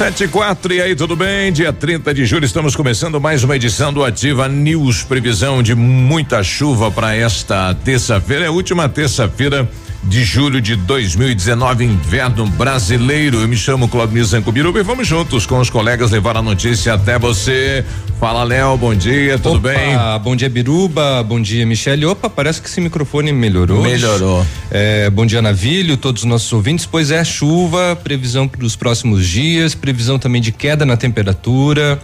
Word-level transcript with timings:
Sete 0.00 0.24
e 0.24 0.28
quatro, 0.28 0.72
e 0.72 0.80
aí, 0.80 0.96
tudo 0.96 1.14
bem? 1.14 1.52
Dia 1.52 1.74
30 1.74 2.14
de 2.14 2.24
julho, 2.24 2.46
estamos 2.46 2.74
começando 2.74 3.20
mais 3.20 3.44
uma 3.44 3.54
edição 3.54 3.92
do 3.92 4.02
Ativa 4.02 4.48
News. 4.48 5.02
Previsão 5.02 5.62
de 5.62 5.74
muita 5.74 6.42
chuva 6.42 6.90
para 6.90 7.14
esta 7.14 7.74
terça-feira, 7.74 8.46
é 8.46 8.48
a 8.48 8.50
última 8.50 8.88
terça-feira 8.88 9.68
de 10.02 10.24
julho 10.24 10.58
de 10.58 10.74
2019, 10.74 11.84
inverno 11.84 12.46
brasileiro. 12.46 13.42
Eu 13.42 13.48
me 13.48 13.58
chamo 13.58 13.88
Claudio 13.88 14.24
Zancubiruba 14.24 14.80
e 14.80 14.82
vamos 14.82 15.06
juntos 15.06 15.44
com 15.44 15.58
os 15.58 15.68
colegas 15.68 16.10
levar 16.10 16.34
a 16.34 16.40
notícia 16.40 16.94
até 16.94 17.18
você. 17.18 17.84
Fala, 18.20 18.44
Léo, 18.44 18.76
bom 18.76 18.94
dia, 18.94 19.38
tudo 19.38 19.56
Opa, 19.56 19.70
bem? 19.70 19.96
Bom 20.22 20.36
dia, 20.36 20.50
Biruba, 20.50 21.22
bom 21.22 21.40
dia, 21.40 21.64
Michele. 21.64 22.04
Opa, 22.04 22.28
parece 22.28 22.60
que 22.60 22.68
esse 22.68 22.78
microfone 22.78 23.32
melhorou. 23.32 23.82
Melhorou. 23.82 24.44
É, 24.70 25.08
bom 25.08 25.24
dia, 25.24 25.40
Navilho, 25.40 25.96
todos 25.96 26.22
os 26.22 26.28
nossos 26.28 26.52
ouvintes. 26.52 26.84
Pois 26.84 27.10
é, 27.10 27.24
chuva, 27.24 27.96
previsão 28.04 28.46
para 28.46 28.62
os 28.62 28.76
próximos 28.76 29.26
dias, 29.26 29.74
previsão 29.74 30.18
também 30.18 30.42
de 30.42 30.52
queda 30.52 30.84
na 30.84 30.98
temperatura. 30.98 31.98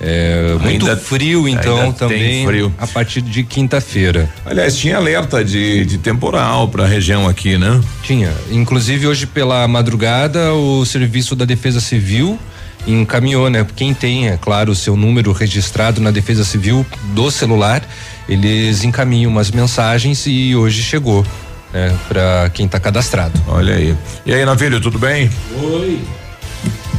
É, 0.00 0.54
muito 0.62 0.86
Ainda- 0.86 0.96
frio, 0.96 1.48
então, 1.48 1.90
também 1.90 2.46
frio. 2.46 2.72
a 2.78 2.86
partir 2.86 3.20
de 3.20 3.42
quinta-feira. 3.42 4.30
Aliás, 4.46 4.76
tinha 4.76 4.98
alerta 4.98 5.44
de, 5.44 5.84
de 5.84 5.98
temporal 5.98 6.68
para 6.68 6.84
a 6.84 6.86
região 6.86 7.26
aqui, 7.28 7.58
né? 7.58 7.80
Tinha. 8.04 8.32
Inclusive, 8.52 9.08
hoje 9.08 9.26
pela 9.26 9.66
madrugada, 9.66 10.52
o 10.54 10.86
Serviço 10.86 11.34
da 11.34 11.44
Defesa 11.44 11.80
Civil 11.80 12.38
encaminhou, 12.86 13.48
né? 13.50 13.66
Quem 13.76 13.92
tem, 13.92 14.28
é 14.28 14.36
claro, 14.36 14.72
o 14.72 14.74
seu 14.74 14.96
número 14.96 15.32
registrado 15.32 16.00
na 16.00 16.10
Defesa 16.10 16.44
Civil 16.44 16.84
do 17.14 17.30
celular, 17.30 17.82
eles 18.28 18.84
encaminham 18.84 19.30
umas 19.30 19.50
mensagens 19.50 20.26
e 20.26 20.54
hoje 20.54 20.82
chegou, 20.82 21.24
né? 21.72 21.96
Para 22.08 22.50
quem 22.50 22.66
está 22.66 22.80
cadastrado. 22.80 23.40
Olha 23.46 23.74
aí. 23.74 23.96
E 24.24 24.32
aí, 24.32 24.44
Navilho, 24.44 24.80
tudo 24.80 24.98
bem? 24.98 25.30
Oi, 25.62 26.00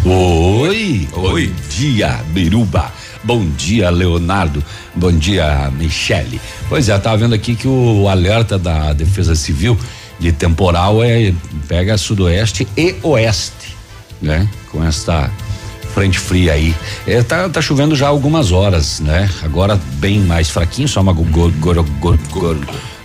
Oi. 0.05 1.07
bom 1.13 1.35
dia, 1.69 2.19
Biruba. 2.29 2.91
Bom 3.23 3.45
dia, 3.51 3.89
Leonardo. 3.91 4.63
Bom 4.95 5.11
dia, 5.11 5.71
Michele. 5.77 6.41
Pois 6.67 6.89
é, 6.89 6.97
tava 6.97 7.17
vendo 7.17 7.35
aqui 7.35 7.55
que 7.55 7.67
o 7.67 8.09
alerta 8.09 8.57
da 8.57 8.93
Defesa 8.93 9.35
Civil 9.35 9.77
de 10.19 10.31
temporal 10.31 11.03
é 11.03 11.33
pega 11.67 11.97
sudoeste 11.97 12.67
e 12.75 12.95
oeste, 13.03 13.75
né? 14.21 14.49
Com 14.71 14.83
esta 14.83 15.29
frente 15.93 16.17
fria 16.19 16.53
aí. 16.53 16.75
É, 17.05 17.21
tá, 17.23 17.47
tá 17.49 17.61
chovendo 17.61 17.95
já 17.95 18.05
há 18.07 18.09
algumas 18.09 18.51
horas, 18.51 18.99
né? 18.99 19.29
Agora 19.43 19.79
bem 19.95 20.19
mais 20.19 20.49
fraquinho, 20.49 20.87
só 20.87 21.01
uma 21.01 21.13
go, 21.13 21.23
go, 21.25 21.51
go, 21.51 21.83
go- 21.99 22.17
go- 22.31 22.57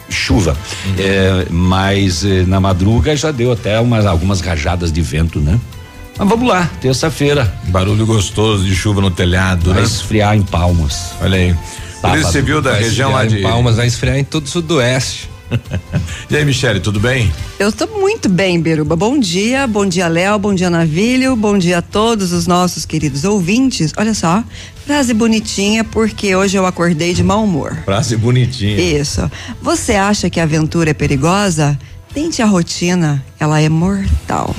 chuva. 0.08 0.56
É, 0.98 1.46
mas 1.50 2.24
eh, 2.24 2.44
na 2.46 2.60
madruga 2.60 3.16
já 3.16 3.30
deu 3.32 3.52
até 3.52 3.78
umas 3.80 4.06
algumas 4.06 4.40
rajadas 4.40 4.92
de 4.92 5.02
vento, 5.02 5.40
né? 5.40 5.58
Mas 6.18 6.28
vamos 6.28 6.48
lá, 6.48 6.70
terça-feira. 6.80 7.52
Barulho 7.64 8.06
gostoso 8.06 8.64
de 8.64 8.74
chuva 8.74 9.00
no 9.00 9.10
telhado, 9.10 9.70
Vai 9.72 9.80
né? 9.82 9.86
esfriar 9.86 10.34
em 10.36 10.42
palmas. 10.42 11.12
Olha 11.20 11.36
aí. 11.36 11.54
Polícia. 12.00 12.30
Civil 12.32 12.62
da 12.62 12.72
região 12.74 13.10
lá 13.10 13.24
esfriar 13.24 13.40
de. 13.42 13.46
em 13.46 13.50
Palmas, 13.50 13.76
vai 13.76 13.86
esfriar 13.86 14.16
em 14.16 14.24
todo 14.24 14.44
o 14.46 14.48
sudoeste. 14.48 15.28
E 16.30 16.36
aí, 16.36 16.44
Michele, 16.44 16.80
tudo 16.80 16.98
bem? 16.98 17.32
Eu 17.58 17.68
estou 17.68 17.88
muito 18.00 18.28
bem, 18.28 18.60
Biruba. 18.60 18.96
Bom 18.96 19.18
dia, 19.18 19.66
bom 19.66 19.86
dia, 19.86 20.08
Léo, 20.08 20.38
bom 20.38 20.54
dia, 20.54 20.68
Navilho, 20.68 21.36
bom 21.36 21.56
dia 21.56 21.78
a 21.78 21.82
todos 21.82 22.32
os 22.32 22.46
nossos 22.46 22.84
queridos 22.84 23.24
ouvintes. 23.24 23.92
Olha 23.96 24.12
só, 24.12 24.42
frase 24.84 25.14
bonitinha, 25.14 25.84
porque 25.84 26.34
hoje 26.34 26.56
eu 26.56 26.66
acordei 26.66 27.14
de 27.14 27.22
mau 27.22 27.44
humor. 27.44 27.76
Frase 27.84 28.16
bonitinha. 28.16 28.76
Isso. 28.76 29.30
Você 29.62 29.94
acha 29.94 30.28
que 30.28 30.40
a 30.40 30.42
aventura 30.42 30.90
é 30.90 30.94
perigosa? 30.94 31.78
Tente 32.12 32.42
a 32.42 32.46
rotina, 32.46 33.24
ela 33.38 33.60
é 33.60 33.68
mortal. 33.68 34.54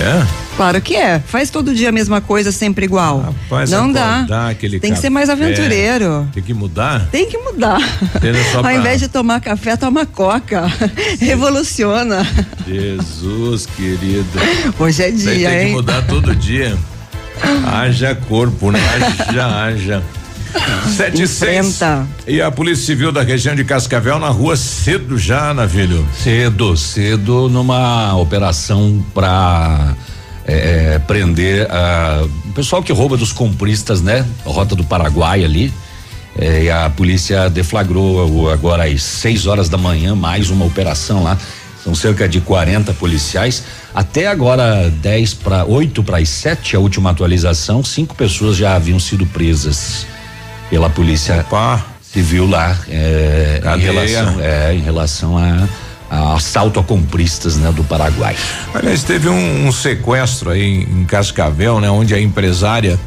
É? 0.00 0.26
Claro 0.56 0.80
que 0.80 0.94
é. 0.96 1.20
Faz 1.24 1.50
todo 1.50 1.74
dia 1.74 1.88
a 1.88 1.92
mesma 1.92 2.20
coisa, 2.20 2.50
sempre 2.52 2.84
igual. 2.84 3.20
Rapaz, 3.20 3.70
Não 3.70 3.90
dá. 3.90 4.26
Tem 4.80 4.92
que 4.92 4.96
ser 4.96 5.10
mais 5.10 5.28
café. 5.28 5.44
aventureiro. 5.44 6.28
Tem 6.32 6.42
que 6.42 6.54
mudar? 6.54 7.08
Tem 7.10 7.26
que 7.28 7.36
mudar. 7.38 7.78
Ao 8.54 8.62
pra- 8.62 8.74
invés 8.74 9.00
de 9.00 9.08
tomar 9.08 9.40
café, 9.40 9.76
toma 9.76 10.06
coca. 10.06 10.66
Revoluciona. 11.20 12.26
Jesus, 12.66 13.66
querido. 13.66 14.26
Hoje 14.78 15.02
é 15.02 15.10
Daí 15.10 15.18
dia, 15.18 15.48
tem 15.50 15.58
que 15.58 15.64
hein? 15.66 15.72
mudar 15.72 16.02
todo 16.06 16.34
dia. 16.34 16.76
Haja 17.66 18.14
corpo, 18.14 18.70
né? 18.72 18.80
Haja, 19.28 19.46
haja. 19.64 20.02
Sete 20.96 21.22
e 21.22 21.28
seis. 21.28 21.66
Enfrenta. 21.66 22.06
E 22.26 22.40
a 22.40 22.50
Polícia 22.50 22.86
Civil 22.86 23.12
da 23.12 23.22
região 23.22 23.54
de 23.54 23.64
Cascavel 23.64 24.18
na 24.18 24.28
rua 24.28 24.56
cedo 24.56 25.18
já, 25.18 25.52
Navilho. 25.52 26.06
Cedo, 26.22 26.76
cedo, 26.76 27.48
numa 27.48 28.16
operação 28.16 29.04
para 29.14 29.94
prender 31.06 31.66
ah, 31.70 32.26
o 32.46 32.52
pessoal 32.52 32.82
que 32.82 32.92
rouba 32.92 33.16
dos 33.16 33.32
compristas, 33.32 34.00
né? 34.00 34.24
Rota 34.44 34.74
do 34.74 34.84
Paraguai 34.84 35.44
ali. 35.44 35.72
Eh, 36.38 36.64
e 36.64 36.70
a 36.70 36.88
polícia 36.88 37.50
deflagrou 37.50 38.50
agora 38.50 38.84
às 38.84 39.02
6 39.02 39.46
horas 39.46 39.68
da 39.68 39.76
manhã 39.76 40.14
mais 40.14 40.50
uma 40.50 40.64
operação 40.64 41.22
lá. 41.22 41.36
São 41.82 41.94
cerca 41.94 42.28
de 42.28 42.40
40 42.40 42.94
policiais. 42.94 43.62
Até 43.94 44.26
agora, 44.26 44.90
10 44.90 45.34
para 45.34 45.64
8 45.64 46.02
para 46.02 46.18
as 46.18 46.28
7, 46.28 46.76
a 46.76 46.78
última 46.78 47.10
atualização, 47.10 47.82
cinco 47.82 48.14
pessoas 48.14 48.56
já 48.56 48.74
haviam 48.74 48.98
sido 48.98 49.26
presas 49.26 50.06
pela 50.70 50.90
polícia 50.90 51.44
Pá. 51.48 51.84
civil 52.02 52.46
lá 52.48 52.76
é, 52.88 53.60
em 53.76 53.80
relação 53.80 54.40
é, 54.40 54.74
em 54.74 54.80
relação 54.80 55.38
a, 55.38 55.68
a 56.10 56.34
assalto 56.34 56.78
a 56.80 56.84
compristas 56.84 57.56
né 57.56 57.70
do 57.72 57.84
Paraguai. 57.84 58.36
Aliás, 58.74 59.02
teve 59.02 59.28
um, 59.28 59.66
um 59.66 59.72
sequestro 59.72 60.50
aí 60.50 60.62
em, 60.62 61.00
em 61.00 61.04
Cascavel, 61.04 61.80
né? 61.80 61.90
Onde 61.90 62.14
a 62.14 62.20
empresária 62.20 62.98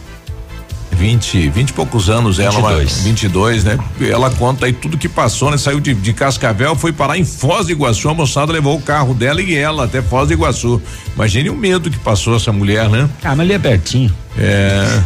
20, 0.94 1.50
20 1.50 1.70
e 1.70 1.74
poucos 1.74 2.10
anos, 2.12 2.38
ela, 2.38 2.60
uma- 2.60 2.70
22. 2.76 3.04
22, 3.04 3.64
né? 3.64 3.80
Ela 4.02 4.30
conta 4.30 4.66
aí 4.68 4.74
tudo 4.74 4.98
que 5.00 5.10
passou, 5.10 5.50
né? 5.50 5.58
Saiu 5.58 5.80
de, 5.80 5.96
de 5.96 6.14
Cascavel, 6.14 6.76
foi 6.76 6.92
parar 6.94 7.18
em 7.18 7.26
Foz 7.26 7.66
do 7.68 7.72
Iguaçu, 7.72 8.08
a 8.10 8.14
moçada 8.14 8.52
levou 8.52 8.78
o 8.78 8.82
carro 8.82 9.14
dela 9.16 9.42
e 9.42 9.56
ela 9.56 9.86
até 9.86 10.02
Foz 10.02 10.28
do 10.28 10.34
Iguaçu. 10.34 10.80
Imagine 11.16 11.50
o 11.50 11.56
medo 11.56 11.90
que 11.90 11.98
passou 11.98 12.36
essa 12.36 12.52
mulher, 12.52 12.88
né? 12.90 13.10
Ah, 13.24 13.30
mas 13.30 13.40
ali 13.40 13.54
é 13.54 13.60
pertinho, 13.60 14.14
É. 14.38 15.02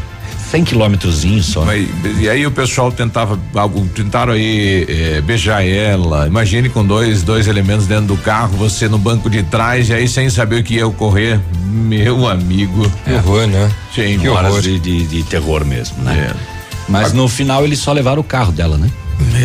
100 0.55 0.63
quilômetrozinhos 0.63 1.47
só. 1.47 1.65
Mas, 1.65 1.87
e 2.19 2.29
aí 2.29 2.47
o 2.47 2.51
pessoal 2.51 2.91
tentava, 2.91 3.37
algo, 3.53 3.85
tentaram 3.93 4.31
aí 4.31 4.85
eh, 4.87 5.21
beijar 5.21 5.65
ela. 5.65 6.27
Imagine 6.27 6.69
com 6.69 6.85
dois, 6.85 7.23
dois 7.23 7.47
elementos 7.47 7.87
dentro 7.87 8.05
do 8.05 8.17
carro, 8.17 8.55
você 8.55 8.87
no 8.87 8.97
banco 8.97 9.29
de 9.29 9.43
trás, 9.43 9.89
e 9.89 9.93
aí 9.93 10.07
sem 10.07 10.29
saber 10.29 10.61
o 10.61 10.63
que 10.63 10.75
ia 10.75 10.87
ocorrer. 10.87 11.41
Meu 11.65 12.27
amigo. 12.27 12.89
Que 13.03 13.13
horror, 13.13 13.47
né? 13.47 13.69
Sim, 13.93 14.17
Que 14.17 14.29
horas 14.29 14.51
horror. 14.51 14.61
de, 14.61 14.79
de, 14.79 15.05
de 15.05 15.23
terror 15.23 15.65
mesmo, 15.65 16.01
né? 16.03 16.31
É. 16.31 16.55
Mas 16.87 17.11
no 17.11 17.27
final 17.27 17.65
eles 17.65 17.79
só 17.79 17.91
levaram 17.91 18.21
o 18.21 18.23
carro 18.23 18.53
dela, 18.53 18.77
né? 18.77 18.89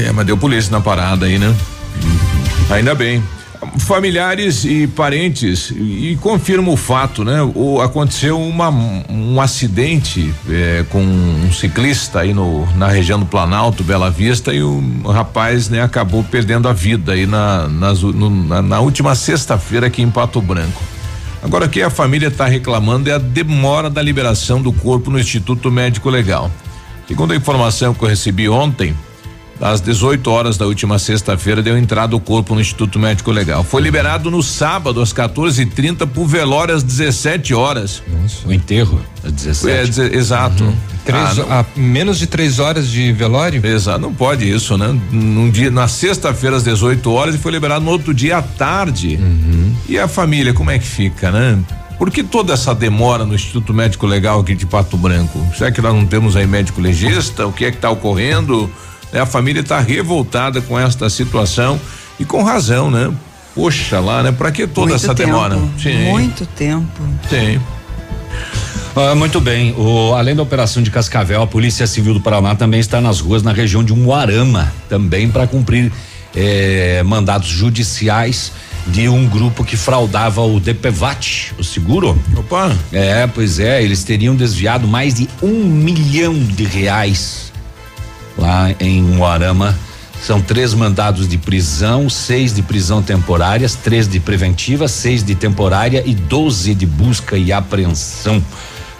É, 0.06 0.12
mas 0.12 0.24
deu 0.26 0.36
polícia 0.36 0.70
na 0.70 0.80
parada 0.80 1.26
aí, 1.26 1.38
né? 1.38 1.52
Ainda 2.70 2.94
bem. 2.94 3.20
Familiares 3.78 4.64
e 4.64 4.86
parentes 4.86 5.70
e, 5.70 6.12
e 6.12 6.18
confirma 6.20 6.70
o 6.70 6.76
fato, 6.76 7.24
né? 7.24 7.40
O, 7.54 7.80
aconteceu 7.80 8.38
uma, 8.40 8.68
um 8.68 9.40
acidente 9.40 10.32
eh, 10.48 10.84
com 10.90 11.00
um 11.00 11.52
ciclista 11.52 12.20
aí 12.20 12.34
no, 12.34 12.66
na 12.76 12.88
região 12.88 13.18
do 13.18 13.26
Planalto, 13.26 13.84
Bela 13.84 14.10
Vista, 14.10 14.52
e 14.52 14.62
o 14.62 14.82
rapaz, 15.06 15.68
né, 15.68 15.80
acabou 15.82 16.24
perdendo 16.24 16.68
a 16.68 16.72
vida 16.72 17.12
aí 17.12 17.26
na, 17.26 17.68
nas 17.68 18.02
no- 18.02 18.28
na, 18.30 18.60
na 18.60 18.80
última 18.80 19.14
sexta-feira 19.14 19.86
aqui 19.86 20.02
em 20.02 20.10
Pato 20.10 20.40
Branco. 20.40 20.82
Agora, 21.42 21.66
o 21.66 21.68
que 21.68 21.80
a 21.80 21.90
família 21.90 22.28
está 22.28 22.46
reclamando 22.46 23.08
é 23.08 23.14
a 23.14 23.18
demora 23.18 23.88
da 23.88 24.02
liberação 24.02 24.60
do 24.60 24.72
corpo 24.72 25.10
no 25.10 25.18
Instituto 25.18 25.70
Médico 25.70 26.10
Legal. 26.10 26.50
Segundo 27.08 27.32
a 27.32 27.36
informação 27.36 27.94
que 27.94 28.04
eu 28.04 28.08
recebi 28.08 28.48
ontem, 28.48 28.94
às 29.60 29.80
18 29.80 30.30
horas 30.30 30.56
da 30.56 30.66
última 30.66 30.98
sexta-feira, 30.98 31.62
deu 31.62 31.76
entrada 31.76 32.16
o 32.16 32.20
corpo 32.20 32.54
no 32.54 32.60
Instituto 32.60 32.98
Médico 32.98 33.30
Legal. 33.30 33.62
Foi 33.62 33.82
liberado 33.82 34.30
no 34.30 34.42
sábado, 34.42 35.00
às 35.02 35.12
14h30, 35.12 36.06
por 36.06 36.26
velório 36.26 36.74
às 36.74 36.82
17 36.82 37.54
horas. 37.54 38.02
Nossa. 38.08 38.48
O 38.48 38.52
enterro, 38.52 39.00
às 39.22 39.32
17 39.32 40.00
é, 40.00 40.16
Exato. 40.16 40.64
Uhum. 40.64 40.74
Três, 41.04 41.38
ah, 41.48 41.64
menos 41.76 42.18
de 42.18 42.26
três 42.26 42.58
horas 42.58 42.88
de 42.88 43.12
velório? 43.12 43.64
Exato, 43.64 43.98
não 43.98 44.14
pode 44.14 44.48
isso, 44.48 44.76
né? 44.76 44.98
Num 45.10 45.50
dia, 45.50 45.70
na 45.70 45.88
sexta-feira, 45.88 46.56
às 46.56 46.64
18 46.64 47.10
horas, 47.10 47.34
e 47.34 47.38
foi 47.38 47.52
liberado 47.52 47.84
no 47.84 47.90
outro 47.90 48.14
dia 48.14 48.38
à 48.38 48.42
tarde. 48.42 49.18
Uhum. 49.20 49.74
E 49.88 49.98
a 49.98 50.06
família, 50.06 50.52
como 50.52 50.70
é 50.70 50.78
que 50.78 50.86
fica, 50.86 51.30
né? 51.30 51.58
Por 51.98 52.10
que 52.10 52.22
toda 52.22 52.54
essa 52.54 52.74
demora 52.74 53.26
no 53.26 53.34
Instituto 53.34 53.74
Médico 53.74 54.06
Legal 54.06 54.40
aqui 54.40 54.54
de 54.54 54.64
Pato 54.64 54.96
Branco? 54.96 55.38
Será 55.54 55.70
que 55.70 55.82
nós 55.82 55.94
não 55.94 56.06
temos 56.06 56.34
aí 56.34 56.46
médico 56.46 56.80
legista? 56.80 57.46
O 57.46 57.52
que 57.52 57.66
é 57.66 57.70
que 57.70 57.76
está 57.76 57.90
ocorrendo? 57.90 58.70
A 59.12 59.26
família 59.26 59.60
está 59.60 59.80
revoltada 59.80 60.60
com 60.60 60.78
esta 60.78 61.10
situação 61.10 61.80
e 62.18 62.24
com 62.24 62.42
razão, 62.42 62.90
né? 62.90 63.12
Poxa 63.54 63.98
lá, 63.98 64.22
né? 64.22 64.32
Para 64.32 64.52
que 64.52 64.66
toda 64.66 64.90
muito 64.90 65.04
essa 65.04 65.14
tempo, 65.14 65.30
demora? 65.30 65.58
Sim. 65.78 66.10
Muito 66.10 66.46
tempo. 66.46 67.02
Sim. 67.28 67.60
Ah, 68.94 69.14
muito 69.14 69.40
bem. 69.40 69.74
O, 69.76 70.14
além 70.14 70.34
da 70.34 70.42
operação 70.42 70.82
de 70.82 70.90
Cascavel, 70.90 71.42
a 71.42 71.46
Polícia 71.46 71.86
Civil 71.86 72.14
do 72.14 72.20
Paraná 72.20 72.54
também 72.54 72.80
está 72.80 73.00
nas 73.00 73.20
ruas 73.20 73.42
na 73.42 73.52
região 73.52 73.82
de 73.82 73.92
Umuarama, 73.92 74.72
também 74.88 75.28
para 75.28 75.46
cumprir 75.46 75.92
eh, 76.34 77.02
mandados 77.04 77.48
judiciais 77.48 78.52
de 78.86 79.08
um 79.08 79.28
grupo 79.28 79.64
que 79.64 79.76
fraudava 79.76 80.40
o 80.40 80.58
DPVAT, 80.58 81.54
o 81.58 81.64
seguro. 81.64 82.18
Opa! 82.36 82.76
É, 82.92 83.26
pois 83.26 83.58
é, 83.58 83.82
eles 83.82 84.04
teriam 84.04 84.34
desviado 84.34 84.88
mais 84.88 85.14
de 85.14 85.28
um 85.42 85.64
milhão 85.64 86.34
de 86.34 86.64
reais 86.64 87.49
lá 88.40 88.74
em 88.80 89.02
Moarama. 89.02 89.78
São 90.22 90.40
três 90.40 90.74
mandados 90.74 91.28
de 91.28 91.38
prisão, 91.38 92.10
seis 92.10 92.52
de 92.52 92.62
prisão 92.62 93.02
temporárias, 93.02 93.74
três 93.74 94.08
de 94.08 94.20
preventiva, 94.20 94.88
seis 94.88 95.22
de 95.22 95.34
temporária 95.34 96.02
e 96.04 96.14
doze 96.14 96.74
de 96.74 96.84
busca 96.84 97.38
e 97.38 97.52
apreensão. 97.52 98.42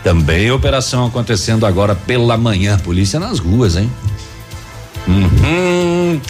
Também 0.03 0.51
operação 0.51 1.07
acontecendo 1.07 1.67
agora 1.67 1.95
pela 1.95 2.37
manhã. 2.39 2.79
Polícia 2.79 3.21
nas 3.21 3.39
ruas, 3.39 3.77
hein? 3.77 3.91
Uhum. 5.07 6.21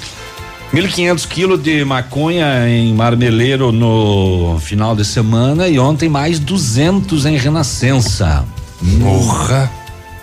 1.500 0.72 1.26
quilos 1.26 1.62
de 1.62 1.84
maconha 1.84 2.68
em 2.68 2.94
Marmeleiro 2.94 3.72
no 3.72 4.58
final 4.60 4.94
de 4.94 5.04
semana 5.04 5.68
e 5.68 5.78
ontem 5.78 6.08
mais 6.08 6.38
200 6.38 7.26
em 7.26 7.36
Renascença. 7.36 8.44
Morra! 8.80 9.70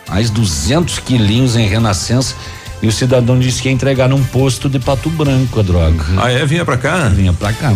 Mais 0.09 0.29
200 0.29 0.99
quilinhos 0.99 1.55
em 1.55 1.67
Renascença. 1.67 2.35
E 2.81 2.87
o 2.87 2.91
cidadão 2.91 3.39
disse 3.39 3.61
que 3.61 3.69
ia 3.69 3.73
entregar 3.73 4.07
num 4.07 4.23
posto 4.23 4.69
de 4.69 4.79
Pato 4.79 5.09
Branco 5.09 5.59
a 5.59 5.63
droga. 5.63 6.03
Ah, 6.17 6.31
é? 6.31 6.45
Vinha 6.45 6.63
pra 6.63 6.77
cá? 6.77 7.09
Vinha 7.09 7.33
pra 7.33 7.51
cá. 7.51 7.73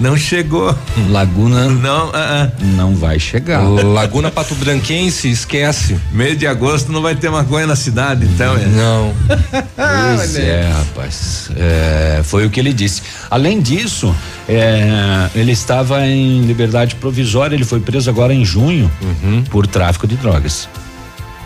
Não 0.00 0.16
chegou. 0.16 0.74
Laguna. 1.10 1.66
Não, 1.68 2.08
uh 2.08 2.12
-uh. 2.12 2.52
não 2.74 2.94
vai 2.96 3.18
chegar. 3.20 3.60
Laguna 3.60 4.30
Pato 4.30 4.54
Branquense, 4.54 5.30
esquece. 5.30 6.00
Mês 6.10 6.38
de 6.38 6.46
agosto 6.46 6.90
não 6.90 7.02
vai 7.02 7.14
ter 7.14 7.30
maconha 7.30 7.66
na 7.66 7.76
cidade, 7.76 8.24
então. 8.24 8.56
É. 8.56 8.64
Não. 8.64 9.14
pois 10.16 10.36
é, 10.36 10.72
rapaz. 10.72 11.50
É, 11.54 12.22
foi 12.24 12.46
o 12.46 12.50
que 12.50 12.58
ele 12.58 12.72
disse. 12.72 13.02
Além 13.30 13.60
disso, 13.60 14.14
é, 14.48 15.28
ele 15.34 15.52
estava 15.52 16.06
em 16.06 16.40
liberdade 16.46 16.94
provisória. 16.94 17.54
Ele 17.54 17.64
foi 17.64 17.80
preso 17.80 18.08
agora 18.08 18.32
em 18.32 18.42
junho 18.42 18.90
uhum. 19.02 19.44
por 19.50 19.66
tráfico 19.66 20.06
de 20.06 20.16
drogas. 20.16 20.66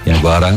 E 0.06 0.12
agora 0.12 0.56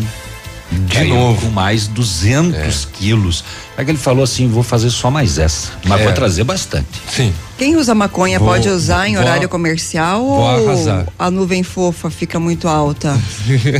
de 0.71 1.03
novo. 1.05 1.47
Com 1.47 1.51
mais 1.51 1.87
200 1.87 2.55
é. 2.55 2.97
quilos. 2.97 3.43
Aí 3.77 3.85
que 3.85 3.91
ele 3.91 3.97
falou 3.97 4.23
assim: 4.23 4.47
vou 4.47 4.63
fazer 4.63 4.89
só 4.89 5.09
mais 5.09 5.37
essa. 5.37 5.71
Mas 5.85 6.01
é. 6.01 6.03
vou 6.03 6.13
trazer 6.13 6.43
bastante. 6.43 6.87
Sim. 7.09 7.33
Quem 7.57 7.75
usa 7.75 7.95
maconha 7.95 8.37
vou, 8.37 8.49
pode 8.49 8.69
usar 8.69 9.07
em 9.07 9.15
vou, 9.15 9.23
horário 9.23 9.49
comercial 9.49 10.23
vou 10.23 10.39
ou 10.39 10.47
arrasar. 10.47 11.07
a 11.17 11.31
nuvem 11.31 11.63
fofa 11.63 12.09
fica 12.09 12.39
muito 12.39 12.67
alta? 12.67 13.17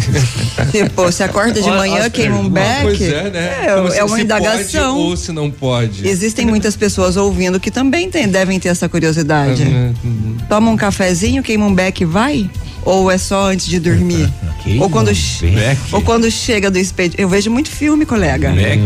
tipo, 0.71 1.03
você 1.03 1.23
acorda 1.23 1.61
de 1.61 1.69
manhã, 1.69 2.09
queima 2.09 2.39
um 2.39 2.49
beck. 2.49 2.81
Pois 2.81 3.01
é, 3.01 3.29
né? 3.29 3.65
É, 3.67 3.97
é 3.99 4.03
uma 4.03 4.19
indagação. 4.19 4.95
Pode, 4.95 5.09
ou 5.09 5.17
se 5.17 5.31
não 5.31 5.51
pode. 5.51 6.07
Existem 6.07 6.45
muitas 6.45 6.75
pessoas 6.75 7.17
ouvindo 7.17 7.59
que 7.59 7.69
também 7.69 8.09
tem, 8.09 8.27
devem 8.27 8.59
ter 8.59 8.69
essa 8.69 8.89
curiosidade. 8.89 9.63
Uhum. 9.63 10.37
Toma 10.49 10.71
um 10.71 10.77
cafezinho, 10.77 11.43
queima 11.43 11.65
um 11.65 11.73
beck 11.73 12.03
vai? 12.03 12.49
Ou 12.87 13.11
é 13.11 13.17
só 13.17 13.51
antes 13.51 13.67
de 13.67 13.81
dormir? 13.81 14.31
ou 14.79 14.89
quando, 14.89 15.11
ou 15.91 16.01
quando 16.01 16.31
chega 16.31 16.71
do 16.71 16.77
expediente. 16.77 17.21
Eu 17.21 17.27
vejo 17.27 17.51
muito 17.51 17.69
filme, 17.69 18.05
colega. 18.05 18.49
Beck. 18.51 18.81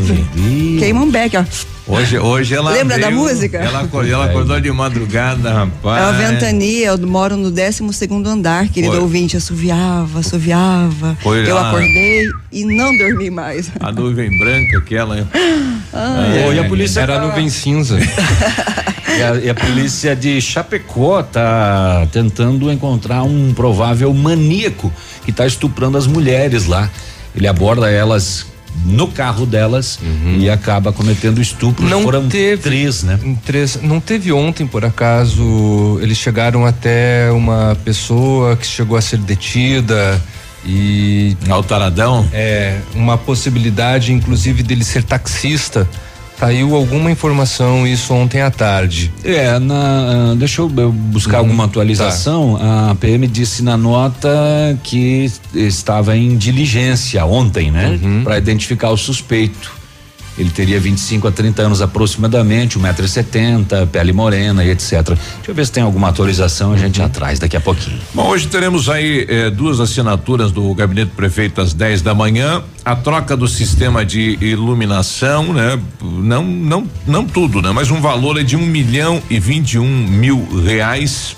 Queima 0.80 1.02
um 1.02 1.12
beck, 1.12 1.38
ó. 1.38 1.46
Hoje, 1.86 2.18
hoje 2.18 2.56
ela. 2.56 2.72
Lembra 2.72 2.96
veio, 2.96 3.10
da 3.10 3.16
música? 3.16 3.58
Ela, 3.60 3.88
ela 4.10 4.26
acordou 4.26 4.60
de 4.60 4.72
madrugada, 4.72 5.54
rapaz. 5.54 6.02
É 6.02 6.06
uma 6.08 6.14
ventania, 6.14 6.88
eu 6.88 7.08
moro 7.08 7.38
no 7.38 7.52
12 7.52 7.94
segundo 7.94 8.28
andar, 8.28 8.70
querido 8.70 8.94
Foi. 8.94 9.02
ouvinte. 9.02 9.38
Assoviava, 9.38 10.20
assoviava. 10.20 11.16
Foi 11.22 11.48
eu 11.48 11.58
acordei 11.60 12.28
e 12.52 12.66
não 12.66 12.98
dormi 12.98 13.30
mais. 13.30 13.72
A 13.80 13.92
nuvem 13.92 14.36
branca, 14.40 14.80
aquela. 14.80 15.28
Ah, 15.94 16.34
é, 16.34 16.54
e 16.54 16.58
a 16.58 16.64
polícia. 16.70 17.02
Era 17.02 17.18
a 17.18 17.28
nuvem 17.28 17.50
cinza. 17.50 18.00
e, 19.18 19.24
a, 19.24 19.36
e 19.46 19.50
a 19.50 19.56
polícia 19.56 20.16
de 20.16 20.40
Chapecó 20.42 21.24
tá 21.24 22.08
tentando 22.12 22.72
encontrar 22.72 23.24
um 23.24 23.54
provável 23.54 24.14
maníaco 24.14 24.92
que 25.24 25.32
está 25.32 25.46
estuprando 25.46 25.98
as 25.98 26.08
mulheres 26.08 26.66
lá. 26.66 26.90
Ele 27.36 27.48
aborda 27.48 27.90
elas 27.90 28.46
no 28.86 29.08
carro 29.08 29.46
delas 29.46 30.00
uhum. 30.02 30.38
e 30.40 30.50
acaba 30.50 30.92
cometendo 30.92 31.42
estupro. 31.42 31.86
Não 31.86 32.04
Foram 32.04 32.28
teve 32.28 32.62
três, 32.62 33.04
né? 33.04 33.20
Três. 33.46 33.80
Não 33.82 34.00
teve 34.00 34.32
ontem, 34.32 34.66
por 34.66 34.84
acaso, 34.84 36.00
eles 36.02 36.18
chegaram 36.18 36.66
até 36.66 37.32
uma 37.32 37.78
pessoa 37.84 38.56
que 38.56 38.66
chegou 38.66 38.98
a 38.98 39.02
ser 39.02 39.18
detida 39.18 40.22
e. 40.66 41.36
Altaradão? 41.50 42.28
É, 42.32 42.80
uma 42.96 43.18
possibilidade, 43.18 44.14
inclusive, 44.14 44.64
dele 44.64 44.84
ser 44.84 45.04
taxista. 45.04 45.88
Saiu 46.42 46.76
alguma 46.76 47.12
informação 47.12 47.86
isso 47.86 48.12
ontem 48.16 48.42
à 48.42 48.50
tarde. 48.50 49.14
É, 49.24 49.60
na, 49.60 50.34
deixa 50.36 50.64
eu 50.64 50.68
buscar 50.68 51.38
uhum, 51.38 51.46
alguma 51.46 51.66
atualização. 51.66 52.58
Tá. 52.58 52.90
A 52.90 52.96
PM 52.96 53.28
disse 53.28 53.64
na 53.64 53.78
nota 53.78 54.28
que 54.82 55.32
estava 55.54 56.18
em 56.18 56.36
diligência 56.36 57.24
ontem, 57.28 57.70
né? 57.70 58.00
Uhum. 58.02 58.24
Para 58.24 58.40
identificar 58.40 58.90
o 58.90 58.98
suspeito. 58.98 59.81
Ele 60.42 60.50
teria 60.50 60.80
25 60.80 61.28
a 61.28 61.32
30 61.32 61.62
anos 61.62 61.82
aproximadamente, 61.82 62.80
1,70m, 62.80 63.88
pele 63.88 64.12
morena 64.12 64.64
e 64.64 64.72
etc. 64.72 64.92
Deixa 64.92 65.18
eu 65.48 65.54
ver 65.54 65.66
se 65.66 65.72
tem 65.72 65.84
alguma 65.84 66.10
atualização, 66.10 66.74
a 66.74 66.78
gente 66.78 67.00
uhum. 67.00 67.06
atrás 67.06 67.38
daqui 67.38 67.56
a 67.56 67.62
pouquinho. 67.62 68.00
Bom, 68.14 68.28
hoje 68.28 68.48
teremos 68.48 68.90
aí 68.90 69.26
eh, 69.30 69.50
duas 69.52 69.80
assinaturas 69.80 70.52
do 70.52 70.74
gabinete 70.74 71.10
do 71.10 71.16
prefeito 71.16 71.62
às 71.62 71.74
10 71.74 72.02
da 72.02 72.16
manhã. 72.16 72.64
A 72.84 72.96
troca 72.96 73.38
do 73.38 73.48
sistema 73.48 74.04
de 74.04 74.38
iluminação, 74.42 75.54
né? 75.54 75.80
Não, 76.02 76.44
não, 76.44 76.88
não 77.06 77.26
tudo, 77.26 77.62
né? 77.62 77.72
Mas 77.72 77.92
um 77.92 78.02
valor 78.02 78.40
é 78.40 78.44
de 78.44 78.56
um 78.56 78.66
milhão 78.66 79.22
e 79.30 79.40
vinte 79.40 79.74
e 79.74 79.80
um 79.80 80.08
mil 80.08 80.48
reais 80.64 81.36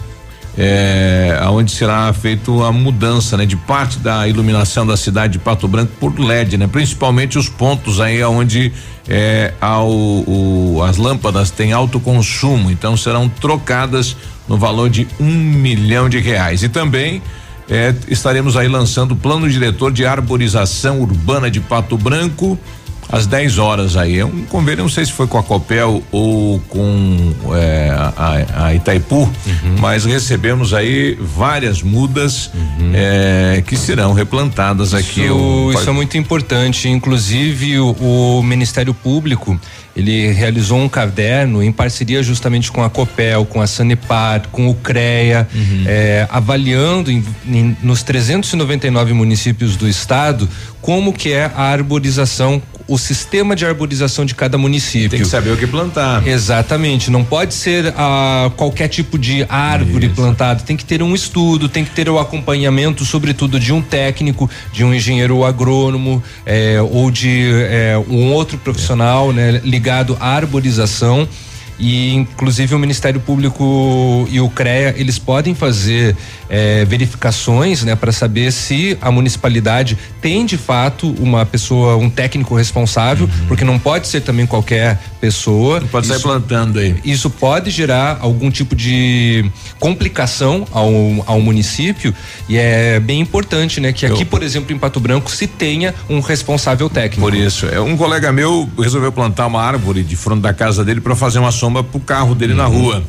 é, 0.57 1.39
onde 1.49 1.71
será 1.71 2.11
feito 2.13 2.63
a 2.63 2.71
mudança, 2.71 3.35
né, 3.37 3.45
de 3.45 3.55
parte 3.55 3.97
da 3.99 4.27
iluminação 4.27 4.85
da 4.85 4.95
cidade 4.95 5.33
de 5.33 5.39
Pato 5.39 5.67
Branco 5.67 5.91
por 5.99 6.17
LED, 6.19 6.57
né, 6.57 6.67
principalmente 6.67 7.37
os 7.37 7.49
pontos 7.49 7.99
aí 7.99 8.23
onde 8.23 8.71
é, 9.07 9.53
ao, 9.59 9.89
o, 9.89 10.81
as 10.87 10.97
lâmpadas 10.97 11.49
têm 11.49 11.73
alto 11.73 11.99
consumo, 11.99 12.69
então 12.69 12.95
serão 12.95 13.27
trocadas 13.27 14.15
no 14.47 14.57
valor 14.57 14.89
de 14.89 15.07
um 15.19 15.31
milhão 15.31 16.07
de 16.07 16.19
reais. 16.19 16.63
E 16.63 16.69
também 16.69 17.21
é, 17.69 17.93
estaremos 18.07 18.55
aí 18.55 18.67
lançando 18.67 19.13
o 19.13 19.15
plano 19.15 19.49
diretor 19.49 19.91
de 19.91 20.05
arborização 20.05 21.01
urbana 21.01 21.49
de 21.49 21.59
Pato 21.59 21.97
Branco 21.97 22.59
às 23.13 23.27
10 23.27 23.59
horas 23.59 23.95
aí. 23.95 24.17
É 24.17 24.25
um 24.25 24.43
convênio, 24.45 24.81
não 24.81 24.89
sei 24.89 25.05
se 25.05 25.11
foi 25.11 25.27
com 25.27 25.37
a 25.37 25.43
Copel 25.43 26.01
ou 26.11 26.59
com 26.61 27.31
é, 27.53 27.91
a, 27.91 28.65
a, 28.65 28.73
Itaipu, 28.73 29.17
uhum. 29.17 29.75
mas 29.79 30.03
recebemos 30.03 30.73
aí 30.73 31.15
várias 31.21 31.83
mudas 31.83 32.49
uhum. 32.55 32.91
é, 32.91 33.63
que 33.67 33.77
serão 33.77 34.13
replantadas 34.13 34.87
isso, 34.87 34.95
aqui. 34.97 35.29
O, 35.29 35.71
isso 35.71 35.87
é 35.87 35.93
muito 35.93 36.17
importante. 36.17 36.89
Inclusive, 36.89 37.77
o, 37.77 37.91
o 37.91 38.41
Ministério 38.41 38.95
Público 38.95 39.59
ele 39.95 40.31
realizou 40.31 40.79
um 40.79 40.89
caderno 40.89 41.61
em 41.61 41.71
parceria 41.71 42.23
justamente 42.23 42.71
com 42.71 42.83
a 42.83 42.89
Copel, 42.89 43.45
com 43.45 43.61
a 43.61 43.67
Sanepar, 43.67 44.47
com 44.51 44.67
o 44.67 44.73
CREA, 44.73 45.47
uhum. 45.53 45.83
é, 45.85 46.27
avaliando 46.31 47.11
em, 47.11 47.23
em, 47.45 47.77
nos 47.83 48.01
399 48.01 49.13
municípios 49.13 49.75
do 49.75 49.87
estado 49.87 50.49
como 50.81 51.13
que 51.13 51.31
é 51.31 51.45
a 51.55 51.61
arborização 51.61 52.61
o 52.87 52.97
sistema 52.97 53.55
de 53.55 53.65
arborização 53.65 54.25
de 54.25 54.35
cada 54.35 54.57
município. 54.57 55.09
Tem 55.09 55.21
que 55.21 55.25
saber 55.25 55.51
o 55.51 55.57
que 55.57 55.67
plantar. 55.67 56.27
Exatamente, 56.27 57.09
não 57.09 57.23
pode 57.23 57.53
ser 57.53 57.93
ah, 57.97 58.51
qualquer 58.55 58.87
tipo 58.87 59.17
de 59.17 59.45
árvore 59.47 60.07
Isso. 60.07 60.15
plantada, 60.15 60.63
tem 60.63 60.75
que 60.75 60.85
ter 60.85 61.01
um 61.01 61.15
estudo, 61.15 61.69
tem 61.69 61.85
que 61.85 61.91
ter 61.91 62.09
o 62.09 62.19
acompanhamento, 62.19 63.05
sobretudo 63.05 63.59
de 63.59 63.71
um 63.71 63.81
técnico, 63.81 64.49
de 64.71 64.83
um 64.83 64.93
engenheiro 64.93 65.43
agrônomo 65.43 66.23
eh, 66.45 66.81
ou 66.81 67.09
de 67.09 67.49
eh, 67.51 67.95
um 68.09 68.31
outro 68.31 68.57
profissional, 68.57 69.31
né, 69.31 69.61
ligado 69.63 70.17
à 70.19 70.35
arborização 70.35 71.27
e 71.79 72.13
inclusive 72.13 72.75
o 72.75 72.79
Ministério 72.79 73.19
Público 73.19 74.27
e 74.31 74.39
o 74.39 74.49
CREA 74.49 74.93
eles 74.97 75.17
podem 75.17 75.55
fazer 75.55 76.15
é, 76.49 76.85
verificações, 76.85 77.83
né, 77.83 77.95
para 77.95 78.11
saber 78.11 78.51
se 78.51 78.97
a 79.01 79.11
municipalidade 79.11 79.97
tem 80.21 80.45
de 80.45 80.57
fato 80.57 81.13
uma 81.19 81.45
pessoa, 81.45 81.97
um 81.97 82.09
técnico 82.09 82.55
responsável, 82.55 83.25
uhum. 83.25 83.47
porque 83.47 83.63
não 83.63 83.79
pode 83.79 84.07
ser 84.07 84.21
também 84.21 84.45
qualquer 84.45 84.99
pessoa. 85.19 85.79
Não 85.79 85.87
pode 85.87 86.05
isso, 86.05 86.13
sair 86.13 86.23
plantando 86.23 86.79
aí. 86.79 86.95
Isso 87.03 87.29
pode 87.29 87.71
gerar 87.71 88.19
algum 88.21 88.51
tipo 88.51 88.75
de 88.75 89.45
complicação 89.79 90.67
ao, 90.71 90.91
ao 91.25 91.41
município 91.41 92.13
e 92.47 92.57
é 92.57 92.99
bem 92.99 93.19
importante, 93.19 93.79
né, 93.79 93.91
que 93.91 94.05
aqui, 94.05 94.21
Eu, 94.21 94.25
por 94.27 94.43
exemplo, 94.43 94.75
em 94.75 94.77
Pato 94.77 94.99
Branco 94.99 95.31
se 95.31 95.47
tenha 95.47 95.93
um 96.09 96.19
responsável 96.19 96.89
técnico. 96.89 97.21
Por 97.21 97.33
isso, 97.33 97.65
é 97.67 97.79
um 97.79 97.97
colega 97.97 98.31
meu 98.31 98.69
resolveu 98.77 99.11
plantar 99.11 99.47
uma 99.47 99.61
árvore 99.61 100.03
de 100.03 100.15
frente 100.15 100.41
da 100.41 100.53
casa 100.53 100.83
dele 100.83 101.01
para 101.01 101.15
fazer 101.15 101.39
uma 101.39 101.51
sombra 101.63 101.81
pro 101.81 101.99
carro 102.01 102.35
dele 102.35 102.51
uhum. 102.51 102.57
na 102.57 102.65
rua. 102.65 103.03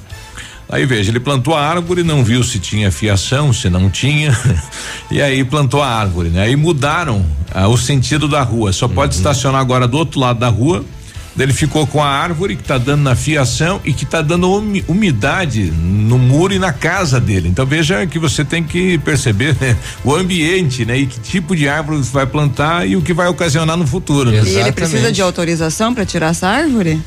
Aí 0.69 0.87
veja, 0.87 1.11
ele 1.11 1.19
plantou 1.19 1.55
a 1.57 1.61
árvore, 1.61 2.05
não 2.05 2.23
viu 2.25 2.43
se 2.45 2.61
tinha 2.61 2.91
fiação, 2.91 3.53
se 3.53 3.69
não 3.69 3.91
tinha, 3.91 4.37
e 5.11 5.21
aí 5.21 5.45
plantou 5.45 5.83
a 5.83 5.89
árvore, 5.89 6.29
né? 6.29 6.43
Aí 6.43 6.57
mudaram 6.57 7.27
ah, 7.53 7.67
o 7.67 7.77
sentido 7.77 8.29
da 8.29 8.43
rua. 8.43 8.73
Só 8.73 8.87
uhum. 8.87 8.95
pode 8.95 9.17
estacionar 9.17 9.61
agora 9.61 9.89
do 9.89 9.99
outro 9.99 10.21
lado 10.21 10.39
da 10.39 10.49
rua. 10.49 10.85
Ele 11.37 11.53
ficou 11.53 11.85
com 11.85 12.01
a 12.01 12.07
árvore 12.07 12.55
que 12.55 12.63
está 12.63 12.79
dando 12.79 13.03
na 13.03 13.17
fiação 13.17 13.81
e 13.85 13.93
que 13.93 14.05
está 14.05 14.23
dando 14.23 14.49
umidade 14.87 15.65
no 15.65 16.17
muro 16.17 16.55
e 16.55 16.61
na 16.61 16.73
casa 16.73 17.21
dele. 17.21 17.49
Então 17.49 17.67
veja 17.67 18.07
que 18.07 18.21
você 18.21 18.45
tem 18.45 18.63
que 18.63 18.99
perceber 18.99 19.57
né? 19.61 19.77
o 20.05 20.15
ambiente, 20.15 20.85
né? 20.85 20.97
E 20.97 21.07
que 21.07 21.19
tipo 21.19 21.57
de 21.57 21.69
árvore 21.69 21.99
você 21.99 22.13
vai 22.13 22.25
plantar 22.25 22.87
e 22.87 22.95
o 22.95 23.03
que 23.03 23.13
vai 23.13 23.27
ocasionar 23.27 23.77
no 23.77 23.85
futuro. 23.85 24.31
Né? 24.31 24.45
E 24.45 24.55
ele 24.55 24.71
precisa 24.71 25.11
de 25.11 25.21
autorização 25.21 25.93
para 25.93 26.07
tirar 26.07 26.29
essa 26.29 26.47
árvore? 26.47 27.03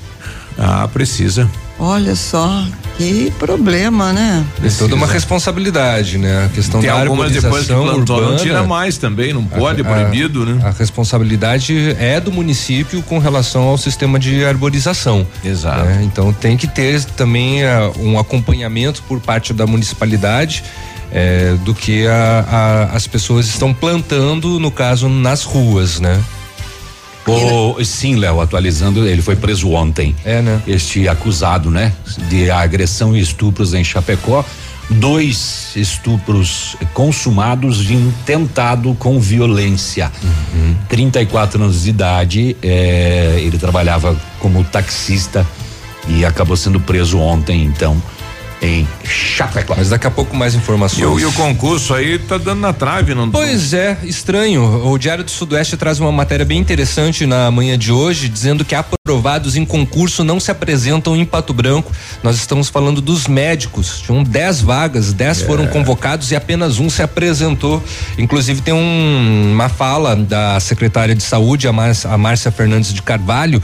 Ah, 0.58 0.88
precisa. 0.92 1.50
Olha 1.80 2.16
só, 2.16 2.66
que 2.98 3.32
problema, 3.38 4.12
né? 4.12 4.44
Tem 4.60 4.72
toda 4.72 4.96
uma 4.96 5.06
responsabilidade, 5.06 6.18
né? 6.18 6.46
A 6.46 6.50
questão 6.50 6.82
Tem 6.82 6.90
da 6.90 7.00
algumas 7.00 7.32
depois 7.32 7.68
que 7.68 7.74
plantou, 7.74 8.16
urbana, 8.18 8.32
não 8.32 8.38
tira 8.38 8.64
mais 8.64 8.98
também, 8.98 9.32
não 9.32 9.46
pode, 9.46 9.84
a, 9.84 9.86
é 9.86 9.88
proibido, 9.88 10.44
né? 10.44 10.60
A 10.66 10.72
responsabilidade 10.72 11.96
é 12.00 12.20
do 12.20 12.32
município 12.32 13.04
com 13.04 13.20
relação 13.20 13.64
ao 13.64 13.78
sistema 13.78 14.18
de 14.18 14.44
arborização. 14.44 15.28
Exato. 15.46 15.84
Né? 15.86 16.02
Então 16.04 16.34
tem 16.34 16.58
que 16.58 16.68
ter 16.68 17.04
também 17.04 17.64
uh, 17.64 17.94
um 18.00 18.18
acompanhamento 18.18 19.04
por 19.04 19.20
parte 19.20 19.54
da 19.54 19.68
municipalidade 19.68 20.64
é, 21.12 21.56
do 21.64 21.76
que 21.76 22.08
a, 22.08 22.46
a, 22.92 22.96
as 22.96 23.06
pessoas 23.06 23.48
estão 23.48 23.74
plantando, 23.74 24.60
no 24.60 24.72
caso, 24.72 25.08
nas 25.08 25.44
ruas, 25.44 26.00
né? 26.00 26.20
O, 27.28 27.84
sim, 27.84 28.16
Léo, 28.16 28.40
atualizando, 28.40 29.06
ele 29.06 29.22
foi 29.22 29.36
preso 29.36 29.72
ontem. 29.72 30.16
É, 30.24 30.42
né? 30.42 30.62
Este 30.68 31.08
acusado, 31.08 31.70
né? 31.70 31.94
De 32.30 32.50
agressão 32.50 33.16
e 33.16 33.20
estupros 33.20 33.74
em 33.74 33.84
Chapecó. 33.84 34.46
Dois 34.90 35.72
estupros 35.76 36.78
consumados 36.94 37.84
de 37.84 37.94
intentado 37.94 38.96
com 38.98 39.20
violência. 39.20 40.10
Uhum. 40.24 40.76
34 40.88 41.62
anos 41.62 41.84
de 41.84 41.90
idade, 41.90 42.56
é, 42.64 43.36
ele 43.40 43.58
trabalhava 43.58 44.16
como 44.40 44.64
taxista 44.64 45.46
e 46.08 46.24
acabou 46.24 46.56
sendo 46.56 46.80
preso 46.80 47.20
ontem, 47.20 47.66
então 47.66 48.02
em 48.62 48.88
Chapecó. 49.04 49.76
Mas 49.78 49.90
daqui 49.90 50.08
a 50.08 50.12
pouco 50.12 50.36
mais 50.36 50.56
informações. 50.56 51.02
E 51.02 51.06
o, 51.06 51.20
e 51.20 51.26
o, 51.26 51.32
concurso 51.34 51.94
aí 51.94 52.18
tá 52.18 52.38
dando 52.38 52.60
na 52.60 52.74
trave, 52.74 53.14
não? 53.14 53.30
Pois 53.30 53.74
é, 53.74 53.98
estranho. 54.04 54.88
O 54.88 54.98
Diário 54.98 55.24
do 55.24 55.32
Sudoeste 55.32 55.78
traz 55.78 56.00
uma 56.00 56.12
matéria 56.12 56.46
bem 56.46 56.60
interessante 56.60 57.26
na 57.26 57.52
manhã 57.52 57.78
de 57.78 57.92
hoje, 57.92 58.28
dizendo 58.28 58.66
que 58.66 58.74
aprovados 58.74 59.56
em 59.56 59.66
concurso 59.66 60.24
não 60.24 60.40
se 60.40 60.50
apresentam 60.50 61.16
em 61.16 61.26
Pato 61.26 61.54
Branco. 61.54 61.92
Nós 62.24 62.36
estamos 62.38 62.70
falando 62.70 63.02
dos 63.02 63.28
médicos. 63.28 64.02
Tinham 64.02 64.24
10 64.24 64.62
vagas, 64.62 65.14
10 65.14 65.42
é. 65.42 65.46
foram 65.46 65.68
convocados 65.68 66.32
e 66.32 66.36
apenas 66.36 66.80
um 66.80 66.90
se 66.90 67.02
apresentou. 67.02 67.84
Inclusive 68.18 68.62
tem 68.62 68.74
um, 68.74 69.52
uma 69.54 69.70
fala 69.70 70.16
da 70.16 70.60
secretária 70.60 71.14
de 71.14 71.24
saúde, 71.24 71.68
a 71.68 71.74
Márcia, 71.74 72.10
a 72.10 72.18
Márcia 72.18 72.52
Fernandes 72.52 72.94
de 72.94 73.02
Carvalho, 73.02 73.62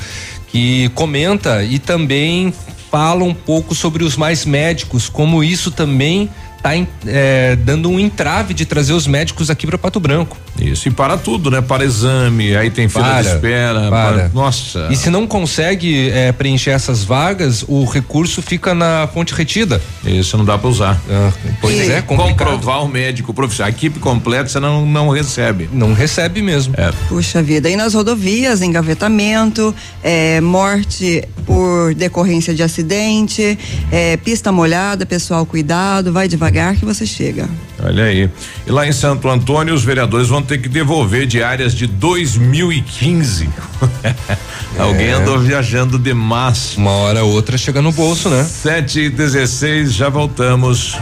que 0.47 0.89
comenta 0.89 1.63
e 1.63 1.79
também 1.79 2.53
fala 2.93 3.23
um 3.23 3.33
pouco 3.33 3.73
sobre 3.73 4.03
os 4.03 4.15
mais 4.15 4.45
médicos, 4.45 5.09
como 5.09 5.43
isso 5.43 5.71
também 5.71 6.29
está 6.63 6.87
é, 7.05 7.57
dando 7.57 7.89
um 7.89 7.99
entrave 7.99 8.53
de 8.53 8.65
trazer 8.65 8.93
os 8.93 9.05
médicos 9.05 9.49
aqui 9.49 9.67
para 9.67 9.77
Pato 9.77 9.99
Branco. 9.99 10.37
Isso, 10.59 10.87
e 10.87 10.91
para 10.91 11.17
tudo, 11.17 11.51
né? 11.51 11.61
Para 11.61 11.83
exame, 11.83 12.55
aí 12.55 12.69
tem 12.69 12.87
fila 12.87 13.03
para, 13.03 13.21
de 13.21 13.27
espera. 13.27 13.89
Para. 13.89 14.13
para. 14.13 14.31
Nossa. 14.33 14.87
E 14.89 14.95
se 14.95 15.09
não 15.09 15.27
consegue 15.27 16.09
é, 16.11 16.31
preencher 16.31 16.69
essas 16.69 17.03
vagas, 17.03 17.65
o 17.67 17.83
recurso 17.83 18.41
fica 18.41 18.73
na 18.73 19.07
fonte 19.13 19.33
retida. 19.33 19.81
Isso 20.05 20.37
não 20.37 20.45
dá 20.45 20.57
para 20.57 20.69
usar. 20.69 21.01
Ah, 21.09 21.31
pois 21.59 21.75
e 21.75 21.91
é, 21.91 22.01
complicado. 22.01 22.49
Comprovar 22.51 22.83
o 22.83 22.87
médico 22.87 23.33
profissional. 23.33 23.67
A 23.67 23.75
equipe 23.75 23.99
completa 23.99 24.47
você 24.47 24.59
não, 24.59 24.85
não 24.85 25.09
recebe. 25.09 25.69
Não 25.73 25.93
recebe 25.93 26.41
mesmo. 26.41 26.75
É. 26.77 26.91
Puxa 27.09 27.41
vida, 27.41 27.69
e 27.69 27.75
nas 27.75 27.93
rodovias, 27.93 28.61
engavetamento, 28.61 29.75
é, 30.03 30.39
morte 30.39 31.27
por 31.45 31.93
decorrência 31.95 32.53
de 32.53 32.63
acidente, 32.63 33.57
é, 33.91 34.17
pista 34.17 34.51
molhada, 34.51 35.05
pessoal 35.05 35.45
cuidado, 35.45 36.13
vai 36.13 36.27
devagar 36.27 36.52
que 36.77 36.85
você 36.85 37.05
chega. 37.05 37.49
Olha 37.83 38.05
aí. 38.05 38.29
E 38.65 38.71
lá 38.71 38.87
em 38.87 38.91
Santo 38.91 39.27
Antônio, 39.27 39.73
os 39.73 39.83
vereadores 39.83 40.27
vão 40.27 40.41
ter 40.41 40.59
que 40.59 40.69
devolver 40.69 41.25
diárias 41.25 41.73
de 41.73 41.87
2015. 41.87 43.49
é. 44.03 44.37
Alguém 44.77 45.09
andou 45.09 45.39
viajando 45.39 45.97
demais. 45.97 46.75
Uma 46.77 46.91
hora 46.91 47.23
ou 47.23 47.31
outra 47.31 47.57
chega 47.57 47.81
no 47.81 47.91
bolso, 47.91 48.29
né? 48.29 48.43
7 48.43 48.99
e 48.99 49.09
16 49.09 49.93
já 49.93 50.09
voltamos. 50.09 50.97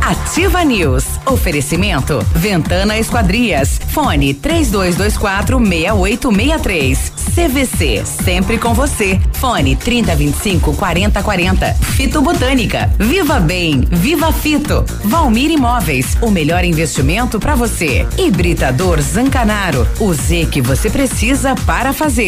Ativa 0.00 0.64
News. 0.64 1.04
Oferecimento. 1.26 2.24
Ventana 2.34 2.98
Esquadrias. 2.98 3.78
Fone 3.90 4.32
3224 4.32 5.58
6863. 5.58 7.12
CVC. 7.34 8.02
Sempre 8.24 8.56
com 8.56 8.72
você. 8.72 9.20
Fone 9.34 9.76
3025 9.76 10.74
4040. 10.74 11.74
Fito 11.74 12.22
Botânica. 12.22 12.90
Viva 12.98 13.38
Bem. 13.38 13.86
Viva 13.90 14.32
Fito. 14.32 14.85
Valmir 15.04 15.50
Imóveis. 15.50 16.16
O 16.20 16.30
melhor 16.30 16.64
investimento 16.64 17.38
para 17.38 17.54
você. 17.54 18.06
Hibridador 18.18 19.00
Zancanaro. 19.00 19.86
O 20.00 20.12
Z 20.12 20.46
que 20.50 20.60
você 20.60 20.90
precisa 20.90 21.54
para 21.66 21.92
fazer 21.92 22.26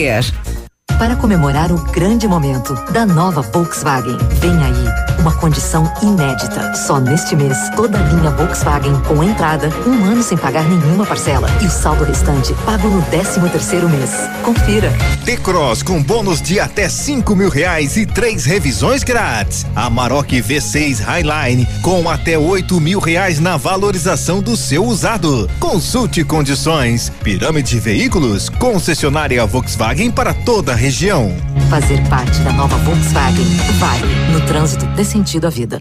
para 0.99 1.17
comemorar 1.17 1.71
o 1.73 1.79
grande 1.93 2.27
momento 2.27 2.75
da 2.93 3.05
nova 3.05 3.43
Volkswagen. 3.43 4.17
Vem 4.41 4.57
aí 4.63 5.09
uma 5.21 5.33
condição 5.33 5.91
inédita. 6.03 6.75
Só 6.75 6.99
neste 6.99 7.35
mês, 7.35 7.57
toda 7.77 7.99
a 7.99 8.03
linha 8.03 8.31
Volkswagen 8.31 8.95
com 9.07 9.23
entrada, 9.23 9.69
um 9.87 10.05
ano 10.05 10.23
sem 10.23 10.39
pagar 10.39 10.65
nenhuma 10.65 11.05
parcela 11.05 11.49
e 11.61 11.67
o 11.67 11.71
saldo 11.71 12.05
restante 12.05 12.55
pago 12.65 12.89
no 12.89 13.03
13 13.03 13.41
terceiro 13.51 13.89
mês. 13.89 14.11
Confira. 14.43 14.93
T-Cross 15.25 15.83
com 15.83 16.03
bônus 16.03 16.41
de 16.41 16.61
até 16.61 16.89
cinco 16.89 17.35
mil 17.35 17.49
reais 17.49 17.97
e 17.97 18.07
três 18.07 18.45
revisões 18.45 19.03
grátis. 19.03 19.67
Amarok 19.75 20.41
V6 20.41 21.01
Highline 21.01 21.67
com 21.83 22.09
até 22.09 22.39
oito 22.39 22.81
mil 22.81 23.01
reais 23.01 23.41
na 23.41 23.57
valorização 23.57 24.41
do 24.41 24.57
seu 24.57 24.85
usado. 24.85 25.51
Consulte 25.59 26.25
condições. 26.25 27.13
Pirâmide 27.23 27.79
Veículos, 27.79 28.49
concessionária 28.49 29.45
Volkswagen 29.45 30.11
para 30.11 30.33
toda 30.33 30.73
a 30.73 30.77
região. 30.79 31.29
Fazer 31.69 32.01
parte 32.09 32.39
da 32.41 32.53
nova 32.53 32.77
Volkswagen 32.79 33.45
vale. 33.79 34.33
No 34.33 34.47
trânsito, 34.47 34.87
dê 34.95 35.05
sentido 35.05 35.47
à 35.47 35.51
vida. 35.51 35.81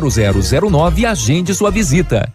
0009 0.00 1.02
e 1.02 1.06
agende 1.06 1.54
sua 1.54 1.70
visita. 1.70 2.32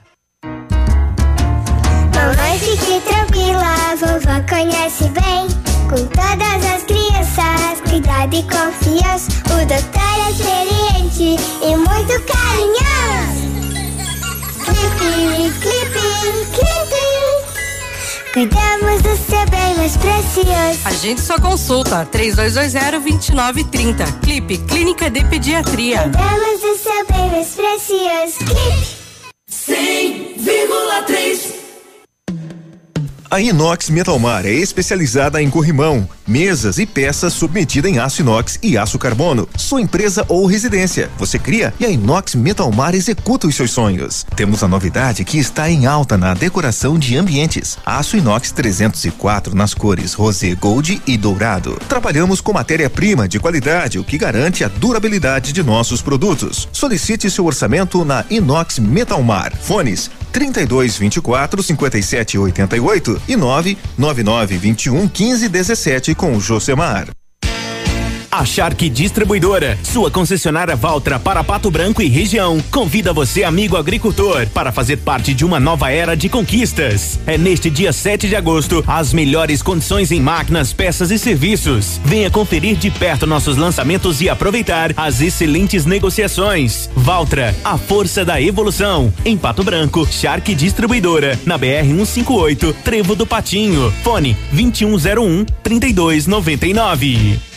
Mamãe, 2.15 2.59
fique 2.59 3.01
tranquila, 3.01 3.95
vovó 3.99 4.41
conhece 4.47 5.05
bem 5.09 5.47
com 5.89 6.05
todas 6.07 6.65
as 6.65 6.83
crianças. 6.83 7.81
Cuidado 7.89 8.35
e 8.35 8.43
confiança, 8.43 9.29
o 9.45 9.65
doutor 9.65 10.13
é 10.17 10.31
experiente 10.31 11.37
e 11.61 11.75
muito 11.75 12.13
carinhoso. 12.25 13.43
Clipe, 14.65 15.59
clipe, 15.59 16.03
clipe. 16.51 16.92
Cuidamos 18.33 19.01
do 19.03 19.15
seu 19.15 19.45
bem 19.51 19.75
mais 19.77 19.95
precioso. 19.95 20.79
A 20.85 20.91
gente 20.91 21.21
só 21.21 21.39
consulta 21.39 22.03
3220-2930. 22.07 24.21
Clipe 24.23 24.57
Clínica 24.57 25.11
de 25.11 25.23
Pediatria. 25.23 26.01
Cuidamos 26.01 26.61
do 26.61 26.75
seu 26.75 27.05
bem 27.05 27.29
mais 27.29 27.49
precioso. 27.49 28.39
Clipe. 28.39 29.03
100,3 29.47 31.62
a 33.33 33.41
Inox 33.41 33.89
Metalmar 33.89 34.45
é 34.45 34.51
especializada 34.51 35.41
em 35.41 35.49
corrimão, 35.49 36.07
mesas 36.27 36.77
e 36.77 36.85
peças 36.85 37.33
submetida 37.33 37.89
em 37.89 37.97
aço 37.97 38.21
inox 38.21 38.59
e 38.61 38.77
aço 38.77 38.99
carbono. 38.99 39.49
Sua 39.57 39.81
empresa 39.81 40.23
ou 40.29 40.45
residência, 40.45 41.09
você 41.17 41.39
cria 41.39 41.73
e 41.79 41.85
a 41.87 41.89
Inox 41.89 42.35
Metalmar 42.35 42.93
executa 42.93 43.47
os 43.47 43.55
seus 43.55 43.71
sonhos. 43.71 44.23
Temos 44.35 44.61
a 44.61 44.67
novidade 44.67 45.25
que 45.25 45.39
está 45.39 45.67
em 45.67 45.87
alta 45.87 46.15
na 46.15 46.35
decoração 46.35 46.99
de 46.99 47.17
ambientes. 47.17 47.75
Aço 47.83 48.17
inox 48.17 48.51
304 48.51 49.55
nas 49.55 49.73
cores 49.73 50.13
rosé, 50.13 50.53
gold 50.53 51.01
e 51.07 51.17
dourado. 51.17 51.79
Trabalhamos 51.89 52.39
com 52.39 52.53
matéria-prima 52.53 53.27
de 53.27 53.39
qualidade, 53.39 53.97
o 53.97 54.03
que 54.03 54.15
garante 54.19 54.63
a 54.63 54.67
durabilidade 54.67 55.51
de 55.51 55.63
nossos 55.63 56.03
produtos. 56.03 56.69
Solicite 56.71 57.31
seu 57.31 57.47
orçamento 57.47 58.05
na 58.05 58.23
Inox 58.29 58.77
Metalmar. 58.77 59.57
Fones 59.59 60.11
32 60.33 60.97
24 60.97 61.63
57 61.63 62.37
88 62.37 63.21
e 63.27 63.35
999 63.37 64.57
21 64.57 65.07
15 65.07 65.47
17 65.47 66.15
com 66.15 66.35
o 66.35 66.41
Josemar. 66.41 67.07
A 68.33 68.43
Shark 68.45 68.89
Distribuidora, 68.89 69.77
sua 69.83 70.09
concessionária 70.09 70.75
Valtra 70.75 71.19
para 71.19 71.43
Pato 71.43 71.69
Branco 71.69 72.01
e 72.01 72.07
região, 72.07 72.59
convida 72.71 73.13
você, 73.13 73.43
amigo 73.43 73.77
agricultor, 73.77 74.47
para 74.47 74.71
fazer 74.71 74.97
parte 74.97 75.35
de 75.35 75.45
uma 75.45 75.59
nova 75.59 75.91
era 75.91 76.17
de 76.17 76.27
conquistas. 76.29 77.19
É 77.27 77.37
neste 77.37 77.69
dia 77.69 77.93
7 77.93 78.27
de 78.27 78.35
agosto, 78.35 78.83
as 78.87 79.13
melhores 79.13 79.61
condições 79.61 80.11
em 80.11 80.19
máquinas, 80.19 80.73
peças 80.73 81.11
e 81.11 81.19
serviços. 81.19 82.01
Venha 82.03 82.31
conferir 82.31 82.75
de 82.75 82.89
perto 82.89 83.27
nossos 83.27 83.55
lançamentos 83.55 84.19
e 84.19 84.27
aproveitar 84.27 84.93
as 84.97 85.21
excelentes 85.21 85.85
negociações. 85.85 86.89
Valtra, 86.95 87.55
a 87.63 87.77
força 87.77 88.25
da 88.25 88.41
evolução. 88.41 89.13
Em 89.23 89.37
Pato 89.37 89.63
Branco, 89.63 90.07
Shark 90.07 90.55
Distribuidora, 90.55 91.39
na 91.45 91.55
BR 91.55 91.85
158, 91.85 92.73
Trevo 92.83 93.15
do 93.15 93.27
Patinho. 93.27 93.93
Fone 94.03 94.35
2101 94.51 95.45
3299. 95.61 97.52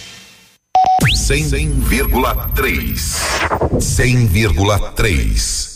100,3. 1.16 2.94
100,3. 3.80 5.75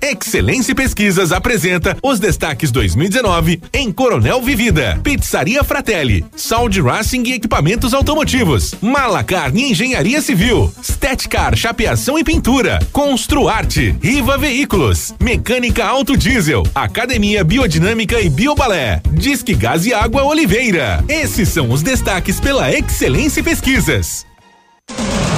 Excelência 0.00 0.74
Pesquisas 0.74 1.32
apresenta 1.32 1.96
os 2.02 2.18
destaques 2.18 2.70
2019 2.70 3.60
em 3.72 3.92
Coronel 3.92 4.40
Vivida, 4.40 4.98
Pizzaria 5.02 5.62
Fratelli, 5.62 6.24
Sound 6.34 6.80
Racing 6.80 7.24
e 7.24 7.32
Equipamentos 7.34 7.92
Automotivos, 7.92 8.74
Malacarne 8.80 9.70
Engenharia 9.70 10.22
Civil, 10.22 10.72
Stetcar 10.82 11.56
Chapeação 11.56 12.18
e 12.18 12.24
Pintura, 12.24 12.78
Construarte, 12.92 13.96
Riva 14.02 14.38
Veículos, 14.38 15.14
Mecânica 15.20 15.84
Auto 15.84 16.16
Diesel, 16.16 16.62
Academia 16.74 17.44
Biodinâmica 17.44 18.20
e 18.20 18.30
Biobalé, 18.30 19.02
Disque 19.12 19.54
Gás 19.54 19.84
e 19.84 19.92
Água 19.92 20.24
Oliveira. 20.24 21.04
Esses 21.08 21.48
são 21.48 21.70
os 21.70 21.82
destaques 21.82 22.40
pela 22.40 22.72
Excelência 22.72 23.42
Pesquisas. 23.42 24.27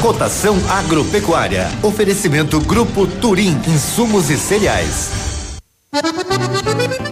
Cotação 0.00 0.56
agropecuária. 0.66 1.68
Oferecimento 1.82 2.58
Grupo 2.58 3.06
Turim, 3.06 3.60
insumos 3.68 4.30
e 4.30 4.38
cereais. 4.38 5.29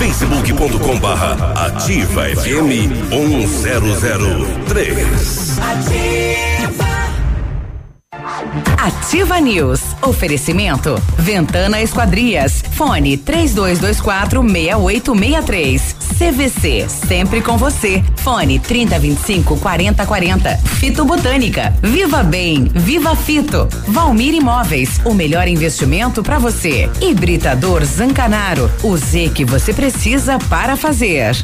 facebook.com 0.00 0.98
barra 0.98 1.52
ativa 1.66 2.24
FM 2.24 2.88
1003. 3.10 5.58
Ativa. 5.60 6.88
Ativa 8.78 9.40
News. 9.40 9.82
Oferecimento. 10.00 10.98
Ventana 11.18 11.82
Esquadrias. 11.82 12.62
Fone 12.70 13.18
3224 13.18 14.42
6863. 14.42 15.99
CVC. 16.20 16.86
Sempre 16.86 17.40
com 17.40 17.56
você. 17.56 18.04
Fone 18.16 18.58
3025 18.58 19.56
4040. 19.58 20.58
Fito 20.58 21.02
Botânica. 21.02 21.74
Viva 21.80 22.22
Bem. 22.22 22.64
Viva 22.64 23.16
Fito. 23.16 23.66
Valmir 23.88 24.34
Imóveis. 24.34 25.00
O 25.06 25.14
melhor 25.14 25.48
investimento 25.48 26.22
para 26.22 26.38
você. 26.38 26.90
Hibridador 27.00 27.82
Zancanaro. 27.86 28.70
O 28.82 28.94
Z 28.98 29.30
que 29.34 29.46
você 29.46 29.72
precisa 29.72 30.38
para 30.50 30.76
fazer. 30.76 31.34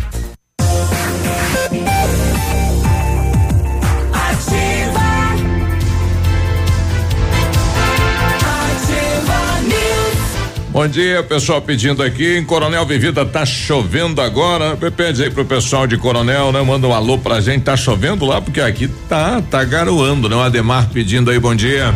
Bom 10.77 10.87
dia, 10.87 11.23
pessoal 11.23 11.63
pedindo 11.63 12.03
aqui. 12.03 12.37
Em 12.37 12.45
Coronel 12.45 12.85
Vivida 12.85 13.25
tá 13.25 13.47
chovendo 13.47 14.21
agora. 14.21 14.77
Pede 14.95 15.23
aí 15.23 15.31
pro 15.31 15.43
pessoal 15.43 15.87
de 15.87 15.97
Coronel, 15.97 16.53
né? 16.53 16.61
Manda 16.61 16.87
um 16.87 16.93
alô 16.93 17.17
pra 17.17 17.41
gente. 17.41 17.63
Tá 17.63 17.75
chovendo 17.79 18.27
lá 18.27 18.43
porque 18.43 18.61
aqui 18.61 18.87
tá 19.09 19.41
tá 19.41 19.65
garoando, 19.65 20.29
né? 20.29 20.37
O 20.37 20.41
Ademar 20.41 20.91
pedindo 20.91 21.31
aí 21.31 21.39
bom 21.39 21.55
dia. 21.55 21.95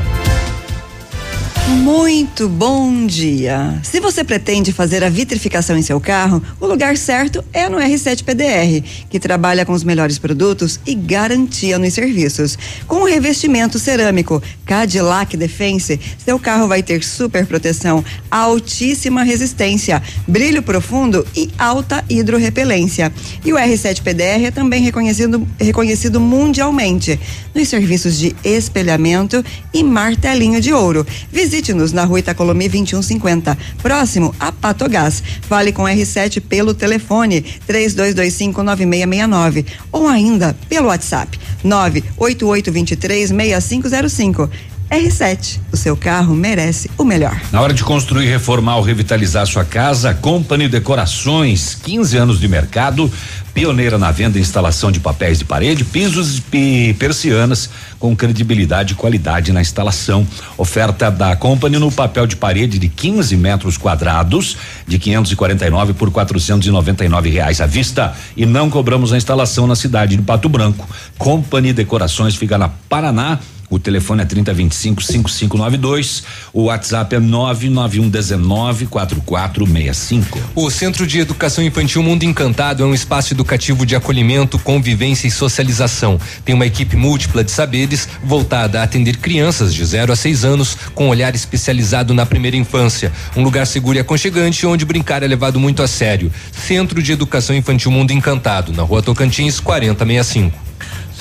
Muito 1.71 2.49
bom 2.49 3.07
dia. 3.07 3.79
Se 3.85 4.01
você 4.01 4.25
pretende 4.25 4.73
fazer 4.73 5.05
a 5.05 5.09
vitrificação 5.09 5.79
em 5.79 5.83
seu 5.83 6.01
carro, 6.01 6.43
o 6.59 6.67
lugar 6.67 6.97
certo 6.97 7.45
é 7.53 7.69
no 7.69 7.79
R7 7.79 8.25
PDR, 8.25 8.85
que 9.09 9.21
trabalha 9.21 9.65
com 9.65 9.73
os 9.73 9.85
melhores 9.85 10.19
produtos 10.19 10.81
e 10.85 10.97
garantia 10.97 11.79
nos 11.79 11.95
serviços. 11.95 12.59
Com 12.89 13.03
o 13.03 13.05
revestimento 13.05 13.79
cerâmico 13.79 14.43
Cadillac 14.67 15.37
Defense, 15.37 16.01
seu 16.19 16.41
carro 16.41 16.67
vai 16.67 16.83
ter 16.83 17.05
super 17.05 17.47
proteção, 17.47 18.05
altíssima 18.29 19.23
resistência, 19.23 20.03
brilho 20.27 20.65
profundo 20.65 21.25
e 21.37 21.51
alta 21.57 22.05
hidrorrepelência. 22.11 23.13
E 23.45 23.53
o 23.53 23.57
R7 23.57 24.03
PDR 24.03 24.47
é 24.47 24.51
também 24.51 24.83
reconhecido, 24.83 25.47
reconhecido 25.59 26.19
mundialmente 26.19 27.19
nos 27.55 27.69
serviços 27.69 28.19
de 28.19 28.35
espelhamento 28.43 29.45
e 29.73 29.85
martelinho 29.85 30.61
de 30.61 30.73
ouro. 30.73 31.07
Visite 31.31 31.60
Visite-nos 31.61 31.93
na 31.93 32.05
rua 32.05 32.21
Itacolomi 32.21 32.71
2150, 32.71 33.59
próximo 33.83 34.35
a 34.41 34.51
Patogás. 34.51 35.23
Fale 35.43 35.73
com 35.73 35.83
R7 35.83 36.41
pelo 36.41 36.73
telefone 36.73 37.45
32259669 37.69 39.67
ou 39.93 40.09
ainda 40.09 40.57
pelo 40.71 40.89
WhatsApp 40.89 41.39
988236505. 41.63 44.49
R7, 44.91 45.61
o 45.71 45.77
seu 45.77 45.95
carro 45.97 46.35
merece 46.35 46.91
o 46.99 47.05
melhor. 47.05 47.41
Na 47.53 47.61
hora 47.61 47.75
de 47.75 47.85
construir, 47.85 48.27
reformar 48.27 48.77
ou 48.77 48.83
revitalizar 48.83 49.47
sua 49.47 49.65
casa, 49.65 50.13
Company 50.15 50.67
Decorações, 50.67 51.77
15 51.77 52.17
anos 52.17 52.41
de 52.41 52.49
mercado, 52.49 53.09
pioneira 53.55 53.99
na 53.99 54.11
venda 54.11 54.39
e 54.39 54.41
instalação 54.41 54.91
de 54.91 54.99
papéis 54.99 55.39
de 55.39 55.45
parede, 55.45 55.85
pisos 55.85 56.43
e 56.53 56.93
persianas 56.99 57.71
com 58.01 58.17
credibilidade 58.17 58.95
e 58.95 58.97
qualidade 58.97 59.53
na 59.53 59.61
instalação. 59.61 60.27
Oferta 60.57 61.11
da 61.11 61.37
Company 61.37 61.79
no 61.79 61.93
papel 61.93 62.27
de 62.27 62.35
parede 62.35 62.79
de 62.79 62.89
15 62.89 63.37
metros 63.37 63.77
quadrados, 63.77 64.57
de 64.89 64.99
549 64.99 65.93
por 65.93 66.11
499 66.11 67.29
reais 67.29 67.61
à 67.61 67.67
vista 67.67 68.15
e 68.37 68.47
não 68.47 68.71
cobramos 68.71 69.13
a 69.13 69.19
instalação 69.19 69.67
na 69.67 69.77
cidade 69.77 70.17
de 70.17 70.23
Pato 70.23 70.49
Branco. 70.49 70.89
Company 71.19 71.75
Decorações 71.75 72.35
fica 72.35 72.57
na 72.57 72.71
Paraná 72.71 73.39
o 73.71 73.79
telefone 73.79 74.23
é 74.23 74.25
3025 74.25 75.01
5592. 75.01 76.25
O 76.53 76.65
WhatsApp 76.65 77.15
é 77.15 77.21
99119 77.21 78.87
4465. 78.87 80.39
O 80.57 80.69
Centro 80.71 81.07
de 81.07 81.21
Educação 81.21 81.63
Infantil 81.63 82.03
Mundo 82.03 82.25
Encantado 82.25 82.83
é 82.83 82.87
um 82.87 82.93
espaço 82.93 83.33
educativo 83.33 83.87
de 83.87 83.95
acolhimento, 83.95 84.59
convivência 84.59 85.29
e 85.29 85.31
socialização. 85.31 86.21
Tem 86.45 86.53
uma 86.53 86.67
equipe 86.67 86.97
múltipla 86.97 87.45
de 87.45 87.53
saberes 87.53 88.09
voltada 88.25 88.81
a 88.81 88.83
atender 88.83 89.19
crianças 89.19 89.73
de 89.73 89.85
0 89.85 90.13
a 90.13 90.17
6 90.17 90.45
anos 90.45 90.77
com 90.93 91.09
olhar 91.09 91.33
especializado 91.35 92.13
na 92.13 92.27
primeira 92.27 92.57
infância. 92.57 93.13
Um 93.37 93.45
lugar 93.45 93.69
seguro 93.69 93.97
e 93.97 94.01
aconchegante 94.01 94.67
onde 94.67 94.85
brincar 94.85 95.23
é 95.23 95.29
levado 95.29 95.61
muito 95.61 95.81
a 95.81 95.87
sério. 95.87 96.33
Centro 96.51 97.01
de 97.01 97.13
Educação 97.13 97.55
Infantil 97.55 97.93
Mundo 97.93 98.11
Encantado, 98.11 98.73
na 98.73 98.83
Rua 98.83 99.01
Tocantins, 99.01 99.61
4065. 99.61 100.71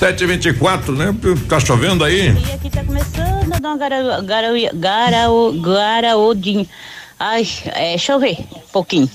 724, 0.00 0.96
né? 0.96 1.14
Tá 1.46 1.60
chovendo 1.60 2.02
aí? 2.02 2.32
E 2.32 2.52
aqui 2.54 2.70
tá 2.70 2.82
começando 2.82 3.52
a 3.52 3.58
dar 3.58 3.68
uma 3.68 3.76
gara, 3.76 4.22
gara, 4.22 4.48
gara, 4.72 5.26
garaodinho. 5.62 6.66
Ai, 7.18 7.46
é, 7.66 7.90
deixa 7.90 8.12
eu 8.12 8.18
ver, 8.18 8.38
um 8.56 8.60
pouquinho. 8.72 9.10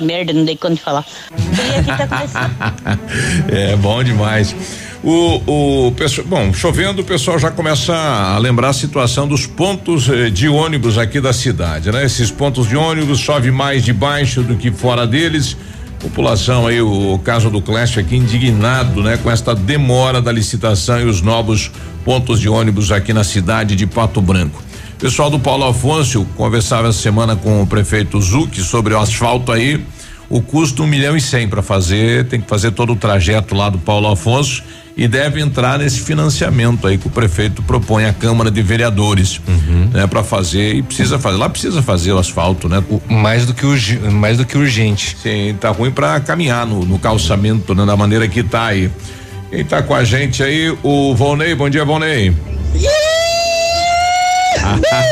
Merda, 0.00 0.32
não 0.32 0.46
dei 0.46 0.56
de 0.56 0.76
falar. 0.80 1.04
E 1.30 1.78
aqui 1.78 1.94
tá 1.94 2.08
começando. 2.08 3.52
é 3.52 3.76
bom 3.76 4.02
demais. 4.02 4.56
O, 5.04 5.86
o 5.88 5.92
pessoal, 5.92 6.26
bom, 6.26 6.54
chovendo, 6.54 7.02
o 7.02 7.04
pessoal 7.04 7.38
já 7.38 7.50
começa 7.50 7.94
a 7.94 8.38
lembrar 8.38 8.70
a 8.70 8.72
situação 8.72 9.28
dos 9.28 9.46
pontos 9.46 10.08
eh, 10.08 10.30
de 10.30 10.48
ônibus 10.48 10.96
aqui 10.96 11.20
da 11.20 11.34
cidade, 11.34 11.92
né? 11.92 12.06
Esses 12.06 12.30
pontos 12.30 12.66
de 12.66 12.76
ônibus 12.76 13.18
chove 13.18 13.50
mais 13.50 13.84
debaixo 13.84 14.42
do 14.42 14.56
que 14.56 14.70
fora 14.70 15.06
deles. 15.06 15.54
População 16.00 16.66
aí, 16.66 16.80
o, 16.80 17.20
caso 17.22 17.50
do 17.50 17.60
Clash 17.60 17.98
aqui 17.98 18.16
indignado, 18.16 19.02
né, 19.02 19.18
com 19.18 19.30
esta 19.30 19.54
demora 19.54 20.22
da 20.22 20.32
licitação 20.32 20.98
e 20.98 21.04
os 21.04 21.20
novos 21.20 21.70
pontos 22.04 22.40
de 22.40 22.48
ônibus 22.48 22.90
aqui 22.90 23.12
na 23.12 23.22
cidade 23.22 23.76
de 23.76 23.86
Pato 23.86 24.20
Branco. 24.22 24.62
Pessoal 24.98 25.28
do 25.28 25.38
Paulo 25.38 25.66
Afonso 25.66 26.26
conversava 26.36 26.88
essa 26.88 26.98
semana 26.98 27.36
com 27.36 27.62
o 27.62 27.66
prefeito 27.66 28.18
Zuc 28.20 28.58
sobre 28.62 28.94
o 28.94 28.98
asfalto 28.98 29.52
aí. 29.52 29.84
O 30.30 30.40
custo 30.40 30.84
um 30.84 30.86
milhão 30.86 31.16
e 31.16 31.20
cem 31.20 31.46
para 31.46 31.60
fazer, 31.60 32.26
tem 32.28 32.40
que 32.40 32.48
fazer 32.48 32.70
todo 32.70 32.94
o 32.94 32.96
trajeto 32.96 33.54
lá 33.54 33.68
do 33.68 33.78
Paulo 33.78 34.08
Afonso 34.08 34.62
e 35.00 35.08
deve 35.08 35.40
entrar 35.40 35.78
nesse 35.78 36.00
financiamento 36.00 36.86
aí 36.86 36.98
que 36.98 37.06
o 37.06 37.10
prefeito 37.10 37.62
propõe 37.62 38.04
à 38.04 38.12
Câmara 38.12 38.50
de 38.50 38.60
Vereadores, 38.60 39.40
uhum. 39.48 39.88
né, 39.94 40.06
para 40.06 40.22
fazer 40.22 40.74
e 40.74 40.82
precisa 40.82 41.18
fazer. 41.18 41.38
Lá 41.38 41.48
precisa 41.48 41.80
fazer 41.80 42.12
o 42.12 42.18
asfalto, 42.18 42.68
né? 42.68 42.84
O, 42.90 43.00
mais 43.10 43.46
do 43.46 43.54
que 43.54 43.64
urgi, 43.64 43.96
mais 43.96 44.36
do 44.36 44.44
que 44.44 44.58
urgente. 44.58 45.16
Sim, 45.22 45.56
tá 45.58 45.70
ruim 45.70 45.90
para 45.90 46.20
caminhar 46.20 46.66
no, 46.66 46.84
no 46.84 46.98
calçamento, 46.98 47.74
né, 47.74 47.86
da 47.86 47.96
maneira 47.96 48.28
que 48.28 48.42
tá 48.42 48.66
aí. 48.66 48.90
Quem 49.48 49.64
tá 49.64 49.82
com 49.82 49.94
a 49.94 50.04
gente 50.04 50.42
aí, 50.42 50.68
o 50.82 51.14
Volney, 51.14 51.54
bom 51.54 51.70
dia, 51.70 51.82
Volney. 51.82 52.36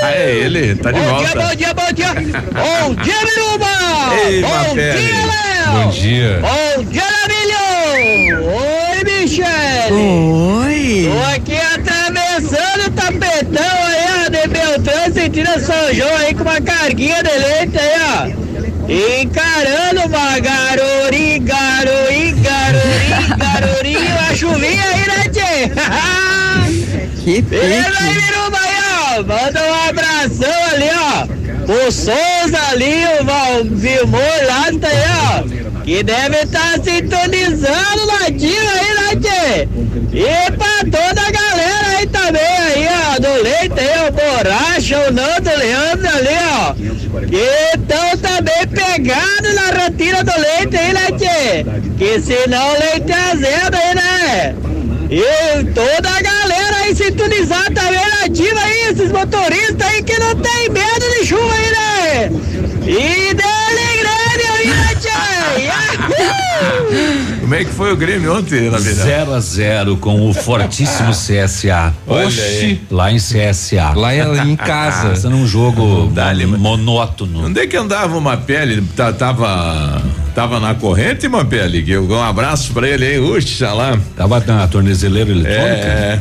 é 0.03 0.35
ele, 0.35 0.75
tá 0.75 0.93
de 0.93 1.01
bom 1.01 1.07
volta. 1.07 1.57
Dia, 1.57 1.73
bom 1.73 1.73
dia, 1.73 1.73
bom 1.75 1.91
dia, 1.95 2.13
bom 2.53 2.95
dia, 2.95 3.17
Biruba! 3.25 3.67
Ei, 4.27 4.43
bom 4.43 4.75
dia, 4.75 4.93
Léo! 4.93 5.73
Bom 5.73 5.89
dia! 5.91 6.43
Bom 6.43 6.85
dia, 6.85 7.07
Lamilho! 7.23 8.68
Michele? 9.29 9.93
Oi. 9.93 11.11
Tô 11.13 11.19
aqui 11.35 11.57
atravessando 11.75 12.87
o 12.87 12.91
tapetão 12.93 13.63
aí, 13.63 14.25
ó, 14.25 14.31
de 14.31 14.49
Beltrão, 14.49 15.13
sentindo 15.13 15.61
São 15.61 15.95
João 15.95 16.17
aí 16.17 16.35
com 16.35 16.43
uma 16.43 16.61
carguinha 16.61 17.23
de 17.23 17.31
leite 17.31 17.79
aí, 17.79 18.01
ó. 18.01 18.49
Encarando 19.21 20.07
uma 20.07 20.39
garori, 20.41 21.39
garori, 21.41 22.33
garori, 22.41 23.37
garori, 23.37 23.97
uma 23.97 24.35
chuvinha 24.35 24.83
aí, 24.83 25.07
né, 25.07 25.29
tchê? 25.29 25.71
que 27.23 27.43
Beleza 27.43 27.99
aí, 28.01 28.15
Miruba 28.15 28.59
aí, 28.59 29.19
ó. 29.19 29.23
Manda 29.25 29.63
um 29.63 29.89
abração 29.89 30.65
ali, 30.73 30.91
ó. 30.95 31.29
O 31.71 31.93
Souza 31.93 32.59
ali, 32.71 33.05
o 33.21 33.25
Valmir 33.27 34.47
lá, 34.47 34.73
tá 34.81 34.89
aí, 34.89 35.55
ó 35.55 35.69
que 35.89 36.03
deve 36.03 36.37
estar 36.43 36.75
tá 36.75 36.85
sintonizando 36.85 38.07
ladinho 38.21 38.61
aí, 38.61 38.93
E 40.13 40.53
pra 40.53 40.81
toda 40.83 41.21
a 41.21 41.31
galera 41.31 41.89
aí 41.99 42.07
também, 42.07 42.43
aí, 42.43 42.89
ó, 42.89 43.19
do 43.19 43.43
leite 43.43 43.81
aí, 43.81 44.09
o 44.09 44.13
Borracha, 44.13 44.99
o 45.09 45.13
Nando, 45.13 45.51
Leandro 45.57 46.09
ali, 46.09 46.37
ó. 46.61 46.75
Que 47.27 47.49
estão 47.75 48.17
também 48.19 48.67
pegados 48.69 49.55
na 49.55 49.85
rotina 49.85 50.23
do 50.23 50.41
leite 50.41 50.77
aí, 50.77 50.93
né, 50.93 51.07
tchê? 51.19 51.65
Que 51.97 52.21
senão 52.21 52.75
o 52.75 52.79
leite 52.79 53.11
é 53.11 53.31
azedo 53.33 53.77
aí, 53.77 53.95
né? 53.95 54.55
E 55.11 55.65
toda 55.73 56.11
a 56.11 56.21
galera 56.21 56.77
aí 56.85 56.95
sintonizar 56.95 57.73
também 57.73 58.05
nativa 58.21 58.61
aí, 58.61 58.91
esses 58.91 59.11
motoristas 59.11 59.81
aí 59.81 60.03
que 60.03 60.19
não 60.19 60.37
tem 60.37 60.69
medo 60.69 61.19
de 61.19 61.27
chuva 61.27 61.55
aí, 61.55 61.71
né? 61.71 62.31
E 62.83 63.35
dele 63.35 64.03
grande 64.03 64.45
aí, 64.53 64.67
né, 64.67 64.89
Como 67.49 67.59
é 67.59 67.65
que 67.65 67.71
foi 67.71 67.91
o 67.91 67.97
Grêmio 67.97 68.37
ontem, 68.37 68.69
na 68.69 68.77
verdade? 68.77 69.09
0 69.09 69.33
a 69.33 69.41
0 69.41 69.97
com 69.97 70.29
o 70.29 70.35
fortíssimo 70.35 71.13
CSA. 71.17 71.95
Oxi. 72.07 72.79
Lá 72.91 73.11
em 73.11 73.17
CSA. 73.17 73.95
Lá 73.97 74.15
em, 74.15 74.51
em 74.51 74.55
casa. 74.55 75.15
Isso 75.17 75.31
num 75.31 75.47
jogo 75.47 76.09
Dali, 76.13 76.45
monótono. 76.45 77.47
Onde 77.47 77.61
é 77.61 77.67
que 77.67 77.75
andava 77.75 78.19
uma 78.19 78.37
pele? 78.37 78.85
Tava. 79.19 80.03
Tava 80.35 80.61
na 80.61 80.75
corrente, 80.75 81.27
uma 81.27 81.43
pele. 81.43 81.99
Um 81.99 82.23
abraço 82.23 82.71
pra 82.75 82.87
ele 82.87 83.07
aí, 83.07 83.19
uxa 83.19 83.73
lá. 83.73 83.99
Tava 84.15 84.41
na 84.41 84.69
tornezeleira 84.69 85.31
eletrônica? 85.31 85.87
É. 85.87 86.21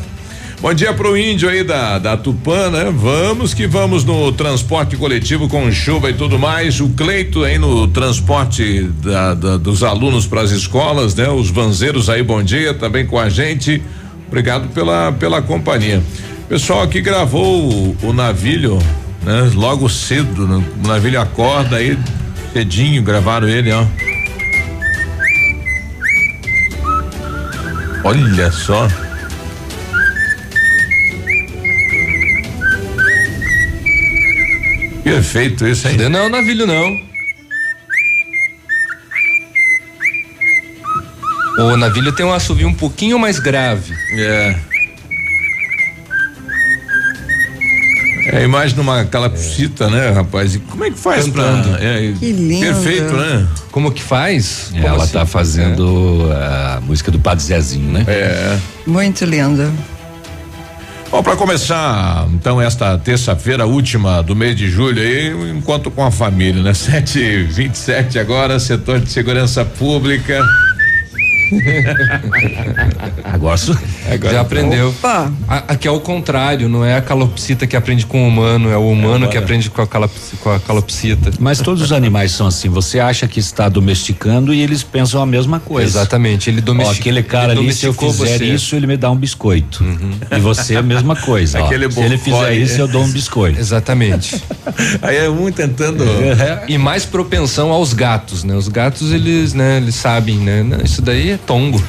Bom 0.59 0.73
dia 0.73 0.91
pro 0.91 1.15
índio 1.15 1.47
aí 1.47 1.63
da, 1.63 1.99
da 1.99 2.17
Tupã, 2.17 2.71
né? 2.71 2.91
Vamos 2.91 3.53
que 3.53 3.67
vamos 3.67 4.03
no 4.03 4.31
transporte 4.31 4.97
coletivo 4.97 5.47
com 5.47 5.71
chuva 5.71 6.09
e 6.09 6.13
tudo 6.13 6.39
mais. 6.39 6.79
O 6.81 6.89
Cleito 6.89 7.43
aí 7.43 7.59
no 7.59 7.87
transporte 7.87 8.81
da, 9.03 9.35
da, 9.35 9.57
dos 9.57 9.83
alunos 9.83 10.25
para 10.25 10.41
as 10.41 10.49
escolas, 10.49 11.13
né? 11.13 11.29
Os 11.29 11.51
vanzeiros 11.51 12.09
aí, 12.09 12.23
bom 12.23 12.41
dia, 12.41 12.73
também 12.73 13.05
com 13.05 13.19
a 13.19 13.29
gente. 13.29 13.83
Obrigado 14.27 14.67
pela, 14.69 15.11
pela 15.11 15.43
companhia. 15.43 16.01
Pessoal 16.49 16.81
aqui 16.81 17.01
gravou 17.01 17.71
o, 17.71 17.97
o 18.01 18.11
navilho, 18.11 18.79
né? 19.21 19.51
Logo 19.53 19.87
cedo, 19.87 20.47
né? 20.47 20.65
o 20.83 20.87
navilho 20.87 21.21
acorda 21.21 21.75
aí, 21.75 21.95
cedinho, 22.51 23.03
gravaram 23.03 23.47
ele, 23.47 23.71
ó. 23.71 23.85
Olha 28.03 28.51
só. 28.51 28.87
Perfeito 35.11 35.67
isso, 35.67 35.87
hein? 35.87 35.97
Não, 36.09 36.29
navilho 36.29 36.65
não. 36.67 37.07
O 41.59 41.75
navilho 41.75 42.11
tem 42.11 42.25
um 42.25 42.33
assovio 42.33 42.67
um 42.67 42.73
pouquinho 42.73 43.17
mais 43.17 43.39
grave. 43.39 43.93
É. 44.11 44.55
É 48.29 48.37
a 48.39 48.41
imagem 48.43 48.75
de 48.75 48.81
uma 48.81 49.05
calapsita, 49.05 49.89
né, 49.89 50.09
rapaz? 50.09 50.53
E 50.55 50.59
como 50.59 50.83
é 50.83 50.91
que 50.91 50.99
faz 50.99 51.25
Cantando. 51.25 51.69
pra. 51.69 51.83
É, 51.83 52.13
Que 52.19 52.31
lindo. 52.33 52.65
Perfeito, 52.65 53.13
né? 53.15 53.47
Como 53.71 53.89
que 53.91 54.03
faz? 54.03 54.67
Como 54.71 54.85
Ela 54.85 55.03
assim? 55.03 55.13
tá 55.13 55.25
fazendo 55.25 56.29
a 56.33 56.81
música 56.81 57.09
do 57.09 57.19
Padre 57.19 57.45
Zezinho, 57.45 57.91
né? 57.91 58.03
É. 58.05 58.57
Muito 58.85 59.23
lindo. 59.23 59.71
Bom, 61.09 61.23
para 61.23 61.37
começar, 61.37 62.27
então, 62.33 62.61
esta 62.61 62.97
terça-feira, 62.97 63.65
última 63.65 64.21
do 64.21 64.35
mês 64.35 64.55
de 64.57 64.67
julho, 64.67 65.01
aí, 65.01 65.27
eu 65.27 65.49
encontro 65.55 65.89
com 65.89 66.03
a 66.03 66.11
família, 66.11 66.61
né? 66.61 66.73
7h27 66.75 68.19
agora, 68.19 68.59
setor 68.59 68.99
de 68.99 69.09
segurança 69.09 69.63
pública. 69.63 70.45
Agora, 73.23 73.57
Agora 74.11 74.31
Já 74.33 74.41
aprendeu. 74.41 74.89
Opa! 74.89 75.31
A- 75.47 75.63
Aqui 75.69 75.87
é 75.87 75.91
o 75.91 75.99
contrário, 75.99 76.67
não 76.69 76.83
é 76.83 76.95
a 76.95 77.01
calopsita 77.01 77.67
que 77.67 77.75
aprende 77.75 78.05
com 78.05 78.23
o 78.23 78.27
humano, 78.27 78.69
é 78.69 78.77
o 78.77 78.89
humano 78.89 79.27
que 79.29 79.37
aprende 79.37 79.69
com 79.69 79.81
a, 79.81 79.87
calopsi- 79.87 80.37
com 80.37 80.49
a 80.51 80.59
calopsita. 80.59 81.31
Mas 81.39 81.59
todos 81.59 81.81
os 81.81 81.91
animais 81.91 82.31
são 82.31 82.47
assim. 82.47 82.69
Você 82.69 82.99
acha 82.99 83.27
que 83.27 83.39
está 83.39 83.67
domesticando 83.69 84.53
e 84.53 84.61
eles 84.61 84.83
pensam 84.83 85.21
a 85.21 85.25
mesma 85.25 85.59
coisa. 85.59 85.87
Exatamente, 85.99 86.49
ele 86.49 86.59
Ó, 86.59 86.63
domestica. 86.65 86.99
aquele 86.99 87.23
cara 87.23 87.51
ele 87.53 87.61
ali, 87.61 87.73
se 87.73 87.85
eu 87.85 87.93
domesticou 87.93 88.25
fizer 88.27 88.37
você. 88.37 88.45
isso, 88.53 88.75
ele 88.75 88.87
me 88.87 88.97
dá 88.97 89.11
um 89.11 89.15
biscoito. 89.15 89.83
E 90.35 90.39
você 90.39 90.75
a 90.75 90.81
mesma 90.81 91.15
coisa. 91.15 91.61
ó. 91.61 91.65
Aquele 91.65 91.91
Se 91.91 91.99
ele 92.01 92.17
fizer 92.17 92.53
isso, 92.53 92.77
é. 92.77 92.81
eu 92.81 92.87
dou 92.87 93.03
um 93.03 93.11
biscoito. 93.11 93.59
Exatamente. 93.59 94.41
Aí 95.01 95.17
é 95.17 95.29
um 95.29 95.51
tentando. 95.51 96.03
E 96.67 96.77
mais 96.77 97.05
propensão 97.05 97.71
aos 97.71 97.93
gatos, 97.93 98.43
né? 98.43 98.53
Os 98.55 98.67
gatos, 98.67 99.11
eles, 99.11 99.53
né, 99.53 99.77
eles 99.77 99.95
sabem, 99.95 100.37
né? 100.37 100.63
Não, 100.63 100.79
isso 100.83 101.01
daí 101.01 101.31
é 101.31 101.36
tongo. 101.37 101.81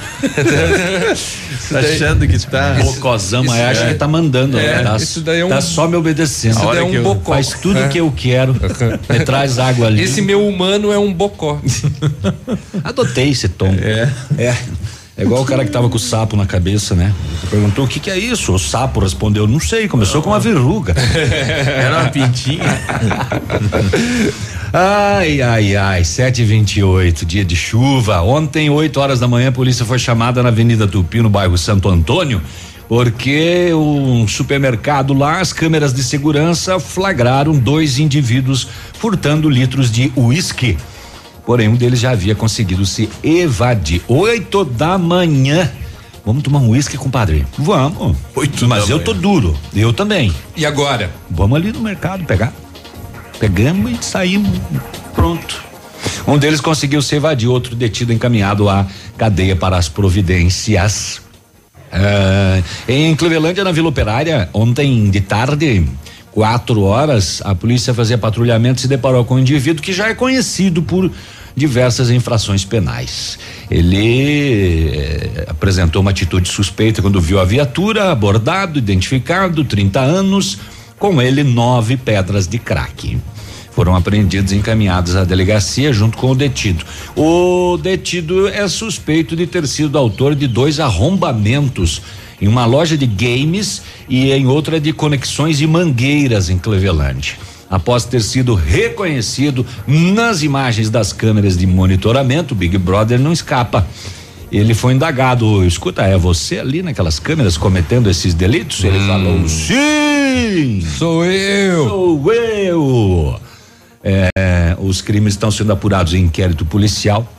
Tá 1.70 1.80
daí- 1.80 1.94
achando 1.94 2.26
que 2.26 2.38
tá. 2.46 2.74
Bocozão, 2.82 3.44
mas 3.44 3.54
Isso 3.56 3.64
acha 3.64 3.80
é. 3.84 3.88
que 3.92 3.94
tá 3.94 4.06
mandando. 4.08 4.58
É, 4.58 4.76
né? 4.76 4.82
Tá, 4.82 4.96
isso 4.96 5.20
daí 5.20 5.40
é 5.40 5.44
um- 5.44 5.48
tá 5.48 5.60
só 5.60 5.86
me 5.88 5.96
obedecendo. 5.96 6.56
Isso 6.56 6.66
daí 6.66 6.78
é 6.78 6.82
um 6.82 6.90
que 6.90 6.96
eu- 6.96 7.02
bocó. 7.02 7.32
Faz 7.32 7.48
tudo 7.60 7.78
o 7.78 7.84
É. 7.84 7.88
que 7.88 7.98
eu 8.00 8.12
quero. 8.16 8.54
Me 9.08 9.20
traz 9.24 9.58
água 9.58 9.86
ali. 9.88 10.02
Esse 10.02 10.20
meu 10.22 10.46
humano 10.46 10.92
é 10.92 10.98
um 10.98 11.12
bocó. 11.12 11.60
Adotei 12.84 13.30
esse 13.30 13.48
tom. 13.48 13.74
É. 13.80 14.08
É. 14.38 14.54
É 15.16 15.22
igual 15.24 15.42
o 15.42 15.44
cara 15.44 15.64
que 15.64 15.70
tava 15.72 15.88
com 15.88 15.96
o 15.96 15.98
sapo 15.98 16.36
na 16.36 16.46
cabeça, 16.46 16.94
né? 16.94 17.12
Perguntou 17.50 17.84
o 17.84 17.88
que 17.88 17.98
que 17.98 18.08
é 18.08 18.16
isso? 18.16 18.52
O 18.54 18.58
sapo 18.58 19.00
respondeu, 19.00 19.48
não 19.48 19.58
sei, 19.58 19.88
começou 19.88 20.22
com 20.22 20.30
uma 20.30 20.38
verruga. 20.38 20.94
Era 21.66 22.02
uma 22.02 22.08
pintinha. 22.08 22.62
Ai, 24.72 25.40
ai, 25.40 25.76
ai, 25.76 26.02
7h28, 26.02 27.24
dia 27.24 27.44
de 27.44 27.56
chuva. 27.56 28.20
Ontem, 28.20 28.68
8 28.68 29.00
horas 29.00 29.18
da 29.18 29.26
manhã, 29.26 29.48
a 29.48 29.52
polícia 29.52 29.84
foi 29.84 29.98
chamada 29.98 30.42
na 30.42 30.50
Avenida 30.50 30.86
Tupi, 30.86 31.22
no 31.22 31.30
bairro 31.30 31.56
Santo 31.56 31.88
Antônio, 31.88 32.42
porque 32.86 33.72
um 33.72 34.28
supermercado 34.28 35.14
lá, 35.14 35.40
as 35.40 35.52
câmeras 35.54 35.94
de 35.94 36.02
segurança 36.02 36.78
flagraram 36.78 37.52
dois 37.58 37.98
indivíduos 37.98 38.68
furtando 38.92 39.48
litros 39.48 39.90
de 39.90 40.12
uísque. 40.14 40.76
Porém, 41.46 41.68
um 41.68 41.76
deles 41.76 41.98
já 41.98 42.10
havia 42.10 42.34
conseguido 42.34 42.84
se 42.84 43.08
evadir. 43.24 44.02
8 44.06 44.66
da 44.66 44.98
manhã. 44.98 45.70
Vamos 46.26 46.42
tomar 46.42 46.58
um 46.58 46.68
uísque, 46.68 46.98
compadre? 46.98 47.46
Vamos. 47.56 48.14
Oito 48.36 48.68
Mas 48.68 48.90
eu 48.90 48.96
manhã. 48.96 49.04
tô 49.04 49.14
duro. 49.14 49.56
Eu 49.74 49.94
também. 49.94 50.30
E 50.54 50.66
agora? 50.66 51.10
Vamos 51.30 51.56
ali 51.56 51.72
no 51.72 51.80
mercado 51.80 52.22
pegar. 52.24 52.52
Pegamos 53.38 53.92
e 53.92 54.04
saímos. 54.04 54.58
Pronto. 55.14 55.64
Um 56.26 56.36
deles 56.36 56.60
conseguiu 56.60 57.00
se 57.00 57.16
evadir, 57.16 57.48
outro 57.48 57.74
detido 57.74 58.12
encaminhado 58.12 58.68
à 58.68 58.86
cadeia 59.16 59.56
para 59.56 59.76
as 59.76 59.88
providências. 59.88 61.20
Ah, 61.92 62.62
em 62.88 63.14
Clevelândia, 63.16 63.64
na 63.64 63.72
Vila 63.72 63.88
Operária, 63.88 64.48
ontem 64.52 65.10
de 65.10 65.20
tarde, 65.20 65.86
quatro 66.32 66.82
horas, 66.82 67.40
a 67.44 67.54
polícia 67.54 67.94
fazia 67.94 68.18
patrulhamento 68.18 68.78
e 68.78 68.82
se 68.82 68.88
deparou 68.88 69.24
com 69.24 69.36
um 69.36 69.38
indivíduo 69.38 69.82
que 69.82 69.92
já 69.92 70.08
é 70.08 70.14
conhecido 70.14 70.82
por 70.82 71.10
diversas 71.56 72.10
infrações 72.10 72.64
penais. 72.64 73.38
Ele 73.70 74.90
eh, 74.94 75.46
apresentou 75.48 76.00
uma 76.00 76.12
atitude 76.12 76.48
suspeita 76.48 77.02
quando 77.02 77.20
viu 77.20 77.40
a 77.40 77.44
viatura, 77.44 78.12
abordado, 78.12 78.78
identificado, 78.78 79.64
30 79.64 79.98
anos, 79.98 80.58
com 80.98 81.20
ele 81.22 81.44
nove 81.44 81.96
pedras 81.96 82.46
de 82.46 82.58
crack. 82.58 83.18
Foram 83.70 83.94
apreendidos 83.94 84.50
e 84.52 84.56
encaminhados 84.56 85.14
à 85.14 85.24
delegacia 85.24 85.92
junto 85.92 86.18
com 86.18 86.32
o 86.32 86.34
detido. 86.34 86.84
O 87.14 87.78
detido 87.80 88.48
é 88.48 88.66
suspeito 88.66 89.36
de 89.36 89.46
ter 89.46 89.66
sido 89.68 89.96
autor 89.96 90.34
de 90.34 90.48
dois 90.48 90.80
arrombamentos 90.80 92.02
em 92.40 92.48
uma 92.48 92.64
loja 92.64 92.96
de 92.96 93.06
games 93.06 93.82
e 94.08 94.32
em 94.32 94.46
outra 94.46 94.80
de 94.80 94.92
conexões 94.92 95.60
e 95.60 95.66
mangueiras 95.66 96.50
em 96.50 96.58
Cleveland. 96.58 97.38
Após 97.70 98.04
ter 98.04 98.22
sido 98.22 98.54
reconhecido 98.54 99.64
nas 99.86 100.42
imagens 100.42 100.88
das 100.88 101.12
câmeras 101.12 101.56
de 101.56 101.66
monitoramento, 101.66 102.54
Big 102.54 102.78
Brother 102.78 103.18
não 103.18 103.32
escapa. 103.32 103.86
Ele 104.50 104.74
foi 104.74 104.94
indagado. 104.94 105.64
Escuta, 105.64 106.02
é 106.02 106.16
você 106.16 106.58
ali 106.58 106.82
naquelas 106.82 107.18
câmeras 107.18 107.56
cometendo 107.56 108.08
esses 108.08 108.34
delitos? 108.34 108.82
Ele 108.84 108.98
falou: 109.06 109.48
sim! 109.48 110.80
Sou 110.80 111.24
eu! 111.24 111.88
Sou 111.88 112.32
eu! 112.32 113.40
É, 114.02 114.76
os 114.78 115.00
crimes 115.00 115.34
estão 115.34 115.50
sendo 115.50 115.72
apurados 115.72 116.14
em 116.14 116.24
inquérito 116.24 116.64
policial. 116.64 117.30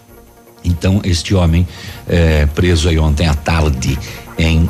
Então, 0.64 1.02
este 1.04 1.34
homem 1.34 1.68
é, 2.08 2.46
preso 2.48 2.90
aí 2.90 3.00
ontem 3.00 3.28
à 3.28 3.34
tarde 3.34 3.98
em 4.38 4.70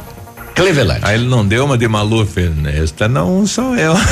Cleveland. 0.60 1.00
Aí 1.04 1.16
ele 1.16 1.28
não 1.28 1.46
deu 1.46 1.66
uma 1.66 1.78
de 1.78 1.88
Maluf, 1.88 2.40
né? 2.40 2.80
Esta 2.84 3.08
não 3.08 3.48
sou 3.48 3.76
eu. 3.76 3.94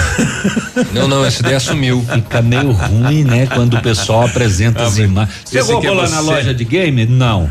Não, 0.93 1.07
não, 1.07 1.25
esse 1.25 1.41
daí 1.41 1.55
assumiu. 1.55 2.05
Fica 2.13 2.41
meio 2.41 2.71
ruim, 2.71 3.23
né? 3.23 3.47
Quando 3.47 3.75
o 3.75 3.81
pessoal 3.81 4.25
apresenta 4.25 4.83
as 4.83 4.97
imagens. 4.97 5.35
Você 5.43 5.57
esse 5.57 5.71
aqui 5.71 5.87
é 5.87 5.89
roubou 5.89 6.03
lá 6.03 6.09
na 6.09 6.21
você? 6.21 6.31
loja 6.31 6.53
de 6.53 6.63
game? 6.63 7.05
Não. 7.05 7.49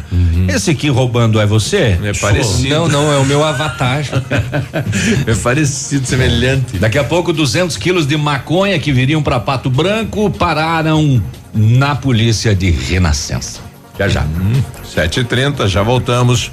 Esse 0.48 0.70
aqui 0.70 0.88
roubando 0.88 1.40
é 1.40 1.46
você? 1.46 1.98
É 2.02 2.12
parecido. 2.12 2.68
Não, 2.68 2.88
não, 2.88 3.12
é 3.12 3.18
o 3.18 3.24
meu 3.24 3.44
avatar. 3.44 4.04
É 5.26 5.34
parecido, 5.34 6.06
semelhante. 6.06 6.78
Daqui 6.78 6.98
a 6.98 7.04
pouco, 7.04 7.32
200 7.32 7.76
quilos 7.76 8.06
de 8.06 8.16
maconha 8.16 8.78
que 8.78 8.92
viriam 8.92 9.22
para 9.22 9.40
Pato 9.40 9.68
Branco 9.68 10.30
pararam 10.30 11.20
na 11.52 11.94
polícia 11.96 12.54
de 12.54 12.70
Renascença. 12.70 13.65
Já 13.98 14.08
já. 14.08 14.22
Hum, 14.22 14.62
7h30, 14.84 15.66
já 15.68 15.82
voltamos. 15.82 16.50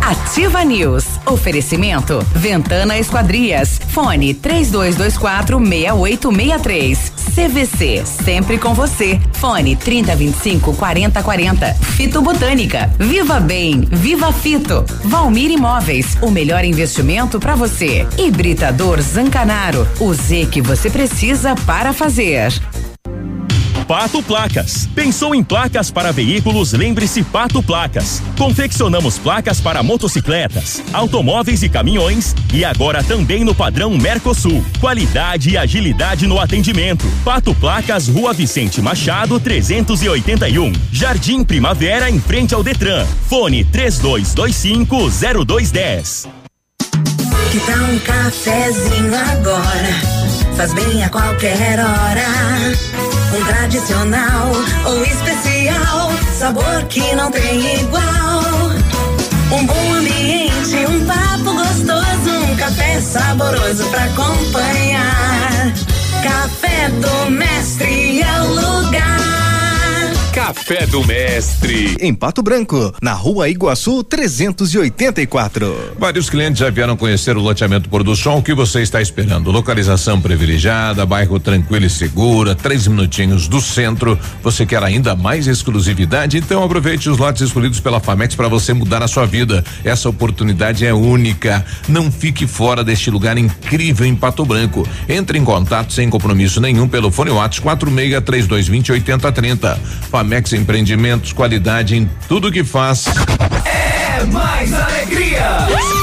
Ativa 0.00 0.64
News. 0.64 1.04
Oferecimento. 1.26 2.24
Ventana 2.34 2.98
Esquadrias. 2.98 3.80
Fone 3.88 4.34
3224 4.34 5.58
6863. 5.58 7.12
CVC. 7.34 8.02
Sempre 8.06 8.58
com 8.58 8.74
você. 8.74 9.20
Fone 9.34 9.76
3025 9.76 10.74
4040. 10.74 11.74
Fito 11.74 12.22
Botânica. 12.22 12.90
Viva 12.98 13.40
Bem. 13.40 13.80
Viva 13.90 14.32
Fito. 14.32 14.84
Valmir 15.04 15.50
Imóveis. 15.50 16.16
O 16.22 16.30
melhor 16.30 16.64
investimento 16.64 17.38
para 17.40 17.54
você. 17.54 18.06
Hibridador 18.16 19.00
Zancanaro. 19.00 19.86
O 20.00 20.12
Z 20.14 20.46
que 20.50 20.62
você 20.62 20.88
precisa 20.88 21.54
para 21.66 21.92
fazer. 21.92 22.52
Pato 23.86 24.22
Placas. 24.22 24.88
Pensou 24.94 25.34
em 25.34 25.44
placas 25.44 25.90
para 25.90 26.10
veículos? 26.10 26.72
Lembre-se 26.72 27.22
Pato 27.22 27.62
Placas. 27.62 28.22
Confeccionamos 28.38 29.18
placas 29.18 29.60
para 29.60 29.82
motocicletas, 29.82 30.82
automóveis 30.92 31.62
e 31.62 31.68
caminhões 31.68 32.34
e 32.52 32.64
agora 32.64 33.04
também 33.04 33.44
no 33.44 33.54
padrão 33.54 33.90
Mercosul. 33.90 34.64
Qualidade 34.80 35.50
e 35.50 35.58
agilidade 35.58 36.26
no 36.26 36.40
atendimento. 36.40 37.04
Pato 37.24 37.54
Placas, 37.54 38.08
Rua 38.08 38.32
Vicente 38.32 38.80
Machado, 38.80 39.38
381. 39.38 40.72
Jardim 40.90 41.44
Primavera, 41.44 42.08
em 42.08 42.18
frente 42.18 42.54
ao 42.54 42.62
Detran. 42.62 43.04
Fone 43.28 43.66
32250210. 43.66 46.26
Que 47.52 47.60
tal 47.60 47.84
um 47.84 47.98
cafezinho 47.98 49.14
agora? 49.14 49.92
Faz 50.56 50.72
bem 50.72 51.04
a 51.04 51.10
qualquer 51.10 51.78
hora. 51.78 52.24
Um 53.36 53.44
tradicional 53.46 54.52
ou 54.86 55.02
especial, 55.02 56.12
sabor 56.38 56.84
que 56.88 57.16
não 57.16 57.32
tem 57.32 57.80
igual. 57.80 58.70
Um 59.50 59.66
bom 59.66 59.94
ambiente, 59.94 60.76
um 60.88 61.04
papo 61.04 61.52
gostoso, 61.52 62.44
um 62.48 62.56
café 62.56 63.00
saboroso 63.00 63.84
pra 63.86 64.04
acompanhar. 64.04 65.72
Café 66.22 66.88
do 66.90 67.30
Mestre 67.32 68.22
é 68.22 68.40
o 68.42 68.46
lugar. 68.54 69.43
Café 70.44 70.84
do 70.84 71.02
Mestre. 71.06 71.96
Em 71.98 72.12
Pato 72.12 72.42
Branco, 72.42 72.94
na 73.00 73.14
rua 73.14 73.48
Iguaçu 73.48 74.04
384. 74.04 75.94
Vários 75.98 76.28
clientes 76.28 76.58
já 76.58 76.68
vieram 76.68 76.98
conhecer 76.98 77.34
o 77.34 77.40
loteamento 77.40 77.88
Pôr 77.88 78.02
do. 78.02 78.12
O 78.12 78.42
que 78.42 78.52
você 78.52 78.82
está 78.82 79.00
esperando? 79.00 79.50
Localização 79.50 80.20
privilegiada, 80.20 81.06
bairro 81.06 81.40
tranquilo 81.40 81.86
e 81.86 81.90
segura, 81.90 82.54
três 82.54 82.86
minutinhos 82.86 83.48
do 83.48 83.58
centro. 83.58 84.18
Você 84.42 84.66
quer 84.66 84.82
ainda 84.82 85.16
mais 85.16 85.46
exclusividade? 85.46 86.36
Então 86.36 86.62
aproveite 86.62 87.08
os 87.08 87.16
lotes 87.16 87.40
escolhidos 87.40 87.80
pela 87.80 87.98
Famex 87.98 88.34
para 88.34 88.46
você 88.46 88.74
mudar 88.74 89.02
a 89.02 89.08
sua 89.08 89.24
vida. 89.24 89.64
Essa 89.82 90.10
oportunidade 90.10 90.84
é 90.84 90.92
única. 90.92 91.64
Não 91.88 92.12
fique 92.12 92.46
fora 92.46 92.84
deste 92.84 93.10
lugar 93.10 93.38
incrível 93.38 94.04
em 94.04 94.14
Pato 94.14 94.44
Branco. 94.44 94.86
Entre 95.08 95.38
em 95.38 95.44
contato 95.44 95.94
sem 95.94 96.10
compromisso 96.10 96.60
nenhum 96.60 96.86
pelo 96.86 97.10
fone 97.10 97.30
WhatsApp 97.30 97.62
46 97.62 98.22
3220 98.22 98.92
8030. 98.92 99.80
Famex 100.10 100.33
Empreendimentos, 100.34 101.32
qualidade 101.32 101.96
em 101.96 102.10
tudo 102.28 102.50
que 102.50 102.64
faz. 102.64 103.04
É 103.64 104.24
mais 104.24 104.72
alegria. 104.72 105.93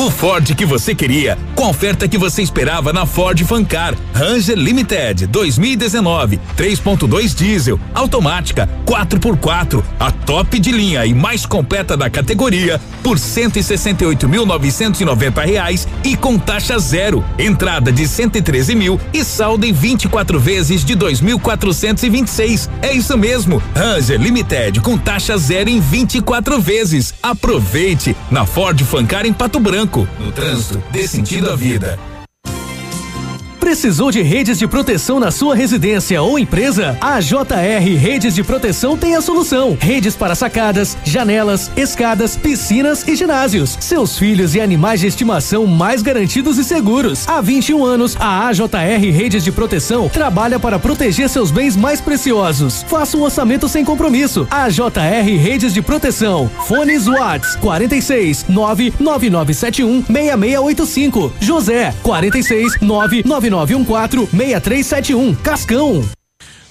O 0.00 0.12
Ford 0.12 0.54
que 0.54 0.64
você 0.64 0.94
queria, 0.94 1.36
com 1.56 1.64
a 1.64 1.70
oferta 1.70 2.06
que 2.06 2.16
você 2.16 2.40
esperava 2.40 2.92
na 2.92 3.04
Ford 3.04 3.36
Fancar. 3.44 3.96
Ranger 4.14 4.56
Limited 4.56 5.26
2019, 5.26 6.38
3.2 6.56 7.34
diesel, 7.34 7.80
automática, 7.92 8.70
4x4, 8.86 9.82
a 9.98 10.12
top 10.12 10.60
de 10.60 10.70
linha 10.70 11.04
e 11.04 11.12
mais 11.12 11.44
completa 11.44 11.96
da 11.96 12.08
categoria, 12.08 12.80
por 13.02 13.18
168.990 13.18 15.44
reais 15.44 15.88
e 16.04 16.16
com 16.16 16.38
taxa 16.38 16.78
zero. 16.78 17.24
Entrada 17.36 17.90
de 17.90 18.06
113 18.06 18.76
mil 18.76 19.00
e 19.12 19.24
saldo 19.24 19.66
em 19.66 19.72
24 19.72 20.38
vezes 20.38 20.84
de 20.84 20.96
2.426. 20.96 22.70
É 22.82 22.92
isso 22.92 23.18
mesmo, 23.18 23.60
Ranger 23.74 24.20
Limited 24.20 24.80
com 24.80 24.96
taxa 24.96 25.36
zero 25.36 25.68
em 25.68 25.80
24 25.80 26.60
vezes. 26.60 27.12
Aproveite 27.20 28.14
na 28.30 28.46
Ford 28.46 28.80
Fancar 28.84 29.26
em 29.26 29.32
Pato 29.32 29.58
Branco. 29.58 29.88
No 30.20 30.30
trânsito, 30.32 30.82
dê 30.92 31.08
sentido 31.08 31.50
à 31.50 31.56
vida. 31.56 31.98
Precisou 33.68 34.10
de 34.10 34.22
redes 34.22 34.58
de 34.58 34.66
proteção 34.66 35.20
na 35.20 35.30
sua 35.30 35.54
residência 35.54 36.22
ou 36.22 36.38
empresa? 36.38 36.96
A 37.02 37.20
JR 37.20 37.98
Redes 37.98 38.34
de 38.34 38.42
Proteção 38.42 38.96
tem 38.96 39.14
a 39.14 39.20
solução. 39.20 39.76
Redes 39.78 40.16
para 40.16 40.34
sacadas, 40.34 40.96
janelas, 41.04 41.70
escadas, 41.76 42.34
piscinas 42.34 43.06
e 43.06 43.14
ginásios. 43.14 43.76
Seus 43.78 44.18
filhos 44.18 44.54
e 44.54 44.60
animais 44.62 45.00
de 45.00 45.06
estimação 45.06 45.66
mais 45.66 46.00
garantidos 46.00 46.56
e 46.56 46.64
seguros. 46.64 47.28
Há 47.28 47.42
21 47.42 47.84
anos, 47.84 48.16
a 48.18 48.48
AJR 48.48 49.12
Redes 49.12 49.44
de 49.44 49.52
Proteção 49.52 50.08
trabalha 50.08 50.58
para 50.58 50.78
proteger 50.78 51.28
seus 51.28 51.50
bens 51.50 51.76
mais 51.76 52.00
preciosos. 52.00 52.86
Faça 52.88 53.18
um 53.18 53.22
orçamento 53.22 53.68
sem 53.68 53.84
compromisso. 53.84 54.48
AJR 54.50 55.36
Redes 55.38 55.74
de 55.74 55.82
Proteção. 55.82 56.50
Fones 56.66 57.04
Watts 57.04 57.54
46 57.56 58.46
99971 58.48 60.04
6685. 60.06 61.32
José 61.38 61.94
46 62.02 62.80
999 62.80 63.57
914-6371. 63.66 65.36
Cascão. 65.42 66.04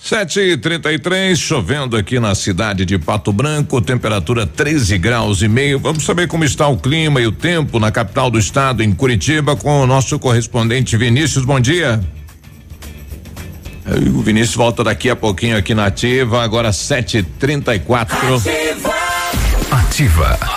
7 0.02 0.40
e 0.40 0.58
33 0.58 1.38
chovendo 1.38 1.98
aqui 1.98 2.18
na 2.18 2.34
cidade 2.34 2.86
de 2.86 2.98
Pato 2.98 3.34
Branco, 3.34 3.82
temperatura 3.82 4.48
13 4.48 4.98
graus 4.98 5.42
e 5.42 5.50
meio. 5.50 5.80
Vamos 5.80 6.06
saber 6.06 6.30
como 6.30 6.46
está 6.46 6.66
o 6.68 6.78
clima 6.78 7.20
e 7.20 7.28
o 7.28 7.32
tempo 7.32 7.78
na 7.78 7.92
capital 7.92 8.32
do 8.32 8.40
estado, 8.40 8.82
em 8.82 8.94
Curitiba, 8.94 9.58
com 9.58 9.82
o 9.82 9.86
nosso 9.86 10.18
correspondente 10.18 10.96
Vinícius. 10.96 11.44
Bom 11.44 11.60
dia. 11.60 12.00
O 14.16 14.22
Vinícius 14.22 14.56
volta 14.56 14.82
daqui 14.82 15.10
a 15.10 15.16
pouquinho 15.16 15.58
aqui 15.58 15.76
na 15.76 15.88
Ativa, 15.88 16.42
agora 16.42 16.70
7h34. 16.70 18.38
Ativa. 18.38 18.96
Ativa. 19.72 20.57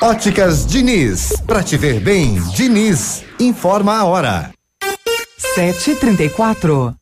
Óticas 0.00 0.66
Diniz, 0.66 1.32
pra 1.46 1.62
te 1.62 1.78
ver 1.78 2.00
bem, 2.00 2.38
Diniz, 2.54 3.24
informa 3.40 3.96
a 3.96 4.04
hora. 4.04 4.50
734. 5.54 6.94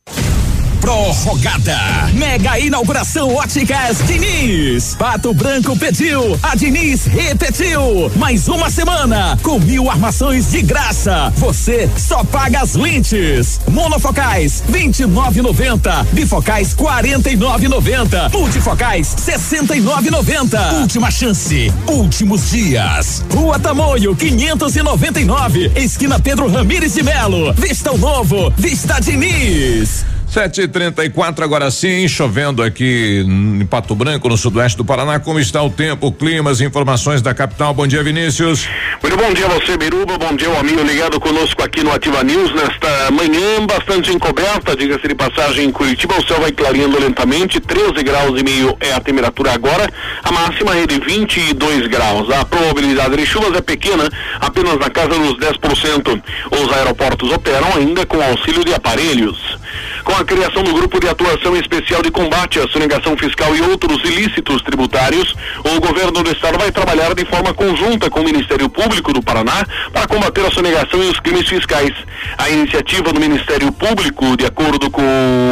Prorrogada. 0.85 1.79
Mega 2.13 2.59
inauguração 2.59 3.33
Óticas 3.33 3.97
Diniz. 4.05 4.93
Pato 4.93 5.33
Branco 5.33 5.75
pediu, 5.75 6.39
a 6.43 6.55
Diniz 6.55 7.07
repetiu. 7.07 8.11
Mais 8.15 8.47
uma 8.47 8.69
semana 8.69 9.35
com 9.41 9.57
mil 9.57 9.89
armações 9.89 10.51
de 10.51 10.61
graça. 10.61 11.33
Você 11.37 11.89
só 11.97 12.23
paga 12.23 12.59
as 12.59 12.75
lentes. 12.75 13.59
Monofocais 13.67 14.63
29,90. 14.71 16.05
Bifocais 16.13 16.75
49,90. 16.75 18.31
Multifocais 18.31 19.15
69,90. 19.25 20.81
Última 20.81 21.09
chance. 21.09 21.73
Últimos 21.87 22.51
dias. 22.51 23.25
Rua 23.33 23.57
Tamoio 23.57 24.15
599. 24.15 25.71
Esquina 25.75 26.19
Pedro 26.19 26.47
Ramires 26.47 26.93
de 26.93 27.01
Melo. 27.01 27.51
Vista 27.53 27.91
o 27.91 27.97
novo. 27.97 28.53
Vista 28.55 28.99
Diniz. 28.99 30.05
7h34, 30.35 31.43
agora 31.43 31.71
sim, 31.71 32.09
chovendo 32.09 32.61
aqui 32.61 33.23
em 33.25 33.65
Pato 33.65 33.95
Branco, 33.95 34.27
no 34.27 34.35
sudoeste 34.35 34.77
do 34.77 34.83
Paraná. 34.83 35.17
Como 35.17 35.39
está 35.39 35.63
o 35.63 35.69
tempo, 35.69 36.07
o 36.07 36.11
clima, 36.11 36.51
as 36.51 36.59
informações 36.59 37.21
da 37.21 37.33
capital? 37.33 37.73
Bom 37.73 37.87
dia, 37.87 38.03
Vinícius. 38.03 38.67
Muito 39.01 39.15
bom 39.15 39.31
dia 39.31 39.47
você, 39.47 39.77
Biruba. 39.77 40.17
Bom 40.17 40.35
dia, 40.35 40.49
o 40.49 40.59
amigo 40.59 40.81
ligado 40.81 41.21
conosco 41.21 41.63
aqui 41.63 41.81
no 41.85 41.93
Ativa 41.93 42.21
News 42.21 42.53
nesta 42.53 43.11
manhã 43.11 43.65
bastante 43.65 44.11
encoberta. 44.11 44.75
Diga-se 44.75 45.07
de 45.07 45.15
passagem 45.15 45.67
em 45.67 45.71
Curitiba, 45.71 46.15
o 46.19 46.27
céu 46.27 46.41
vai 46.41 46.51
clareando 46.51 46.99
lentamente. 46.99 47.61
13 47.61 48.03
graus 48.03 48.37
e 48.37 48.43
meio 48.43 48.75
é 48.81 48.91
a 48.91 48.99
temperatura 48.99 49.53
agora. 49.53 49.89
A 50.21 50.33
máxima 50.33 50.75
é 50.75 50.85
de 50.85 50.99
22 50.99 51.87
graus. 51.87 52.29
A 52.29 52.43
probabilidade 52.43 53.15
de 53.15 53.25
chuvas 53.25 53.55
é 53.55 53.61
pequena, 53.61 54.09
apenas 54.41 54.77
na 54.79 54.89
casa 54.89 55.17
dos 55.17 55.39
10%. 55.39 56.21
Os 56.51 56.73
aeroportos 56.73 57.31
operam 57.31 57.73
ainda 57.77 58.05
com 58.05 58.21
auxílio 58.21 58.65
de 58.65 58.73
aparelhos. 58.73 59.63
Com 60.03 60.13
a 60.13 60.23
criação 60.23 60.63
do 60.63 60.73
Grupo 60.73 60.99
de 60.99 61.07
Atuação 61.07 61.55
Especial 61.55 62.01
de 62.01 62.11
Combate 62.11 62.59
à 62.59 62.67
Sonegação 62.67 63.17
Fiscal 63.17 63.55
e 63.55 63.61
outros 63.61 64.03
ilícitos 64.03 64.61
tributários, 64.61 65.33
o 65.63 65.79
governo 65.79 66.23
do 66.23 66.31
estado 66.31 66.57
vai 66.57 66.71
trabalhar 66.71 67.13
de 67.13 67.25
forma 67.25 67.53
conjunta 67.53 68.09
com 68.09 68.21
o 68.21 68.23
Ministério 68.23 68.69
Público 68.69 69.13
do 69.13 69.21
Paraná 69.21 69.65
para 69.91 70.07
combater 70.07 70.45
a 70.45 70.51
sonegação 70.51 71.03
e 71.03 71.09
os 71.09 71.19
crimes 71.19 71.47
fiscais. 71.47 71.93
A 72.37 72.49
iniciativa 72.49 73.11
do 73.11 73.19
Ministério 73.19 73.71
Público, 73.71 74.37
de 74.37 74.45
acordo 74.45 74.89
com 74.89 75.01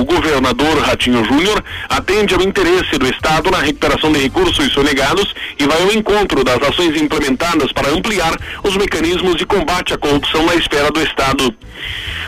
o 0.02 0.06
governador 0.06 0.78
Ratinho 0.80 1.24
Júnior, 1.26 1.64
atende 1.90 2.34
ao 2.34 2.42
interesse 2.42 2.98
do 2.98 3.08
estado 3.08 3.50
na 3.52 3.60
recuperação 3.60 4.12
de 4.12 4.20
recursos 4.20 4.72
sonegados 4.74 5.34
e 5.60 5.66
vai 5.66 5.82
ao 5.82 5.92
encontro 5.92 6.44
das 6.44 6.62
ações 6.62 7.00
implementadas 7.02 7.72
para 7.72 7.90
ampliar 7.90 8.36
os 8.64 8.76
mecanismos 8.78 9.36
de 9.36 9.46
combate 9.46 9.94
à 9.94 9.98
corrupção 9.98 10.46
na 10.46 10.56
esfera 10.56 10.92
do 10.92 11.02
estado. 11.02 11.54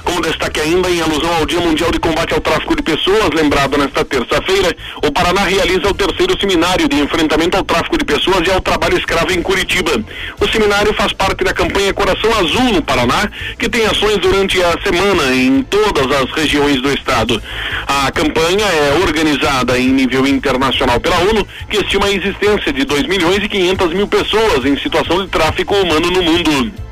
Como 0.03 0.21
destaque 0.21 0.60
ainda 0.60 0.89
em 0.89 1.01
alusão 1.01 1.34
ao 1.36 1.45
Dia 1.45 1.60
Mundial 1.60 1.85
de 1.91 2.00
Combate 2.00 2.34
ao 2.34 2.41
Tráfico 2.41 2.76
de 2.76 2.82
Pessoas, 2.82 3.30
lembrado 3.34 3.78
nesta 3.78 4.04
terça-feira, 4.06 4.76
o 5.04 5.12
Paraná 5.12 5.41
realiza 5.41 5.88
o 5.89 5.93
terceiro 5.93 6.39
seminário 6.39 6.88
de 6.88 7.00
enfrentamento 7.00 7.58
ao 7.58 7.63
tráfico 7.63 7.98
de 7.98 8.06
pessoas 8.06 8.48
e 8.48 8.52
ao 8.52 8.62
trabalho 8.62 8.98
escravo 8.98 9.32
em 9.32 9.41
Curitiba. 9.41 9.91
O 10.39 10.48
seminário 10.48 10.93
faz 10.93 11.13
parte 11.13 11.43
da 11.43 11.54
campanha 11.54 11.93
Coração 11.93 12.32
Azul 12.39 12.74
no 12.74 12.82
Paraná, 12.82 13.30
que 13.58 13.69
tem 13.69 13.86
ações 13.86 14.17
durante 14.17 14.62
a 14.62 14.76
semana 14.84 15.36
em 15.36 15.63
todas 15.63 16.12
as 16.12 16.32
regiões 16.32 16.82
do 16.82 16.91
estado. 16.91 17.41
A 17.88 18.12
campanha 18.12 18.65
é 18.65 19.00
organizada 19.04 19.78
em 19.78 19.89
nível 19.89 20.28
internacional 20.28 21.00
pela 21.00 21.17
ONU, 21.19 21.48
que 21.69 21.78
estima 21.78 22.06
a 22.06 22.12
existência 22.12 22.71
de 22.71 22.86
2 22.86 23.04
milhões 23.04 23.43
e 23.43 23.50
500 23.50 23.93
mil 23.93 24.08
pessoas 24.08 24.65
em 24.65 24.78
situação 24.78 25.24
de 25.24 25.30
tráfico 25.30 25.76
humano 25.76 26.12
no 26.12 26.24
mundo. 26.24 26.85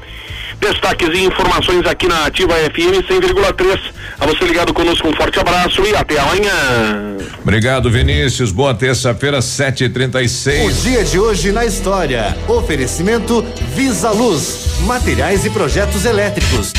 Destaques 0.64 1.10
e 1.10 1.26
informações 1.26 1.86
aqui 1.86 2.08
na 2.08 2.26
Ativa 2.26 2.54
FM 2.54 3.04
100,3. 3.06 3.80
A 4.18 4.26
você 4.26 4.46
ligado 4.46 4.74
conosco, 4.74 5.10
um 5.10 5.14
forte 5.14 5.38
abraço 5.38 5.86
e 5.86 5.94
até 5.94 6.18
amanhã. 6.18 7.18
Obrigado, 7.42 7.92
Vinícius. 7.92 8.50
Boa 8.50 8.74
terça-feira, 8.74 9.40
7h36. 9.40 10.66
O 10.66 10.72
dia 10.72 11.04
de 11.04 11.20
hoje 11.20 11.52
na 11.52 11.66
história. 11.66 12.38
Oferecimento 12.48 13.46
Visa 13.76 14.12
Luz, 14.12 14.78
materiais 14.86 15.44
e 15.44 15.50
projetos 15.50 16.06
elétricos. 16.06 16.72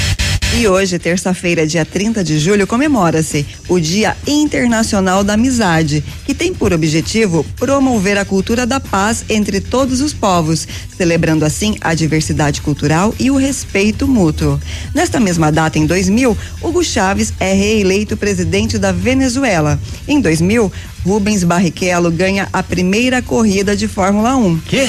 E 0.57 0.69
hoje, 0.69 1.01
terça-feira, 1.01 1.67
dia 1.67 1.85
30 1.85 2.23
de 2.23 2.39
julho, 2.39 2.65
comemora-se 2.65 3.45
o 3.69 3.81
Dia 3.81 4.17
Internacional 4.25 5.25
da 5.25 5.35
Amizade, 5.35 6.03
que 6.25 6.33
tem 6.33 6.55
por 6.55 6.73
objetivo 6.73 7.45
promover 7.57 8.17
a 8.17 8.25
cultura 8.25 8.65
da 8.65 8.79
paz 8.79 9.25
entre 9.29 9.61
todos 9.61 10.01
os 10.01 10.15
povos, 10.15 10.69
celebrando 10.97 11.45
assim 11.45 11.77
a 11.81 11.93
diversidade 11.93 12.61
cultural 12.61 13.13
e 13.19 13.33
o 13.33 13.37
respeito 13.37 14.07
mútuo. 14.07 14.61
Nesta 14.95 15.19
mesma 15.19 15.51
data, 15.51 15.77
em 15.77 15.87
2000, 15.87 16.39
Hugo 16.63 16.85
Chávez 16.85 17.33
é 17.41 17.53
reeleito 17.53 18.17
presidente 18.17 18.79
da 18.79 18.93
Venezuela. 18.93 19.79
Em 20.07 20.21
2000, 20.21 20.73
Rubens 21.05 21.43
Barrichello 21.43 22.13
ganha 22.13 22.49
a 22.53 22.63
primeira 22.63 23.21
corrida 23.21 23.75
de 23.75 23.89
Fórmula 23.89 24.37
1. 24.37 24.61
Quê? 24.61 24.89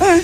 É, 0.00 0.20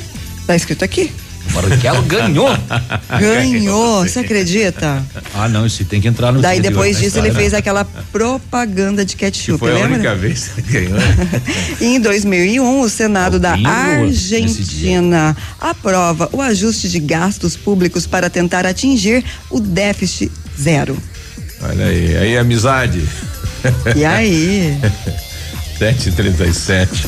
tá 0.47 0.57
escrito 0.57 0.83
aqui. 0.83 1.13
Barrichello 1.53 2.03
ganhou. 2.03 2.49
Ganhou, 3.21 4.03
você 4.07 4.21
acredita? 4.21 5.03
Ah, 5.35 5.49
não, 5.49 5.67
isso 5.67 5.85
tem 5.85 6.01
que 6.01 6.09
entrar 6.09 6.33
no 6.33 6.41
Daí 6.41 6.61
depois 6.61 6.97
hoje, 6.97 7.05
disso 7.05 7.21
né, 7.21 7.29
ele 7.29 7.35
fez 7.37 7.55
aquela 7.55 7.85
propaganda 7.85 9.05
de 9.05 9.15
ketchup, 9.17 9.59
Foi 9.59 9.71
a 9.73 9.75
lembra? 9.75 9.95
única 9.95 10.15
vez 10.15 10.51
que 10.55 10.77
ele 10.77 10.87
ganhou. 10.89 10.99
E 11.81 11.85
em 11.97 12.01
2001, 12.01 12.81
o 12.81 12.89
Senado 12.89 13.39
da 13.39 13.53
Albinho, 13.53 13.69
Argentina 13.69 15.37
aprova 15.61 16.29
o 16.33 16.41
ajuste 16.41 16.89
de 16.89 16.99
gastos 16.99 17.57
públicos 17.57 18.07
para 18.07 18.29
tentar 18.31 18.67
atingir 18.67 19.25
o 19.51 19.61
déficit 19.61 20.31
zero. 20.61 20.97
Olha 21.63 21.87
aí, 21.87 22.17
aí 22.17 22.39
amizade. 22.39 23.03
E 23.95 24.05
aí? 24.05 24.79
737. 25.79 27.07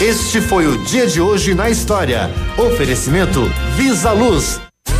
Este 0.00 0.40
foi 0.40 0.66
o 0.66 0.82
dia 0.84 1.06
de 1.06 1.20
hoje 1.20 1.54
na 1.54 1.70
história. 1.70 2.30
Oferecimento 2.58 3.42
Visa 3.76 4.12
Luz. 4.12 4.69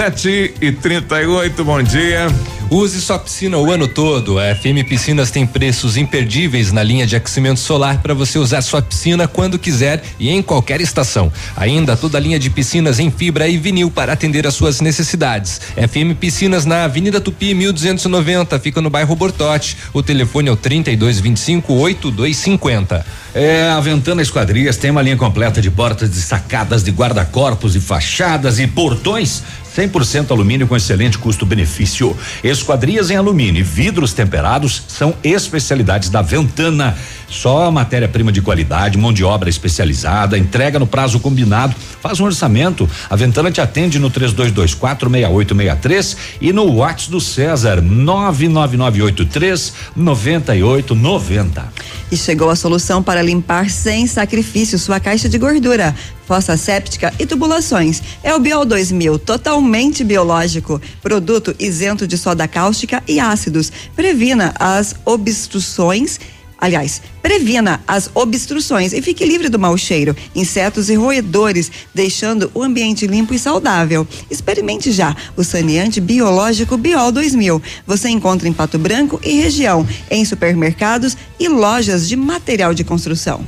News. 0.00 0.10
7 0.10 0.54
e 0.62 0.72
38 0.72 1.62
bom 1.62 1.82
dia. 1.82 2.26
Use 2.70 2.98
sua 3.02 3.18
piscina 3.18 3.58
o 3.58 3.70
ano 3.70 3.86
todo. 3.86 4.38
A 4.38 4.54
FM 4.54 4.88
Piscinas 4.88 5.30
tem 5.30 5.46
preços 5.46 5.96
imperdíveis 5.98 6.72
na 6.72 6.82
linha 6.82 7.06
de 7.06 7.16
aquecimento 7.16 7.60
solar 7.60 7.98
para 7.98 8.14
você 8.14 8.38
usar 8.38 8.62
sua 8.62 8.80
piscina 8.80 9.28
quando 9.28 9.58
quiser 9.58 10.02
e 10.18 10.30
em 10.30 10.40
qualquer 10.40 10.80
estação. 10.80 11.30
Ainda 11.54 11.96
toda 11.96 12.16
a 12.16 12.20
linha 12.20 12.38
de 12.38 12.48
piscinas 12.48 12.98
em 12.98 13.10
fibra 13.10 13.46
e 13.46 13.58
vinil 13.58 13.90
para 13.90 14.14
atender 14.14 14.46
às 14.46 14.54
suas 14.54 14.80
necessidades. 14.80 15.60
FM 15.76 16.16
Piscinas 16.18 16.64
na 16.64 16.84
Avenida 16.84 17.20
Tupi 17.20 17.52
1290, 17.52 18.58
fica 18.58 18.80
no 18.80 18.88
bairro 18.88 19.14
Bortote. 19.14 19.76
O 19.92 20.02
telefone 20.02 20.48
é 20.48 20.52
o 20.52 20.56
3225 20.56 21.74
8250. 21.74 23.04
É, 23.34 23.68
a 23.68 23.80
Ventana 23.80 24.22
Esquadrias 24.22 24.76
tem 24.76 24.90
uma 24.90 25.02
linha 25.02 25.16
completa 25.16 25.60
de 25.60 25.70
portas 25.70 26.10
de 26.10 26.20
sacadas, 26.22 26.82
de 26.82 26.90
guarda-corpos 26.90 27.76
e 27.76 27.80
fachadas 27.80 28.58
e 28.58 28.66
portões 28.66 29.42
100% 29.76 30.30
alumínio 30.30 30.66
com 30.66 30.76
excelente 30.76 31.18
custo-benefício. 31.18 32.16
Esquadrias 32.42 33.10
em 33.10 33.16
alumínio 33.16 33.60
e 33.60 33.62
vidros 33.62 34.12
temperados 34.12 34.82
são 34.88 35.14
especialidades 35.22 36.08
da 36.08 36.22
Ventana. 36.22 36.96
Só 37.28 37.70
matéria-prima 37.70 38.32
de 38.32 38.42
qualidade, 38.42 38.98
mão 38.98 39.12
de 39.12 39.22
obra 39.22 39.48
especializada, 39.48 40.36
entrega 40.36 40.78
no 40.78 40.86
prazo 40.86 41.20
combinado. 41.20 41.76
Faz 42.00 42.18
um 42.18 42.24
orçamento. 42.24 42.90
A 43.08 43.14
Ventana 43.14 43.52
te 43.52 43.60
atende 43.60 43.98
no 43.98 44.10
3224 44.10 45.08
6863 45.08 46.16
e 46.40 46.52
no 46.52 46.64
WhatsApp 46.74 47.10
do 47.10 47.20
César 47.20 47.80
99983 47.80 49.72
9890. 49.94 51.72
E 52.10 52.16
chegou 52.16 52.50
a 52.50 52.56
solução 52.56 53.02
para 53.02 53.22
limpar 53.22 53.70
sem 53.70 54.06
sacrifício 54.06 54.78
sua 54.78 54.98
caixa 54.98 55.28
de 55.28 55.38
gordura, 55.38 55.94
fossa 56.30 56.56
séptica 56.56 57.12
e 57.18 57.26
tubulações. 57.26 58.00
É 58.22 58.32
o 58.32 58.38
Biol 58.38 58.64
2000, 58.64 59.18
totalmente 59.18 60.04
biológico. 60.04 60.80
Produto 61.02 61.52
isento 61.58 62.06
de 62.06 62.16
soda 62.16 62.46
cáustica 62.46 63.02
e 63.08 63.18
ácidos. 63.18 63.72
Previna 63.96 64.54
as 64.56 64.94
obstruções. 65.04 66.20
Aliás, 66.56 67.02
previna 67.20 67.80
as 67.84 68.08
obstruções 68.14 68.92
e 68.92 69.02
fique 69.02 69.24
livre 69.24 69.48
do 69.48 69.58
mau 69.58 69.76
cheiro, 69.76 70.14
insetos 70.32 70.88
e 70.88 70.94
roedores, 70.94 71.68
deixando 71.92 72.48
o 72.54 72.62
ambiente 72.62 73.08
limpo 73.08 73.34
e 73.34 73.38
saudável. 73.38 74.06
Experimente 74.30 74.92
já 74.92 75.16
o 75.36 75.42
saneante 75.42 76.00
biológico 76.00 76.76
Biol 76.76 77.10
2000. 77.10 77.60
Você 77.84 78.08
encontra 78.08 78.48
em 78.48 78.52
Pato 78.52 78.78
Branco 78.78 79.20
e 79.24 79.40
região, 79.40 79.84
em 80.08 80.24
supermercados 80.24 81.16
e 81.40 81.48
lojas 81.48 82.08
de 82.08 82.14
material 82.14 82.72
de 82.72 82.84
construção. 82.84 83.44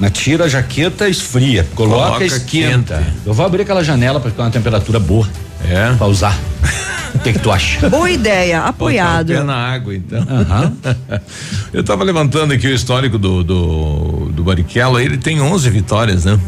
Mas 0.00 0.12
tira 0.12 0.44
a 0.44 0.48
jaqueta, 0.48 1.08
esfria. 1.08 1.66
Coloca, 1.74 2.04
Coloca 2.04 2.24
esquenta. 2.24 2.98
quente. 2.98 3.12
Eu 3.26 3.34
vou 3.34 3.44
abrir 3.44 3.62
aquela 3.62 3.82
janela 3.82 4.20
para 4.20 4.30
ficar 4.30 4.44
uma 4.44 4.50
temperatura 4.50 4.98
boa. 5.00 5.28
É. 5.68 5.92
Pra 5.94 6.06
usar. 6.06 6.38
O 7.14 7.20
que 7.20 7.32
que 7.32 7.38
tu 7.40 7.50
acha? 7.50 7.88
Boa 7.88 8.08
ideia, 8.08 8.62
apoiado. 8.62 9.28
Botar 9.28 9.40
o 9.40 9.46
pé 9.46 9.52
na 9.52 9.56
água, 9.56 9.94
então. 9.96 10.24
Eu 11.72 11.82
tava 11.82 12.04
levantando 12.04 12.52
aqui 12.52 12.66
o 12.66 12.72
histórico 12.74 13.18
do, 13.18 13.42
do, 13.42 14.30
do 14.32 14.44
Barrichello, 14.44 15.00
ele 15.00 15.16
tem 15.16 15.40
11 15.40 15.68
vitórias, 15.70 16.24
né? 16.26 16.38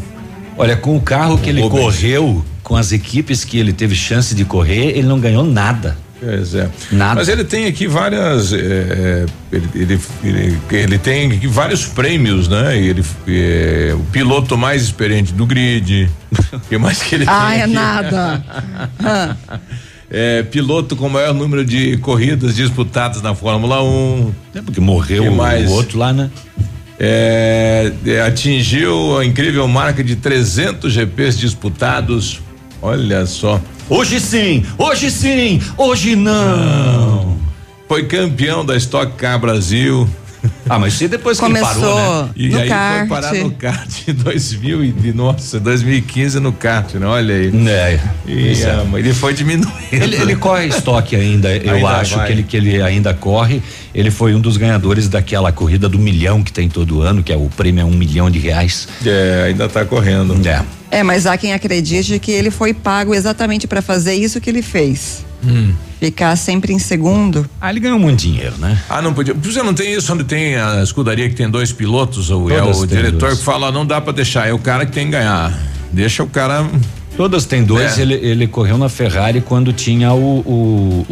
Olha, 0.55 0.77
com 0.77 0.95
o 0.95 1.01
carro 1.01 1.37
que 1.39 1.49
ele 1.49 1.61
Rubens. 1.61 1.81
correu, 1.83 2.45
com 2.63 2.77
as 2.77 2.91
equipes 2.91 3.43
que 3.43 3.57
ele 3.57 3.73
teve 3.73 3.95
chance 3.95 4.33
de 4.33 4.45
correr, 4.45 4.97
ele 4.97 5.07
não 5.07 5.19
ganhou 5.19 5.43
nada. 5.43 5.97
Pois 6.23 6.53
é. 6.53 6.69
Nada. 6.91 7.15
Mas 7.15 7.27
ele 7.29 7.43
tem 7.43 7.65
aqui 7.65 7.87
várias. 7.87 8.53
eh, 8.53 8.57
eh, 8.59 9.25
ele, 9.51 9.69
ele, 9.73 9.99
ele, 10.23 10.59
ele 10.71 10.97
tem 10.99 11.31
aqui 11.31 11.47
vários 11.47 11.85
prêmios, 11.87 12.47
né? 12.47 12.77
Ele, 12.77 13.03
eh, 13.27 13.91
o 13.95 14.03
piloto 14.11 14.55
mais 14.55 14.83
experiente 14.83 15.33
do 15.33 15.47
grid. 15.47 16.07
O 16.53 16.59
que 16.59 16.77
mais 16.77 17.01
que 17.01 17.15
ele 17.15 17.25
Ah, 17.27 17.47
tem? 17.49 17.59
é 17.59 17.63
aqui? 17.63 17.73
nada. 17.73 18.45
Ah. 19.03 19.35
É, 20.13 20.43
piloto 20.43 20.97
com 20.97 21.07
maior 21.07 21.33
número 21.33 21.63
de 21.63 21.95
corridas 21.99 22.53
disputadas 22.53 23.21
na 23.21 23.33
Fórmula 23.33 23.81
1. 23.81 24.31
É 24.55 24.61
porque 24.61 24.81
morreu 24.81 25.23
o 25.31 25.37
mais? 25.37 25.71
outro 25.71 25.97
lá, 25.97 26.11
né? 26.11 26.29
É, 26.99 27.93
é, 28.05 28.21
atingiu 28.21 29.17
a 29.17 29.25
incrível 29.25 29.65
marca 29.69 30.03
de 30.03 30.17
300 30.17 30.91
GPs 30.91 31.39
disputados. 31.39 32.41
Olha 32.81 33.25
só. 33.25 33.61
Hoje 33.93 34.21
sim, 34.21 34.65
hoje 34.77 35.11
sim, 35.11 35.61
hoje 35.77 36.15
não. 36.15 37.37
Foi 37.89 38.05
campeão 38.05 38.65
da 38.65 38.77
Stock 38.77 39.17
Car 39.17 39.37
Brasil. 39.37 40.07
Ah, 40.69 40.79
mas 40.79 40.99
aí 41.01 41.07
depois 41.07 41.37
que 41.39 41.45
ele 41.45 41.53
Começou 41.59 41.81
parou, 41.95 42.23
né? 42.25 42.29
E 42.35 42.49
no 42.49 42.59
aí 42.59 42.69
kart. 42.69 42.99
foi 42.99 43.07
parar 43.07 43.33
no 43.35 43.51
kart 43.51 44.07
em 44.07 44.13
2000 44.13 44.83
e, 44.85 44.91
de- 44.91 45.13
nossa, 45.13 45.59
2015 45.59 46.39
no 46.39 46.51
kart, 46.53 46.93
né? 46.95 47.05
Olha 47.05 47.35
aí. 47.35 47.51
É, 47.67 47.99
E, 48.25 48.61
é. 48.63 48.65
ah, 48.71 48.85
ele 48.97 49.13
foi 49.13 49.33
diminuindo. 49.33 49.71
Ele, 49.91 50.15
ele 50.15 50.35
corre 50.35 50.67
estoque 50.67 51.15
ainda, 51.15 51.55
eu 51.55 51.75
Ainda 51.75 51.89
acho 51.89 52.15
vai. 52.15 52.27
que 52.27 52.31
ele, 52.33 52.43
que 52.43 52.57
ele 52.57 52.81
ainda 52.81 53.13
corre. 53.13 53.61
Ele 53.93 54.09
foi 54.09 54.33
um 54.33 54.39
dos 54.39 54.55
ganhadores 54.57 55.07
daquela 55.09 55.51
corrida 55.51 55.89
do 55.89 55.99
milhão 55.99 56.41
que 56.41 56.51
tem 56.53 56.69
todo 56.69 57.01
ano, 57.01 57.21
que 57.21 57.31
é 57.33 57.35
o 57.37 57.49
prêmio 57.55 57.81
é 57.81 57.85
um 57.85 57.91
milhão 57.91 58.29
de 58.29 58.39
reais. 58.39 58.87
É, 59.05 59.45
ainda 59.47 59.67
tá 59.67 59.83
correndo. 59.85 60.35
É. 60.47 60.63
É, 60.89 61.03
mas 61.03 61.25
há 61.25 61.37
quem 61.37 61.53
acredite 61.53 62.17
que 62.19 62.31
ele 62.31 62.49
foi 62.51 62.73
pago 62.73 63.13
exatamente 63.13 63.67
para 63.67 63.81
fazer 63.81 64.13
isso 64.15 64.39
que 64.41 64.49
ele 64.49 64.61
fez. 64.61 65.25
Hum. 65.43 65.73
Ficar 65.99 66.35
sempre 66.35 66.73
em 66.73 66.79
segundo. 66.79 67.47
Ah, 67.59 67.69
ele 67.69 67.79
ganhou 67.79 67.99
muito 67.99 68.19
dinheiro, 68.21 68.57
né? 68.57 68.79
Ah, 68.89 69.01
não 69.01 69.13
podia. 69.13 69.33
Você 69.33 69.61
não 69.61 69.73
tem 69.73 69.93
isso 69.93 70.11
onde 70.13 70.23
tem 70.23 70.55
a 70.55 70.81
escudaria 70.83 71.29
que 71.29 71.35
tem 71.35 71.49
dois 71.49 71.71
pilotos? 71.71 72.29
Ou 72.29 72.49
é 72.51 72.59
Todas 72.59 72.77
o 72.79 72.87
têm 72.87 72.97
diretor 72.97 73.19
dois. 73.27 73.39
que 73.39 73.43
fala, 73.45 73.71
não 73.71 73.85
dá 73.85 73.99
pra 74.01 74.11
deixar, 74.13 74.47
é 74.47 74.53
o 74.53 74.59
cara 74.59 74.85
que 74.85 74.91
tem 74.91 75.05
que 75.05 75.11
ganhar. 75.11 75.57
Deixa 75.91 76.23
o 76.23 76.27
cara. 76.27 76.65
Todas 77.17 77.45
têm 77.45 77.63
dois. 77.63 77.97
É. 77.97 78.01
Ele, 78.01 78.13
ele 78.15 78.47
correu 78.47 78.77
na 78.77 78.89
Ferrari 78.89 79.41
quando 79.41 79.71
tinha 79.73 80.11
o, 80.13 80.39
o, 80.39 81.05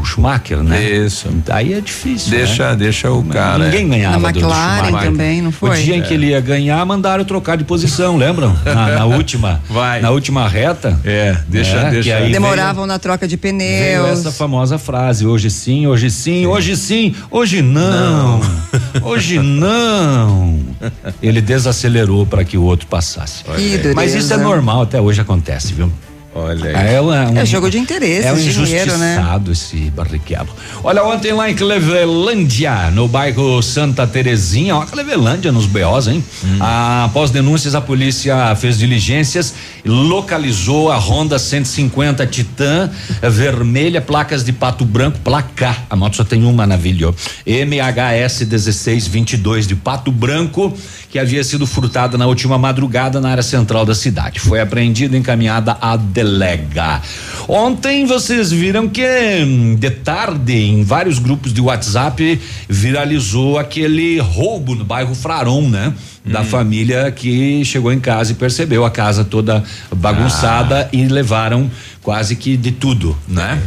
o 0.00 0.04
Schumacher, 0.04 0.62
né? 0.62 0.82
Isso. 0.82 1.28
Aí 1.48 1.72
é 1.72 1.80
difícil. 1.80 2.30
Deixa, 2.30 2.70
né? 2.70 2.76
deixa 2.76 3.10
o 3.10 3.22
cara. 3.24 3.64
Ninguém 3.64 3.86
é. 3.86 3.88
ganhava 3.88 4.18
Na 4.18 4.30
do- 4.30 4.34
do 4.34 4.46
McLaren 4.46 4.84
Schumacher. 4.86 5.10
também, 5.10 5.42
não 5.42 5.50
foi? 5.52 5.70
O 5.70 5.82
dia 5.82 5.96
em 5.96 6.02
que 6.02 6.14
ele 6.14 6.26
ia 6.28 6.40
ganhar, 6.40 6.84
mandaram 6.86 7.24
trocar 7.24 7.56
de 7.56 7.64
posição, 7.64 8.16
lembram? 8.16 8.56
Na, 8.64 8.86
na 8.98 9.04
última. 9.06 9.60
Vai. 9.68 10.00
Na 10.00 10.10
última 10.10 10.46
reta. 10.48 10.98
É, 11.04 11.36
deixa, 11.48 11.76
É, 11.76 11.90
deixa. 11.90 12.20
Demoravam 12.20 12.86
na 12.86 12.98
troca 12.98 13.26
de 13.26 13.36
Veio 13.36 13.54
pneus. 13.54 14.18
essa 14.20 14.30
famosa 14.32 14.78
frase, 14.78 15.26
hoje 15.26 15.50
sim, 15.50 15.86
hoje 15.86 16.10
sim, 16.10 16.46
hoje 16.46 16.76
sim, 16.76 17.14
hoje 17.30 17.62
não, 17.62 18.40
hoje 19.02 19.38
não. 19.38 20.58
Ele 21.22 21.40
desacelerou 21.40 22.26
para 22.26 22.44
que 22.44 22.56
o 22.56 22.62
outro 22.62 22.86
passasse. 22.86 23.42
Que. 23.44 23.92
Mas 23.94 24.14
isso 24.14 24.32
é 24.32 24.36
normal, 24.36 24.82
até 24.82 25.00
hoje 25.00 25.20
acontece, 25.20 25.37
viu? 25.74 25.90
Olha 26.38 26.76
Ah, 26.76 26.82
É, 26.82 27.00
um, 27.00 27.36
É 27.38 27.44
jogo 27.44 27.68
de 27.70 27.78
interesse, 27.78 28.26
é 28.26 28.32
um 28.32 28.36
dinheiro, 28.36 28.96
né? 28.96 29.14
injustiçado 29.14 29.52
esse 29.52 29.76
Barrichello. 29.90 30.48
Olha, 30.84 31.02
ontem 31.04 31.32
lá 31.32 31.50
em 31.50 31.54
Clevelândia, 31.54 32.90
no 32.92 33.08
bairro 33.08 33.60
Santa 33.62 34.06
Terezinha, 34.06 34.76
ó, 34.76 34.86
Clevelândia 34.86 35.50
nos 35.50 35.66
BOs, 35.66 36.06
hein? 36.08 36.24
Ah, 36.60 37.04
após 37.06 37.30
denúncias, 37.30 37.74
a 37.74 37.80
polícia 37.80 38.54
fez 38.56 38.78
diligências 38.78 39.54
e 39.84 39.88
localizou 39.88 40.90
a 40.92 40.96
Honda 40.98 41.38
150 41.38 42.26
Titan 42.26 42.90
eh, 43.20 43.28
vermelha, 43.30 44.00
placas 44.00 44.44
de 44.44 44.52
pato 44.52 44.84
branco, 44.84 45.18
placa. 45.24 45.76
A 45.90 45.96
moto 45.96 46.16
só 46.16 46.24
tem 46.24 46.44
uma 46.44 46.66
navilha, 46.66 47.08
ó. 47.08 47.12
MHS 47.46 48.44
1622 48.46 49.66
de 49.66 49.74
pato 49.74 50.10
branco, 50.12 50.72
que 51.10 51.18
havia 51.18 51.42
sido 51.42 51.66
furtada 51.66 52.16
na 52.18 52.26
última 52.26 52.58
madrugada 52.58 53.20
na 53.20 53.30
área 53.30 53.42
central 53.42 53.84
da 53.84 53.94
cidade. 53.94 54.40
Foi 54.40 54.60
apreendida 54.60 55.16
e 55.16 55.18
encaminhada 55.18 55.76
à 55.80 55.96
delega. 56.28 57.00
Ontem 57.48 58.04
vocês 58.04 58.52
viram 58.52 58.88
que 58.88 59.02
hum, 59.42 59.74
de 59.76 59.90
tarde 59.90 60.52
em 60.52 60.84
vários 60.84 61.18
grupos 61.18 61.52
de 61.52 61.60
WhatsApp 61.60 62.38
viralizou 62.68 63.58
aquele 63.58 64.20
roubo 64.20 64.74
no 64.74 64.84
bairro 64.84 65.14
Fraron, 65.14 65.68
né? 65.68 65.94
Da 66.24 66.44
família 66.44 67.10
que 67.10 67.64
chegou 67.64 67.90
em 67.90 67.98
casa 67.98 68.32
e 68.32 68.34
percebeu 68.34 68.84
a 68.84 68.90
casa 68.90 69.24
toda 69.24 69.64
bagunçada 69.96 70.86
e 70.92 71.06
levaram 71.06 71.70
quase 72.02 72.36
que 72.36 72.54
de 72.54 72.72
tudo, 72.72 73.16
né? 73.26 73.58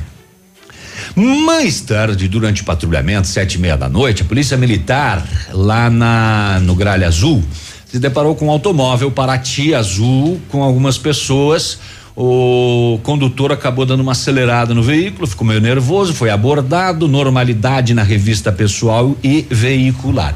Mais 1.16 1.82
tarde, 1.82 2.28
durante 2.28 2.62
o 2.62 2.66
patrulhamento, 2.66 3.28
sete 3.28 3.56
e 3.56 3.58
meia 3.58 3.76
da 3.76 3.90
noite, 3.90 4.22
a 4.22 4.26
polícia 4.26 4.56
militar 4.56 5.28
lá 5.52 5.90
na 5.90 6.60
no 6.62 6.76
Gralha 6.76 7.08
Azul 7.08 7.44
se 7.92 8.00
deparou 8.00 8.36
com 8.36 8.46
um 8.46 8.52
automóvel 8.52 9.12
Paraty 9.12 9.74
azul 9.74 10.40
com 10.48 10.64
algumas 10.64 10.98
pessoas. 10.98 11.78
O 12.16 13.00
condutor 13.04 13.52
acabou 13.52 13.86
dando 13.86 14.02
uma 14.02 14.12
acelerada 14.12 14.74
no 14.74 14.84
veículo, 14.84 15.26
ficou 15.26 15.48
meio 15.48 15.62
nervoso, 15.62 16.14
foi 16.14 16.30
abordado, 16.30 17.08
normalidade 17.08 17.94
na 17.94 18.04
revista 18.04 18.52
pessoal 18.52 19.16
e 19.24 19.48
veicular. 19.50 20.36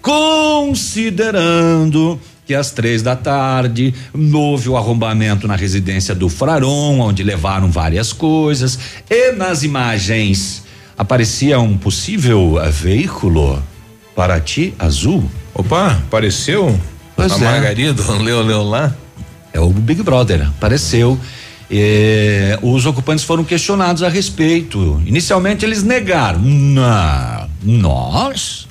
Considerando 0.00 2.18
que 2.46 2.54
às 2.54 2.70
três 2.70 3.02
da 3.02 3.14
tarde 3.14 3.94
houve 4.34 4.68
o 4.68 4.76
arrombamento 4.76 5.46
na 5.46 5.54
residência 5.54 6.14
do 6.14 6.28
Fraron, 6.28 6.98
onde 6.98 7.22
levaram 7.22 7.70
várias 7.70 8.12
coisas, 8.12 8.78
e 9.08 9.32
nas 9.32 9.62
imagens 9.62 10.64
aparecia 10.98 11.60
um 11.60 11.78
possível 11.78 12.60
eh, 12.60 12.70
veículo 12.70 13.62
Paraty 14.16 14.74
azul. 14.78 15.30
Opa, 15.54 15.92
apareceu? 15.92 16.78
Pois 17.14 17.32
a 17.32 17.36
é. 17.36 17.38
Margarida, 17.38 18.02
leu, 18.20 18.42
leu 18.42 18.62
lá. 18.62 18.94
É 19.52 19.60
o 19.60 19.68
Big 19.70 20.02
Brother, 20.02 20.46
apareceu. 20.48 21.18
Eh, 21.70 22.58
os 22.62 22.84
ocupantes 22.84 23.24
foram 23.24 23.44
questionados 23.44 24.02
a 24.02 24.08
respeito. 24.08 25.00
Inicialmente 25.06 25.64
eles 25.64 25.82
negaram. 25.82 26.40
Não, 26.40 27.48
nós? 27.62 28.66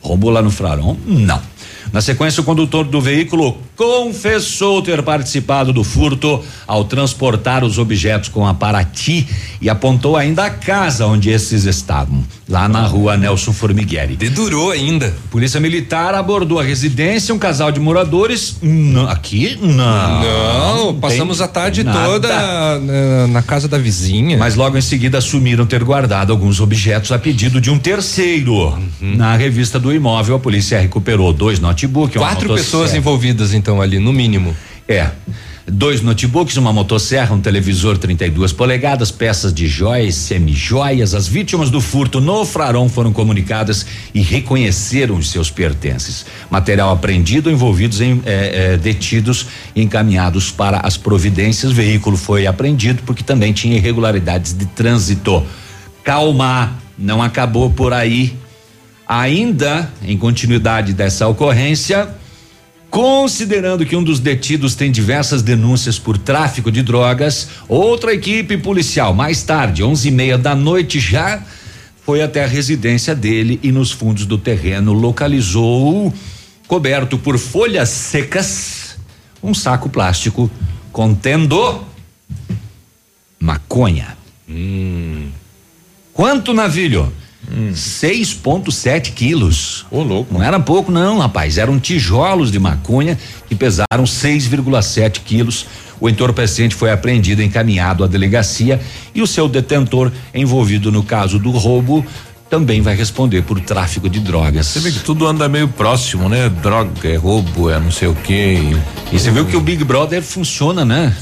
Roubou 0.00 0.30
lá 0.30 0.42
no 0.42 0.50
Fraron? 0.50 0.96
Não. 1.06 1.40
Na 1.92 2.00
sequência, 2.00 2.40
o 2.40 2.44
condutor 2.44 2.84
do 2.84 3.00
veículo 3.00 3.58
confessou 3.76 4.80
ter 4.80 5.02
participado 5.02 5.72
do 5.72 5.84
furto 5.84 6.42
ao 6.66 6.84
transportar 6.84 7.62
os 7.62 7.78
objetos 7.78 8.28
com 8.28 8.46
a 8.46 8.54
Paraty 8.54 9.28
e 9.60 9.68
apontou 9.68 10.16
ainda 10.16 10.46
a 10.46 10.50
casa 10.50 11.06
onde 11.06 11.30
esses 11.30 11.64
estavam, 11.64 12.24
lá 12.48 12.68
na 12.68 12.86
rua 12.86 13.16
Nelson 13.16 13.52
Formigueri. 13.52 14.16
Dedurou 14.16 14.70
ainda. 14.70 15.14
Polícia 15.30 15.60
Militar 15.60 16.14
abordou 16.14 16.58
a 16.58 16.62
residência, 16.62 17.34
um 17.34 17.38
casal 17.38 17.70
de 17.70 17.78
moradores. 17.78 18.56
Não, 18.62 19.08
aqui? 19.08 19.58
Não. 19.60 20.22
Não, 20.22 20.94
passamos 20.94 21.38
tem 21.38 21.44
a 21.44 21.48
tarde 21.48 21.84
nada. 21.84 22.04
toda 22.04 22.28
na, 22.78 23.26
na 23.28 23.42
casa 23.42 23.68
da 23.68 23.76
vizinha. 23.76 24.38
Mas 24.38 24.54
logo 24.54 24.78
em 24.78 24.80
seguida 24.80 25.18
assumiram 25.18 25.66
ter 25.66 25.84
guardado 25.84 26.32
alguns 26.32 26.60
objetos 26.60 27.12
a 27.12 27.18
pedido 27.18 27.60
de 27.60 27.70
um 27.70 27.78
terceiro. 27.78 28.54
Uhum. 28.56 29.16
Na 29.16 29.36
revista 29.36 29.78
do 29.78 29.92
imóvel, 29.92 30.36
a 30.36 30.38
polícia 30.38 30.80
recuperou 30.80 31.32
dois 31.32 31.60
notebooks, 31.60 32.16
Quatro 32.16 32.54
pessoas 32.54 32.94
envolvidas, 32.94 33.52
então, 33.52 33.65
ali, 33.80 33.98
no 33.98 34.12
mínimo. 34.12 34.54
É. 34.88 35.10
Dois 35.68 36.00
notebooks, 36.00 36.56
uma 36.58 36.72
motosserra, 36.72 37.34
um 37.34 37.40
televisor 37.40 37.98
32 37.98 38.52
polegadas, 38.52 39.10
peças 39.10 39.52
de 39.52 39.66
joias, 39.66 40.14
semijoias. 40.14 41.12
As 41.12 41.26
vítimas 41.26 41.70
do 41.70 41.80
furto 41.80 42.20
no 42.20 42.44
Fraron 42.44 42.88
foram 42.88 43.12
comunicadas 43.12 43.84
e 44.14 44.20
reconheceram 44.20 45.16
os 45.16 45.28
seus 45.28 45.50
pertences. 45.50 46.24
Material 46.48 46.92
apreendido, 46.92 47.50
envolvidos 47.50 48.00
em 48.00 48.22
eh, 48.24 48.74
eh, 48.74 48.76
detidos 48.76 49.46
e 49.74 49.82
encaminhados 49.82 50.52
para 50.52 50.78
as 50.78 50.96
providências. 50.96 51.72
Veículo 51.72 52.16
foi 52.16 52.46
apreendido 52.46 53.02
porque 53.04 53.24
também 53.24 53.52
tinha 53.52 53.76
irregularidades 53.76 54.56
de 54.56 54.66
trânsito. 54.66 55.44
Calma, 56.04 56.78
não 56.96 57.20
acabou 57.20 57.70
por 57.70 57.92
aí. 57.92 58.36
Ainda, 59.08 59.90
em 60.00 60.16
continuidade 60.16 60.92
dessa 60.92 61.26
ocorrência, 61.26 62.08
Considerando 62.96 63.84
que 63.84 63.94
um 63.94 64.02
dos 64.02 64.18
detidos 64.18 64.74
tem 64.74 64.90
diversas 64.90 65.42
denúncias 65.42 65.98
por 65.98 66.16
tráfico 66.16 66.72
de 66.72 66.82
drogas, 66.82 67.46
outra 67.68 68.14
equipe 68.14 68.56
policial, 68.56 69.12
mais 69.12 69.42
tarde, 69.42 69.84
onze 69.84 70.08
e 70.08 70.10
meia 70.10 70.38
da 70.38 70.54
noite, 70.54 70.98
já 70.98 71.44
foi 72.06 72.22
até 72.22 72.42
a 72.42 72.46
residência 72.46 73.14
dele 73.14 73.60
e 73.62 73.70
nos 73.70 73.92
fundos 73.92 74.24
do 74.24 74.38
terreno 74.38 74.94
localizou, 74.94 76.10
coberto 76.66 77.18
por 77.18 77.36
folhas 77.36 77.90
secas, 77.90 78.96
um 79.42 79.52
saco 79.52 79.90
plástico 79.90 80.50
contendo 80.90 81.84
maconha. 83.38 84.16
Quanto 86.14 86.54
navilho? 86.54 87.12
6,7 87.72 89.12
quilos. 89.12 89.86
Ô, 89.90 90.02
louco. 90.02 90.34
Não 90.34 90.42
era 90.42 90.58
pouco, 90.58 90.90
não, 90.90 91.18
rapaz. 91.18 91.58
Eram 91.58 91.78
tijolos 91.78 92.50
de 92.50 92.58
maconha 92.58 93.18
que 93.48 93.54
pesaram 93.54 94.04
6,7 94.04 95.20
quilos. 95.24 95.66
O 96.00 96.08
entorpecente 96.08 96.74
foi 96.74 96.90
apreendido 96.90 97.40
e 97.40 97.44
encaminhado 97.44 98.04
à 98.04 98.06
delegacia 98.06 98.80
e 99.14 99.22
o 99.22 99.26
seu 99.26 99.48
detentor, 99.48 100.12
envolvido 100.34 100.92
no 100.92 101.02
caso 101.02 101.38
do 101.38 101.50
roubo, 101.50 102.04
também 102.48 102.80
vai 102.80 102.94
responder 102.94 103.42
por 103.42 103.58
tráfico 103.60 104.08
de 104.08 104.20
drogas. 104.20 104.66
Você 104.66 104.80
vê 104.80 104.92
que 104.92 105.00
tudo 105.00 105.26
anda 105.26 105.48
meio 105.48 105.68
próximo, 105.68 106.28
né? 106.28 106.48
Droga, 106.48 107.08
é 107.08 107.16
roubo, 107.16 107.70
é 107.70 107.80
não 107.80 107.90
sei 107.90 108.08
o 108.08 108.14
quê. 108.14 108.58
E 109.10 109.18
você 109.18 109.30
viu 109.30 109.46
que 109.46 109.56
o 109.56 109.60
Big 109.60 109.82
Brother 109.82 110.22
funciona, 110.22 110.84
né? 110.84 111.14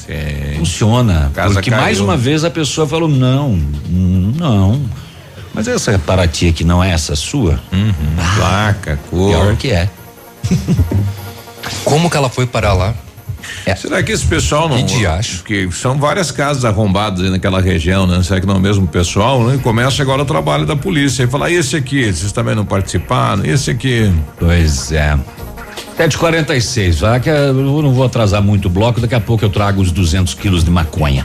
Funciona. 0.59 1.31
Casa 1.35 1.55
porque 1.55 1.71
caiu. 1.71 1.83
mais 1.83 2.01
uma 2.01 2.17
vez 2.17 2.45
a 2.45 2.51
pessoa 2.51 2.87
falou: 2.87 3.09
não, 3.09 3.59
não. 3.89 4.81
Mas 5.55 5.69
essa 5.69 5.99
Paraty 5.99 6.49
aqui 6.49 6.65
não 6.65 6.83
é 6.83 6.91
essa 6.91 7.15
sua? 7.15 7.61
Placa, 8.37 8.99
cor. 9.09 9.31
Pior 9.31 9.57
que 9.57 9.71
é. 9.71 9.89
Como 11.85 12.11
que 12.11 12.17
ela 12.17 12.29
foi 12.29 12.47
parar 12.47 12.75
lá? 12.75 12.95
Será 13.77 14.03
que 14.03 14.13
esse 14.13 14.27
pessoal 14.27 14.69
não. 14.69 14.77
Que 14.77 14.99
diacho. 14.99 15.45
Que 15.45 15.71
são 15.71 15.99
várias 15.99 16.31
casas 16.31 16.65
arrombadas 16.65 17.23
aí 17.23 17.31
naquela 17.31 17.61
região, 17.61 18.07
né? 18.07 18.23
Será 18.23 18.41
que 18.41 18.47
não 18.47 18.55
é 18.55 18.59
o 18.59 18.61
mesmo 18.61 18.87
pessoal, 18.87 19.43
né? 19.45 19.59
Começa 19.63 20.03
agora 20.03 20.23
o 20.23 20.25
trabalho 20.25 20.67
da 20.67 20.77
polícia 20.77 21.23
e 21.23 21.27
falar, 21.27 21.51
esse 21.51 21.77
aqui, 21.77 22.13
vocês 22.13 22.33
também 22.33 22.55
não 22.55 22.65
participaram, 22.65 23.45
esse 23.45 23.71
aqui. 23.71 24.13
Pois 24.39 24.93
é. 24.93 25.19
746, 25.97 27.01
vai 27.01 27.21
que 27.21 27.31
eu 27.31 27.55
não 27.55 27.93
vou 27.93 28.05
atrasar 28.05 28.43
muito 28.43 28.67
o 28.67 28.71
bloco, 28.71 29.01
daqui 29.01 29.15
a 29.15 29.21
pouco 29.21 29.45
eu 29.45 29.51
trago 29.51 29.81
os 29.81 29.93
200 29.93 30.35
quilos 30.35 30.65
de 30.65 30.71
maconha. 30.71 31.25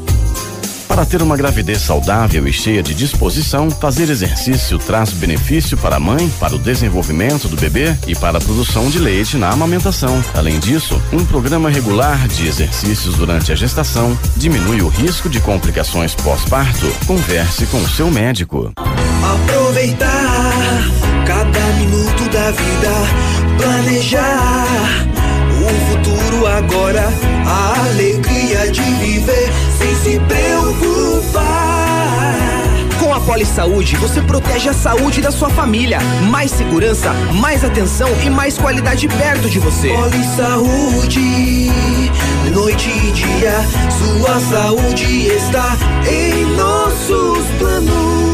Para 0.91 1.05
ter 1.05 1.21
uma 1.21 1.37
gravidez 1.37 1.83
saudável 1.83 2.45
e 2.45 2.51
cheia 2.51 2.83
de 2.83 2.93
disposição, 2.93 3.71
fazer 3.71 4.09
exercício 4.09 4.77
traz 4.77 5.13
benefício 5.13 5.77
para 5.77 5.95
a 5.95 5.99
mãe, 6.01 6.29
para 6.37 6.53
o 6.53 6.59
desenvolvimento 6.59 7.47
do 7.47 7.55
bebê 7.55 7.95
e 8.07 8.13
para 8.13 8.39
a 8.39 8.41
produção 8.41 8.89
de 8.89 8.99
leite 8.99 9.37
na 9.37 9.49
amamentação. 9.51 10.21
Além 10.33 10.59
disso, 10.59 11.01
um 11.13 11.23
programa 11.23 11.69
regular 11.69 12.27
de 12.27 12.45
exercícios 12.45 13.15
durante 13.15 13.53
a 13.53 13.55
gestação 13.55 14.19
diminui 14.35 14.81
o 14.81 14.89
risco 14.89 15.29
de 15.29 15.39
complicações 15.39 16.13
pós-parto. 16.13 16.93
Converse 17.07 17.65
com 17.67 17.77
o 17.77 17.89
seu 17.89 18.11
médico. 18.11 18.73
Aproveitar 18.75 20.51
cada 21.25 21.67
minuto 21.79 22.29
da 22.33 22.51
vida, 22.51 23.63
planejar 23.63 24.67
o 25.61 25.89
futuro 25.89 26.47
agora, 26.47 27.07
a 27.45 27.79
alegria 27.85 28.30
se 30.11 30.19
preocupar. 30.19 31.51
Com 32.99 33.13
a 33.13 33.19
Poli 33.19 33.45
Saúde, 33.45 33.95
você 33.95 34.21
protege 34.21 34.69
a 34.69 34.73
saúde 34.73 35.21
da 35.21 35.31
sua 35.31 35.49
família. 35.49 35.99
Mais 36.29 36.51
segurança, 36.51 37.13
mais 37.39 37.63
atenção 37.63 38.09
e 38.23 38.29
mais 38.29 38.57
qualidade 38.57 39.07
perto 39.07 39.49
de 39.49 39.59
você. 39.59 39.89
Poli 39.89 40.23
Saúde, 40.35 41.71
noite 42.53 42.89
e 42.89 43.11
dia, 43.11 43.55
sua 43.89 44.39
saúde 44.39 45.27
está 45.27 45.77
em 46.09 46.45
nossos 46.55 47.45
planos. 47.57 48.30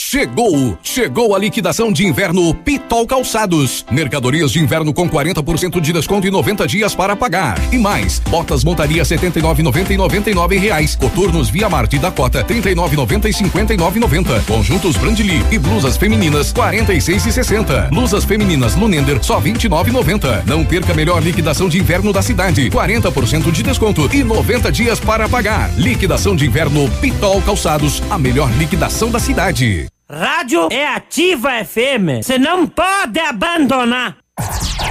Chegou! 0.00 0.78
Chegou 0.80 1.34
a 1.34 1.38
liquidação 1.40 1.92
de 1.92 2.06
inverno 2.06 2.54
Pitol 2.54 3.04
Calçados. 3.04 3.84
Mercadorias 3.90 4.52
de 4.52 4.60
inverno 4.60 4.94
com 4.94 5.10
40% 5.10 5.80
de 5.80 5.92
desconto 5.92 6.24
e 6.24 6.30
90 6.30 6.68
dias 6.68 6.94
para 6.94 7.16
pagar. 7.16 7.58
E 7.72 7.76
mais, 7.76 8.20
botas 8.20 8.62
montaria 8.62 9.02
79,90 9.02 9.90
e 9.90 9.96
99 9.96 10.56
reais. 10.56 10.94
Coturnos 10.94 11.50
Via 11.50 11.68
Marte 11.68 11.98
da 11.98 12.12
Cota 12.12 12.44
39,90 12.44 13.24
e 13.24 13.32
59,90. 13.32 14.44
Conjuntos 14.46 14.96
Brandly 14.96 15.44
e 15.50 15.58
blusas 15.58 15.96
femininas 15.96 16.52
46 16.52 17.26
e 17.26 17.32
60. 17.32 17.88
Blusas 17.90 18.24
femininas 18.24 18.76
Lunender 18.76 19.18
só 19.20 19.40
29,90. 19.40 20.46
Não 20.46 20.64
perca 20.64 20.92
a 20.92 20.96
melhor 20.96 21.20
liquidação 21.20 21.68
de 21.68 21.76
inverno 21.76 22.12
da 22.12 22.22
cidade. 22.22 22.70
40% 22.70 23.50
de 23.50 23.62
desconto 23.64 24.08
e 24.14 24.22
90 24.22 24.70
dias 24.70 25.00
para 25.00 25.28
pagar. 25.28 25.76
Liquidação 25.76 26.36
de 26.36 26.46
inverno 26.46 26.88
Pitol 27.00 27.42
Calçados, 27.42 28.00
a 28.08 28.16
melhor 28.16 28.48
liquidação 28.56 29.10
da 29.10 29.18
cidade. 29.18 29.87
Rádio 30.10 30.68
é 30.72 30.86
ativa 30.86 31.62
FM. 31.62 32.22
Você 32.22 32.38
não 32.38 32.66
pode 32.66 33.20
abandonar. 33.20 34.16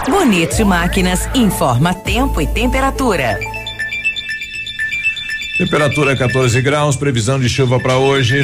Bonito 0.07 0.63
Máquinas 0.63 1.28
informa 1.34 1.91
tempo 1.91 2.39
e 2.39 2.45
temperatura. 2.45 3.39
Temperatura 5.57 6.15
14 6.15 6.61
graus, 6.61 6.95
previsão 6.95 7.39
de 7.39 7.49
chuva 7.49 7.80
para 7.80 7.97
hoje. 7.97 8.43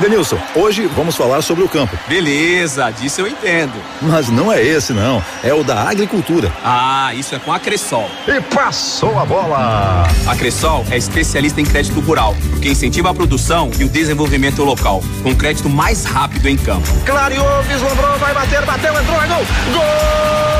Denilson, 0.00 0.38
hoje 0.54 0.86
vamos 0.96 1.14
falar 1.14 1.42
sobre 1.42 1.62
o 1.62 1.68
campo. 1.68 1.96
Beleza, 2.08 2.90
disso 2.90 3.20
eu 3.20 3.28
entendo. 3.28 3.74
Mas 4.00 4.30
não 4.30 4.50
é 4.50 4.62
esse 4.62 4.94
não, 4.94 5.22
é 5.44 5.52
o 5.52 5.62
da 5.62 5.82
agricultura. 5.88 6.50
Ah, 6.64 7.12
isso 7.14 7.34
é 7.34 7.38
com 7.38 7.52
a 7.52 7.60
Cressol. 7.60 8.08
E 8.26 8.40
passou 8.40 9.18
a 9.18 9.26
bola! 9.26 10.08
A 10.26 10.36
Cressol 10.36 10.86
é 10.90 10.96
especialista 10.96 11.60
em 11.60 11.64
crédito 11.64 12.00
rural, 12.00 12.34
que 12.62 12.70
incentiva 12.70 13.10
a 13.10 13.14
produção 13.14 13.70
e 13.78 13.84
o 13.84 13.88
desenvolvimento 13.90 14.64
local, 14.64 15.02
com 15.22 15.36
crédito 15.36 15.68
mais 15.68 16.04
rápido 16.04 16.48
em 16.48 16.56
campo. 16.56 16.88
Clareou, 17.04 17.62
vislumbrou, 17.64 18.16
vai 18.18 18.32
bater, 18.32 18.64
bateu, 18.64 18.98
entrou, 18.98 19.22
é 19.22 19.26
gol! 19.26 19.46
Gol! 19.72 20.50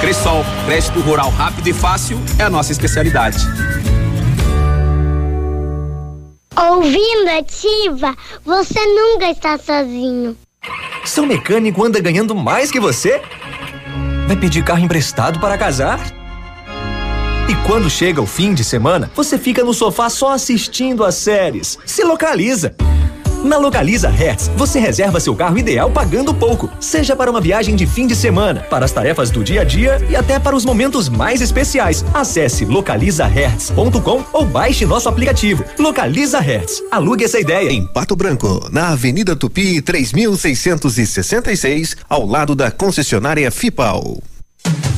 Cressol, 0.00 0.44
crédito 0.66 1.00
rural 1.00 1.30
rápido 1.30 1.68
e 1.68 1.72
fácil 1.72 2.20
é 2.38 2.44
a 2.44 2.50
nossa 2.50 2.70
especialidade. 2.70 3.38
Ouvindo 6.58 7.30
ativa, 7.38 8.16
você 8.44 8.84
nunca 8.84 9.30
está 9.30 9.56
sozinho. 9.56 10.36
Seu 11.04 11.24
mecânico 11.24 11.84
anda 11.84 12.00
ganhando 12.00 12.34
mais 12.34 12.72
que 12.72 12.80
você? 12.80 13.22
Vai 14.26 14.36
pedir 14.36 14.64
carro 14.64 14.80
emprestado 14.80 15.38
para 15.38 15.56
casar? 15.56 16.00
E 17.48 17.54
quando 17.64 17.88
chega 17.88 18.20
o 18.20 18.26
fim 18.26 18.52
de 18.54 18.64
semana, 18.64 19.08
você 19.14 19.38
fica 19.38 19.62
no 19.62 19.72
sofá 19.72 20.10
só 20.10 20.32
assistindo 20.32 21.04
as 21.04 21.14
séries. 21.14 21.78
Se 21.86 22.02
localiza! 22.02 22.74
Na 23.48 23.56
Localiza 23.56 24.10
Hertz, 24.10 24.50
você 24.58 24.78
reserva 24.78 25.18
seu 25.18 25.34
carro 25.34 25.56
ideal 25.56 25.90
pagando 25.90 26.34
pouco, 26.34 26.68
seja 26.78 27.16
para 27.16 27.30
uma 27.30 27.40
viagem 27.40 27.74
de 27.74 27.86
fim 27.86 28.06
de 28.06 28.14
semana, 28.14 28.60
para 28.68 28.84
as 28.84 28.92
tarefas 28.92 29.30
do 29.30 29.42
dia 29.42 29.62
a 29.62 29.64
dia 29.64 29.98
e 30.10 30.14
até 30.14 30.38
para 30.38 30.54
os 30.54 30.66
momentos 30.66 31.08
mais 31.08 31.40
especiais. 31.40 32.04
Acesse 32.12 32.66
localizahertz.com 32.66 34.22
ou 34.34 34.44
baixe 34.44 34.84
nosso 34.84 35.08
aplicativo. 35.08 35.64
Localiza 35.78 36.40
Hertz. 36.40 36.82
Alugue 36.90 37.24
essa 37.24 37.40
ideia. 37.40 37.72
Em 37.72 37.86
Pato 37.86 38.14
Branco, 38.14 38.68
na 38.70 38.90
Avenida 38.90 39.34
Tupi, 39.34 39.80
3666, 39.80 41.96
ao 42.06 42.26
lado 42.26 42.54
da 42.54 42.70
concessionária 42.70 43.50
Fipal. 43.50 44.18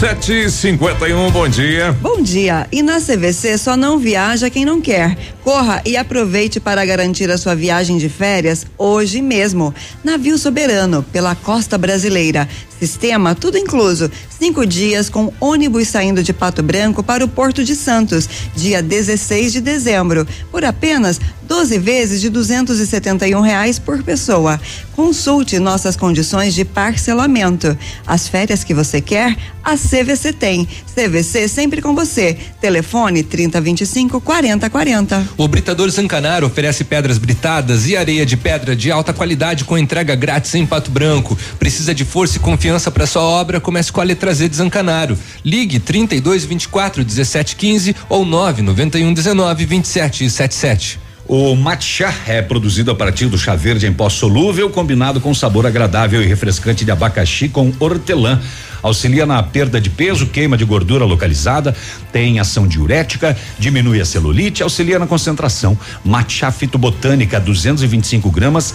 Sete 0.00 0.32
e 0.32 0.50
cinquenta 0.50 1.06
e 1.06 1.12
um, 1.12 1.30
bom 1.30 1.46
dia. 1.46 1.92
Bom 2.00 2.22
dia. 2.22 2.66
E 2.72 2.82
na 2.82 2.98
CVC 2.98 3.58
só 3.58 3.76
não 3.76 3.98
viaja 3.98 4.48
quem 4.48 4.64
não 4.64 4.80
quer. 4.80 5.14
Corra 5.44 5.82
e 5.84 5.94
aproveite 5.94 6.58
para 6.58 6.82
garantir 6.86 7.30
a 7.30 7.36
sua 7.36 7.54
viagem 7.54 7.98
de 7.98 8.08
férias 8.08 8.64
hoje 8.78 9.20
mesmo. 9.20 9.74
Navio 10.02 10.38
Soberano, 10.38 11.02
pela 11.12 11.34
costa 11.34 11.76
brasileira. 11.76 12.48
Sistema 12.80 13.34
tudo 13.34 13.58
incluso. 13.58 14.10
Cinco 14.30 14.64
dias 14.64 15.10
com 15.10 15.30
ônibus 15.38 15.88
saindo 15.88 16.22
de 16.22 16.32
Pato 16.32 16.62
Branco 16.62 17.02
para 17.02 17.22
o 17.22 17.28
Porto 17.28 17.62
de 17.62 17.76
Santos, 17.76 18.26
dia 18.56 18.82
16 18.82 19.52
de 19.52 19.60
dezembro, 19.60 20.26
por 20.50 20.64
apenas 20.64 21.20
12 21.42 21.78
vezes 21.78 22.22
de 22.22 22.30
271 22.30 23.38
reais 23.42 23.78
por 23.78 24.02
pessoa. 24.02 24.58
Consulte 24.96 25.58
nossas 25.58 25.94
condições 25.94 26.54
de 26.54 26.64
parcelamento. 26.64 27.76
As 28.06 28.28
férias 28.28 28.64
que 28.64 28.72
você 28.72 29.00
quer, 29.00 29.36
a 29.62 29.76
CVC 29.90 30.32
tem. 30.32 30.68
CVC 30.94 31.48
sempre 31.48 31.82
com 31.82 31.96
você. 31.96 32.36
Telefone 32.60 33.24
3025 33.24 34.20
4040. 34.20 35.28
O 35.36 35.48
Britador 35.48 35.90
Zancanaro 35.90 36.46
oferece 36.46 36.84
pedras 36.84 37.18
britadas 37.18 37.88
e 37.88 37.96
areia 37.96 38.24
de 38.24 38.36
pedra 38.36 38.76
de 38.76 38.92
alta 38.92 39.12
qualidade 39.12 39.64
com 39.64 39.76
entrega 39.76 40.14
grátis 40.14 40.54
em 40.54 40.64
Pato 40.64 40.92
Branco. 40.92 41.36
Precisa 41.58 41.92
de 41.92 42.04
força 42.04 42.36
e 42.36 42.40
confiança 42.40 42.88
para 42.90 43.06
sua 43.06 43.22
obra? 43.22 43.60
Comece 43.60 43.90
com 43.90 44.00
a 44.00 44.04
letra 44.04 44.32
Z 44.32 44.48
de 44.48 44.56
Zancanaro. 44.56 45.18
Ligue 45.44 45.80
32 45.80 46.44
24 46.44 47.04
17 47.04 47.56
15 47.56 47.96
ou 48.08 48.24
9 48.24 48.62
91 48.62 49.12
19 49.12 49.64
27 49.66 50.30
77. 50.30 51.09
O 51.32 51.54
matcha 51.54 52.12
é 52.26 52.42
produzido 52.42 52.90
a 52.90 52.94
partir 52.96 53.26
do 53.26 53.38
chá 53.38 53.54
verde 53.54 53.86
em 53.86 53.92
pó 53.92 54.08
solúvel, 54.08 54.68
combinado 54.68 55.20
com 55.20 55.32
sabor 55.32 55.64
agradável 55.64 56.20
e 56.20 56.26
refrescante 56.26 56.84
de 56.84 56.90
abacaxi 56.90 57.48
com 57.48 57.72
hortelã. 57.78 58.40
Auxilia 58.82 59.24
na 59.24 59.40
perda 59.40 59.80
de 59.80 59.88
peso, 59.88 60.26
queima 60.26 60.56
de 60.56 60.64
gordura 60.64 61.04
localizada, 61.04 61.72
tem 62.10 62.40
ação 62.40 62.66
diurética, 62.66 63.38
diminui 63.60 64.00
a 64.00 64.04
celulite, 64.04 64.64
auxilia 64.64 64.98
na 64.98 65.06
concentração. 65.06 65.78
Matcha 66.04 66.50
fitobotânica 66.50 67.38
225 67.38 68.28
gramas, 68.28 68.74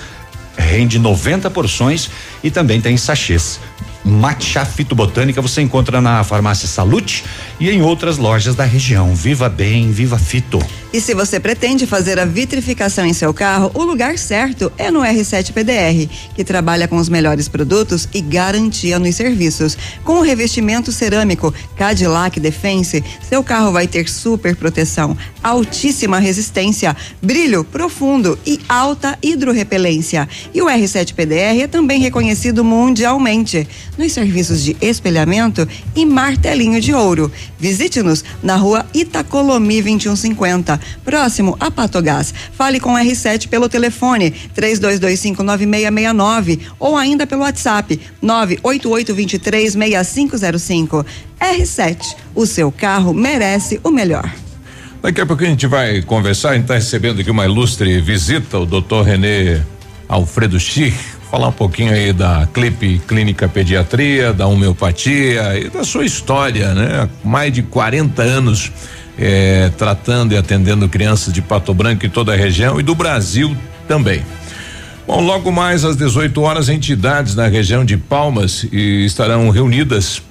rende 0.57 0.97
90 0.97 1.51
porções 1.51 2.09
e 2.41 2.49
também 2.49 2.79
tem 2.79 2.95
sachês. 2.95 3.59
Matcha 4.01 4.63
fitobotânica 4.63 5.41
você 5.41 5.61
encontra 5.61 5.99
na 5.99 6.23
farmácia 6.23 6.69
Salute 6.69 7.25
e 7.59 7.69
em 7.69 7.81
outras 7.81 8.17
lojas 8.17 8.55
da 8.55 8.63
região. 8.63 9.13
Viva 9.13 9.49
bem, 9.49 9.91
viva 9.91 10.17
fito. 10.17 10.65
E 10.95 11.01
se 11.01 11.13
você 11.13 11.41
pretende 11.41 11.85
fazer 11.85 12.17
a 12.21 12.23
vitrificação 12.23 13.05
em 13.05 13.11
seu 13.11 13.33
carro, 13.33 13.69
o 13.73 13.83
lugar 13.83 14.17
certo 14.17 14.71
é 14.77 14.89
no 14.89 15.01
R7 15.01 15.51
PDR, 15.51 16.09
que 16.33 16.41
trabalha 16.41 16.87
com 16.87 16.95
os 16.95 17.09
melhores 17.09 17.49
produtos 17.49 18.07
e 18.13 18.21
garantia 18.21 18.97
nos 18.97 19.13
serviços. 19.13 19.77
Com 20.05 20.19
o 20.19 20.21
revestimento 20.21 20.93
cerâmico 20.93 21.53
Cadillac 21.75 22.39
Defense, 22.39 23.03
seu 23.27 23.43
carro 23.43 23.73
vai 23.73 23.87
ter 23.87 24.07
super 24.07 24.55
proteção, 24.55 25.17
altíssima 25.43 26.17
resistência, 26.17 26.95
brilho 27.21 27.65
profundo 27.65 28.39
e 28.45 28.61
alta 28.69 29.19
hidrorrepelência. 29.21 30.29
E 30.53 30.61
o 30.61 30.67
R7 30.67 31.13
PDR 31.13 31.63
é 31.63 31.67
também 31.67 31.99
reconhecido 31.99 32.63
mundialmente 32.63 33.67
nos 33.97 34.13
serviços 34.13 34.63
de 34.63 34.77
espelhamento 34.79 35.67
e 35.93 36.05
martelinho 36.05 36.79
de 36.79 36.93
ouro. 36.93 37.29
Visite-nos 37.59 38.23
na 38.41 38.55
rua 38.55 38.85
Itacolomi 38.93 39.81
2150, 39.81 40.84
próximo 41.03 41.57
a 41.59 41.71
Patogás. 41.71 42.33
Fale 42.53 42.79
com 42.79 42.93
R7 42.93 43.47
pelo 43.47 43.69
telefone 43.69 44.33
32259669 44.55 46.59
ou 46.79 46.97
ainda 46.97 47.27
pelo 47.27 47.41
WhatsApp 47.41 47.99
988236505. 48.23 51.05
R7, 51.39 52.15
o 52.33 52.45
seu 52.45 52.71
carro 52.71 53.13
merece 53.13 53.79
o 53.83 53.91
melhor. 53.91 54.31
Daqui 55.01 55.19
a 55.21 55.25
pouco 55.25 55.43
a 55.43 55.47
gente 55.47 55.67
vai 55.67 56.01
conversar, 56.01 56.49
a 56.49 56.53
gente 56.53 56.63
está 56.63 56.75
recebendo 56.75 57.21
aqui 57.21 57.29
uma 57.29 57.45
ilustre 57.45 58.01
visita, 58.01 58.57
o 58.57 58.65
doutor 58.65 59.05
Renê 59.05 59.61
Alfredo 60.09 60.59
Schich, 60.59 60.97
falar 61.29 61.49
um 61.49 61.51
pouquinho 61.51 61.93
aí 61.93 62.11
da 62.11 62.49
Clipe 62.51 62.99
Clínica 63.07 63.47
Pediatria, 63.47 64.33
da 64.33 64.47
homeopatia 64.47 65.59
e 65.59 65.69
da 65.69 65.83
sua 65.83 66.05
história, 66.05 66.73
né? 66.73 67.07
Mais 67.23 67.53
de 67.53 67.61
40 67.61 68.23
anos 68.23 68.71
eh, 69.17 69.71
tratando 69.77 70.33
e 70.33 70.37
atendendo 70.37 70.87
crianças 70.89 71.33
de 71.33 71.41
Pato 71.41 71.73
Branco 71.73 72.05
e 72.05 72.09
toda 72.09 72.33
a 72.33 72.35
região 72.35 72.79
e 72.79 72.83
do 72.83 72.95
Brasil 72.95 73.55
também. 73.87 74.23
Bom, 75.07 75.21
logo 75.21 75.51
mais 75.51 75.85
às 75.85 75.95
18 75.95 76.41
horas, 76.41 76.67
entidades 76.67 77.35
na 77.35 77.47
região 77.47 77.85
de 77.85 77.95
Palmas 77.95 78.65
estarão 78.71 79.49
reunidas 79.51 80.21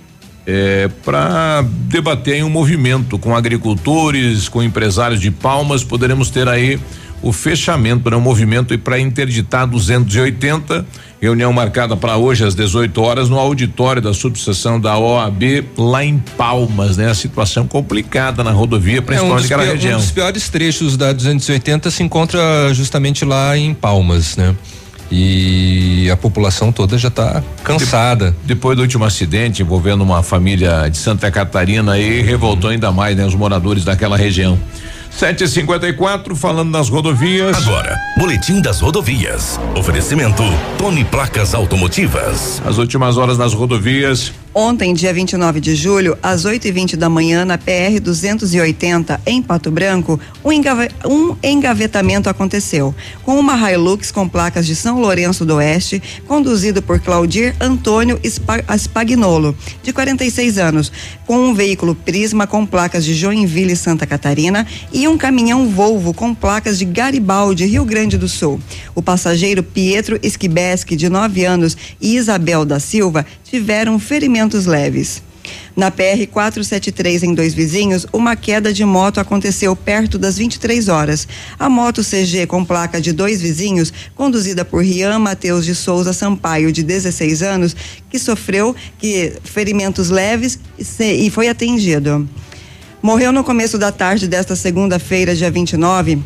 é, 0.46 0.88
para 1.04 1.64
debater 1.88 2.44
um 2.44 2.50
movimento 2.50 3.18
com 3.18 3.34
agricultores, 3.34 4.48
com 4.48 4.62
empresários 4.62 5.20
de 5.20 5.30
Palmas, 5.30 5.82
poderemos 5.84 6.28
ter 6.28 6.48
aí 6.48 6.78
o 7.22 7.32
fechamento 7.32 8.02
para 8.02 8.16
o 8.16 8.20
movimento 8.20 8.74
e 8.74 8.78
para 8.78 8.98
interditar 8.98 9.66
280. 9.66 10.84
Reunião 11.20 11.50
marcada 11.52 11.96
para 11.96 12.18
hoje 12.18 12.44
às 12.44 12.54
18 12.54 13.00
horas 13.00 13.28
no 13.30 13.38
auditório 13.38 14.02
da 14.02 14.12
subseção 14.12 14.78
da 14.78 14.98
OAB 14.98 15.64
lá 15.78 16.04
em 16.04 16.18
Palmas, 16.18 16.98
né? 16.98 17.08
A 17.08 17.14
situação 17.14 17.66
complicada 17.66 18.44
na 18.44 18.50
rodovia, 18.50 19.00
principalmente 19.00 19.50
é 19.50 19.56
um 19.56 19.58
naquela 19.58 19.64
região. 19.64 19.98
Um 19.98 20.02
dos 20.02 20.10
piores 20.10 20.48
trechos 20.50 20.98
da 20.98 21.12
280 21.12 21.90
se 21.90 22.02
encontra 22.02 22.40
justamente 22.74 23.24
lá 23.24 23.56
em 23.56 23.72
Palmas, 23.72 24.36
né? 24.36 24.54
E 25.10 26.10
a 26.10 26.16
população 26.16 26.72
toda 26.72 26.98
já 26.98 27.08
está 27.08 27.42
cansada. 27.62 28.32
De, 28.32 28.36
depois 28.48 28.76
do 28.76 28.82
último 28.82 29.04
acidente 29.04 29.62
envolvendo 29.62 30.02
uma 30.02 30.22
família 30.22 30.88
de 30.88 30.96
Santa 30.98 31.30
Catarina 31.30 31.92
aí 31.92 32.20
revoltou 32.20 32.70
ainda 32.70 32.90
mais, 32.90 33.16
né? 33.16 33.24
Os 33.24 33.34
moradores 33.34 33.84
daquela 33.84 34.16
região. 34.16 34.58
754 35.16 36.34
falando 36.34 36.72
das 36.72 36.88
rodovias. 36.88 37.56
Agora, 37.56 37.96
Boletim 38.18 38.60
das 38.60 38.80
Rodovias. 38.80 39.60
Oferecimento 39.76 40.42
Tony 40.76 41.04
Placas 41.04 41.54
Automotivas. 41.54 42.60
As 42.66 42.78
últimas 42.78 43.16
horas 43.16 43.38
nas 43.38 43.54
rodovias. 43.54 44.32
Ontem, 44.56 44.94
dia 44.94 45.12
29 45.12 45.58
de 45.58 45.74
julho, 45.74 46.16
às 46.22 46.44
8 46.44 46.68
e 46.68 46.70
20 46.70 46.96
da 46.96 47.08
manhã, 47.08 47.44
na 47.44 47.58
PR 47.58 47.98
280, 48.00 49.20
em 49.26 49.42
Pato 49.42 49.68
Branco, 49.68 50.20
um, 50.44 50.52
engave, 50.52 50.90
um 51.04 51.34
engavetamento 51.42 52.30
aconteceu. 52.30 52.94
Com 53.24 53.36
uma 53.36 53.56
Hilux 53.68 54.12
com 54.12 54.28
placas 54.28 54.64
de 54.64 54.76
São 54.76 55.00
Lourenço 55.00 55.44
do 55.44 55.56
Oeste, 55.56 56.00
conduzido 56.28 56.80
por 56.80 57.00
Claudir 57.00 57.52
Antônio 57.60 58.20
Spagnolo, 58.78 59.56
de 59.82 59.92
46 59.92 60.56
anos, 60.58 60.92
com 61.26 61.36
um 61.48 61.52
veículo 61.52 61.96
Prisma 61.96 62.46
com 62.46 62.64
placas 62.64 63.04
de 63.04 63.12
Joinville 63.12 63.72
e 63.72 63.76
Santa 63.76 64.06
Catarina 64.06 64.64
e 64.92 65.08
um 65.08 65.18
caminhão 65.18 65.68
Volvo 65.68 66.14
com 66.14 66.32
placas 66.32 66.78
de 66.78 66.84
Garibaldi, 66.84 67.66
Rio 67.66 67.84
Grande 67.84 68.16
do 68.16 68.28
Sul. 68.28 68.60
O 68.94 69.02
passageiro 69.02 69.64
Pietro 69.64 70.16
Esquibeski, 70.22 70.94
de 70.94 71.08
9 71.08 71.44
anos, 71.44 71.76
e 72.00 72.14
Isabel 72.14 72.64
da 72.64 72.78
Silva 72.78 73.26
tiveram 73.42 73.98
ferimentos 74.44 74.66
leves. 74.66 75.22
Na 75.76 75.90
PR 75.90 76.26
473 76.30 77.22
em 77.22 77.34
Dois 77.34 77.52
Vizinhos, 77.52 78.06
uma 78.12 78.34
queda 78.34 78.72
de 78.72 78.84
moto 78.84 79.20
aconteceu 79.20 79.76
perto 79.76 80.18
das 80.18 80.38
23 80.38 80.88
horas. 80.88 81.28
A 81.58 81.68
moto 81.68 82.02
CG 82.02 82.46
com 82.46 82.64
placa 82.64 83.00
de 83.00 83.12
dois 83.12 83.42
vizinhos, 83.42 83.92
conduzida 84.14 84.64
por 84.64 84.82
Rian 84.82 85.18
Matheus 85.18 85.64
de 85.64 85.74
Souza 85.74 86.12
Sampaio, 86.12 86.72
de 86.72 86.82
16 86.82 87.42
anos, 87.42 87.76
que 88.08 88.18
sofreu 88.18 88.74
que 88.98 89.34
ferimentos 89.42 90.08
leves 90.08 90.58
e 90.98 91.28
foi 91.28 91.48
atendido. 91.48 92.26
Morreu 93.02 93.32
no 93.32 93.44
começo 93.44 93.76
da 93.76 93.92
tarde 93.92 94.26
desta 94.26 94.56
segunda-feira, 94.56 95.34
dia 95.34 95.50
29, 95.50 96.22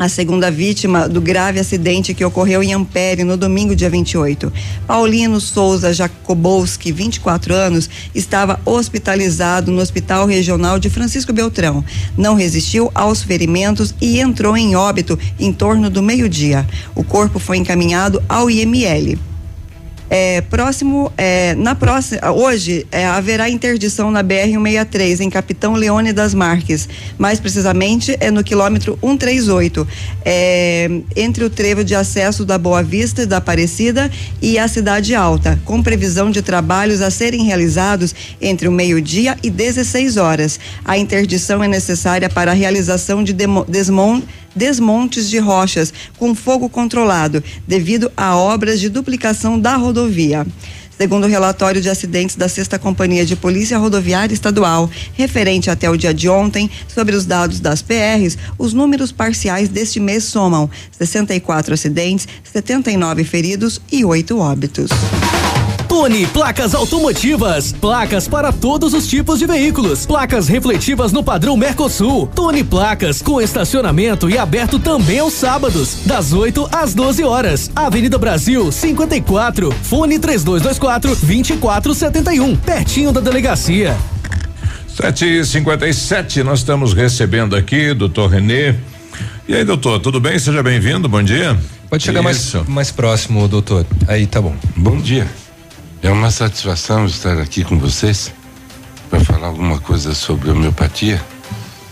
a 0.00 0.08
segunda 0.08 0.50
vítima 0.50 1.06
do 1.06 1.20
grave 1.20 1.60
acidente 1.60 2.14
que 2.14 2.24
ocorreu 2.24 2.62
em 2.62 2.72
Ampere 2.72 3.22
no 3.22 3.36
domingo, 3.36 3.76
dia 3.76 3.90
28. 3.90 4.50
Paulino 4.86 5.38
Souza 5.38 5.92
Jacobowski, 5.92 6.90
24 6.90 7.52
anos, 7.52 7.90
estava 8.14 8.58
hospitalizado 8.64 9.70
no 9.70 9.78
Hospital 9.78 10.24
Regional 10.24 10.78
de 10.78 10.88
Francisco 10.88 11.34
Beltrão. 11.34 11.84
Não 12.16 12.34
resistiu 12.34 12.90
aos 12.94 13.22
ferimentos 13.22 13.94
e 14.00 14.18
entrou 14.18 14.56
em 14.56 14.74
óbito 14.74 15.18
em 15.38 15.52
torno 15.52 15.90
do 15.90 16.02
meio-dia. 16.02 16.66
O 16.94 17.04
corpo 17.04 17.38
foi 17.38 17.58
encaminhado 17.58 18.22
ao 18.26 18.50
IML. 18.50 19.29
É, 20.12 20.40
próximo, 20.40 21.12
é, 21.16 21.54
na 21.54 21.76
próxima, 21.76 22.32
hoje 22.32 22.84
é, 22.90 23.06
haverá 23.06 23.48
interdição 23.48 24.10
na 24.10 24.24
BR 24.24 24.50
163 24.50 25.20
em 25.20 25.30
Capitão 25.30 25.74
Leone 25.74 26.12
das 26.12 26.34
Marques, 26.34 26.88
mais 27.16 27.38
precisamente 27.38 28.16
é 28.18 28.28
no 28.28 28.42
quilômetro 28.42 28.98
138, 29.00 29.86
é, 30.24 30.90
entre 31.14 31.44
o 31.44 31.48
trevo 31.48 31.84
de 31.84 31.94
acesso 31.94 32.44
da 32.44 32.58
Boa 32.58 32.82
Vista 32.82 33.24
da 33.24 33.36
Aparecida 33.36 34.10
e 34.42 34.58
a 34.58 34.66
Cidade 34.66 35.14
Alta, 35.14 35.60
com 35.64 35.80
previsão 35.80 36.28
de 36.28 36.42
trabalhos 36.42 37.02
a 37.02 37.10
serem 37.10 37.44
realizados 37.44 38.12
entre 38.40 38.66
o 38.66 38.72
meio-dia 38.72 39.36
e 39.44 39.48
16 39.48 40.16
horas. 40.16 40.58
A 40.84 40.98
interdição 40.98 41.62
é 41.62 41.68
necessária 41.68 42.28
para 42.28 42.50
a 42.50 42.54
realização 42.54 43.22
de 43.22 43.32
desmonte 43.68 44.26
desmontes 44.54 45.28
de 45.28 45.38
rochas 45.38 45.92
com 46.18 46.34
fogo 46.34 46.68
controlado, 46.68 47.42
devido 47.66 48.10
a 48.16 48.36
obras 48.36 48.80
de 48.80 48.88
duplicação 48.88 49.58
da 49.58 49.76
rodovia. 49.76 50.46
Segundo 51.00 51.24
o 51.24 51.28
relatório 51.28 51.80
de 51.80 51.88
acidentes 51.88 52.36
da 52.36 52.46
Sexta 52.46 52.78
Companhia 52.78 53.24
de 53.24 53.34
Polícia 53.34 53.78
Rodoviária 53.78 54.34
Estadual, 54.34 54.90
referente 55.14 55.70
até 55.70 55.88
o 55.88 55.96
dia 55.96 56.12
de 56.12 56.28
ontem, 56.28 56.70
sobre 56.86 57.16
os 57.16 57.24
dados 57.24 57.58
das 57.58 57.80
PRs, 57.80 58.36
os 58.58 58.74
números 58.74 59.10
parciais 59.10 59.70
deste 59.70 59.98
mês 59.98 60.24
somam 60.24 60.68
64 60.92 61.72
acidentes, 61.72 62.28
79 62.44 63.24
feridos 63.24 63.80
e 63.90 64.04
8 64.04 64.38
óbitos. 64.38 64.90
Tony 65.90 66.24
Placas 66.24 66.72
Automotivas. 66.72 67.72
Placas 67.72 68.28
para 68.28 68.52
todos 68.52 68.94
os 68.94 69.08
tipos 69.08 69.40
de 69.40 69.46
veículos. 69.46 70.06
Placas 70.06 70.46
refletivas 70.46 71.10
no 71.10 71.20
padrão 71.20 71.56
Mercosul. 71.56 72.28
Tony 72.28 72.62
Placas 72.62 73.20
com 73.20 73.40
estacionamento 73.40 74.30
e 74.30 74.38
aberto 74.38 74.78
também 74.78 75.18
aos 75.18 75.34
sábados, 75.34 76.06
das 76.06 76.32
8 76.32 76.68
às 76.70 76.94
12 76.94 77.24
horas. 77.24 77.72
Avenida 77.74 78.16
Brasil 78.18 78.70
54. 78.70 79.72
Fone 79.82 80.20
3224 80.20 81.16
2471. 81.26 82.56
Pertinho 82.58 83.10
da 83.10 83.20
delegacia. 83.20 83.96
Sete 84.86 85.24
e 85.24 85.44
cinquenta 85.44 85.88
e 85.88 85.92
sete, 85.92 86.44
nós 86.44 86.60
estamos 86.60 86.92
recebendo 86.92 87.56
aqui 87.56 87.92
doutor 87.94 88.30
Renê. 88.30 88.76
E 89.48 89.56
aí, 89.56 89.64
doutor, 89.64 89.98
tudo 89.98 90.20
bem? 90.20 90.38
Seja 90.38 90.62
bem-vindo, 90.62 91.08
bom 91.08 91.22
dia. 91.22 91.58
Pode 91.88 92.04
chegar 92.04 92.22
mais, 92.22 92.54
mais 92.68 92.92
próximo, 92.92 93.48
doutor. 93.48 93.84
Aí 94.06 94.24
tá 94.24 94.40
bom. 94.40 94.54
Bom 94.76 94.96
dia. 94.96 95.26
É 96.02 96.10
uma 96.10 96.30
satisfação 96.30 97.04
estar 97.04 97.38
aqui 97.38 97.62
com 97.62 97.78
vocês 97.78 98.32
para 99.10 99.20
falar 99.20 99.48
alguma 99.48 99.78
coisa 99.78 100.14
sobre 100.14 100.50
homeopatia 100.50 101.20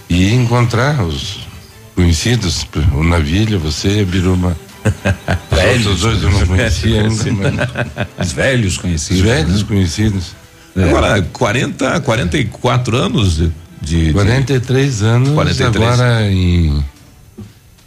e 0.08 0.32
encontrar 0.32 1.02
os 1.02 1.46
conhecidos, 1.94 2.66
o 2.94 3.02
Navilha, 3.02 3.58
você, 3.58 4.06
Biruma. 4.06 4.56
Velhos, 5.50 5.86
Os 5.86 6.04
outros 6.04 6.20
dois 6.20 6.22
eu 6.22 6.30
não 6.30 6.46
conhecia 6.46 7.02
ainda. 7.02 8.08
Os 8.18 8.32
velhos 8.32 8.78
conhecidos. 8.78 9.22
Os 9.22 9.28
velhos 9.28 9.62
né? 9.62 9.68
conhecidos. 9.68 10.36
Agora, 10.74 11.20
40, 11.32 12.00
44 12.00 12.96
anos 12.96 13.36
de. 13.36 13.52
de 13.82 14.12
43 14.12 15.02
anos 15.02 15.30
43. 15.30 15.76
agora 15.76 16.30
em, 16.30 16.84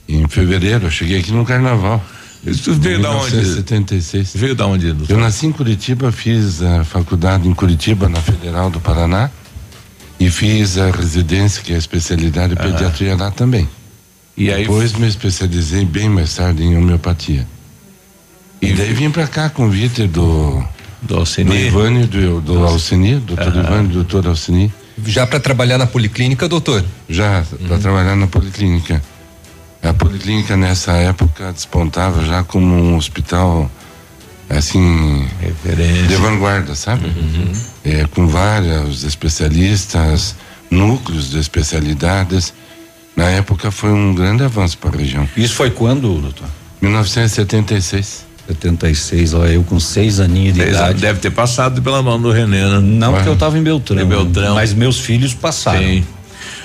em 0.07 0.27
fevereiro. 0.27 0.85
Eu 0.85 0.91
cheguei 0.91 1.19
aqui 1.19 1.31
no 1.31 1.45
carnaval. 1.45 2.03
Isso 2.45 2.73
veio 2.73 3.01
da 3.01 3.11
onde? 3.11 3.35
1976. 3.35 4.31
Veio 4.35 4.55
da 4.55 4.65
onde? 4.65 4.95
Eu 5.07 5.17
nasci 5.17 5.45
em 5.45 5.51
Curitiba, 5.51 6.11
fiz 6.11 6.61
a 6.61 6.83
faculdade 6.83 7.47
em 7.47 7.53
Curitiba, 7.53 8.09
na 8.09 8.19
Federal 8.19 8.69
do 8.69 8.79
Paraná. 8.79 9.29
E 10.19 10.29
fiz 10.29 10.77
a 10.77 10.91
residência, 10.91 11.63
que 11.63 11.71
é 11.71 11.75
a 11.75 11.79
especialidade 11.79 12.55
de 12.55 12.61
pediatria 12.61 13.15
lá 13.15 13.31
também. 13.31 13.67
E 14.37 14.51
aí 14.51 14.61
Depois 14.61 14.93
me 14.93 15.07
especializei 15.07 15.83
bem 15.85 16.09
mais 16.09 16.35
tarde 16.35 16.63
em 16.63 16.77
homeopatia. 16.77 17.47
E, 18.61 18.73
daí 18.73 18.93
vim 18.93 19.09
pra 19.09 19.27
cá 19.27 19.49
com 19.49 19.63
o 19.63 19.65
convite 19.65 20.07
do. 20.07 20.63
Do 21.01 21.17
Alcini. 21.17 21.49
Do 21.49 21.55
Ivani, 21.55 22.05
do, 22.05 22.41
do 22.41 22.63
Alcini, 22.63 23.15
doutor 23.15 23.47
Aham. 23.47 23.63
Ivani, 23.63 23.87
doutor 23.87 24.27
Alcini. 24.27 24.71
Já 25.05 25.25
para 25.25 25.39
trabalhar 25.39 25.79
na 25.79 25.87
policlínica, 25.87 26.47
doutor? 26.47 26.85
Já, 27.09 27.43
para 27.67 27.79
trabalhar 27.79 28.15
na 28.15 28.27
policlínica. 28.27 29.01
A 29.83 29.93
policlínica 29.93 30.55
nessa 30.55 30.93
época 30.93 31.51
despontava 31.51 32.23
já 32.23 32.43
como 32.43 32.75
um 32.75 32.95
hospital 32.95 33.69
assim 34.49 35.27
de 36.07 36.15
vanguarda, 36.15 36.75
sabe? 36.75 37.11
É, 37.83 38.05
com 38.05 38.27
vários 38.27 39.03
especialistas, 39.03 40.35
núcleos 40.69 41.31
de 41.31 41.39
especialidades. 41.39 42.53
Na 43.15 43.29
época 43.29 43.71
foi 43.71 43.91
um 43.91 44.13
grande 44.13 44.43
avanço 44.43 44.77
para 44.77 44.95
a 44.95 44.97
região. 44.99 45.27
Isso 45.35 45.55
foi 45.55 45.71
quando, 45.71 46.21
doutor? 46.21 46.47
1976. 46.81 48.31
76, 48.47 49.33
ó, 49.33 49.45
eu 49.45 49.63
com 49.63 49.79
seis 49.79 50.19
aninhos 50.19 50.55
de 50.55 50.61
Seis 50.61 50.75
idade. 50.75 50.99
Deve 50.99 51.19
ter 51.19 51.29
passado 51.31 51.81
pela 51.81 52.01
mão 52.01 52.19
do 52.19 52.31
Renê, 52.31 52.63
né? 52.63 52.79
Não, 52.79 53.13
porque 53.13 53.29
eu 53.29 53.33
estava 53.33 53.57
em 53.57 53.63
Beltrão. 53.63 54.01
Em 54.01 54.05
Beltrão. 54.05 54.55
Mas 54.55 54.73
meus 54.73 54.99
filhos 54.99 55.33
passaram. 55.33 55.79
Sim. 55.79 56.03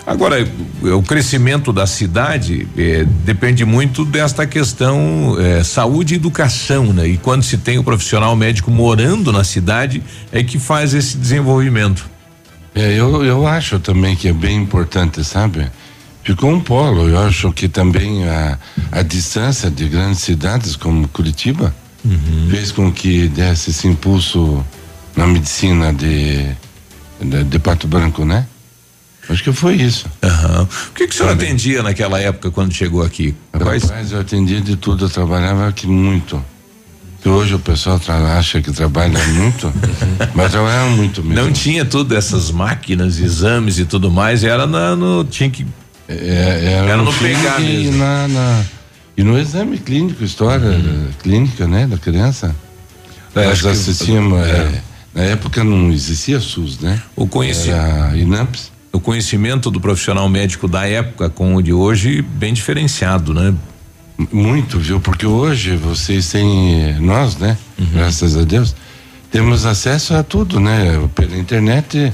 Agora, 0.06 0.36
o 0.82 1.02
crescimento 1.02 1.72
da 1.72 1.84
cidade 1.84 2.68
eh, 2.78 3.04
depende 3.24 3.64
muito 3.64 4.04
desta 4.04 4.46
questão 4.46 5.36
eh, 5.36 5.64
saúde 5.64 6.14
e 6.14 6.16
educação, 6.16 6.92
né? 6.92 7.08
E 7.08 7.18
quando 7.18 7.42
se 7.42 7.58
tem 7.58 7.76
o 7.76 7.82
profissional 7.82 8.36
médico 8.36 8.70
morando 8.70 9.32
na 9.32 9.42
cidade, 9.42 10.00
é 10.30 10.44
que 10.44 10.60
faz 10.60 10.94
esse 10.94 11.16
desenvolvimento. 11.16 12.08
É, 12.72 12.92
eu, 12.92 13.24
eu 13.24 13.48
acho 13.48 13.80
também 13.80 14.14
que 14.14 14.28
é 14.28 14.32
bem 14.32 14.56
importante, 14.58 15.24
sabe? 15.24 15.66
Ficou 16.22 16.52
um 16.52 16.60
polo. 16.60 17.08
Eu 17.08 17.18
acho 17.18 17.52
que 17.52 17.68
também 17.68 18.28
a, 18.28 18.56
a 18.92 19.02
distância 19.02 19.68
de 19.68 19.88
grandes 19.88 20.20
cidades 20.20 20.76
como 20.76 21.08
Curitiba 21.08 21.74
fez 22.48 22.70
com 22.70 22.92
que 22.92 23.26
desse 23.28 23.70
esse 23.70 23.88
impulso 23.88 24.64
na 25.16 25.26
medicina 25.26 25.92
de, 25.92 26.46
de, 27.20 27.42
de 27.42 27.58
Pato 27.58 27.88
Branco, 27.88 28.24
né? 28.24 28.46
Acho 29.28 29.42
que 29.42 29.52
foi 29.52 29.74
isso. 29.74 30.06
Aham. 30.22 30.62
O 30.62 30.92
que, 30.94 31.06
que 31.08 31.14
o 31.14 31.16
senhor 31.18 31.32
atendia 31.32 31.82
naquela 31.82 32.20
época 32.20 32.50
quando 32.50 32.72
chegou 32.72 33.02
aqui? 33.02 33.34
Quais- 33.52 33.82
Rapaz, 33.84 34.12
eu 34.12 34.20
atendia 34.20 34.60
de 34.60 34.76
tudo, 34.76 35.06
eu 35.06 35.08
trabalhava 35.10 35.66
aqui 35.68 35.86
muito. 35.86 36.42
Que 37.22 37.28
hoje 37.28 37.54
o 37.54 37.58
pessoal 37.58 38.00
acha 38.38 38.62
que 38.62 38.70
trabalha 38.70 39.18
muito, 39.28 39.72
mas 40.34 40.52
trabalhava 40.52 40.90
muito 40.90 41.24
mesmo. 41.24 41.44
Não 41.44 41.52
tinha 41.52 41.84
tudo 41.84 42.14
essas 42.16 42.52
máquinas, 42.52 43.18
exames 43.18 43.78
e 43.80 43.84
tudo 43.84 44.12
mais, 44.12 44.44
era 44.44 44.64
na, 44.66 44.94
no 44.94 45.24
tinha 45.24 45.50
que 45.50 45.66
É, 46.08 46.74
era, 46.78 46.86
Era 46.90 46.96
no 46.98 47.06
no 47.06 47.12
pegar 47.14 47.58
mesmo. 47.58 47.94
E, 47.94 47.98
na, 47.98 48.28
na- 48.28 48.64
e 49.16 49.24
no 49.24 49.36
exame 49.36 49.76
clínico, 49.78 50.22
história 50.22 50.68
Uhum. 50.68 51.08
clínica, 51.20 51.66
né, 51.66 51.84
da 51.88 51.96
criança. 51.98 52.54
É, 53.34 53.44
Nós 53.46 53.64
acho 53.66 54.04
que- 54.04 54.12
é. 54.12 54.50
é, 54.50 54.82
na 55.12 55.22
época 55.22 55.64
não 55.64 55.90
existia 55.90 56.38
SUS, 56.38 56.78
né? 56.78 57.02
O 57.16 57.26
conheci- 57.26 57.70
Era 57.70 58.16
INAMPS. 58.16 58.70
O 58.96 59.00
conhecimento 59.00 59.70
do 59.70 59.80
profissional 59.80 60.28
médico 60.28 60.66
da 60.66 60.86
época 60.86 61.28
com 61.28 61.54
o 61.54 61.62
de 61.62 61.72
hoje 61.72 62.22
bem 62.22 62.52
diferenciado, 62.52 63.32
né? 63.34 63.54
Muito, 64.32 64.78
viu? 64.78 64.98
Porque 64.98 65.26
hoje 65.26 65.76
vocês 65.76 66.30
têm, 66.30 66.94
nós, 67.00 67.36
né? 67.36 67.56
Uhum. 67.78 67.86
Graças 67.92 68.36
a 68.36 68.42
Deus, 68.44 68.74
temos 69.30 69.66
acesso 69.66 70.14
a 70.14 70.22
tudo, 70.22 70.58
né? 70.58 70.98
Pela 71.14 71.36
internet, 71.36 72.12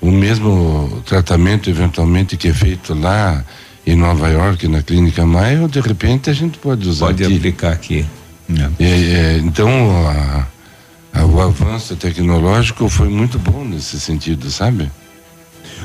o 0.00 0.10
mesmo 0.10 1.02
tratamento 1.06 1.70
eventualmente 1.70 2.36
que 2.36 2.48
é 2.48 2.52
feito 2.52 2.92
lá 2.94 3.42
em 3.86 3.96
Nova 3.96 4.28
York, 4.28 4.68
na 4.68 4.82
Clínica 4.82 5.24
Maio, 5.24 5.66
de 5.66 5.80
repente 5.80 6.28
a 6.28 6.34
gente 6.34 6.58
pode 6.58 6.86
usar 6.86 7.06
Pode 7.06 7.24
aqui. 7.24 7.36
aplicar 7.36 7.72
aqui. 7.72 8.04
É, 8.78 8.84
é, 8.84 9.38
então, 9.42 9.68
a- 10.06 10.46
a- 11.20 11.24
o 11.24 11.40
avanço 11.40 11.96
tecnológico 11.96 12.88
foi 12.90 13.08
muito 13.08 13.38
bom 13.38 13.64
nesse 13.64 13.98
sentido, 13.98 14.50
sabe? 14.50 14.90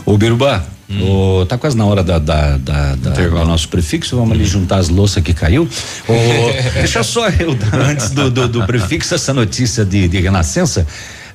Ô 0.05 0.17
Biruba, 0.17 0.63
ô, 1.01 1.45
tá 1.45 1.57
quase 1.57 1.77
na 1.77 1.85
hora 1.85 2.03
da, 2.03 2.19
da, 2.19 2.57
da- 2.57 2.95
da- 2.95 3.11
do 3.11 3.45
nosso 3.45 3.69
prefixo, 3.69 4.15
vamos 4.17 4.33
ali 4.33 4.45
juntar 4.45 4.77
as 4.77 4.89
louças 4.89 5.23
que 5.23 5.33
caiu. 5.33 5.67
Ô, 6.07 6.13
deixa 6.75 7.03
só 7.03 7.29
eu 7.29 7.55
dar 7.55 7.79
antes 7.79 8.09
do, 8.11 8.29
do, 8.29 8.47
do 8.47 8.65
prefixo 8.65 9.15
essa 9.15 9.33
notícia 9.33 9.85
de, 9.85 10.07
de 10.07 10.19
renascença. 10.19 10.85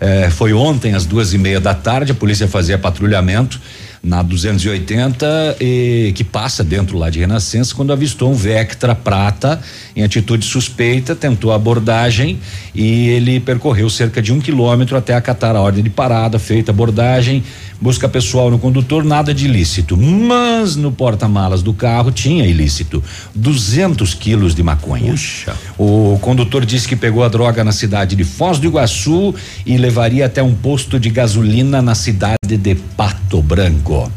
Eh, 0.01 0.31
foi 0.31 0.53
ontem 0.53 0.95
às 0.95 1.05
duas 1.05 1.35
e 1.35 1.39
meia 1.39 1.59
da 1.59 1.75
tarde, 1.75 2.13
a 2.13 2.15
polícia 2.15 2.47
fazia 2.47 2.79
patrulhamento 2.79 3.61
na 4.01 4.23
280 4.23 5.57
e 5.61 6.13
que 6.15 6.23
passa 6.23 6.63
dentro 6.63 6.97
lá 6.97 7.11
de 7.11 7.19
Renascença 7.19 7.75
quando 7.75 7.93
avistou 7.93 8.31
um 8.31 8.35
Vectra 8.35 8.95
prata 8.95 9.61
em 9.97 10.05
atitude 10.05 10.47
suspeita, 10.47 11.17
tentou 11.17 11.51
a 11.51 11.57
abordagem 11.57 12.39
e 12.73 13.09
ele 13.09 13.41
percorreu 13.41 13.91
cerca 13.91 14.23
de 14.23 14.33
um 14.33 14.39
quilômetro 14.41 14.97
até 14.97 15.15
acatar 15.15 15.57
a 15.57 15.61
ordem 15.61 15.83
de 15.83 15.91
parada, 15.91 16.39
feita 16.39 16.71
a 16.71 16.73
abordagem, 16.73 17.43
busca 17.81 18.09
pessoal 18.09 18.51
no 18.51 18.59
condutor, 18.59 19.05
nada 19.05 19.33
de 19.33 19.45
ilícito, 19.45 19.97
mas 19.97 20.77
no 20.77 20.91
porta-malas 20.91 21.63
do 21.63 21.73
carro 21.73 22.11
tinha 22.11 22.45
ilícito, 22.47 23.03
200 23.35 24.15
quilos 24.15 24.55
de 24.55 24.63
maconha. 24.63 25.15
O 25.79 26.19
condutor 26.21 26.65
disse 26.65 26.89
que 26.89 26.97
pegou 26.97 27.23
a 27.23 27.29
droga 27.29 27.63
na 27.63 27.73
cidade 27.73 28.17
de 28.17 28.25
Foz 28.25 28.59
do 28.59 28.67
Iguaçu 28.67 29.35
e 29.65 29.77
levaria 29.77 30.27
até 30.27 30.43
um 30.43 30.55
posto 30.55 30.99
de 30.99 31.11
gasolina 31.11 31.81
na 31.81 31.95
cidade 31.95 32.57
de 32.57 32.75
Pato 32.75 33.41
Branco 33.43 34.11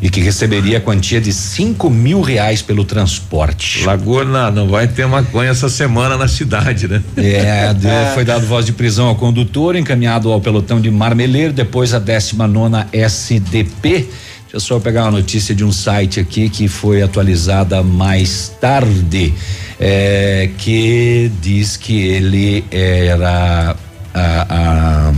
e 0.00 0.08
que 0.08 0.20
receberia 0.20 0.78
a 0.78 0.80
quantia 0.80 1.20
de 1.20 1.32
cinco 1.32 1.90
mil 1.90 2.20
reais 2.20 2.62
pelo 2.62 2.84
transporte. 2.84 3.84
Lagoa 3.84 4.24
não, 4.24 4.50
não 4.50 4.68
vai 4.68 4.86
ter 4.86 5.06
maconha 5.06 5.50
essa 5.50 5.68
semana 5.68 6.16
na 6.16 6.28
cidade, 6.28 6.86
né? 6.86 7.02
É, 7.16 7.74
foi 8.14 8.24
dado 8.24 8.46
voz 8.46 8.64
de 8.64 8.72
prisão 8.72 9.08
ao 9.08 9.16
condutor, 9.16 9.74
encaminhado 9.74 10.30
ao 10.30 10.40
pelotão 10.40 10.80
de 10.80 10.90
Marmeleiro, 10.90 11.52
depois 11.52 11.92
a 11.92 11.98
19 11.98 12.52
nona 12.52 12.88
SDP. 12.92 14.08
Deixa 14.48 14.56
eu 14.56 14.60
só 14.60 14.80
pegar 14.80 15.02
uma 15.04 15.10
notícia 15.10 15.54
de 15.54 15.62
um 15.62 15.72
site 15.72 16.20
aqui 16.20 16.48
que 16.48 16.68
foi 16.68 17.02
atualizada 17.02 17.82
mais 17.82 18.50
tarde, 18.60 19.34
é, 19.78 20.48
que 20.56 21.30
diz 21.42 21.76
que 21.76 22.00
ele 22.00 22.64
era 22.70 23.76
ah, 24.14 24.46
ah, 24.48 25.12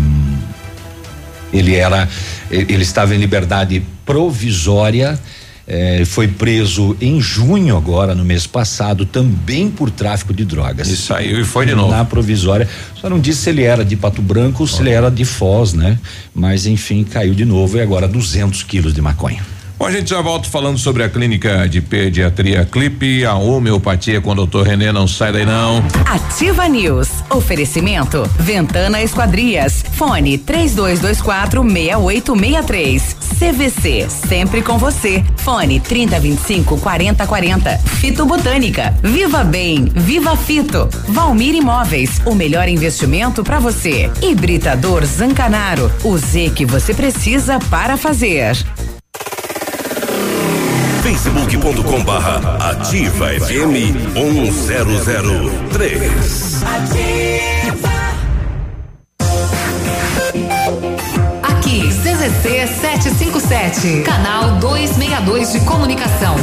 ele 1.53 1.76
era 1.76 2.09
ele 2.51 2.83
estava 2.83 3.14
em 3.14 3.18
liberdade 3.18 3.83
provisória 4.11 5.18
eh, 5.66 6.02
foi 6.04 6.26
preso 6.26 6.96
em 7.00 7.20
junho 7.20 7.76
agora 7.76 8.12
no 8.14 8.24
mês 8.24 8.46
passado 8.46 9.06
também 9.06 9.70
por 9.70 9.90
tráfico 9.90 10.34
de 10.34 10.44
drogas. 10.44 10.88
E 10.88 10.96
saiu 10.96 11.40
e 11.40 11.44
foi 11.44 11.64
de 11.64 11.74
novo. 11.74 11.90
na 11.90 12.04
provisória. 12.04 12.68
Só 13.00 13.08
não 13.08 13.20
disse 13.20 13.42
se 13.42 13.50
ele 13.50 13.62
era 13.62 13.84
de 13.84 13.96
Pato 13.96 14.20
Branco 14.20 14.64
ou 14.64 14.66
se 14.66 14.82
ele 14.82 14.90
era 14.90 15.11
de 15.11 15.24
Foz 15.24 15.72
né? 15.72 15.98
Mas 16.34 16.66
enfim 16.66 17.04
caiu 17.04 17.34
de 17.34 17.44
novo 17.44 17.76
e 17.76 17.80
agora 17.80 18.08
200 18.08 18.62
quilos 18.64 18.92
de 18.92 19.00
maconha 19.00 19.42
Bom, 19.81 19.87
a 19.87 19.91
gente 19.91 20.11
já 20.11 20.20
volta 20.20 20.47
falando 20.47 20.76
sobre 20.76 21.03
a 21.03 21.09
clínica 21.09 21.66
de 21.66 21.81
pediatria 21.81 22.66
Clipe, 22.66 23.24
a 23.24 23.35
homeopatia 23.37 24.20
com 24.20 24.33
o 24.33 24.35
doutor 24.35 24.66
Renê, 24.66 24.93
não 24.93 25.09
sai 25.09 25.33
daí 25.33 25.47
não. 25.47 25.83
Ativa 26.05 26.68
News. 26.68 27.09
Oferecimento. 27.31 28.22
Ventana 28.39 29.03
Esquadrias. 29.03 29.83
Fone 29.93 30.37
3224 30.37 31.62
6863. 31.62 33.16
CVC. 33.41 34.07
Sempre 34.11 34.61
com 34.61 34.76
você. 34.76 35.24
Fone 35.39 35.81
3025 35.81 36.76
4040. 36.76 37.78
Fito 37.78 38.26
Botânica. 38.26 38.95
Viva 39.03 39.43
Bem. 39.43 39.87
Viva 39.87 40.37
Fito. 40.37 40.91
Valmir 41.09 41.55
Imóveis. 41.55 42.20
O 42.26 42.35
melhor 42.35 42.68
investimento 42.68 43.43
para 43.43 43.59
você. 43.59 44.11
Hibridador 44.20 45.07
Zancanaro. 45.07 45.91
O 46.05 46.18
Z 46.18 46.53
que 46.55 46.66
você 46.66 46.93
precisa 46.93 47.59
para 47.70 47.97
fazer 47.97 48.55
facebook.com 51.11 52.04
barra 52.04 52.70
ativa 52.70 53.26
FM 53.26 54.14
1003. 54.14 56.62
Ativa. 56.62 57.90
Aqui, 61.42 61.88
CZC 61.88 62.68
757, 62.68 64.02
canal 64.02 64.52
262 64.61 65.52
de 65.52 65.61
comunicação. 65.61 66.36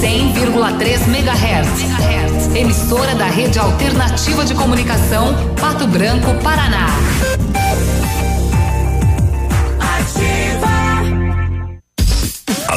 100,3 0.00 1.06
MHz. 1.06 2.56
Emissora 2.56 3.14
da 3.14 3.26
Rede 3.26 3.60
Alternativa 3.60 4.44
de 4.44 4.54
Comunicação, 4.54 5.32
Pato 5.60 5.86
Branco, 5.86 6.34
Paraná. 6.42 6.88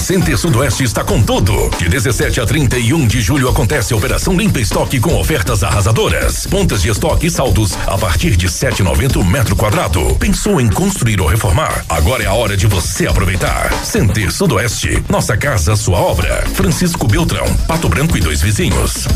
Center 0.01 0.35
Sudoeste 0.35 0.83
está 0.83 1.03
com 1.03 1.21
tudo. 1.21 1.69
De 1.77 1.87
17 1.87 2.41
a 2.41 2.45
31 2.45 3.05
de 3.05 3.21
julho 3.21 3.47
acontece 3.47 3.93
a 3.93 3.97
Operação 3.97 4.35
Limpa 4.35 4.59
Estoque 4.59 4.99
com 4.99 5.15
ofertas 5.15 5.63
arrasadoras. 5.63 6.47
Pontas 6.47 6.81
de 6.81 6.89
estoque 6.89 7.27
e 7.27 7.29
saldos 7.29 7.77
a 7.85 7.97
partir 7.97 8.35
de 8.35 8.47
7,90 8.47 9.23
metro 9.23 9.55
quadrado. 9.55 10.15
Pensou 10.15 10.59
em 10.59 10.67
construir 10.67 11.21
ou 11.21 11.27
reformar? 11.27 11.85
Agora 11.87 12.23
é 12.23 12.25
a 12.25 12.33
hora 12.33 12.57
de 12.57 12.65
você 12.65 13.05
aproveitar. 13.05 13.71
Center 13.85 14.31
Sudoeste, 14.31 15.03
nossa 15.07 15.37
casa, 15.37 15.75
sua 15.75 15.99
obra. 15.99 16.43
Francisco 16.55 17.07
Beltrão, 17.07 17.45
Pato 17.67 17.87
Branco 17.87 18.17
e 18.17 18.21
dois 18.21 18.41
vizinhos. 18.41 19.07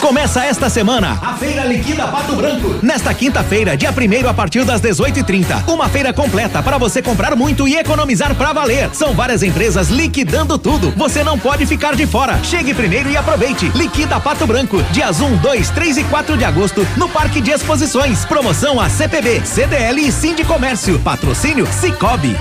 Começa 0.00 0.44
esta 0.44 0.70
semana 0.70 1.18
a 1.20 1.34
Feira 1.34 1.64
Liquida 1.64 2.06
Pato 2.06 2.34
Branco. 2.36 2.78
Nesta 2.82 3.12
quinta-feira, 3.12 3.76
dia 3.76 3.92
primeiro 3.92 4.28
a 4.28 4.34
partir 4.34 4.64
das 4.64 4.80
18h30. 4.80 5.68
Uma 5.68 5.88
feira 5.88 6.12
completa 6.12 6.62
para 6.62 6.78
você 6.78 7.02
comprar 7.02 7.34
muito 7.34 7.66
e 7.66 7.76
economizar 7.76 8.34
para 8.34 8.52
valer. 8.52 8.90
São 8.94 9.12
várias 9.12 9.42
empresas 9.42 9.88
liquidando 9.88 10.56
tudo. 10.56 10.92
Você 10.96 11.24
não 11.24 11.38
pode 11.38 11.66
ficar 11.66 11.96
de 11.96 12.06
fora. 12.06 12.38
Chegue 12.44 12.74
primeiro 12.74 13.10
e 13.10 13.16
aproveite. 13.16 13.70
Liquida 13.74 14.20
Pato 14.20 14.46
Branco. 14.46 14.80
Dias 14.92 15.20
1, 15.20 15.36
2, 15.38 15.70
3 15.70 15.98
e 15.98 16.04
4 16.04 16.36
de 16.36 16.44
agosto 16.44 16.86
no 16.96 17.08
Parque 17.08 17.40
de 17.40 17.50
Exposições. 17.50 18.24
Promoção 18.24 18.80
a 18.80 18.88
CPB, 18.88 19.42
CDL 19.44 20.00
e 20.00 20.12
Sim 20.12 20.34
de 20.34 20.44
Comércio. 20.44 20.98
Patrocínio 21.00 21.66
Cicobi. 21.66 22.36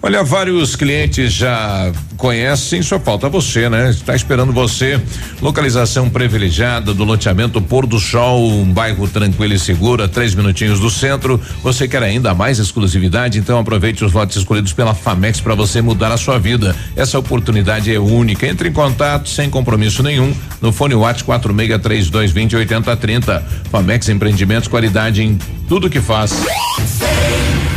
Olha, 0.00 0.22
vários 0.22 0.76
clientes 0.76 1.32
já 1.32 1.90
conhecem, 2.16 2.80
só 2.82 3.00
falta 3.00 3.28
você, 3.28 3.68
né? 3.68 3.90
Está 3.90 4.14
esperando 4.14 4.52
você. 4.52 5.00
Localização 5.42 6.08
privilegiada 6.08 6.94
do 6.94 7.02
loteamento 7.02 7.60
Pôr 7.60 7.84
do 7.84 7.98
Sol, 7.98 8.48
um 8.48 8.72
bairro 8.72 9.08
tranquilo 9.08 9.54
e 9.54 9.58
seguro, 9.58 10.04
a 10.04 10.08
três 10.08 10.36
minutinhos 10.36 10.78
do 10.78 10.88
centro. 10.88 11.40
Você 11.64 11.88
quer 11.88 12.04
ainda 12.04 12.32
mais 12.32 12.60
exclusividade? 12.60 13.40
Então 13.40 13.58
aproveite 13.58 14.04
os 14.04 14.12
lotes 14.12 14.36
escolhidos 14.36 14.72
pela 14.72 14.94
Famex 14.94 15.40
para 15.40 15.56
você 15.56 15.82
mudar 15.82 16.12
a 16.12 16.16
sua 16.16 16.38
vida. 16.38 16.76
Essa 16.94 17.18
oportunidade 17.18 17.92
é 17.92 17.98
única. 17.98 18.46
Entre 18.46 18.68
em 18.68 18.72
contato 18.72 19.28
sem 19.28 19.50
compromisso 19.50 20.00
nenhum 20.02 20.32
no 20.60 20.72
fone 20.72 20.94
WhatsApp 20.94 21.24
463220 21.24 22.54
8030. 22.54 23.44
Famex 23.70 24.08
Empreendimentos, 24.08 24.68
qualidade 24.68 25.24
em 25.24 25.36
tudo 25.68 25.90
que 25.90 26.00
faz. 26.00 26.32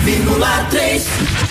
100,3 0.06 1.51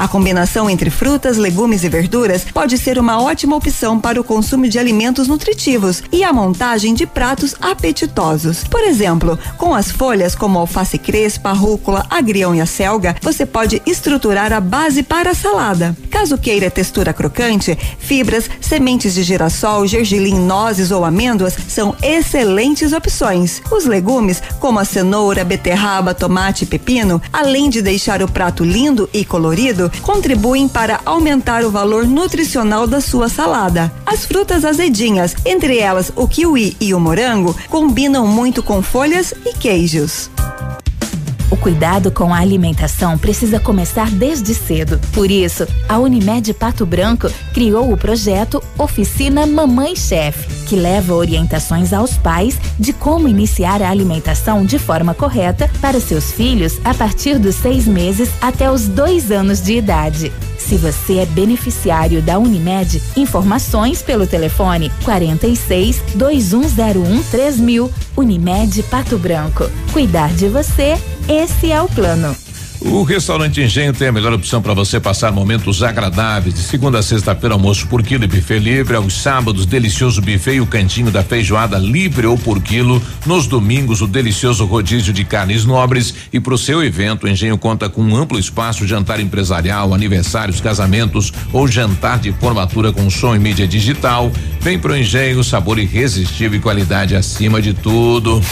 A 0.00 0.08
combinação 0.08 0.70
entre 0.70 0.88
frutas, 0.88 1.36
legumes 1.36 1.84
e 1.84 1.88
verduras 1.90 2.46
pode 2.54 2.78
ser 2.78 2.98
uma 2.98 3.20
ótima 3.20 3.54
opção 3.54 4.00
para 4.00 4.18
o 4.18 4.24
consumo 4.24 4.66
de 4.66 4.78
alimentos 4.78 5.28
nutritivos 5.28 6.02
e 6.10 6.24
a 6.24 6.32
montagem 6.32 6.94
de 6.94 7.06
pratos 7.06 7.54
apetitosos. 7.60 8.64
Por 8.64 8.80
exemplo, 8.80 9.38
com 9.58 9.74
as 9.74 9.90
folhas 9.90 10.34
como 10.34 10.58
alface 10.58 10.96
crespa, 10.96 11.52
rúcula, 11.52 12.06
agrião 12.08 12.54
e 12.54 12.62
a 12.62 12.66
selga, 12.66 13.14
você 13.20 13.44
pode 13.44 13.82
estruturar 13.84 14.54
a 14.54 14.58
base 14.60 15.02
para 15.02 15.32
a 15.32 15.34
salada. 15.34 15.94
Caso 16.10 16.38
queira 16.38 16.70
textura 16.70 17.12
crocante, 17.12 17.76
fibras, 17.98 18.48
sementes 18.58 19.12
de 19.12 19.22
girassol, 19.22 19.86
gergelim, 19.86 20.40
nozes 20.40 20.90
ou 20.90 21.04
amêndoas 21.04 21.54
são 21.68 21.94
excelentes 22.02 22.94
opções. 22.94 23.60
Os 23.70 23.84
legumes, 23.84 24.42
como 24.60 24.78
a 24.78 24.84
cenoura, 24.86 25.44
beterraba, 25.44 26.14
tomate 26.14 26.64
e 26.64 26.66
pepino, 26.66 27.20
além 27.30 27.68
de 27.68 27.82
deixar 27.82 28.22
o 28.22 28.32
prato 28.32 28.64
lindo 28.64 29.06
e 29.12 29.26
colorido, 29.26 29.89
contribuem 30.00 30.68
para 30.68 31.00
aumentar 31.04 31.64
o 31.64 31.70
valor 31.70 32.06
nutricional 32.06 32.86
da 32.86 33.00
sua 33.00 33.28
salada. 33.28 33.92
As 34.06 34.24
frutas 34.24 34.64
azedinhas, 34.64 35.34
entre 35.44 35.78
elas 35.78 36.12
o 36.14 36.28
kiwi 36.28 36.76
e 36.80 36.94
o 36.94 37.00
morango, 37.00 37.56
combinam 37.68 38.26
muito 38.26 38.62
com 38.62 38.82
folhas 38.82 39.34
e 39.44 39.52
queijos. 39.54 40.30
O 41.50 41.56
cuidado 41.56 42.12
com 42.12 42.32
a 42.32 42.38
alimentação 42.38 43.18
precisa 43.18 43.58
começar 43.58 44.08
desde 44.08 44.54
cedo. 44.54 45.00
Por 45.12 45.30
isso, 45.30 45.66
a 45.88 45.98
Unimed 45.98 46.54
Pato 46.54 46.86
Branco 46.86 47.28
criou 47.52 47.92
o 47.92 47.96
projeto 47.96 48.62
Oficina 48.78 49.46
Mamãe 49.46 49.96
Chef, 49.96 50.46
que 50.66 50.76
leva 50.76 51.12
orientações 51.12 51.92
aos 51.92 52.16
pais 52.16 52.56
de 52.78 52.92
como 52.92 53.26
iniciar 53.26 53.82
a 53.82 53.90
alimentação 53.90 54.64
de 54.64 54.78
forma 54.78 55.12
correta 55.12 55.68
para 55.80 56.00
seus 56.00 56.30
filhos 56.30 56.78
a 56.84 56.94
partir 56.94 57.36
dos 57.36 57.56
seis 57.56 57.84
meses 57.84 58.30
até 58.40 58.70
os 58.70 58.86
dois 58.86 59.32
anos 59.32 59.60
de 59.60 59.74
idade. 59.74 60.32
Se 60.60 60.76
você 60.76 61.18
é 61.18 61.26
beneficiário 61.26 62.22
da 62.22 62.38
Unimed, 62.38 63.02
informações 63.16 64.02
pelo 64.02 64.26
telefone 64.26 64.92
46 65.04 66.02
2101 66.14 67.22
3000. 67.24 67.90
Unimed 68.16 68.82
Pato 68.84 69.18
Branco. 69.18 69.64
Cuidar 69.92 70.32
de 70.34 70.48
você, 70.48 70.96
esse 71.28 71.72
é 71.72 71.80
o 71.80 71.88
plano. 71.88 72.49
O 72.80 73.02
restaurante 73.02 73.60
Engenho 73.60 73.92
tem 73.92 74.08
a 74.08 74.12
melhor 74.12 74.32
opção 74.32 74.62
para 74.62 74.72
você 74.72 74.98
passar 74.98 75.30
momentos 75.30 75.82
agradáveis. 75.82 76.54
De 76.54 76.62
segunda 76.62 77.00
a 77.00 77.02
sexta-feira, 77.02 77.54
almoço 77.54 77.86
por 77.86 78.02
quilo 78.02 78.24
e 78.24 78.26
buffet 78.26 78.58
livre. 78.58 78.96
Aos 78.96 79.12
sábados, 79.12 79.66
delicioso 79.66 80.22
buffet 80.22 80.54
e 80.54 80.60
o 80.62 80.66
cantinho 80.66 81.10
da 81.10 81.22
feijoada 81.22 81.76
livre 81.76 82.26
ou 82.26 82.38
por 82.38 82.62
quilo. 82.62 83.02
Nos 83.26 83.46
domingos, 83.46 84.00
o 84.00 84.06
delicioso 84.06 84.64
rodízio 84.64 85.12
de 85.12 85.24
carnes 85.24 85.66
nobres. 85.66 86.14
E 86.32 86.40
para 86.40 86.54
o 86.54 86.58
seu 86.58 86.82
evento, 86.82 87.24
o 87.24 87.28
Engenho 87.28 87.58
conta 87.58 87.86
com 87.88 88.02
um 88.02 88.16
amplo 88.16 88.38
espaço, 88.38 88.86
jantar 88.86 89.20
empresarial, 89.20 89.92
aniversários, 89.92 90.58
casamentos 90.58 91.32
ou 91.52 91.68
jantar 91.68 92.18
de 92.18 92.32
formatura 92.32 92.92
com 92.92 93.10
som 93.10 93.36
e 93.36 93.38
mídia 93.38 93.68
digital. 93.68 94.32
Vem 94.58 94.78
pro 94.78 94.96
Engenho, 94.96 95.44
sabor 95.44 95.78
irresistível 95.78 96.58
e 96.58 96.62
qualidade 96.62 97.14
acima 97.14 97.60
de 97.60 97.74
tudo. 97.74 98.42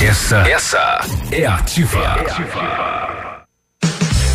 Essa, 0.00 0.38
essa 0.38 1.00
é 1.30 1.46
ativa. 1.46 1.98
É 1.98 2.30
ativa. 2.30 3.01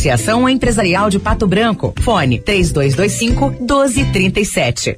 Associação 0.00 0.48
Empresarial 0.48 1.10
de 1.10 1.18
Pato 1.18 1.46
Branco. 1.46 1.92
Fone 2.00 2.38
3225 2.38 3.50
1237. 3.60 4.96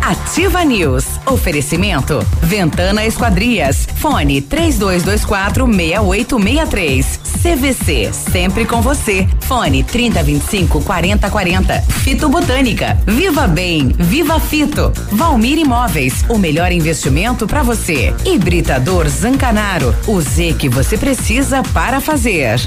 Ativa 0.00 0.64
News. 0.64 1.04
Oferecimento. 1.26 2.18
Ventana 2.40 3.04
Esquadrias. 3.04 3.86
Fone 3.96 4.40
3224 4.40 5.66
6863. 5.66 7.20
CVC. 7.42 8.10
Sempre 8.12 8.64
com 8.64 8.80
você. 8.80 9.28
Fone 9.40 9.84
3025 9.84 10.80
4040. 10.82 11.82
Fito 11.82 12.28
Botânica. 12.30 12.96
Viva 13.06 13.46
Bem. 13.46 13.88
Viva 13.98 14.40
Fito. 14.40 14.94
Valmir 15.12 15.58
Imóveis. 15.58 16.24
O 16.30 16.38
melhor 16.38 16.72
investimento 16.72 17.46
para 17.46 17.62
você. 17.62 18.14
Hibridador 18.24 19.06
Zancanaro. 19.08 19.94
O 20.06 20.22
Z 20.22 20.54
que 20.58 20.70
você 20.70 20.96
precisa 20.96 21.62
para 21.74 22.00
fazer. 22.00 22.58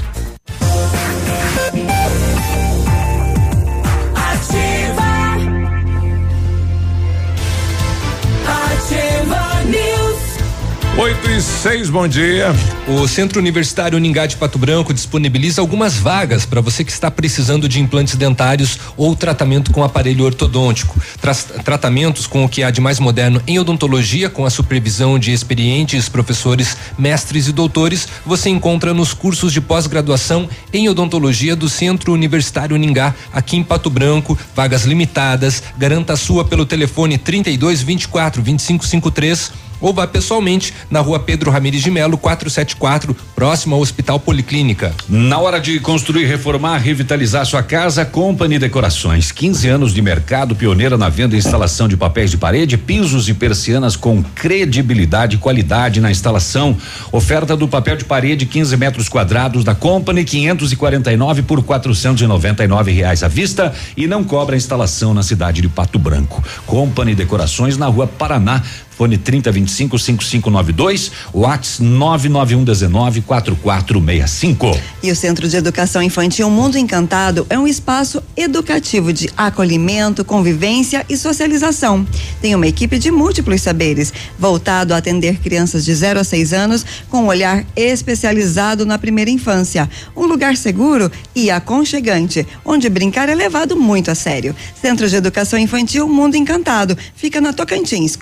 Oito 10.98 11.30
e 11.30 11.40
seis, 11.40 11.88
bom 11.88 12.08
dia. 12.08 12.48
O 12.88 13.06
Centro 13.06 13.38
Universitário 13.38 13.96
Uningá 13.96 14.26
de 14.26 14.36
Pato 14.36 14.58
Branco 14.58 14.92
disponibiliza 14.92 15.60
algumas 15.60 15.94
vagas 15.94 16.44
para 16.44 16.60
você 16.60 16.82
que 16.82 16.90
está 16.90 17.08
precisando 17.08 17.68
de 17.68 17.80
implantes 17.80 18.16
dentários 18.16 18.80
ou 18.96 19.14
tratamento 19.14 19.70
com 19.70 19.84
aparelho 19.84 20.24
ortodôntico. 20.24 21.00
Tra 21.20 21.32
tratamentos 21.62 22.26
com 22.26 22.44
o 22.44 22.48
que 22.48 22.64
há 22.64 22.70
de 22.72 22.80
mais 22.80 22.98
moderno 22.98 23.40
em 23.46 23.60
odontologia, 23.60 24.28
com 24.28 24.44
a 24.44 24.50
supervisão 24.50 25.20
de 25.20 25.32
experientes 25.32 26.08
professores, 26.08 26.76
mestres 26.98 27.46
e 27.46 27.52
doutores, 27.52 28.08
você 28.26 28.50
encontra 28.50 28.92
nos 28.92 29.14
cursos 29.14 29.52
de 29.52 29.60
pós-graduação 29.60 30.48
em 30.72 30.88
odontologia 30.88 31.54
do 31.54 31.68
Centro 31.68 32.12
Universitário 32.12 32.74
Uningá, 32.74 33.14
aqui 33.32 33.56
em 33.56 33.62
Pato 33.62 33.88
Branco. 33.88 34.36
Vagas 34.52 34.82
limitadas. 34.82 35.62
Garanta 35.78 36.14
a 36.14 36.16
sua 36.16 36.44
pelo 36.44 36.66
telefone 36.66 37.16
32 37.16 37.82
24 37.82 38.42
25 38.42 38.84
53 38.84 39.67
ou 39.80 39.92
vá 39.92 40.06
pessoalmente 40.06 40.72
na 40.90 41.00
rua 41.00 41.18
Pedro 41.18 41.50
Ramires 41.50 41.82
de 41.82 41.90
Melo, 41.90 42.16
474, 42.16 43.16
próximo 43.34 43.74
ao 43.74 43.80
Hospital 43.80 44.18
Policlínica. 44.20 44.94
Na 45.08 45.38
hora 45.38 45.60
de 45.60 45.78
construir, 45.80 46.26
reformar, 46.26 46.78
revitalizar 46.78 47.44
sua 47.46 47.62
casa, 47.62 48.04
Company 48.04 48.58
Decorações. 48.58 49.32
15 49.32 49.68
anos 49.68 49.94
de 49.94 50.02
mercado, 50.02 50.54
pioneira 50.54 50.96
na 50.96 51.08
venda 51.08 51.36
e 51.36 51.38
instalação 51.38 51.88
de 51.88 51.96
papéis 51.96 52.30
de 52.30 52.36
parede, 52.36 52.76
pisos 52.76 53.28
e 53.28 53.34
persianas 53.34 53.96
com 53.96 54.22
credibilidade 54.22 55.36
e 55.36 55.38
qualidade 55.38 56.00
na 56.00 56.10
instalação. 56.10 56.76
Oferta 57.12 57.56
do 57.56 57.68
papel 57.68 57.96
de 57.96 58.04
parede 58.04 58.46
15 58.46 58.76
metros 58.76 59.08
quadrados 59.08 59.64
da 59.64 59.74
Company, 59.74 60.24
549 60.24 61.42
por 61.42 61.62
499 61.62 62.92
reais 62.92 63.22
à 63.22 63.28
vista 63.28 63.72
e 63.96 64.06
não 64.06 64.24
cobra 64.24 64.56
instalação 64.56 65.14
na 65.14 65.22
cidade 65.22 65.60
de 65.60 65.68
Pato 65.68 65.98
Branco. 65.98 66.42
Company 66.66 67.14
Decorações 67.14 67.76
na 67.76 67.86
rua 67.86 68.06
Paraná, 68.06 68.62
Fone 68.98 69.16
3025 69.16 69.96
5592, 69.96 71.12
Whats 71.32 71.78
99119 71.78 73.20
4465. 73.22 74.76
E 75.00 75.12
o 75.12 75.14
Centro 75.14 75.48
de 75.48 75.56
Educação 75.56 76.02
Infantil 76.02 76.50
Mundo 76.50 76.76
Encantado 76.76 77.46
é 77.48 77.56
um 77.56 77.68
espaço 77.68 78.20
educativo 78.36 79.12
de 79.12 79.30
acolhimento, 79.36 80.24
convivência 80.24 81.06
e 81.08 81.16
socialização. 81.16 82.04
Tem 82.42 82.56
uma 82.56 82.66
equipe 82.66 82.98
de 82.98 83.12
múltiplos 83.12 83.62
saberes, 83.62 84.12
voltado 84.36 84.92
a 84.92 84.96
atender 84.96 85.38
crianças 85.38 85.84
de 85.84 85.94
0 85.94 86.18
a 86.18 86.24
6 86.24 86.52
anos 86.52 86.84
com 87.08 87.18
um 87.18 87.26
olhar 87.28 87.64
especializado 87.76 88.84
na 88.84 88.98
primeira 88.98 89.30
infância. 89.30 89.88
Um 90.16 90.26
lugar 90.26 90.56
seguro 90.56 91.08
e 91.36 91.52
aconchegante, 91.52 92.44
onde 92.64 92.88
brincar 92.88 93.28
é 93.28 93.34
levado 93.36 93.76
muito 93.76 94.10
a 94.10 94.16
sério. 94.16 94.56
Centro 94.82 95.08
de 95.08 95.14
Educação 95.14 95.56
Infantil 95.56 96.08
Mundo 96.08 96.34
Encantado, 96.34 96.98
fica 97.14 97.40
na 97.40 97.52
Tocantins, 97.52 98.16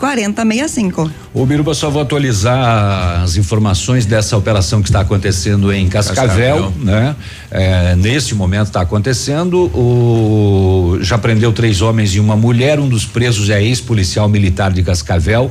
4065. 0.67 1.11
O 1.33 1.47
Biruba 1.47 1.75
só 1.75 1.89
vou 1.89 2.03
atualizar 2.03 3.23
as 3.23 3.37
informações 3.37 4.05
dessa 4.05 4.37
operação 4.37 4.83
que 4.83 4.89
está 4.89 5.01
acontecendo 5.01 5.73
em 5.73 5.89
Cascavel, 5.89 6.65
Cascavel. 6.65 6.73
né? 6.79 7.17
É, 7.51 7.97
neste 7.97 8.35
momento 8.35 8.67
está 8.69 8.81
acontecendo. 8.81 9.65
O, 9.75 10.99
já 11.01 11.17
prendeu 11.17 11.53
três 11.53 11.81
homens 11.81 12.15
e 12.15 12.21
uma 12.21 12.37
mulher. 12.37 12.79
Um 12.79 12.89
dos 12.89 13.05
presos 13.05 13.49
é 13.51 13.63
ex-policial 13.63 14.29
militar 14.29 14.73
de 14.73 14.83
Cascavel 14.83 15.51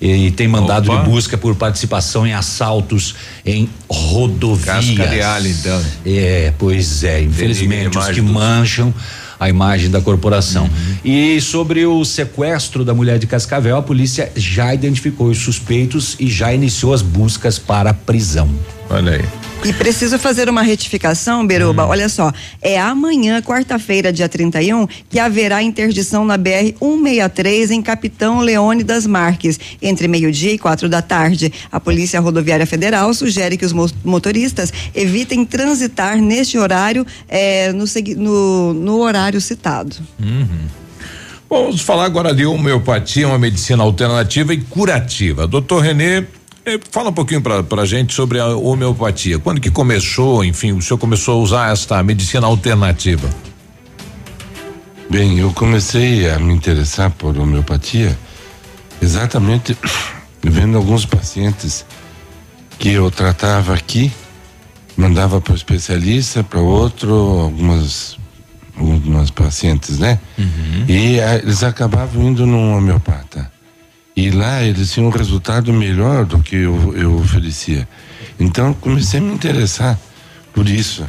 e 0.00 0.30
tem 0.32 0.48
mandado 0.48 0.90
Opa. 0.90 1.02
de 1.02 1.08
busca 1.08 1.38
por 1.38 1.54
participação 1.54 2.26
em 2.26 2.34
assaltos 2.34 3.14
em 3.44 3.68
rodovias. 3.88 4.64
Cascavel, 4.66 5.46
então. 5.46 5.82
É, 6.04 6.52
pois 6.58 7.04
é, 7.04 7.22
infelizmente 7.22 7.96
os 7.96 8.08
que 8.08 8.20
mancham 8.20 8.92
a 9.44 9.48
imagem 9.48 9.90
da 9.90 10.00
corporação. 10.00 10.64
Uhum. 10.64 10.96
E 11.04 11.40
sobre 11.40 11.84
o 11.86 12.04
sequestro 12.04 12.84
da 12.84 12.94
mulher 12.94 13.18
de 13.18 13.26
Cascavel, 13.26 13.76
a 13.76 13.82
polícia 13.82 14.32
já 14.34 14.74
identificou 14.74 15.28
os 15.28 15.38
suspeitos 15.38 16.16
e 16.18 16.28
já 16.28 16.52
iniciou 16.52 16.92
as 16.92 17.02
buscas 17.02 17.58
para 17.58 17.90
a 17.90 17.94
prisão. 17.94 18.48
Olha 18.90 19.12
aí. 19.12 19.43
E 19.64 19.72
preciso 19.72 20.18
fazer 20.18 20.50
uma 20.50 20.60
retificação, 20.60 21.46
Beruba. 21.46 21.86
Hum. 21.86 21.88
Olha 21.88 22.08
só, 22.10 22.30
é 22.60 22.78
amanhã, 22.78 23.40
quarta-feira, 23.40 24.12
dia 24.12 24.28
31, 24.28 24.86
que 25.08 25.18
haverá 25.18 25.62
interdição 25.62 26.22
na 26.22 26.36
BR 26.36 26.74
163 26.78 27.70
em 27.70 27.80
Capitão 27.80 28.40
Leone 28.40 28.84
das 28.84 29.06
Marques, 29.06 29.58
entre 29.80 30.06
meio-dia 30.06 30.52
e 30.52 30.58
quatro 30.58 30.86
da 30.86 31.00
tarde. 31.00 31.50
A 31.72 31.80
Polícia 31.80 32.20
Rodoviária 32.20 32.66
Federal 32.66 33.14
sugere 33.14 33.56
que 33.56 33.64
os 33.64 33.72
motoristas 34.04 34.70
evitem 34.94 35.46
transitar 35.46 36.18
neste 36.18 36.58
horário, 36.58 37.06
eh, 37.26 37.72
no, 37.72 37.84
no, 38.16 38.74
no, 38.74 38.98
horário 39.00 39.40
citado. 39.40 39.96
Uhum. 40.20 40.46
Vamos 41.48 41.80
falar 41.80 42.04
agora 42.04 42.34
de 42.34 42.44
homeopatia, 42.44 43.26
uma 43.26 43.38
medicina 43.38 43.82
alternativa 43.82 44.52
e 44.52 44.58
curativa. 44.58 45.46
Doutor 45.46 45.82
Renê 45.82 46.18
é, 46.18 46.24
fala 46.90 47.10
um 47.10 47.12
pouquinho 47.12 47.42
para 47.42 47.82
a 47.82 47.86
gente 47.86 48.14
sobre 48.14 48.40
a 48.40 48.48
homeopatia. 48.48 49.38
Quando 49.38 49.60
que 49.60 49.70
começou, 49.70 50.44
enfim, 50.44 50.72
o 50.72 50.80
senhor 50.80 50.98
começou 50.98 51.40
a 51.40 51.42
usar 51.42 51.72
esta 51.72 52.02
medicina 52.02 52.46
alternativa? 52.46 53.28
Bem, 55.10 55.38
eu 55.38 55.52
comecei 55.52 56.28
a 56.30 56.38
me 56.38 56.54
interessar 56.54 57.10
por 57.10 57.36
homeopatia 57.36 58.18
exatamente 59.00 59.76
vendo 60.42 60.78
alguns 60.78 61.04
pacientes 61.04 61.84
que 62.78 62.90
eu 62.90 63.10
tratava 63.10 63.74
aqui, 63.74 64.10
mandava 64.96 65.40
para 65.40 65.52
o 65.52 65.56
especialista, 65.56 66.42
para 66.42 66.60
outro, 66.60 67.12
algumas 67.12 68.16
algumas 68.76 69.30
pacientes, 69.30 69.98
né? 69.98 70.18
Uhum. 70.36 70.84
E 70.88 71.20
a, 71.20 71.36
eles 71.36 71.62
acabavam 71.62 72.24
indo 72.24 72.46
num 72.46 72.76
homeopata. 72.76 73.53
E 74.16 74.30
lá 74.30 74.62
eles 74.62 74.92
tinham 74.92 75.08
um 75.08 75.12
resultado 75.12 75.72
melhor 75.72 76.24
do 76.24 76.38
que 76.38 76.56
eu, 76.56 76.96
eu 76.96 77.16
oferecia. 77.16 77.88
Então 78.38 78.72
comecei 78.74 79.18
a 79.18 79.22
me 79.22 79.32
interessar 79.32 79.98
por 80.52 80.68
isso. 80.68 81.04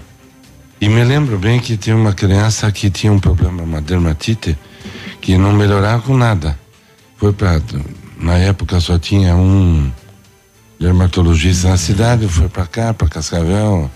E 0.82 0.90
me 0.90 1.04
lembro 1.04 1.38
bem 1.38 1.60
que 1.60 1.78
tinha 1.78 1.96
uma 1.96 2.14
criança 2.14 2.72
que 2.72 2.90
tinha 2.90 3.14
um 3.14 3.20
problema, 3.20 3.64
uma 3.64 3.82
dermatite, 3.82 4.58
que 5.22 5.38
não 5.38 5.54
melhorava 5.54 6.02
com 6.02 6.18
nada. 6.18 6.58
Foi 7.18 7.32
para. 7.32 7.62
Na 8.20 8.38
época 8.38 8.80
só 8.80 8.98
tinha 8.98 9.36
um 9.36 9.92
dermatologista 10.80 11.70
na 11.70 11.78
cidade, 11.78 12.28
foi 12.28 12.50
para 12.50 12.66
cá, 12.66 12.94
para 12.94 13.08
Cascavel, 13.08 13.90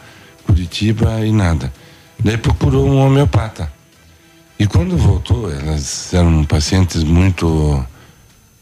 Curitiba 0.46 1.26
e 1.26 1.32
nada. 1.32 1.72
Daí 2.24 2.38
procurou 2.38 2.88
um 2.88 2.98
homeopata. 2.98 3.72
E 4.58 4.68
quando 4.68 4.98
voltou, 4.98 5.52
elas 5.52 6.14
eram 6.14 6.44
pacientes 6.44 7.04
muito 7.04 7.86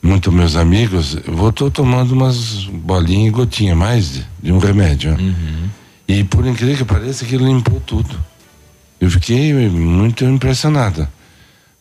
muito 0.08 0.32
meus 0.32 0.56
amigos, 0.56 1.18
voltou 1.28 1.70
tomando 1.70 2.14
umas 2.14 2.64
bolinhas 2.64 3.28
e 3.28 3.32
gotinha 3.32 3.76
mais 3.76 4.14
de, 4.14 4.26
de 4.42 4.52
um 4.54 4.58
remédio. 4.58 5.12
Uhum. 5.12 5.70
E 6.08 6.24
por 6.24 6.46
incrível 6.46 6.78
que 6.78 6.86
pareça, 6.86 7.26
que 7.26 7.36
limpou 7.36 7.82
tudo. 7.82 8.18
Eu 9.02 9.12
fiquei 9.12 9.54
muito 9.70 10.24
impressionado. 10.24 11.06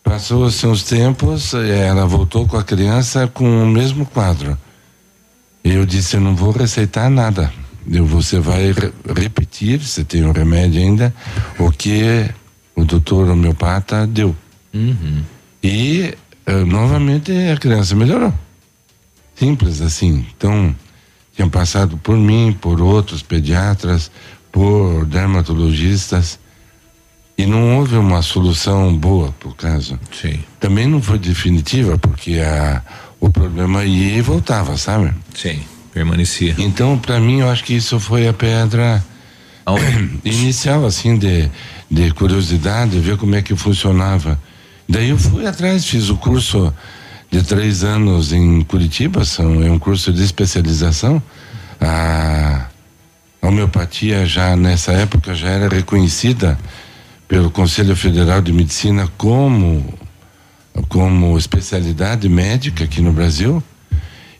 Passou-se 0.02 0.66
uns 0.66 0.82
tempos, 0.82 1.54
ela 1.54 2.04
voltou 2.04 2.46
com 2.46 2.56
a 2.56 2.64
criança 2.64 3.28
com 3.28 3.62
o 3.62 3.66
mesmo 3.66 4.04
quadro. 4.04 4.58
Eu 5.62 5.86
disse, 5.86 6.16
eu 6.16 6.20
não 6.20 6.34
vou 6.34 6.50
receitar 6.50 7.08
nada. 7.08 7.52
Eu, 7.88 8.04
você 8.04 8.40
vai 8.40 8.72
re 8.72 8.92
repetir, 9.14 9.80
você 9.80 10.02
tem 10.02 10.24
o 10.24 10.28
um 10.28 10.32
remédio 10.32 10.80
ainda, 10.80 11.14
o 11.58 11.70
que 11.70 12.28
o 12.74 12.84
doutor 12.84 13.28
homeopata 13.28 14.04
deu. 14.04 14.34
Uhum. 14.74 15.22
E 15.62 16.14
uh, 16.48 16.66
novamente 16.66 17.32
a 17.32 17.56
criança 17.56 17.94
melhorou. 17.94 18.32
Simples 19.34 19.80
assim. 19.80 20.24
Então, 20.36 20.74
tinham 21.34 21.50
passado 21.50 21.96
por 21.98 22.16
mim, 22.16 22.56
por 22.58 22.80
outros 22.80 23.22
pediatras, 23.22 24.10
por 24.50 25.04
dermatologistas 25.04 26.38
e 27.38 27.44
não 27.44 27.76
houve 27.76 27.96
uma 27.96 28.22
solução 28.22 28.96
boa 28.96 29.32
para 29.38 29.48
o 29.48 29.54
caso. 29.54 29.98
Sim. 30.10 30.42
Também 30.58 30.86
não 30.86 31.02
foi 31.02 31.18
definitiva 31.18 31.98
porque 31.98 32.40
a, 32.40 32.82
o 33.20 33.28
problema 33.30 33.84
ia 33.84 34.16
e 34.16 34.22
voltava, 34.22 34.76
sabe? 34.78 35.12
Sim, 35.34 35.60
permanecia. 35.92 36.54
Então, 36.58 36.98
para 36.98 37.20
mim, 37.20 37.40
eu 37.40 37.50
acho 37.50 37.62
que 37.64 37.74
isso 37.74 38.00
foi 38.00 38.26
a 38.26 38.32
pedra 38.32 39.04
inicial, 40.24 40.86
assim, 40.86 41.18
de, 41.18 41.50
de 41.90 42.10
curiosidade, 42.12 42.98
ver 42.98 43.18
como 43.18 43.34
é 43.34 43.42
que 43.42 43.54
funcionava. 43.54 44.40
Daí 44.88 45.10
eu 45.10 45.18
fui 45.18 45.46
atrás, 45.46 45.84
fiz 45.84 46.08
o 46.08 46.16
curso 46.16 46.72
de 47.30 47.42
três 47.42 47.82
anos 47.82 48.32
em 48.32 48.62
Curitiba, 48.62 49.24
são, 49.24 49.62
é 49.62 49.70
um 49.70 49.78
curso 49.78 50.12
de 50.12 50.22
especialização. 50.22 51.22
A, 51.80 52.66
homeopatia 53.42 54.26
já 54.26 54.56
nessa 54.56 54.92
época 54.92 55.34
já 55.34 55.48
era 55.48 55.68
reconhecida 55.68 56.58
pelo 57.28 57.50
Conselho 57.50 57.94
Federal 57.94 58.40
de 58.40 58.52
Medicina 58.52 59.08
como 59.16 59.84
como 60.88 61.38
especialidade 61.38 62.28
médica 62.28 62.84
aqui 62.84 63.00
no 63.00 63.12
Brasil. 63.12 63.62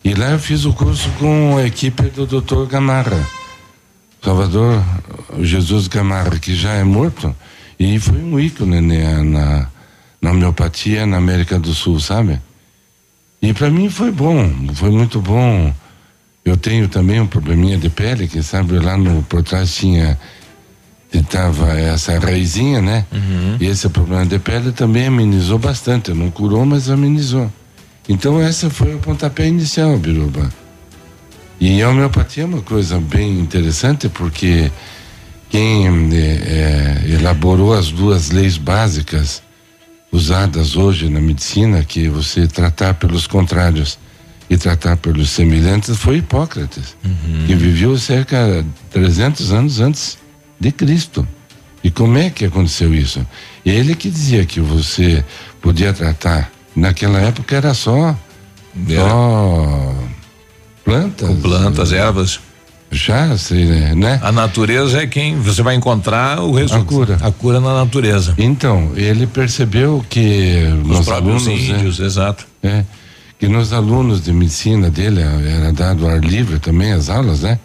E 0.05 0.15
lá 0.15 0.31
eu 0.33 0.39
fiz 0.39 0.65
o 0.65 0.73
curso 0.73 1.09
com 1.19 1.57
a 1.57 1.67
equipe 1.67 2.03
do 2.11 2.27
Dr. 2.27 2.67
Gamarra, 2.67 3.27
Salvador 4.23 4.83
Jesus 5.41 5.89
Gamarra, 5.89 6.39
que 6.39 6.55
já 6.55 6.75
é 6.75 6.85
morto, 6.85 7.35
e 7.79 7.99
foi 7.99 8.19
um 8.19 8.39
ícone 8.39 8.81
né, 8.81 9.23
na, 9.23 9.69
na 10.27 10.33
homeopatia 10.33 11.07
na 11.07 11.19
América 11.19 11.57
do 11.57 11.73
Sul, 11.73 12.01
sabe? 12.01 12.41
E 13.41 13.55
para 13.55 13.71
mim 13.71 13.89
foi 13.89 14.11
bom, 14.11 14.51
foi 14.75 14.91
muito 14.91 15.21
bom. 15.21 15.73
Eu 16.45 16.57
tenho 16.57 16.89
também 16.89 17.21
um 17.21 17.27
probleminha 17.29 17.79
de 17.79 17.89
pele, 17.89 18.27
que 18.27 18.43
sabe, 18.43 18.79
lá 18.81 18.97
no, 18.97 19.23
por 19.23 19.43
trás 19.45 19.75
tinha 19.75 20.19
tava 21.31 21.73
essa 21.79 22.19
raizinha, 22.19 22.83
né? 22.83 23.07
Uhum. 23.11 23.57
E 23.59 23.67
esse 23.67 23.89
problema 23.89 24.27
de 24.27 24.39
pele 24.39 24.71
também 24.71 25.07
amenizou 25.07 25.59
bastante. 25.59 26.13
Não 26.13 26.31
curou, 26.31 26.67
mas 26.67 26.91
amenizou. 26.91 27.51
Então 28.07 28.39
essa 28.41 28.69
foi 28.69 28.95
o 28.95 28.99
pontapé 28.99 29.47
inicial, 29.47 29.97
Biruba. 29.97 30.53
E 31.59 31.81
a 31.81 31.89
homeopatia 31.89 32.43
é 32.43 32.47
uma 32.47 32.61
coisa 32.61 33.01
bem 33.01 33.39
interessante 33.39 34.11
porque 34.11 34.71
quem 35.49 35.87
é, 36.13 37.05
elaborou 37.09 37.73
as 37.73 37.91
duas 37.91 38.31
leis 38.31 38.59
básicas 38.59 39.46
usadas 40.11 40.77
hoje 40.77 41.09
na 41.09 41.21
medicina, 41.21 41.83
que 41.85 42.09
você 42.09 42.47
tratar 42.47 42.95
pelos 42.95 43.27
contrários 43.27 43.99
e 44.49 44.57
tratar 44.57 44.97
pelos 44.97 45.31
semelhantes, 45.31 45.97
foi 45.97 46.19
Hipócrates, 46.19 46.97
uhum. 47.05 47.47
que 47.47 47.55
viveu 47.55 47.99
cerca 47.99 48.63
de 48.63 48.69
300 48.91 49.53
anos 49.53 49.81
antes 49.81 50.19
de 50.59 50.71
Cristo. 50.71 51.27
E 51.83 51.91
como 51.91 52.19
é 52.19 52.31
que 52.31 52.45
aconteceu 52.45 52.95
isso? 52.95 53.25
Ele 53.65 53.95
que 53.95 54.11
dizia 54.11 54.45
que 54.45 54.61
você 54.61 55.25
podia 55.61 55.93
tratar, 55.93 56.51
naquela 56.75 57.21
época 57.21 57.57
era 57.57 57.75
só, 57.75 58.17
era. 58.89 59.09
só 59.09 59.95
plantas. 60.85 61.29
Com 61.29 61.41
plantas, 61.41 61.93
ervas. 61.93 62.41
Já, 62.91 63.37
sei, 63.37 63.65
né? 63.95 64.21
A 64.23 64.31
natureza 64.31 65.03
é 65.03 65.07
quem 65.07 65.37
você 65.41 65.63
vai 65.63 65.75
encontrar 65.75 66.41
o 66.41 66.53
resultado. 66.53 66.83
A 66.83 66.85
cura. 66.85 67.19
A 67.21 67.33
cura 67.33 67.61
na 67.61 67.75
natureza. 67.75 68.35
Então, 68.39 68.93
ele 68.95 69.27
percebeu 69.27 70.05
que 70.09 70.63
os 70.85 71.05
próprios 71.05 71.09
alunos, 71.09 71.47
índios, 71.47 71.99
né? 71.99 72.07
exato. 72.07 72.47
É, 72.63 72.85
que 73.39 73.49
nos 73.49 73.73
alunos 73.73 74.25
de 74.25 74.33
medicina 74.33 74.91
dele 74.91 75.21
era 75.21 75.73
dado 75.73 76.07
ar 76.07 76.21
livre 76.21 76.59
também 76.59 76.93
as 76.93 77.11
aulas, 77.11 77.43
né? 77.43 77.59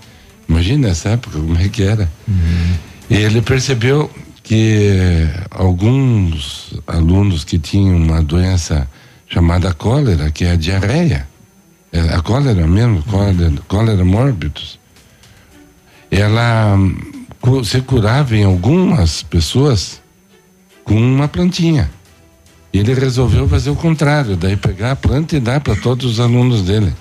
Imagina 0.50 0.90
essa 0.90 1.10
época, 1.10 1.40
como 1.40 1.58
é 1.58 1.70
que 1.70 1.84
era. 1.84 2.10
Uhum. 2.28 2.74
E 3.10 3.16
ele 3.16 3.42
percebeu 3.42 4.12
que 4.44 5.30
alguns 5.50 6.74
alunos 6.86 7.46
que 7.46 7.58
tinham 7.58 7.96
uma 7.96 8.22
doença 8.22 8.88
chamada 9.30 9.74
cólera, 9.74 10.30
que 10.30 10.44
é 10.44 10.52
a 10.52 10.56
diarreia, 10.58 11.28
é 11.92 12.00
a 12.00 12.22
cólera 12.22 12.68
mesmo, 12.68 13.02
cólera, 13.04 13.54
cólera 13.68 14.04
morbidus, 14.04 14.78
ela 16.12 16.78
se 17.64 17.82
curava 17.82 18.36
em 18.36 18.44
algumas 18.44 19.24
pessoas 19.24 20.02
com 20.84 20.96
uma 20.96 21.28
plantinha. 21.28 21.90
Ele 22.74 22.94
resolveu 22.94 23.48
fazer 23.48 23.70
o 23.70 23.76
contrário, 23.76 24.36
daí 24.36 24.56
pegar 24.56 24.92
a 24.92 24.96
planta 24.96 25.36
e 25.36 25.40
dar 25.40 25.60
para 25.60 25.76
todos 25.76 26.06
os 26.06 26.20
alunos 26.20 26.64
dele. 26.64 26.94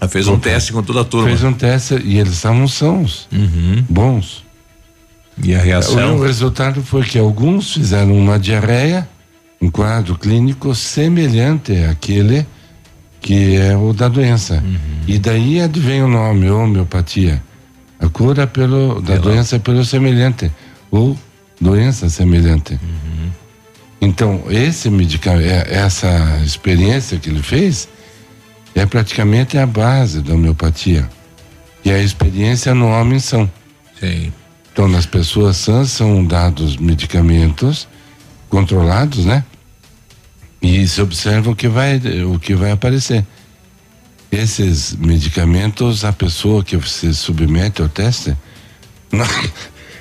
Ah, 0.00 0.08
fez 0.08 0.26
um 0.26 0.38
teste 0.38 0.72
com 0.72 0.82
toda 0.82 1.00
a 1.00 1.04
turma. 1.04 1.28
Fez 1.28 1.42
um 1.42 1.52
teste 1.52 1.94
e 2.04 2.18
eles 2.18 2.34
estavam 2.34 2.66
sãos, 2.68 3.28
uhum. 3.32 3.84
bons. 3.88 4.44
E 5.42 5.54
a 5.54 5.60
reação? 5.60 6.16
O 6.16 6.22
resultado 6.22 6.82
foi 6.82 7.04
que 7.04 7.18
alguns 7.18 7.72
fizeram 7.72 8.16
uma 8.16 8.38
diarreia, 8.38 9.08
um 9.60 9.70
quadro 9.70 10.16
clínico 10.16 10.74
semelhante 10.74 11.72
àquele 11.84 12.46
que 13.20 13.56
é 13.56 13.74
o 13.74 13.94
da 13.94 14.06
doença. 14.06 14.62
Uhum. 14.62 14.78
E 15.08 15.18
daí 15.18 15.58
advém 15.58 16.02
o 16.02 16.08
nome, 16.08 16.50
homeopatia. 16.50 17.42
A 18.04 18.08
cura 18.10 18.46
pelo, 18.46 19.00
da 19.00 19.16
doença 19.16 19.58
pelo 19.58 19.84
semelhante, 19.84 20.50
ou 20.90 21.16
doença 21.58 22.10
semelhante. 22.10 22.74
Uhum. 22.74 23.30
Então, 24.00 24.44
esse 24.50 24.90
medicamento, 24.90 25.48
é, 25.48 25.74
essa 25.74 26.38
experiência 26.44 27.18
que 27.18 27.30
ele 27.30 27.42
fez, 27.42 27.88
é 28.74 28.84
praticamente 28.84 29.56
a 29.56 29.66
base 29.66 30.20
da 30.20 30.34
homeopatia. 30.34 31.08
E 31.82 31.90
a 31.90 31.98
experiência 31.98 32.74
no 32.74 32.88
homem 32.88 33.18
são. 33.18 33.50
Sim. 33.98 34.32
Então, 34.72 34.88
nas 34.88 35.06
pessoas 35.06 35.56
sãs 35.56 35.90
são 35.90 36.24
dados 36.24 36.76
medicamentos 36.76 37.88
controlados, 38.50 39.24
né? 39.24 39.44
E 40.60 40.86
se 40.86 41.00
observa 41.00 41.50
o 41.50 41.56
que 41.56 41.68
vai, 41.68 42.00
o 42.26 42.38
que 42.38 42.54
vai 42.54 42.72
aparecer. 42.72 43.24
Esses 44.34 44.96
medicamentos, 44.96 46.04
a 46.04 46.12
pessoa 46.12 46.64
que 46.64 46.76
você 46.76 47.12
submete 47.12 47.80
ao 47.80 47.88
teste, 47.88 48.36
não, 49.12 49.26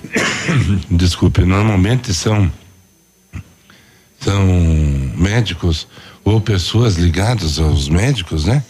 desculpe, 0.89 1.45
normalmente 1.45 2.14
são 2.14 2.51
são 4.19 4.45
médicos 5.18 5.88
ou 6.23 6.39
pessoas 6.39 6.95
ligadas 6.95 7.60
aos 7.60 7.89
médicos, 7.89 8.45
né? 8.45 8.64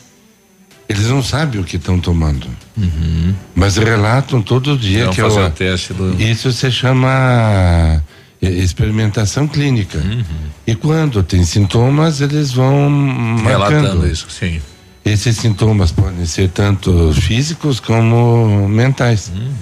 Eles 0.89 1.07
não 1.07 1.23
sabem 1.23 1.61
o 1.61 1.63
que 1.63 1.77
estão 1.77 1.99
tomando. 1.99 2.47
Uhum. 2.75 3.33
Mas 3.55 3.77
relatam 3.77 4.41
todo 4.41 4.77
dia 4.77 5.05
Vão 5.05 5.13
que 5.13 5.21
fazer 5.21 5.43
o 5.43 5.49
teste 5.51 5.93
do... 5.93 6.21
isso 6.21 6.51
se 6.51 6.71
chama 6.71 8.03
é, 8.41 8.49
experimentação 8.49 9.47
clínica. 9.47 9.97
Uhum. 9.99 10.23
E 10.67 10.75
quando 10.75 11.23
tem 11.23 11.45
sintomas, 11.45 12.19
eles 12.19 12.51
vão 12.51 12.89
marcando. 12.89 13.47
Relatando 13.47 14.07
isso, 14.07 14.27
sim. 14.29 14.59
Esses 15.05 15.37
sintomas 15.37 15.91
podem 15.91 16.25
ser 16.25 16.49
tanto 16.49 17.13
físicos 17.13 17.79
como 17.79 18.67
mentais. 18.69 19.31
Uhum. 19.35 19.53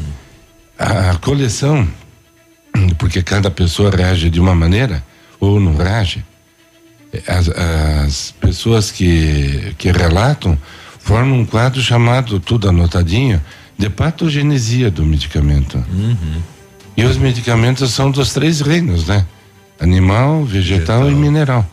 A 0.78 1.16
coleção, 1.18 1.88
porque 2.98 3.24
cada 3.24 3.50
pessoa 3.50 3.90
reage 3.90 4.30
de 4.30 4.40
uma 4.40 4.54
maneira 4.54 5.04
ou 5.40 5.60
não 5.60 5.76
reage, 5.76 6.24
as, 7.28 7.50
as 7.50 8.32
pessoas 8.40 8.92
que, 8.92 9.76
que 9.78 9.92
relatam 9.92 10.58
formam 11.00 11.40
um 11.40 11.46
quadro 11.46 11.82
chamado, 11.82 12.40
tudo 12.40 12.70
anotadinho, 12.70 13.42
de 13.78 13.90
patogenesia 13.90 14.92
do 14.92 15.04
medicamento. 15.04 15.84
Uhum. 15.92 16.42
E 16.96 17.04
os 17.04 17.18
medicamentos 17.18 17.92
são 17.92 18.12
dos 18.12 18.32
três 18.32 18.62
reinos, 18.62 19.08
né? 19.08 19.26
Animal, 19.80 20.46
vegetal, 20.46 21.04
vegetal. 21.04 21.12
e 21.12 21.16
mineral. 21.16 21.68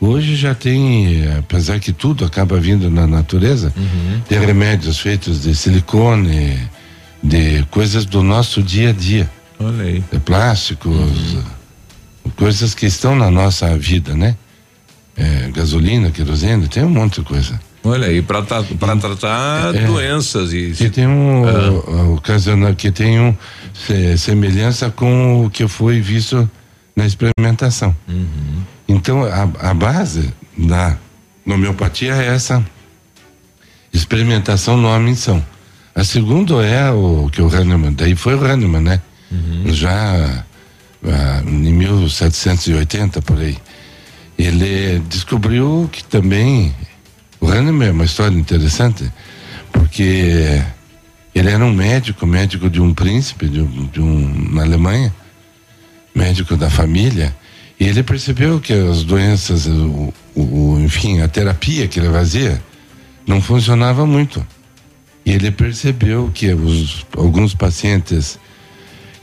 Hoje 0.00 0.36
já 0.36 0.54
tem, 0.54 1.26
apesar 1.38 1.80
que 1.80 1.92
tudo 1.92 2.24
acaba 2.24 2.60
vindo 2.60 2.90
na 2.90 3.06
natureza, 3.06 3.72
uhum. 3.76 4.20
tem 4.28 4.38
remédios 4.38 4.98
feitos 4.98 5.42
de 5.42 5.54
silicone, 5.54 6.58
de 7.22 7.64
coisas 7.70 8.04
do 8.04 8.22
nosso 8.22 8.62
dia 8.62 8.90
a 8.90 8.92
dia. 8.92 9.30
Olha 9.58 9.84
aí. 9.84 10.04
De 10.12 10.18
plásticos, 10.18 10.94
uhum. 10.94 11.42
coisas 12.36 12.74
que 12.74 12.86
estão 12.86 13.16
na 13.16 13.30
nossa 13.30 13.76
vida, 13.78 14.14
né? 14.14 14.36
é, 15.16 15.50
gasolina, 15.50 16.10
querosene, 16.10 16.68
tem 16.68 16.84
um 16.84 16.90
monte 16.90 17.20
de 17.20 17.26
coisa. 17.26 17.58
Olha 17.82 18.08
aí, 18.08 18.20
para 18.20 18.42
para 18.42 18.96
tratar 18.96 19.74
é, 19.74 19.86
doenças 19.86 20.52
e 20.52 20.72
que 20.72 20.90
tem 20.90 21.06
um 21.06 21.44
ah. 21.46 22.74
que 22.76 22.90
tem 22.90 23.20
um 23.20 23.34
se, 23.72 24.18
semelhança 24.18 24.90
com 24.90 25.46
o 25.46 25.50
que 25.50 25.68
foi 25.68 26.00
visto 26.00 26.50
na 26.96 27.06
experimentação. 27.06 27.94
Uhum. 28.08 28.62
Então 28.88 29.24
a, 29.24 29.70
a 29.70 29.74
base 29.74 30.32
da 30.56 30.96
homeopatia 31.46 32.14
é 32.14 32.26
essa 32.26 32.64
experimentação 33.92 34.76
no 34.76 35.16
são. 35.16 35.44
A 35.94 36.04
segunda 36.04 36.54
é 36.64 36.90
o 36.90 37.28
que 37.32 37.40
o 37.40 37.48
Hahnemann, 37.48 37.94
daí 37.94 38.14
foi 38.14 38.34
o 38.34 38.44
Hahnemann, 38.44 38.82
né? 38.82 39.02
Uhum. 39.30 39.72
Já 39.72 40.44
ah, 41.04 41.42
em 41.46 41.72
1780 41.72 43.22
por 43.22 43.38
aí 43.38 43.56
ele 44.38 44.98
descobriu 45.08 45.88
que 45.90 46.04
também 46.04 46.74
o 47.40 47.48
Hahnemann 47.48 47.88
é 47.88 47.92
uma 47.92 48.04
história 48.04 48.36
interessante 48.36 49.10
porque 49.72 50.62
ele 51.34 51.50
era 51.50 51.64
um 51.64 51.72
médico, 51.72 52.26
médico 52.26 52.68
de 52.68 52.80
um 52.80 52.92
príncipe 52.92 53.48
de 53.48 53.64
de 53.64 54.00
um 54.00 54.52
na 54.52 54.62
Alemanha, 54.62 55.14
médico 56.14 56.56
da 56.56 56.70
família, 56.70 57.34
e 57.78 57.84
ele 57.84 58.02
percebeu 58.02 58.58
que 58.58 58.72
as 58.72 59.02
doenças, 59.02 59.66
o, 59.66 60.12
o, 60.34 60.78
enfim, 60.80 61.20
a 61.20 61.28
terapia 61.28 61.86
que 61.86 62.00
ele 62.00 62.10
fazia 62.10 62.62
não 63.26 63.40
funcionava 63.40 64.06
muito. 64.06 64.44
E 65.24 65.32
ele 65.32 65.50
percebeu 65.50 66.30
que 66.32 66.54
os, 66.54 67.04
alguns 67.16 67.54
pacientes 67.54 68.38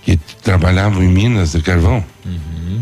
que 0.03 0.17
trabalhavam 0.43 1.01
em 1.01 1.07
minas 1.07 1.53
de 1.53 1.61
carvão, 1.61 2.03
uhum. 2.25 2.81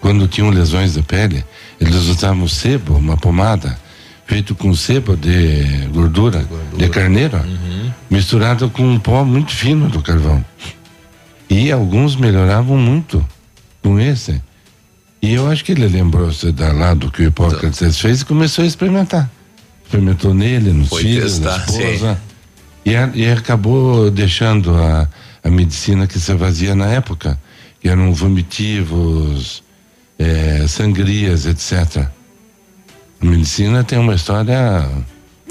quando 0.00 0.26
tinham 0.26 0.50
lesões 0.50 0.94
da 0.94 1.02
pele, 1.02 1.44
eles 1.80 2.06
usavam 2.06 2.48
sebo, 2.48 2.96
uma 2.96 3.16
pomada, 3.16 3.78
feito 4.26 4.54
com 4.54 4.74
sebo 4.74 5.16
de 5.16 5.86
gordura, 5.92 6.40
de, 6.40 6.44
gordura. 6.46 6.76
de 6.78 6.88
carneiro, 6.88 7.36
uhum. 7.36 7.92
misturado 8.10 8.70
com 8.70 8.82
um 8.82 8.98
pó 8.98 9.24
muito 9.24 9.52
fino 9.52 9.88
do 9.88 10.02
carvão. 10.02 10.44
E 11.48 11.70
alguns 11.70 12.16
melhoravam 12.16 12.76
muito 12.76 13.24
com 13.82 14.00
esse. 14.00 14.42
E 15.24 15.32
eu 15.32 15.48
acho 15.48 15.64
que 15.64 15.72
ele 15.72 15.88
lembrou-se 15.88 16.52
da 16.52 16.70
lá 16.70 16.92
do 16.92 17.10
que 17.10 17.22
o 17.22 17.24
Hipócrates 17.24 17.80
então. 17.80 17.94
fez 17.94 18.20
e 18.20 18.26
começou 18.26 18.62
a 18.62 18.66
experimentar. 18.66 19.30
Experimentou 19.82 20.34
nele, 20.34 20.70
nos 20.70 20.90
Foi 20.90 21.00
filhos, 21.00 21.38
testar, 21.38 21.56
na 21.60 21.64
esposa. 21.64 22.22
E, 22.84 22.90
e, 22.90 23.30
acabou 23.30 24.10
deixando 24.10 24.76
a, 24.76 25.08
a 25.42 25.50
medicina 25.50 26.06
que 26.06 26.20
se 26.20 26.36
fazia 26.36 26.74
na 26.74 26.88
época, 26.88 27.40
que 27.80 27.88
eram 27.88 28.12
vomitivos, 28.12 29.62
é, 30.18 30.66
sangrias, 30.68 31.46
etc. 31.46 32.06
A 33.18 33.24
medicina 33.24 33.82
tem 33.82 33.98
uma 33.98 34.16
história 34.16 34.86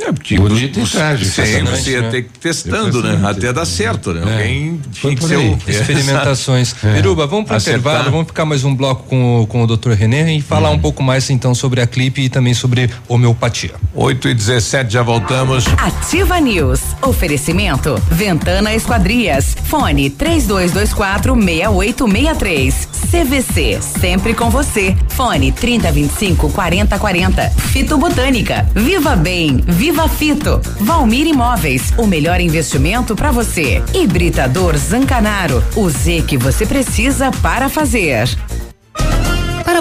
é, 0.05 0.11
porque 0.11 0.37
Bonito 0.37 0.79
e 0.79 0.85
trágico. 0.85 1.31
Sempre 1.31 1.77
você 1.77 1.91
ia 1.91 2.03
ter 2.09 2.23
que 2.23 2.39
testando, 2.39 3.01
né? 3.01 3.19
Até 3.23 3.53
dar 3.53 3.65
certo, 3.65 4.13
né? 4.13 4.21
É. 4.21 4.33
Alguém 4.33 4.81
tinha 4.91 5.15
que 5.15 5.23
ser 5.23 5.37
o... 5.37 5.57
Experimentações. 5.67 6.75
É. 6.83 6.97
Iruba, 6.97 7.25
vamos 7.25 7.45
para 7.45 7.57
intervalo, 7.57 8.11
vamos 8.11 8.27
ficar 8.27 8.45
mais 8.45 8.63
um 8.63 8.75
bloco 8.75 9.03
com 9.07 9.41
o, 9.41 9.47
com 9.47 9.63
o 9.63 9.67
Dr. 9.67 9.91
René 9.91 10.35
e 10.35 10.41
falar 10.41 10.71
hum. 10.71 10.73
um 10.73 10.79
pouco 10.79 11.01
mais 11.01 11.29
então 11.29 11.55
sobre 11.55 11.81
a 11.81 11.87
clipe 11.87 12.21
e 12.21 12.29
também 12.29 12.53
sobre 12.53 12.89
homeopatia. 13.07 13.71
8 13.93 14.29
e 14.29 14.33
17 14.33 14.91
já 14.91 15.01
voltamos. 15.01 15.65
Ativa 15.77 16.39
News. 16.39 16.81
Oferecimento. 17.01 17.95
Ventana 18.11 18.73
Esquadrias. 18.73 19.55
Fone 19.65 20.09
3224 20.09 21.33
6863. 21.33 22.87
CVC. 23.09 23.79
Sempre 24.01 24.33
com 24.33 24.49
você. 24.49 24.95
Fone 25.09 25.51
3025 25.51 26.49
4040. 26.49 27.49
Fito 27.71 27.97
Botânica. 27.97 28.67
Viva 28.73 29.15
Bem. 29.15 29.63
Viva 29.65 29.92
Fito. 30.09 30.59
Valmir 30.79 31.27
Imóveis. 31.27 31.93
O 31.97 32.07
melhor 32.07 32.41
investimento 32.41 33.15
para 33.15 33.31
você. 33.31 33.81
Hibridador 33.93 34.75
Zancanaro. 34.75 35.63
O 35.75 35.89
Z 35.89 36.23
que 36.27 36.37
você 36.37 36.65
precisa 36.65 37.31
para 37.41 37.69
fazer. 37.69 38.27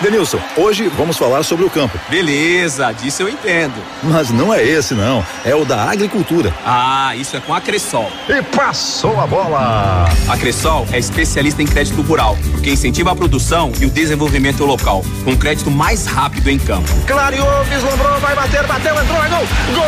Denilson, 0.00 0.38
hoje 0.56 0.88
vamos 0.88 1.16
falar 1.16 1.42
sobre 1.42 1.64
o 1.64 1.70
campo. 1.70 1.98
Beleza, 2.10 2.92
disso 2.92 3.22
eu 3.22 3.28
entendo. 3.28 3.74
Mas 4.02 4.30
não 4.30 4.52
é 4.52 4.62
esse 4.62 4.92
não, 4.92 5.24
é 5.44 5.54
o 5.54 5.64
da 5.64 5.90
agricultura. 5.90 6.52
Ah, 6.64 7.14
isso 7.16 7.36
é 7.36 7.40
com 7.40 7.54
a 7.54 7.60
Cressol. 7.60 8.10
E 8.28 8.42
passou 8.42 9.18
a 9.18 9.26
bola! 9.26 10.04
A 10.28 10.36
Cressol 10.36 10.86
é 10.92 10.98
especialista 10.98 11.62
em 11.62 11.66
crédito 11.66 12.02
rural, 12.02 12.36
que 12.62 12.70
incentiva 12.70 13.12
a 13.12 13.16
produção 13.16 13.72
e 13.80 13.86
o 13.86 13.90
desenvolvimento 13.90 14.64
local, 14.64 15.02
com 15.24 15.34
crédito 15.36 15.70
mais 15.70 16.06
rápido 16.06 16.50
em 16.50 16.58
campo. 16.58 16.88
Clareou, 17.06 17.64
vislumbrou, 17.64 18.20
vai 18.20 18.34
bater, 18.34 18.66
bateu, 18.66 18.94
entrou, 19.02 19.24
é 19.24 19.28
gol! 19.28 19.46
Gol! 19.74 19.84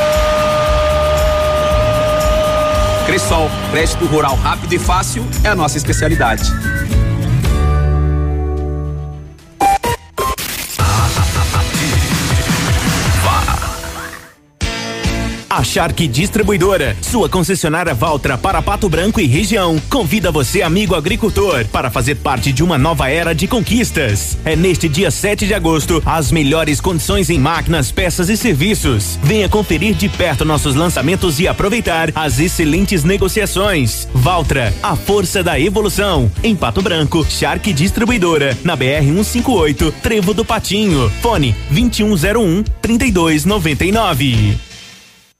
Cressol, 3.06 3.50
crédito 3.70 4.06
rural 4.06 4.36
rápido 4.36 4.72
e 4.72 4.78
fácil 4.78 5.26
é 5.44 5.48
a 5.48 5.54
nossa 5.54 5.76
especialidade. 5.76 6.44
Shark 15.64 16.06
Distribuidora, 16.08 16.96
sua 17.00 17.28
concessionária 17.28 17.94
Valtra 17.94 18.38
para 18.38 18.62
Pato 18.62 18.88
Branco 18.88 19.20
e 19.20 19.26
região, 19.26 19.80
convida 19.90 20.30
você, 20.30 20.62
amigo 20.62 20.94
agricultor, 20.94 21.64
para 21.66 21.90
fazer 21.90 22.16
parte 22.16 22.52
de 22.52 22.62
uma 22.62 22.78
nova 22.78 23.10
era 23.10 23.34
de 23.34 23.46
conquistas. 23.46 24.38
É 24.44 24.54
neste 24.54 24.88
dia 24.88 25.10
7 25.10 25.46
de 25.46 25.54
agosto, 25.54 26.02
as 26.04 26.30
melhores 26.30 26.80
condições 26.80 27.30
em 27.30 27.38
máquinas, 27.38 27.90
peças 27.90 28.28
e 28.28 28.36
serviços. 28.36 29.18
Venha 29.22 29.48
conferir 29.48 29.94
de 29.94 30.08
perto 30.08 30.44
nossos 30.44 30.74
lançamentos 30.74 31.40
e 31.40 31.48
aproveitar 31.48 32.10
as 32.14 32.38
excelentes 32.38 33.04
negociações. 33.04 34.08
Valtra, 34.14 34.72
a 34.82 34.96
força 34.96 35.42
da 35.42 35.58
evolução. 35.58 36.30
Em 36.42 36.54
Pato 36.54 36.82
Branco, 36.82 37.26
Shark 37.28 37.72
Distribuidora, 37.72 38.56
na 38.64 38.76
BR 38.76 39.04
158, 39.04 39.92
Trevo 40.02 40.34
do 40.34 40.44
Patinho. 40.44 41.10
Fone 41.20 41.54
2101 41.70 42.62
3299. 42.80 44.67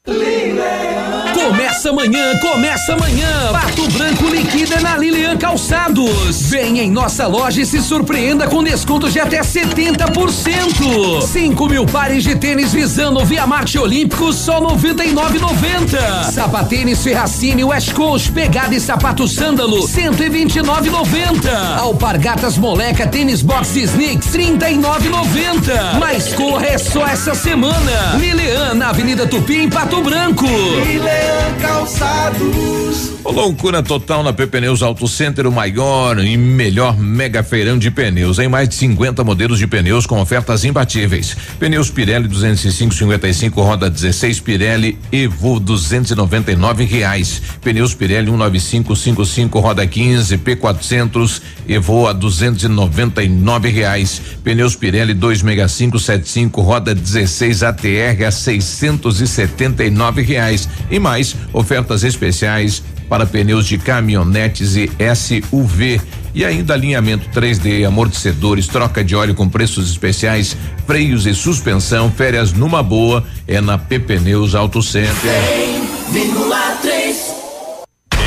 Leland. 0.08 1.17
Começa 1.38 1.90
amanhã, 1.90 2.36
começa 2.40 2.94
amanhã. 2.94 3.52
Pato 3.52 3.88
Branco 3.92 4.28
liquida 4.28 4.80
na 4.80 4.98
Lilian 4.98 5.36
Calçados. 5.36 6.50
Vem 6.50 6.80
em 6.80 6.90
nossa 6.90 7.28
loja 7.28 7.62
e 7.62 7.66
se 7.66 7.80
surpreenda 7.80 8.48
com 8.48 8.62
descontos 8.62 9.12
de 9.12 9.20
até 9.20 9.40
70%. 9.40 11.22
5 11.22 11.68
mil 11.68 11.86
pares 11.86 12.24
de 12.24 12.34
tênis 12.34 12.72
visando 12.72 13.24
Via 13.24 13.46
Marte 13.46 13.78
Olímpico 13.78 14.32
só 14.32 14.60
99,90. 14.60 16.32
Sapatênis 16.32 17.04
Ferracini 17.04 17.62
West 17.62 17.92
Coast 17.92 18.32
pegada 18.32 18.74
e 18.74 18.80
sapato 18.80 19.28
sândalo 19.28 19.86
129,90. 19.86 21.78
Alpargatas 21.78 22.58
Moleca 22.58 23.06
Tênis 23.06 23.42
Box 23.42 23.76
Sneaks 23.76 24.26
39,90. 24.32 25.98
Mas 26.00 26.34
corra 26.34 26.66
é 26.66 26.78
só 26.78 27.06
essa 27.06 27.32
semana. 27.34 28.16
Lilian 28.18 28.74
na 28.74 28.88
Avenida 28.88 29.24
Tupi 29.24 29.58
em 29.58 29.70
Pato 29.70 30.02
Branco. 30.02 30.44
Lilian 30.44 31.27
Calçados. 31.60 33.17
Loucura 33.30 33.82
total 33.82 34.22
na 34.22 34.32
Pneus 34.32 34.82
Auto 34.82 35.06
Center, 35.06 35.46
o 35.46 35.52
maior 35.52 36.18
e 36.18 36.34
melhor 36.34 36.96
mega 36.96 37.42
feirão 37.42 37.76
de 37.78 37.90
pneus. 37.90 38.38
Em 38.38 38.48
mais 38.48 38.68
de 38.70 38.74
50 38.74 39.22
modelos 39.22 39.58
de 39.58 39.66
pneus 39.66 40.06
com 40.06 40.18
ofertas 40.18 40.64
imbatíveis. 40.64 41.36
Pneus 41.58 41.90
Pirelli 41.90 42.26
205 42.26 42.94
55 42.94 43.62
roda 43.62 43.90
16 43.90 44.40
Pirelli 44.40 44.98
Evo 45.12 45.60
299 45.60 46.84
reais. 46.84 47.42
Pneus 47.60 47.94
Pirelli 47.94 48.30
195 48.30 48.96
55 48.96 49.60
roda 49.60 49.86
15 49.86 50.38
P400 50.38 51.42
Evo 51.68 52.08
a 52.08 52.14
299 52.14 53.68
reais. 53.68 54.22
Pneus 54.42 54.74
Pirelli 54.74 55.12
265 55.12 55.98
75 55.98 56.62
roda 56.62 56.94
16 56.94 57.62
ATR 57.62 58.24
a 58.26 58.30
679 58.30 60.22
reais. 60.22 60.66
E 60.90 60.98
mais 60.98 61.36
ofertas 61.52 62.02
especiais 62.04 62.82
para 63.08 63.26
pneus 63.26 63.66
de 63.66 63.78
caminhonetes 63.78 64.76
e 64.76 64.90
SUV. 65.14 66.00
E 66.34 66.44
ainda 66.44 66.74
alinhamento 66.74 67.28
3D, 67.30 67.86
amortecedores, 67.86 68.68
troca 68.68 69.02
de 69.02 69.16
óleo 69.16 69.34
com 69.34 69.48
preços 69.48 69.90
especiais, 69.90 70.56
freios 70.86 71.26
e 71.26 71.34
suspensão, 71.34 72.10
férias 72.10 72.52
numa 72.52 72.82
boa, 72.82 73.24
é 73.46 73.60
na 73.60 73.78
PP 73.78 74.20
Neus 74.20 74.54
Auto 74.54 74.82
Center. 74.82 75.12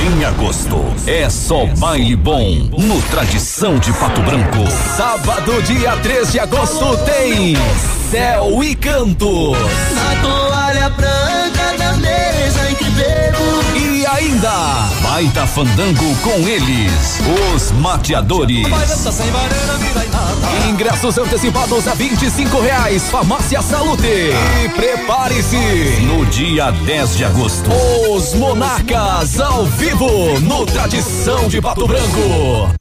Em 0.03 0.25
agosto, 0.25 0.83
é 1.07 1.29
só 1.29 1.65
baile 1.77 2.15
bom 2.15 2.69
no 2.77 3.01
Tradição 3.03 3.77
de 3.77 3.93
Pato 3.93 4.21
Branco. 4.21 4.69
Sábado, 4.97 5.61
dia 5.61 5.95
3 5.97 6.31
de 6.31 6.39
agosto, 6.39 6.97
tem 7.05 7.55
Céu 8.09 8.63
e 8.63 8.75
Cantos. 8.75 9.57
A 9.95 10.21
toalha 10.21 10.89
branca 10.89 11.20
ainda 14.21 14.87
Baita 15.01 15.47
Fandango 15.47 16.15
com 16.17 16.47
eles, 16.47 17.19
os 17.53 17.71
Mateadores. 17.71 18.67
Ingressos 20.69 21.17
antecipados 21.17 21.87
a 21.87 21.95
vinte 21.95 22.23
e 22.23 22.29
reais, 22.61 23.09
Farmácia 23.09 23.61
Salute. 23.61 24.05
E 24.05 24.69
prepare-se, 24.69 25.57
no 26.05 26.25
dia 26.27 26.71
10 26.71 27.17
de 27.17 27.25
agosto, 27.25 27.71
os 28.11 28.33
Monarcas 28.35 29.39
ao 29.39 29.65
vivo, 29.65 30.39
no 30.41 30.65
Tradição 30.65 31.47
de 31.47 31.59
Pato 31.59 31.87
Branco. 31.87 32.80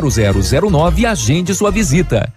32250009 0.00 0.98
e 0.98 1.06
agende 1.06 1.54
sua 1.54 1.70
visita. 1.70 2.32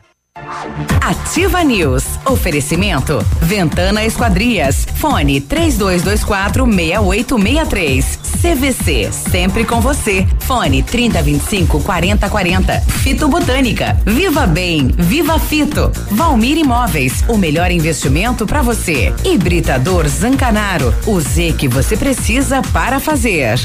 Ativa 1.01 1.63
News. 1.63 2.03
Oferecimento. 2.25 3.25
Ventana 3.41 4.05
Esquadrias. 4.05 4.85
Fone 4.95 5.41
3224 5.41 6.65
6863. 6.65 8.19
CVC. 8.41 9.11
Sempre 9.11 9.65
com 9.65 9.81
você. 9.81 10.27
Fone 10.41 10.84
3025 10.84 11.81
4040. 11.81 12.81
Fito 12.81 13.27
Botânica. 13.27 13.99
Viva 14.05 14.45
Bem. 14.45 14.89
Viva 14.89 15.39
Fito. 15.39 15.91
Valmir 16.11 16.57
Imóveis. 16.57 17.23
O 17.27 17.38
melhor 17.38 17.71
investimento 17.71 18.45
para 18.45 18.61
você. 18.61 19.13
Hibridador 19.23 20.07
Zancanaro. 20.07 20.93
O 21.07 21.19
Z 21.19 21.55
que 21.57 21.67
você 21.67 21.97
precisa 21.97 22.61
para 22.73 22.99
fazer. 22.99 23.57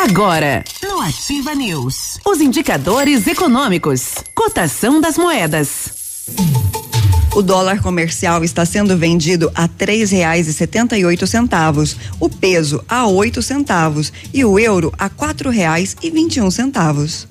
Agora, 0.00 0.62
no 0.80 1.00
Ativa 1.00 1.56
News, 1.56 2.20
os 2.24 2.40
indicadores 2.40 3.26
econômicos, 3.26 4.14
cotação 4.32 5.00
das 5.00 5.18
moedas. 5.18 5.90
O 7.34 7.42
dólar 7.42 7.82
comercial 7.82 8.44
está 8.44 8.64
sendo 8.64 8.96
vendido 8.96 9.50
a 9.56 9.66
três 9.66 10.12
reais 10.12 10.46
e 10.46 10.52
setenta 10.52 10.96
e 10.96 11.04
oito 11.04 11.26
centavos, 11.26 11.96
o 12.20 12.28
peso 12.28 12.80
a 12.88 13.08
oito 13.08 13.42
centavos 13.42 14.12
e 14.32 14.44
o 14.44 14.56
euro 14.56 14.94
a 14.96 15.08
quatro 15.08 15.50
reais 15.50 15.96
e 16.00 16.12
vinte 16.12 16.36
e 16.36 16.40
um 16.40 16.50
centavos. 16.50 17.26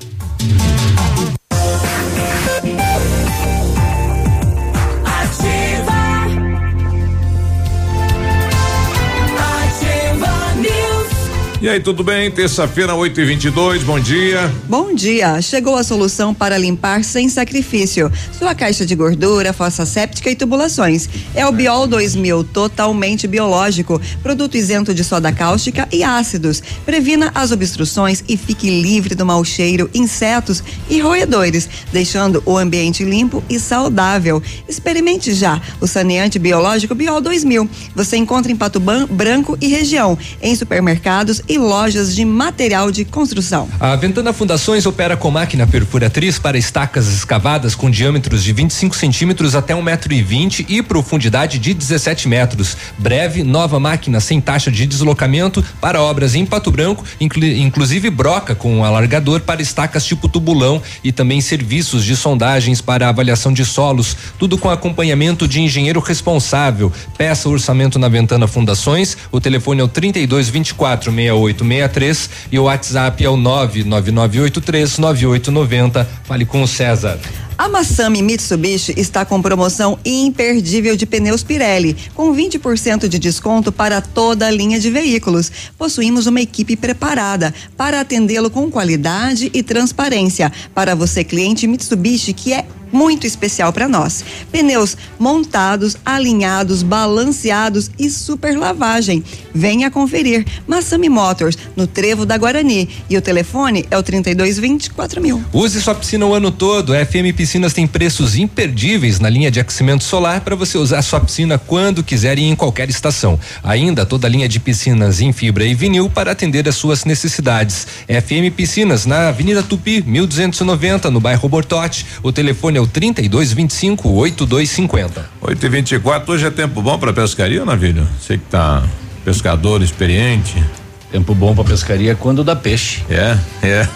E 11.60 11.68
aí, 11.68 11.80
tudo 11.80 12.04
bem? 12.04 12.30
Terça-feira, 12.30 12.94
8 12.94 13.20
e 13.20 13.26
22 13.26 13.84
bom 13.84 14.00
dia. 14.00 14.48
Bom 14.70 14.94
dia. 14.94 15.42
Chegou 15.42 15.76
a 15.76 15.84
solução 15.84 16.32
para 16.32 16.56
limpar 16.56 17.04
sem 17.04 17.28
sacrifício. 17.30 18.12
Sua 18.32 18.54
caixa 18.54 18.86
de 18.86 18.94
gordura, 18.94 19.52
fossa 19.52 19.84
séptica 19.84 20.30
e 20.30 20.36
tubulações. 20.36 21.10
É 21.34 21.48
o 21.48 21.52
Biol 21.52 21.88
2000, 21.88 22.44
totalmente 22.44 23.28
biológico. 23.28 24.00
Produto 24.22 24.56
isento 24.56 24.94
de 24.94 25.04
soda 25.04 25.32
cáustica 25.32 25.88
e 25.92 26.04
ácidos. 26.04 26.62
Previna 26.86 27.32
as 27.34 27.52
obstruções 27.52 28.24
e 28.30 28.38
fique 28.38 28.70
livre 28.70 29.16
do 29.16 29.26
mau 29.26 29.44
cheiro, 29.44 29.90
insetos 29.96 30.64
e 30.88 31.00
roedores, 31.00 31.68
deixando 31.92 32.44
o 32.46 32.56
ambiente 32.56 33.04
limpo 33.04 33.44
e 33.50 33.60
saudável. 33.60 34.44
Experimente 34.70 35.34
já 35.34 35.60
o 35.82 35.88
saneante 35.88 36.38
biológico 36.38 36.94
Biol 36.94 37.20
2000. 37.20 37.68
Você 37.96 38.16
encontra 38.16 38.52
em 38.52 38.56
Pato 38.56 38.80
Branco 38.80 39.58
e 39.60 39.70
região, 39.70 40.16
em 40.40 40.56
supermercados 40.56 41.42
e 41.48 41.58
lojas 41.58 42.16
de 42.16 42.26
material 42.26 42.92
de 42.92 43.06
construção. 43.06 43.70
A 43.80 43.96
Ventana 43.96 44.34
Fundações 44.34 44.86
opera 44.86 45.16
com 45.16 45.32
máquina 45.32 45.66
perfuratriz 45.66 46.40
para 46.40 46.58
estacas 46.58 47.08
escavadas 47.08 47.76
com 47.76 47.90
diâmetros 47.90 48.44
de 48.44 48.54
25 48.54 48.96
centímetros 48.96 49.56
até 49.56 49.76
um 49.76 49.82
metro 49.82 50.14
e 50.14 50.22
vinte 50.22 50.66
e 50.68 50.82
profundidade 50.82 51.60
de 51.60 51.74
17 51.74 52.28
metros. 52.28 52.76
Breve, 52.98 53.44
nova 53.44 53.80
máquina 53.80 54.20
sem 54.20 54.42
taxa 54.42 54.72
de 54.72 54.86
deslocamento 54.86 55.64
para 55.80 56.02
obras 56.02 56.36
em 56.36 56.46
Pato 56.46 56.72
Branco, 56.72 57.04
inclu, 57.20 57.46
inclusive 57.46 58.10
broca 58.10 58.56
com 58.56 58.84
alargador 58.84 59.42
para 59.42 59.62
estacas 59.62 60.06
tipo 60.06 60.28
tubulão 60.28 60.82
e 61.04 61.12
também 61.12 61.42
serviços 61.42 62.04
de 62.04 62.16
sondagens 62.16 62.82
para 62.82 63.10
avaliação 63.10 63.54
de 63.54 63.64
solos, 63.66 64.16
tudo 64.38 64.58
com 64.58 64.70
acompanhamento 64.70 65.48
de 65.48 65.62
engenheiro 65.62 66.00
responsável. 66.00 66.92
Peça 67.18 67.50
orçamento 67.50 68.00
na 68.00 68.10
Ventana 68.10 68.48
Fundações. 68.48 69.18
O 69.32 69.40
telefone 69.40 69.82
é 69.82 69.84
o 69.84 69.88
32 69.88 70.50
24 70.50 71.12
6863 71.46 72.30
e 72.52 72.60
o 72.60 72.64
WhatsApp 72.64 73.24
é 73.24 73.30
o 73.30 73.38
99983 73.38 74.98
9890. 74.98 76.08
Fale 76.24 76.46
com 76.46 76.62
o 76.62 76.68
César. 76.68 77.20
A 77.58 77.68
Massami 77.68 78.22
Mitsubishi 78.22 78.94
está 78.96 79.26
com 79.26 79.42
promoção 79.42 79.98
imperdível 80.06 80.96
de 80.96 81.08
pneus 81.08 81.42
Pirelli, 81.42 81.98
com 82.14 82.32
20% 82.32 83.08
de 83.08 83.18
desconto 83.18 83.72
para 83.72 84.00
toda 84.00 84.46
a 84.46 84.52
linha 84.52 84.80
de 84.80 84.92
veículos. 84.92 85.52
Possuímos 85.76 86.28
uma 86.28 86.40
equipe 86.40 86.76
preparada 86.76 87.52
para 87.76 88.00
atendê-lo 88.00 88.52
com 88.52 88.70
qualidade 88.70 89.50
e 89.56 89.64
transparência. 89.64 90.52
Para 90.76 90.94
você, 90.94 91.24
cliente 91.24 91.66
Mitsubishi, 91.66 92.32
que 92.32 92.54
é 92.54 92.64
muito 92.92 93.26
especial 93.28 93.74
para 93.74 93.88
nós. 93.88 94.24
Pneus 94.52 94.98
montados, 95.20 95.98
alinhados, 96.06 96.84
balanceados 96.84 97.92
e 97.98 98.10
super 98.10 98.58
lavagem. 98.58 99.24
Venha 99.54 99.90
conferir. 99.90 100.46
Massami 100.68 101.10
Motors, 101.10 101.58
no 101.76 101.88
Trevo 101.88 102.26
da 102.26 102.38
Guarani. 102.38 102.90
E 103.10 103.18
o 103.18 103.22
telefone 103.22 103.86
é 103.90 103.98
o 103.98 104.04
3224 104.04 105.22
mil. 105.22 105.44
Use 105.52 105.82
sua 105.82 105.96
piscina 105.96 106.26
o 106.26 106.34
ano 106.34 106.52
todo. 106.52 106.94
A 106.94 107.06
FM 107.06 107.36
Piscinas 107.36 107.74
tem 107.74 107.88
preços 107.88 108.36
imperdíveis 108.36 109.20
na 109.20 109.30
linha 109.30 109.52
de 109.52 109.60
aquecimento 109.60 110.04
solar 110.04 110.42
para 110.42 110.56
você 110.56 110.78
usar 110.78 111.02
sua 111.02 111.20
piscina 111.20 111.58
quando 111.58 112.04
quiser 112.04 112.38
e 112.38 112.44
em 112.44 112.56
qualquer 112.56 112.90
estação. 112.90 113.40
Ainda 113.64 114.06
toda 114.06 114.28
a 114.28 114.30
linha 114.30 114.48
de 114.48 114.60
piscinas 114.60 115.22
em 115.22 115.34
fibra 115.34 115.66
e 115.66 115.74
vinil 115.74 116.10
para 116.10 116.32
atender 116.32 116.68
as 116.68 116.76
suas 116.76 117.06
necessidades. 117.06 117.88
FM 118.08 118.54
Piscinas 118.56 119.06
na 119.06 119.30
Avenida 119.30 119.64
Tupi, 119.64 120.04
1290, 120.06 121.12
no 121.12 121.20
bairro 121.20 121.50
Bortote. 121.50 122.06
O 122.24 122.32
telefone 122.32 122.77
é 122.78 122.82
o 122.82 122.88
3225 122.88 124.10
8250. 124.10 125.30
8 125.42 125.66
e 125.66 125.70
24 125.70 126.34
hoje 126.34 126.46
é 126.46 126.52
tempo 126.52 126.82
bom 126.82 126.98
para 126.98 127.12
pescaria, 127.12 127.66
Navilho? 127.66 128.08
Você 128.20 128.38
que 128.38 128.46
tá 128.46 128.84
pescador 129.26 129.82
experiente. 129.82 130.64
Tempo 131.12 131.34
bom 131.34 131.56
para 131.56 131.64
pescaria 131.64 132.12
é 132.12 132.16
quando 132.16 132.44
dá 132.44 132.54
peixe. 132.54 133.02
É, 133.10 133.38
é. 133.64 133.88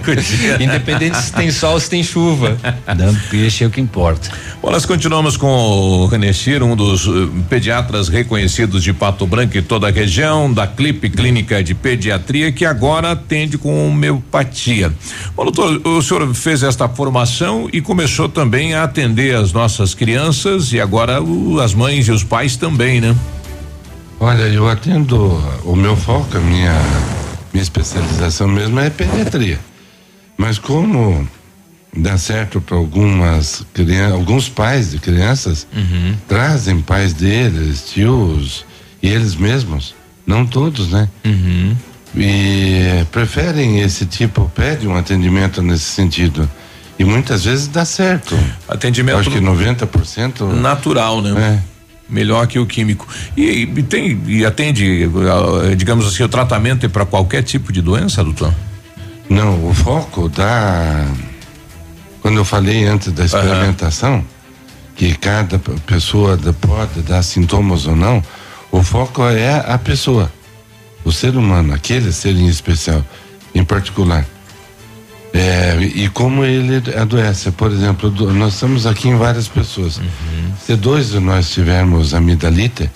Independente 0.58 1.16
se 1.18 1.32
tem 1.32 1.50
sol 1.50 1.74
ou 1.74 1.80
se 1.80 1.90
tem 1.90 2.02
chuva. 2.02 2.56
Dando 2.96 3.20
peixe 3.28 3.64
é 3.64 3.66
o 3.66 3.70
que 3.70 3.82
importa. 3.82 4.30
Bom, 4.62 4.70
nós 4.70 4.86
continuamos 4.86 5.36
com 5.36 5.46
o 5.46 6.06
René 6.06 6.30
um 6.62 6.74
dos 6.74 7.06
uh, 7.06 7.30
pediatras 7.50 8.08
reconhecidos 8.08 8.82
de 8.82 8.94
Pato 8.94 9.26
Branco 9.26 9.58
e 9.58 9.62
toda 9.62 9.88
a 9.88 9.90
região, 9.90 10.50
da 10.50 10.66
Clipe 10.66 11.10
Clínica 11.10 11.62
de 11.62 11.74
Pediatria, 11.74 12.50
que 12.50 12.64
agora 12.64 13.12
atende 13.12 13.58
com 13.58 13.86
homeopatia. 13.86 14.90
Bom, 15.36 15.44
doutor, 15.44 15.86
o 15.86 16.00
senhor 16.00 16.34
fez 16.34 16.62
esta 16.62 16.88
formação 16.88 17.68
e 17.74 17.82
começou 17.82 18.26
também 18.26 18.72
a 18.74 18.84
atender 18.84 19.36
as 19.36 19.52
nossas 19.52 19.92
crianças 19.94 20.72
e 20.72 20.80
agora 20.80 21.22
uh, 21.22 21.60
as 21.60 21.74
mães 21.74 22.08
e 22.08 22.10
os 22.10 22.24
pais 22.24 22.56
também, 22.56 23.02
né? 23.02 23.14
Olha, 24.24 24.44
eu 24.44 24.66
atendo, 24.66 25.38
o 25.64 25.76
meu 25.76 25.94
foco, 25.94 26.38
a 26.38 26.40
minha, 26.40 26.72
minha 27.52 27.62
especialização 27.62 28.48
mesmo 28.48 28.80
é 28.80 28.88
pediatria. 28.88 29.60
Mas 30.34 30.56
como 30.58 31.28
dá 31.94 32.16
certo 32.16 32.58
para 32.58 32.74
algumas 32.74 33.66
crianças, 33.74 34.14
alguns 34.14 34.48
pais 34.48 34.92
de 34.92 34.98
crianças 34.98 35.66
uhum. 35.76 36.16
trazem 36.26 36.80
pais 36.80 37.12
deles, 37.12 37.90
tios 37.90 38.64
e 39.02 39.08
eles 39.08 39.34
mesmos, 39.34 39.94
não 40.26 40.46
todos, 40.46 40.88
né? 40.88 41.06
Uhum. 41.22 41.76
E 42.16 43.04
preferem 43.12 43.80
esse 43.82 44.06
tipo, 44.06 44.50
pedem 44.54 44.88
um 44.88 44.96
atendimento 44.96 45.60
nesse 45.60 45.84
sentido. 45.84 46.50
E 46.98 47.04
muitas 47.04 47.44
vezes 47.44 47.68
dá 47.68 47.84
certo. 47.84 48.34
Atendimento. 48.66 49.18
Acho 49.18 49.30
que 49.30 49.38
90%. 49.38 50.50
Natural, 50.50 51.20
né? 51.20 51.60
É 51.70 51.73
melhor 52.08 52.46
que 52.46 52.58
o 52.58 52.66
químico. 52.66 53.06
E, 53.36 53.62
e, 53.62 53.82
tem 53.82 54.20
e 54.26 54.44
atende, 54.44 55.08
digamos 55.76 56.06
assim, 56.06 56.22
o 56.22 56.28
tratamento 56.28 56.86
é 56.86 56.88
para 56.88 57.04
qualquer 57.04 57.42
tipo 57.42 57.72
de 57.72 57.80
doença, 57.80 58.22
doutor? 58.22 58.54
Não, 59.28 59.66
o 59.66 59.74
foco 59.74 60.28
da 60.28 61.06
quando 62.24 62.38
eu 62.38 62.44
falei 62.44 62.86
antes 62.86 63.12
da 63.12 63.22
experimentação, 63.22 64.14
uhum. 64.14 64.24
que 64.96 65.14
cada 65.14 65.58
pessoa 65.58 66.38
pode 66.58 67.02
dar 67.02 67.22
sintomas 67.22 67.86
ou 67.86 67.94
não, 67.94 68.22
o 68.72 68.82
foco 68.82 69.22
é 69.28 69.62
a 69.70 69.76
pessoa, 69.76 70.32
o 71.04 71.12
ser 71.12 71.36
humano, 71.36 71.74
aquele 71.74 72.10
ser 72.12 72.34
em 72.34 72.46
especial, 72.46 73.04
em 73.54 73.62
particular. 73.62 74.24
É, 75.36 75.76
e 75.82 76.08
como 76.10 76.44
ele 76.44 76.80
adoece, 76.96 77.50
por 77.50 77.72
exemplo, 77.72 78.08
nós 78.32 78.54
estamos 78.54 78.86
aqui 78.86 79.08
em 79.08 79.16
várias 79.16 79.48
pessoas. 79.48 79.96
Uhum. 79.98 80.04
Se 80.64 80.76
dois 80.76 81.10
de 81.10 81.18
nós 81.18 81.50
tivermos 81.50 82.14
amidalite, 82.14 82.88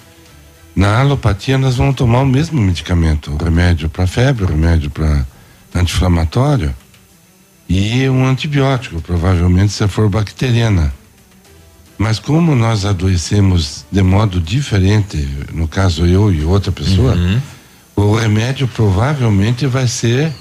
na 0.77 1.01
alopatia 1.01 1.59
nós 1.59 1.75
vamos 1.75 1.97
tomar 1.97 2.21
o 2.21 2.27
mesmo 2.27 2.61
medicamento, 2.61 3.37
remédio 3.37 3.89
para 3.89 4.07
febre, 4.07 4.47
remédio 4.47 4.89
para 4.89 5.27
anti-inflamatório. 5.75 6.73
e 7.69 8.09
um 8.09 8.25
antibiótico, 8.25 9.03
provavelmente 9.03 9.73
se 9.75 9.87
for 9.89 10.09
bacteriana. 10.09 10.91
Mas 11.99 12.19
como 12.19 12.55
nós 12.55 12.85
adoecemos 12.87 13.85
de 13.93 14.03
modo 14.03 14.41
diferente, 14.41 15.29
no 15.53 15.67
caso 15.69 16.07
eu 16.07 16.33
e 16.33 16.45
outra 16.45 16.71
pessoa, 16.73 17.15
Uhum. 17.15 17.41
o 17.97 18.15
remédio 18.15 18.67
provavelmente 18.69 19.67
vai 19.67 19.87
ser 19.89 20.33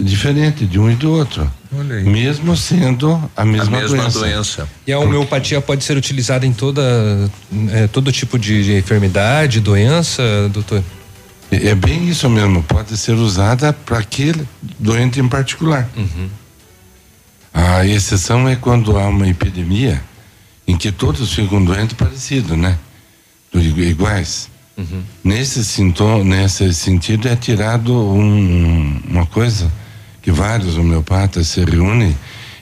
diferente 0.00 0.66
de 0.66 0.78
um 0.78 0.90
e 0.90 0.94
do 0.94 1.10
outro. 1.12 1.50
Olha 1.76 1.96
aí. 1.96 2.04
Mesmo 2.04 2.56
sendo 2.56 3.20
a 3.36 3.44
mesma, 3.44 3.78
mesma 3.78 3.96
doença. 3.98 4.18
doença. 4.20 4.68
E 4.86 4.92
a 4.92 4.98
homeopatia 4.98 5.60
pode 5.60 5.82
ser 5.84 5.96
utilizada 5.96 6.46
em 6.46 6.52
toda 6.52 6.82
é, 7.70 7.86
todo 7.88 8.12
tipo 8.12 8.38
de, 8.38 8.64
de 8.64 8.76
enfermidade, 8.78 9.60
doença, 9.60 10.22
doutor? 10.52 10.82
É 11.50 11.68
é 11.68 11.74
bem 11.74 12.08
isso 12.08 12.28
mesmo, 12.28 12.62
pode 12.62 12.96
ser 12.96 13.12
usada 13.12 13.72
para 13.72 13.98
aquele 13.98 14.46
doente 14.78 15.20
em 15.20 15.28
particular. 15.28 15.88
A 17.52 17.86
exceção 17.86 18.48
é 18.48 18.56
quando 18.56 18.98
há 18.98 19.06
uma 19.08 19.28
epidemia 19.28 20.02
em 20.66 20.76
que 20.76 20.90
todos 20.90 21.32
ficam 21.32 21.64
doentes 21.64 21.94
parecidos, 21.94 22.56
né? 22.56 22.78
Do- 23.52 23.60
Iguais. 24.76 25.04
Nesse, 25.22 25.64
sintoma, 25.64 26.24
nesse 26.24 26.72
sentido 26.74 27.28
é 27.28 27.36
tirado 27.36 27.92
um- 27.94 29.00
uma 29.08 29.26
coisa 29.26 29.70
que 30.22 30.30
vários 30.30 30.76
homeopatas 30.76 31.48
se 31.48 31.64
reúnem 31.64 32.16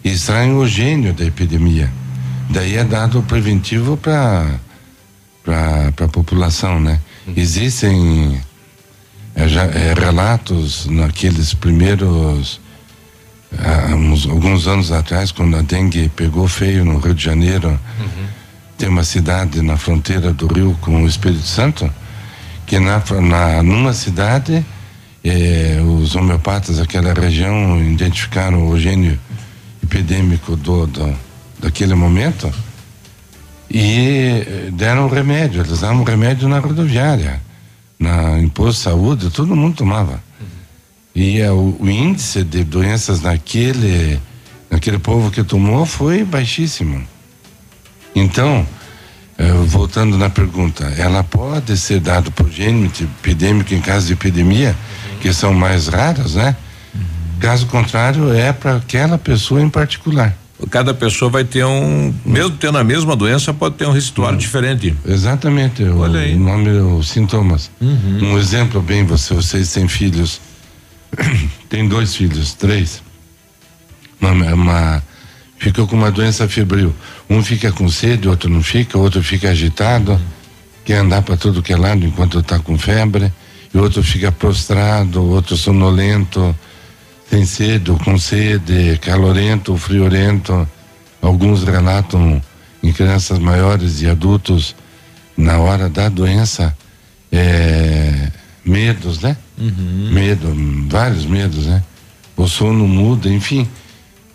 e 0.04 0.10
extraem 0.10 0.52
o 0.54 0.66
gênio 0.66 1.12
da 1.14 1.24
epidemia. 1.24 1.90
Daí 2.50 2.76
é 2.76 2.84
dado 2.84 3.20
o 3.20 3.22
preventivo 3.22 3.96
para 3.96 4.58
a 6.04 6.08
população, 6.08 6.80
né? 6.80 7.00
Existem 7.36 8.40
é, 9.34 9.48
já, 9.48 9.62
é, 9.64 9.94
relatos 9.94 10.86
naqueles 10.86 11.54
primeiros 11.54 12.60
há 13.58 13.94
uns, 13.94 14.26
alguns 14.28 14.66
anos 14.66 14.92
atrás, 14.92 15.30
quando 15.32 15.56
a 15.56 15.62
dengue 15.62 16.10
pegou 16.10 16.46
feio 16.48 16.84
no 16.84 16.98
Rio 16.98 17.14
de 17.14 17.24
Janeiro, 17.24 17.78
tem 18.76 18.88
uma 18.88 19.04
cidade 19.04 19.62
na 19.62 19.76
fronteira 19.76 20.32
do 20.32 20.46
Rio 20.52 20.76
com 20.80 21.02
o 21.02 21.06
Espírito 21.06 21.46
Santo, 21.46 21.90
que 22.66 22.78
na, 22.78 23.02
na 23.20 23.62
numa 23.62 23.92
cidade 23.92 24.64
eh, 25.24 25.80
os 25.82 26.14
homeopatas 26.14 26.78
daquela 26.78 27.12
região 27.12 27.80
identificaram 27.80 28.68
o 28.68 28.78
gênio 28.78 29.18
epidêmico 29.82 30.56
do, 30.56 30.86
do 30.86 31.32
daquele 31.62 31.94
momento 31.94 32.52
e 33.70 34.44
eh, 34.46 34.70
deram 34.72 35.08
remédio, 35.08 35.62
eles 35.62 35.80
davam 35.80 36.04
remédio 36.04 36.48
na 36.48 36.58
rodoviária, 36.58 37.40
na 37.98 38.38
em 38.38 38.48
posto 38.48 38.78
de 38.78 38.84
saúde, 38.84 39.30
todo 39.30 39.56
mundo 39.56 39.76
tomava. 39.76 40.22
E 41.14 41.40
eh, 41.40 41.50
o, 41.50 41.76
o 41.80 41.88
índice 41.88 42.42
de 42.42 42.64
doenças 42.64 43.22
naquele, 43.22 44.20
naquele 44.70 44.98
povo 44.98 45.30
que 45.30 45.42
tomou 45.42 45.86
foi 45.86 46.24
baixíssimo. 46.24 47.02
Então, 48.14 48.66
eh, 49.38 49.52
voltando 49.66 50.16
na 50.18 50.28
pergunta, 50.30 50.84
ela 50.96 51.22
pode 51.24 51.76
ser 51.76 52.00
dada 52.00 52.30
por 52.30 52.50
gênio 52.50 52.90
epidêmico 53.00 53.74
em 53.74 53.80
caso 53.80 54.06
de 54.06 54.12
epidemia, 54.12 54.76
que 55.20 55.32
são 55.32 55.52
mais 55.54 55.88
raras, 55.88 56.34
né? 56.34 56.56
Caso 57.40 57.66
contrário, 57.66 58.32
é 58.32 58.52
para 58.52 58.76
aquela 58.76 59.18
pessoa 59.18 59.60
em 59.60 59.68
particular. 59.68 60.36
Cada 60.70 60.94
pessoa 60.94 61.28
vai 61.28 61.42
ter 61.44 61.64
um, 61.64 62.14
mesmo 62.24 62.50
tendo 62.52 62.78
a 62.78 62.84
mesma 62.84 63.16
doença, 63.16 63.52
pode 63.52 63.74
ter 63.74 63.84
um 63.86 63.90
ritual 63.92 64.36
diferente. 64.36 64.94
Exatamente, 65.04 65.82
o, 65.82 65.98
Olha 65.98 66.20
aí. 66.20 66.36
o 66.36 66.38
nome, 66.38 66.70
os 66.70 67.08
sintomas. 67.08 67.68
Uhum. 67.80 68.34
Um 68.34 68.38
exemplo 68.38 68.80
bem, 68.80 69.04
você, 69.04 69.34
vocês 69.34 69.72
têm 69.72 69.88
filhos, 69.88 70.40
tem 71.68 71.88
dois 71.88 72.14
filhos, 72.14 72.54
três. 72.54 73.02
Uma, 74.20 74.30
uma- 74.54 75.02
ficou 75.62 75.86
com 75.86 75.94
uma 75.94 76.10
doença 76.10 76.48
febril. 76.48 76.92
Um 77.30 77.40
fica 77.40 77.70
com 77.70 77.88
sede, 77.88 78.28
outro 78.28 78.50
não 78.50 78.64
fica, 78.64 78.98
outro 78.98 79.22
fica 79.22 79.50
agitado, 79.50 80.20
quer 80.84 80.96
andar 80.96 81.22
para 81.22 81.36
tudo 81.36 81.62
que 81.62 81.72
é 81.72 81.76
lado 81.76 82.04
enquanto 82.04 82.40
está 82.40 82.58
com 82.58 82.76
febre, 82.76 83.32
e 83.72 83.78
outro 83.78 84.02
fica 84.02 84.32
prostrado, 84.32 85.22
outro 85.22 85.56
sonolento, 85.56 86.54
tem 87.30 87.46
sede, 87.46 87.92
ou 87.92 87.98
com 87.98 88.18
sede, 88.18 88.98
calorento, 89.00 89.76
friorento. 89.76 90.68
Alguns 91.22 91.62
relatam 91.62 92.42
em 92.82 92.92
crianças 92.92 93.38
maiores 93.38 94.02
e 94.02 94.08
adultos, 94.08 94.74
na 95.36 95.58
hora 95.58 95.88
da 95.88 96.08
doença, 96.08 96.76
é, 97.30 98.32
medos, 98.64 99.20
né? 99.20 99.36
Medo, 100.12 100.52
vários 100.88 101.24
medos, 101.24 101.66
né? 101.66 101.84
O 102.36 102.48
sono 102.48 102.88
muda, 102.88 103.28
enfim. 103.28 103.68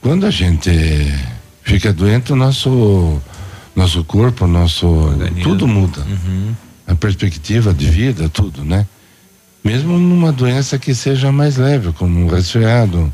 Quando 0.02 0.26
a 0.26 0.32
gente 0.32 0.72
fica 1.64 1.92
doente, 1.92 2.32
o 2.32 2.36
nosso, 2.36 3.20
nosso 3.76 4.04
corpo, 4.04 4.48
nosso. 4.48 4.88
Tudo 5.44 5.68
muda. 5.68 6.06
A 6.86 6.96
perspectiva 6.96 7.74
de 7.74 7.90
vida, 7.90 8.30
tudo, 8.30 8.64
né? 8.64 8.86
Mesmo 9.64 9.98
numa 9.98 10.32
doença 10.32 10.80
que 10.80 10.96
seja 10.96 11.32
mais 11.32 11.58
leve, 11.58 11.92
como 11.92 12.26
um 12.26 12.28
resfriado, 12.30 13.12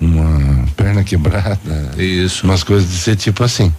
uma 0.00 0.66
perna 0.76 1.04
quebrada. 1.04 1.94
Isso. 1.96 2.44
Umas 2.44 2.64
coisas 2.64 2.88
desse 2.88 3.14
tipo 3.14 3.44
assim. 3.44 3.72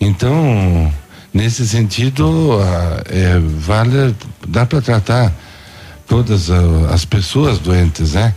Então, 0.00 0.92
nesse 1.34 1.66
sentido, 1.66 2.60
é, 3.06 3.38
vale, 3.38 4.14
dá 4.46 4.64
para 4.64 4.80
tratar 4.80 5.34
todas 6.08 6.50
ah, 6.50 6.60
as 6.90 7.04
pessoas 7.04 7.58
doentes, 7.58 8.14
né? 8.14 8.34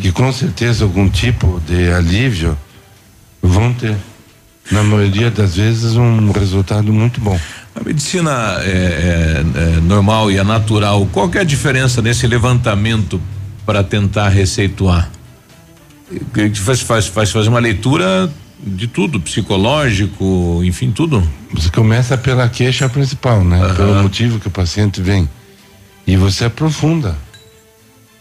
Que 0.00 0.12
com 0.12 0.30
certeza 0.32 0.84
algum 0.84 1.08
tipo 1.08 1.60
de 1.66 1.90
alívio 1.90 2.56
vão 3.42 3.72
ter. 3.72 3.96
Na 4.70 4.82
maioria 4.82 5.30
das 5.30 5.56
vezes, 5.56 5.94
um 5.96 6.30
resultado 6.30 6.90
muito 6.92 7.20
bom. 7.20 7.38
A 7.74 7.84
medicina 7.84 8.30
é, 8.60 9.42
é, 9.44 9.76
é 9.76 9.80
normal 9.80 10.30
e 10.30 10.38
a 10.38 10.44
natural, 10.44 11.06
qual 11.12 11.28
que 11.28 11.36
é 11.36 11.42
a 11.42 11.44
diferença 11.44 12.00
nesse 12.00 12.26
levantamento 12.26 13.20
para 13.66 13.82
tentar 13.82 14.28
receituar? 14.30 15.10
Faz, 16.64 16.80
faz, 16.80 17.06
faz 17.08 17.30
fazer 17.30 17.48
uma 17.48 17.58
leitura 17.58 18.30
de 18.58 18.86
tudo, 18.86 19.20
psicológico, 19.20 20.62
enfim, 20.64 20.90
tudo. 20.90 21.22
Você 21.52 21.68
começa 21.70 22.16
pela 22.16 22.48
queixa 22.48 22.88
principal, 22.88 23.44
né? 23.44 23.74
Pelo 23.76 24.02
motivo 24.02 24.38
que 24.38 24.48
o 24.48 24.50
paciente 24.50 25.02
vem. 25.02 25.28
E 26.06 26.16
você 26.16 26.44
aprofunda. 26.44 27.16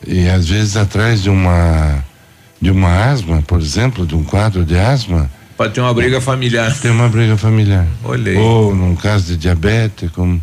E 0.05 0.27
às 0.27 0.47
vezes 0.49 0.75
atrás 0.75 1.21
de 1.23 1.29
uma 1.29 2.03
de 2.61 2.71
uma 2.71 3.11
asma, 3.11 3.41
por 3.41 3.59
exemplo, 3.59 4.07
de 4.07 4.15
um 4.15 4.23
quadro 4.23 4.63
de 4.63 4.77
asma, 4.77 5.29
Pode 5.57 5.73
ter 5.73 5.81
uma 5.81 5.93
briga 5.93 6.19
familiar. 6.21 6.73
tem 6.79 6.91
uma 6.91 7.09
briga 7.09 7.37
familiar. 7.37 7.85
Olha 8.03 8.31
aí. 8.31 8.37
Ou 8.37 8.73
num 8.73 8.95
caso 8.95 9.25
de 9.27 9.37
diabetes, 9.37 10.09
como 10.11 10.41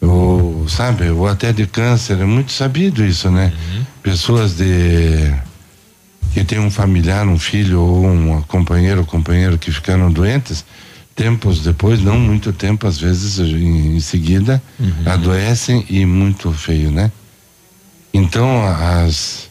ou 0.00 0.68
sabe, 0.68 1.08
ou 1.10 1.26
até 1.26 1.52
de 1.52 1.66
câncer, 1.66 2.20
é 2.20 2.24
muito 2.24 2.52
sabido 2.52 3.04
isso, 3.04 3.30
né? 3.30 3.52
Uhum. 3.52 3.84
Pessoas 4.02 4.56
de 4.56 5.34
que 6.32 6.44
tem 6.44 6.58
um 6.58 6.70
familiar, 6.70 7.26
um 7.26 7.38
filho 7.38 7.80
ou 7.80 8.06
um 8.06 8.42
companheiro 8.42 9.00
ou 9.00 9.06
companheiro 9.06 9.58
que 9.58 9.72
ficaram 9.72 10.12
doentes, 10.12 10.64
tempos 11.22 11.60
depois, 11.64 12.00
não 12.00 12.18
muito 12.18 12.52
tempo, 12.52 12.86
às 12.86 12.98
vezes 12.98 13.38
em, 13.40 13.96
em 13.96 14.00
seguida, 14.00 14.62
Uhum. 14.78 14.92
adoecem 15.04 15.84
e 15.90 16.06
muito 16.06 16.52
feio, 16.52 16.90
né? 16.92 17.10
Então 18.14 18.64
as 18.64 19.48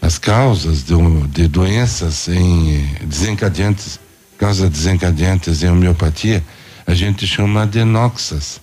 as 0.00 0.18
causas 0.18 0.82
de, 0.84 0.94
de 1.28 1.46
doenças 1.48 2.26
em 2.28 2.82
desencadeantes, 3.04 4.00
causas 4.38 4.70
desencadeantes 4.70 5.62
em 5.62 5.68
homeopatia, 5.68 6.42
a 6.86 6.94
gente 6.94 7.26
chama 7.26 7.66
de 7.66 7.84
noxas. 7.84 8.60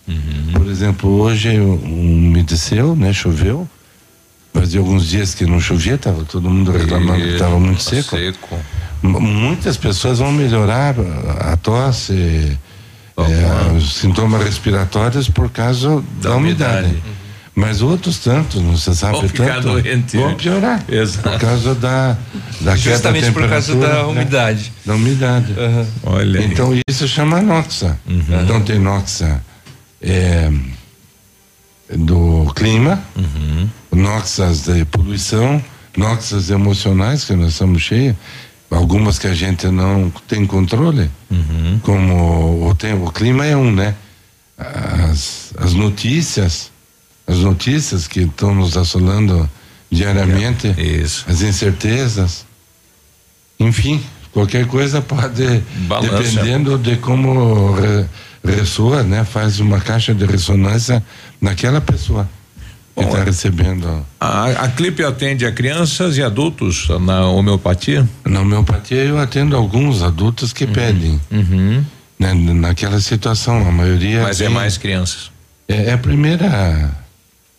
Por 0.53 0.65
exemplo, 0.67 1.09
hoje 1.21 1.59
um 1.59 2.27
umedeceu, 2.29 2.95
né? 2.95 3.13
Choveu. 3.13 3.67
Fazia 4.53 4.79
alguns 4.79 5.05
dias 5.07 5.35
que 5.35 5.45
não 5.45 5.59
chovia, 5.59 5.93
estava 5.95 6.23
todo 6.25 6.49
mundo 6.49 6.71
reclamando 6.71 7.21
que 7.23 7.33
estava 7.33 7.59
muito 7.59 7.83
Tá 7.83 7.91
seco. 7.91 8.17
seco. 8.17 8.57
Muitas 9.01 9.77
pessoas 9.77 10.19
vão 10.19 10.31
melhorar 10.31 10.95
a 11.39 11.57
tosse, 11.57 12.57
eh, 13.17 13.77
os 13.77 13.95
sintomas 13.95 14.43
respiratórios 14.43 15.29
por 15.29 15.49
causa 15.49 16.03
da, 16.21 16.35
umidade. 16.35 17.01
Mas 17.55 17.81
outros 17.81 18.19
tantos, 18.19 18.61
não 18.61 18.77
se 18.77 18.95
sabe 18.95 19.13
Vão 19.13 19.27
ficar 19.27 19.55
tanto, 19.55 19.69
doente, 19.69 20.15
vão 20.15 20.29
né? 20.29 20.35
piorar. 20.35 20.83
Exato. 20.87 21.29
Por 21.29 21.39
causa 21.39 21.73
da, 21.73 22.15
da 22.61 22.75
Justamente 22.75 23.25
da 23.25 23.31
por 23.31 23.49
causa 23.49 23.75
da 23.75 23.87
né? 23.87 24.01
umidade. 24.03 24.71
Da 24.85 24.93
umidade. 24.93 25.55
Olha 26.03 26.39
aí. 26.39 26.45
Então 26.45 26.71
isso 26.87 27.07
chama 27.07 27.41
noxa. 27.41 27.97
Então 28.07 28.61
tem 28.61 28.77
noxa 28.77 29.41
é, 30.01 30.51
do 31.95 32.51
clima, 32.55 33.01
noxas 33.91 34.65
de 34.65 34.85
poluição, 34.85 35.63
noxas 35.95 36.49
emocionais 36.49 37.23
que 37.23 37.33
nós 37.33 37.53
estamos 37.53 37.81
cheios, 37.81 38.15
algumas 38.69 39.17
que 39.17 39.27
a 39.27 39.33
gente 39.33 39.67
não 39.67 40.11
tem 40.27 40.45
controle, 40.45 41.09
como 41.81 42.69
o 42.69 42.75
tempo, 42.75 43.05
o 43.07 43.11
clima 43.11 43.45
é 43.45 43.55
um, 43.55 43.71
né? 43.71 43.95
As, 44.57 45.53
as 45.57 45.73
notícias, 45.73 46.71
as 47.25 47.37
notícias 47.37 48.07
que 48.07 48.21
estão 48.21 48.53
nos 48.55 48.75
assolando 48.75 49.49
diariamente, 49.89 50.73
as 51.27 51.41
incertezas, 51.41 52.45
enfim, 53.59 54.03
qualquer 54.33 54.65
coisa 54.67 55.01
pode, 55.01 55.63
Balança. 55.87 56.17
dependendo 56.17 56.77
de 56.77 56.97
como 56.97 57.73
re, 57.73 58.05
ressoa, 58.43 59.03
né? 59.03 59.23
Faz 59.23 59.59
uma 59.59 59.79
caixa 59.79 60.13
de 60.13 60.25
ressonância 60.25 61.03
naquela 61.39 61.79
pessoa 61.79 62.27
que 62.97 63.09
está 63.09 63.23
recebendo. 63.23 64.05
A, 64.19 64.45
a 64.63 64.67
Clipe 64.69 65.03
atende 65.03 65.45
a 65.45 65.51
crianças 65.51 66.17
e 66.17 66.23
adultos 66.23 66.87
na 67.01 67.27
homeopatia? 67.27 68.07
Na 68.25 68.41
homeopatia 68.41 69.03
eu 69.03 69.17
atendo 69.19 69.55
alguns 69.55 70.01
adultos 70.01 70.49
Uhum. 70.51 70.55
que 70.55 70.67
pedem. 70.67 71.19
Né, 72.19 72.33
naquela 72.33 72.99
situação, 72.99 73.67
a 73.67 73.71
maioria. 73.71 74.23
Mas 74.23 74.41
é 74.41 74.45
tem- 74.45 74.53
mais 74.53 74.77
crianças. 74.77 75.31
É, 75.67 75.89
é 75.89 75.93
a 75.93 75.97
primeira. 75.97 76.91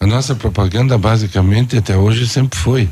A 0.00 0.06
nossa 0.06 0.34
propaganda, 0.34 0.96
basicamente, 0.98 1.76
até 1.76 1.96
hoje 1.96 2.26
sempre 2.28 2.58
foi 2.58 2.88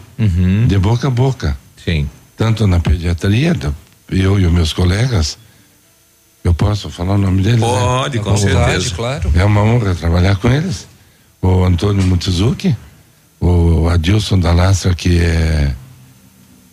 de 0.68 0.78
boca 0.78 1.08
a 1.08 1.10
boca. 1.10 1.48
Uhum. 1.48 1.54
Sim. 1.84 2.10
Tanto 2.36 2.66
na 2.66 2.78
pediatria, 2.80 3.54
eu 4.10 4.38
e 4.38 4.46
os 4.46 4.52
meus 4.52 4.72
colegas. 4.72 5.38
Eu 6.44 6.54
posso 6.54 6.88
falar 6.90 7.14
o 7.14 7.18
nome 7.18 7.42
deles? 7.42 7.58
Pode, 7.60 8.18
né? 8.18 8.24
com 8.24 8.36
certeza. 8.36 8.94
claro. 8.94 9.32
É 9.34 9.44
uma 9.44 9.62
honra 9.62 9.94
trabalhar 9.96 10.36
com 10.36 10.48
eles. 10.48 10.86
O 11.46 11.64
Antônio 11.64 12.02
Mutizuki, 12.02 12.76
o 13.40 13.88
Adilson 13.88 14.36
da 14.36 14.52
Lastra, 14.52 14.92
que 14.96 15.20
é, 15.20 15.72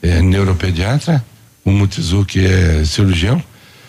é 0.02 0.20
neuropediatra, 0.20 1.24
o 1.64 1.70
Mutizuki 1.70 2.44
é 2.44 2.84
cirurgião, 2.84 3.41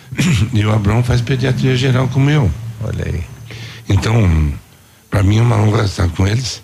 e 0.53 0.63
o 0.63 0.71
Abrão 0.71 1.03
faz 1.03 1.21
pediatria 1.21 1.75
geral 1.75 2.07
como 2.09 2.29
eu. 2.29 2.51
Olha 2.83 3.03
aí. 3.03 3.23
Então, 3.89 4.53
para 5.09 5.23
mim 5.23 5.39
é 5.39 5.41
uma 5.41 5.57
honra 5.57 5.85
estar 5.85 6.07
com 6.09 6.27
eles. 6.27 6.61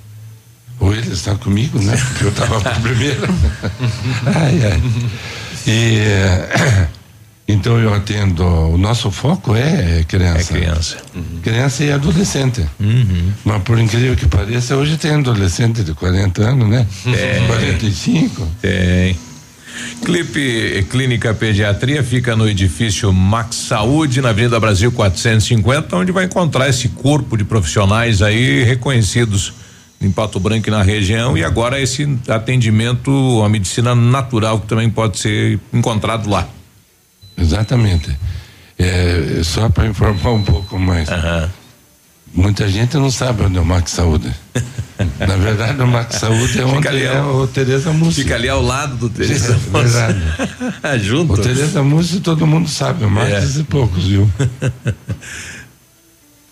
Ou 0.80 0.93
eles 0.93 1.14
estar 1.14 1.35
comigo, 1.39 1.81
né? 1.81 1.98
Porque 1.98 2.26
eu 2.26 2.30
estava 2.30 2.60
primeiro. 2.80 3.22
ai, 4.35 4.60
ai. 4.72 4.84
E 5.65 5.98
eh, 5.98 6.88
então 7.52 7.80
eu 7.80 7.94
atendo. 7.94 8.44
O 8.44 8.78
nosso 8.78 9.11
foco 9.11 9.56
é 9.56 10.03
criança. 10.07 10.53
É 10.53 10.57
criança. 10.60 10.98
Criança 11.41 11.84
e 11.84 11.91
adolescente. 11.91 12.65
Uhum. 12.80 13.32
Mas 13.44 13.61
por 13.64 13.80
incrível 13.80 14.15
que 14.15 14.28
pareça, 14.28 14.76
hoje 14.76 14.98
tem 14.98 15.11
adolescente 15.11 15.84
de 15.84 15.94
40 15.94 16.41
anos, 16.41 16.69
né? 16.69 16.86
É. 17.07 17.45
45. 17.48 18.48
Tem. 18.61 19.18
Clipe 20.03 20.86
Clínica 20.90 21.34
Pediatria 21.34 22.03
fica 22.03 22.36
no 22.36 22.48
edifício 22.48 23.11
Max 23.14 23.56
Saúde, 23.56 24.22
na 24.22 24.30
Avenida 24.30 24.60
Brasil 24.60 24.91
450, 24.91 25.95
onde 25.95 26.11
vai 26.11 26.26
encontrar 26.26 26.68
esse 26.68 26.90
corpo 26.90 27.38
de 27.38 27.44
profissionais 27.44 28.22
aí 28.22 28.64
reconhecidos 28.64 29.53
em 30.02 30.11
Pato 30.11 30.40
Branco 30.40 30.68
e 30.68 30.72
na 30.72 30.82
região 30.82 31.38
e 31.38 31.44
agora 31.44 31.80
esse 31.80 32.18
atendimento 32.28 33.41
à 33.44 33.48
medicina 33.48 33.94
natural 33.94 34.60
que 34.60 34.68
também 34.68 34.90
pode 34.90 35.19
ser 35.19 35.60
encontrado 35.72 36.30
lá. 36.30 36.48
Exatamente. 37.41 38.15
É, 38.80 39.41
só 39.43 39.69
para 39.69 39.88
informar 39.88 40.31
um 40.31 40.43
pouco 40.43 40.77
mais. 40.80 41.09
Muita 42.34 42.69
gente 42.69 42.95
não 42.95 43.11
sabe 43.11 43.43
onde 43.43 43.57
é 43.57 43.61
o 43.61 43.65
Max 43.65 43.91
Saúde. 43.91 44.31
Na 45.19 45.35
verdade, 45.35 45.81
o 45.81 45.88
Max 45.88 46.15
Saúde 46.15 46.59
é 46.61 46.65
onde 46.65 46.88
ali 46.88 47.03
é 47.03 47.18
ao- 47.18 47.41
o 47.41 47.47
Tereza 47.47 47.91
Mussi. 47.91 48.22
Fica 48.23 48.35
ali 48.35 48.47
ao 48.47 48.61
lado 48.61 48.95
do 48.95 49.09
Tereza 49.09 49.53
É 49.73 49.81
verdade. 49.81 51.03
Junto. 51.03 51.34
O 51.34 51.38
Tereza 51.38 51.84
Mussi 51.84 52.19
todo 52.22 52.45
mundo 52.47 52.69
sabe, 52.69 53.05
mais 53.07 53.57
É. 53.57 53.59
e 53.59 53.63
poucos, 53.63 54.05
viu? 54.05 54.30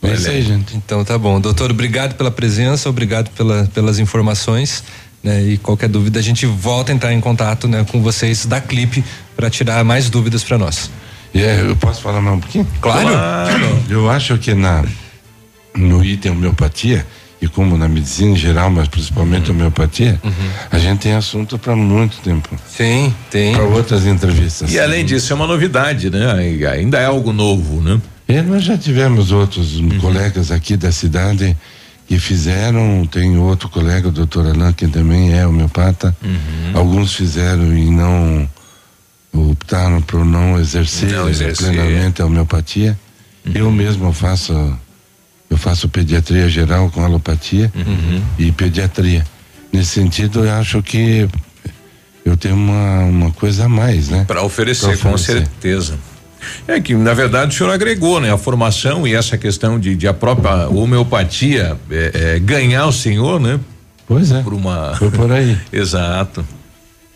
É 0.02 0.14
isso 0.14 0.30
aí, 0.30 0.42
gente. 0.42 0.76
Então 0.78 1.04
tá 1.04 1.18
bom. 1.18 1.42
Doutor, 1.42 1.72
obrigado 1.72 2.16
pela 2.16 2.32
presença, 2.32 2.90
obrigado 2.90 3.30
pela, 3.32 3.66
pelas 3.74 4.00
informações. 4.00 4.82
Né, 5.22 5.44
e 5.44 5.58
qualquer 5.58 5.90
dúvida 5.90 6.20
a 6.20 6.22
gente 6.22 6.46
volta 6.46 6.92
a 6.92 6.96
entrar 6.96 7.14
em 7.14 7.20
contato 7.20 7.68
né, 7.68 7.86
com 7.92 8.02
vocês 8.02 8.46
da 8.46 8.62
Clipe 8.62 9.04
para 9.36 9.50
tirar 9.50 9.84
mais 9.84 10.10
dúvidas 10.10 10.44
para 10.44 10.58
nós. 10.58 10.90
É, 11.34 11.62
eu 11.62 11.76
posso 11.76 12.02
falar 12.02 12.22
mais 12.22 12.38
um 12.38 12.40
pouquinho? 12.40 12.68
Claro. 12.82 13.10
Eu 13.90 14.10
acho 14.10 14.38
que 14.38 14.54
na, 14.54 14.84
no 15.76 16.04
item 16.04 16.32
homeopatia, 16.32 17.06
e 17.42 17.48
como 17.48 17.78
na 17.78 17.88
medicina 17.88 18.32
em 18.32 18.36
geral, 18.36 18.70
mas 18.70 18.88
principalmente 18.88 19.52
homeopatia, 19.52 20.20
a 20.70 20.78
gente 20.78 21.00
tem 21.00 21.14
assunto 21.14 21.58
para 21.58 21.76
muito 21.76 22.18
tempo. 22.22 22.50
Sim, 22.68 23.14
tem. 23.30 23.54
Para 23.54 23.64
outras 23.64 24.06
entrevistas. 24.06 24.72
E 24.72 24.80
além 24.80 25.06
disso, 25.06 25.32
é 25.32 25.36
uma 25.36 25.48
novidade, 25.48 26.10
né? 26.10 26.52
E 26.52 26.66
Ainda 26.66 27.00
é 27.00 27.06
algo 27.06 27.32
novo, 27.32 27.82
né? 27.82 28.00
É, 28.28 28.42
nós 28.42 28.64
já 28.64 28.78
tivemos 28.78 29.32
outros 29.32 29.80
colegas 30.00 30.52
aqui 30.52 30.76
da 30.76 30.92
cidade 30.92 31.56
que 32.10 32.18
fizeram, 32.18 33.06
tem 33.06 33.38
outro 33.38 33.70
colega, 33.70 34.08
o 34.08 34.12
doutor 34.12 34.48
Alain, 34.48 34.74
que 34.74 34.88
também 34.88 35.32
é 35.38 35.46
homeopata. 35.46 36.16
Alguns 36.74 37.14
fizeram 37.14 37.72
e 37.78 37.86
não 37.92 38.50
optaram 39.32 40.02
por 40.02 40.26
não 40.26 40.60
exercer, 40.60 41.12
Não 41.12 41.30
exercer. 41.30 41.72
plenamente 41.72 42.20
a 42.20 42.26
homeopatia. 42.26 43.00
Eu 43.54 43.72
mesmo 43.72 44.12
faço 44.12 44.52
eu 45.52 45.58
faço 45.58 45.88
pediatria 45.88 46.50
geral 46.50 46.90
com 46.90 47.04
alopatia 47.04 47.72
e 48.40 48.52
pediatria. 48.52 49.24
Nesse 49.72 49.92
sentido, 49.92 50.46
eu 50.46 50.52
acho 50.54 50.82
que 50.82 51.28
eu 52.26 52.36
tenho 52.36 52.56
uma, 52.56 53.04
uma 53.04 53.32
coisa 53.32 53.66
a 53.66 53.70
mais, 53.70 54.10
né? 54.10 54.26
Para 54.28 54.42
oferecer, 54.42 54.98
Pra 54.98 55.12
com 55.12 55.18
certeza. 55.18 55.98
É 56.68 56.80
que, 56.80 56.94
na 56.94 57.14
verdade, 57.14 57.54
o 57.54 57.58
senhor 57.58 57.72
agregou, 57.72 58.20
né? 58.20 58.32
A 58.32 58.38
formação 58.38 59.08
e 59.08 59.14
essa 59.14 59.38
questão 59.38 59.80
de, 59.80 59.96
de 59.96 60.08
a 60.08 60.14
própria 60.14 60.70
homeopatia 60.70 61.78
é, 61.90 62.12
é, 62.36 62.40
ganhar 62.40 62.86
o 62.86 62.92
senhor, 62.92 63.40
né? 63.40 63.60
Pois 64.08 64.32
é. 64.32 64.42
Por 64.42 64.54
uma. 64.54 64.96
Foi 64.96 65.12
por 65.12 65.32
aí. 65.32 65.58
Exato. 65.72 66.46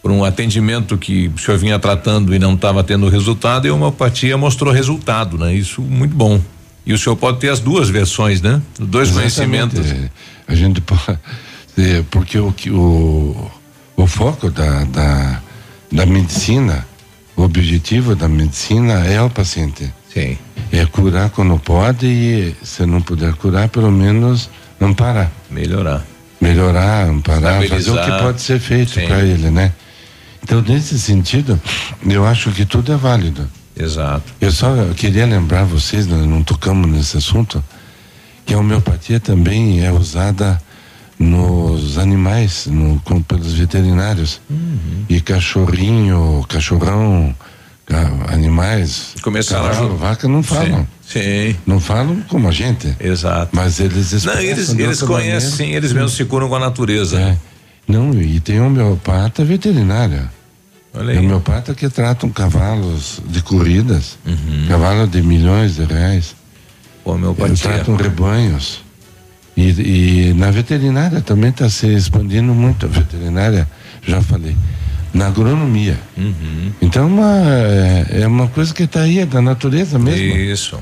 Por 0.02 0.12
um 0.12 0.24
atendimento 0.24 0.98
que 0.98 1.32
o 1.34 1.40
senhor 1.40 1.58
vinha 1.58 1.80
tratando 1.80 2.36
e 2.36 2.40
não 2.40 2.54
estava 2.56 2.84
tendo 2.84 3.08
resultado, 3.08 3.66
e 3.66 3.70
a 3.70 3.74
homeopatia 3.74 4.38
mostrou 4.38 4.74
resultado, 4.74 5.38
né? 5.38 5.54
Isso 5.54 5.82
muito 5.82 6.16
bom. 6.16 6.42
E 6.86 6.94
o 6.94 6.98
senhor 6.98 7.16
pode 7.16 7.40
ter 7.40 7.50
as 7.50 7.60
duas 7.60 7.90
versões, 7.90 8.42
né? 8.42 8.62
Dois 8.78 9.10
Exatamente. 9.10 9.76
conhecimentos. 9.76 9.92
É, 9.92 10.10
A 10.48 10.56
gente 10.56 10.82
pode. 10.82 11.02
é, 11.78 12.04
porque 12.12 12.38
o, 12.38 12.54
o, 12.70 13.52
o 13.96 14.08
foco 14.08 14.52
da, 14.52 14.84
da, 14.84 15.42
da 15.92 16.06
medicina, 16.06 16.86
o 17.36 17.44
objetivo 17.44 18.16
da 18.16 18.28
medicina 18.28 19.06
é 19.06 19.22
o 19.22 19.30
paciente. 19.30 19.92
Sim. 20.14 20.38
É 20.72 20.86
curar 20.86 21.30
quando 21.30 21.58
pode 21.60 22.06
e, 22.08 22.56
se 22.64 22.86
não 22.86 23.02
puder 23.02 23.34
curar, 23.34 23.70
pelo 23.70 23.92
menos 23.92 24.50
amparar. 24.80 25.32
Melhorar. 25.50 26.06
Melhorar, 26.40 27.08
amparar, 27.08 27.66
fazer 27.68 27.92
o 27.92 28.04
que 28.04 28.12
pode 28.20 28.42
ser 28.42 28.60
feito 28.60 28.94
para 28.94 29.22
ele, 29.22 29.50
né? 29.50 29.72
Então, 30.44 30.62
nesse 30.62 31.00
sentido, 31.00 31.60
eu 32.06 32.26
acho 32.26 32.52
que 32.52 32.66
tudo 32.66 32.92
é 32.92 32.98
válido. 32.98 33.50
Exato. 33.76 34.24
Eu 34.42 34.52
só 34.52 34.74
queria 34.96 35.26
lembrar 35.26 35.64
vocês, 35.64 36.06
nós 36.06 36.26
não 36.28 36.44
tocamos 36.44 36.90
nesse 36.90 37.18
assunto, 37.18 37.64
que 38.46 38.54
a 38.54 38.58
homeopatia 38.60 39.20
também 39.20 39.86
é 39.86 39.92
usada 39.92 40.62
nos 41.20 41.98
animais, 41.98 42.68
no, 42.68 43.00
com, 43.02 43.22
pelos 43.22 43.54
veterinários. 43.54 44.42
Uhum. 44.50 45.06
E 45.10 45.22
cachorrinho, 45.22 46.46
cachorrão, 46.50 47.36
ca- 47.86 48.12
animais. 48.30 49.16
Começaram 49.22 49.66
a 49.66 49.70
cavalo, 49.70 49.88
ajudar. 49.94 50.08
vaca 50.10 50.28
não 50.28 50.44
falam. 50.44 50.88
Sim. 51.08 51.56
Não 51.66 51.80
falam 51.80 52.22
como 52.28 52.48
a 52.48 52.52
gente. 52.52 52.96
Exato. 53.00 53.50
Mas 53.56 53.80
eles 53.80 54.24
Não, 54.24 54.34
eles, 54.40 54.70
eles 54.74 55.02
conhecem, 55.02 55.52
sim, 55.68 55.72
eles 55.76 55.94
mesmos 55.94 56.14
se 56.14 56.26
curam 56.26 56.50
com 56.50 56.56
a 56.56 56.60
natureza. 56.60 57.20
É. 57.20 57.38
Não, 57.88 58.14
e 58.14 58.40
tem 58.40 58.60
homeopata 58.62 59.44
veterinária. 59.44 60.30
Olha 60.94 61.12
aí. 61.14 61.18
Homeopata 61.20 61.74
que 61.74 61.90
tratam 61.90 62.30
cavalos 62.30 63.20
de 63.28 63.42
corridas, 63.42 64.18
Uhum. 64.26 64.66
cavalos 64.68 65.10
de 65.12 65.22
milhões 65.22 65.76
de 65.76 65.84
reais. 65.86 66.36
Homeopatia. 67.04 67.48
Eles 67.50 67.60
tratam 67.62 67.96
rebanhos. 67.96 68.83
E, 69.56 70.30
e 70.30 70.34
na 70.34 70.50
veterinária 70.50 71.22
também 71.22 71.52
está 71.52 71.70
se 71.70 71.88
expandindo 71.88 72.54
muito. 72.54 72.86
A 72.86 72.90
veterinária, 72.90 73.68
já 74.06 74.22
falei, 74.22 74.56
na 75.14 75.28
agronomia. 75.28 76.00
Uhum. 76.18 76.72
Então 76.82 77.08
uma, 77.08 77.38
é, 77.48 78.22
é 78.22 78.28
uma 78.28 78.48
coisa 78.48 78.74
que 78.74 78.84
está 78.84 79.02
aí, 79.02 79.20
é 79.20 79.26
da 79.26 79.42
natureza 79.42 80.00
mesmo. 80.00 80.36
Isso. 80.36 80.80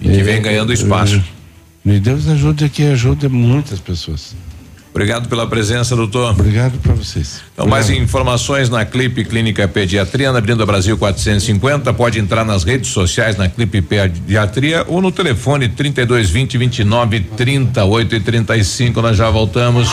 E 0.00 0.08
que 0.08 0.22
vem 0.22 0.42
ganhando 0.42 0.72
espaço. 0.72 1.22
E 1.84 2.00
Deus 2.00 2.28
ajude 2.28 2.68
que 2.68 2.82
ajude 2.82 3.28
muitas 3.28 3.78
pessoas. 3.78 4.34
Obrigado 4.90 5.28
pela 5.28 5.46
presença, 5.46 5.94
doutor. 5.94 6.32
Obrigado 6.32 6.78
para 6.78 6.94
vocês. 6.94 7.42
Então, 7.56 7.66
mais 7.66 7.88
informações 7.88 8.68
na 8.68 8.84
Clipe 8.84 9.24
Clínica 9.24 9.66
Pediatria, 9.68 10.30
na 10.32 10.38
Avenida 10.38 10.66
Brasil 10.66 10.98
450. 10.98 11.92
Pode 11.94 12.18
entrar 12.18 12.44
nas 12.44 12.64
redes 12.64 12.90
sociais 12.90 13.36
na 13.36 13.48
Clipe 13.48 13.80
Pediatria 13.80 14.84
ou 14.88 15.00
no 15.00 15.10
telefone 15.10 15.68
3220 15.68 16.58
29 16.58 17.20
38 17.20 18.14
e 18.14 18.20
35. 18.20 19.00
Nós 19.00 19.16
já 19.16 19.30
voltamos. 19.30 19.88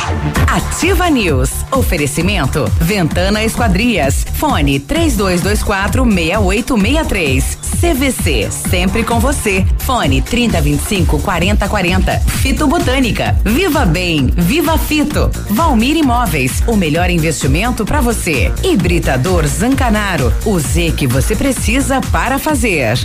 Ativa 0.48 1.10
News. 1.10 1.52
Oferecimento. 1.72 2.66
Ventana 2.82 3.44
Esquadrias. 3.44 4.26
Fone 4.36 4.80
3224 4.80 6.04
6863. 6.04 7.58
CVC. 7.80 8.50
Sempre 8.70 9.04
com 9.04 9.20
você. 9.20 9.66
Fone 9.80 10.22
3025 10.22 11.20
4040. 11.20 12.20
Fito 12.20 12.68
Botânica. 12.68 13.38
Viva 13.46 13.86
Bem. 13.86 14.28
Viva 14.36 14.78
Fit. 14.78 14.94
Fito, 14.94 15.30
Valmir 15.50 15.98
Imóveis, 15.98 16.62
o 16.68 16.76
melhor 16.78 17.10
investimento 17.10 17.53
para 17.86 18.02
você. 18.02 18.52
Hibridador 18.64 19.46
Zancanaro, 19.46 20.34
o 20.44 20.60
Z 20.60 20.94
que 20.98 21.06
você 21.06 21.36
precisa 21.36 22.02
para 22.12 22.40
fazer. 22.40 22.98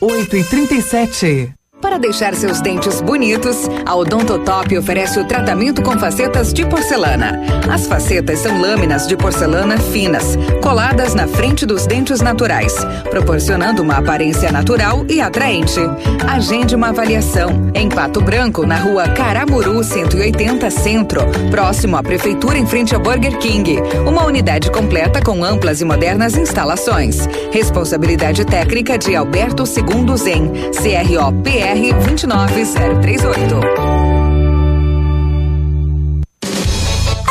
8 0.00 0.36
e 0.36 0.44
37 0.44 1.57
para 1.80 1.98
deixar 1.98 2.34
seus 2.34 2.60
dentes 2.60 3.00
bonitos, 3.00 3.68
a 3.86 3.94
Odontotop 3.94 4.76
oferece 4.76 5.18
o 5.20 5.24
tratamento 5.24 5.82
com 5.82 5.98
facetas 5.98 6.52
de 6.52 6.66
porcelana. 6.66 7.40
As 7.72 7.86
facetas 7.86 8.40
são 8.40 8.60
lâminas 8.60 9.06
de 9.06 9.16
porcelana 9.16 9.78
finas, 9.78 10.36
coladas 10.62 11.14
na 11.14 11.28
frente 11.28 11.64
dos 11.64 11.86
dentes 11.86 12.20
naturais, 12.20 12.74
proporcionando 13.10 13.82
uma 13.82 13.98
aparência 13.98 14.50
natural 14.50 15.04
e 15.08 15.20
atraente. 15.20 15.80
Agende 16.26 16.74
uma 16.74 16.88
avaliação 16.88 17.70
em 17.74 17.88
Pato 17.88 18.20
Branco, 18.20 18.66
na 18.66 18.76
rua 18.76 19.08
Caramuru 19.08 19.82
180 19.84 20.70
Centro, 20.70 21.20
próximo 21.50 21.96
à 21.96 22.02
Prefeitura 22.02 22.58
em 22.58 22.66
frente 22.66 22.94
ao 22.94 23.00
Burger 23.00 23.38
King. 23.38 23.76
Uma 24.06 24.24
unidade 24.24 24.70
completa 24.70 25.22
com 25.22 25.44
amplas 25.44 25.80
e 25.80 25.84
modernas 25.84 26.36
instalações. 26.36 27.28
Responsabilidade 27.52 28.44
técnica 28.44 28.98
de 28.98 29.14
Alberto 29.14 29.64
Segundo 29.64 30.16
Zen, 30.16 30.50
CROPR 30.72 31.67
BR 31.68 31.76
29038. 31.76 33.97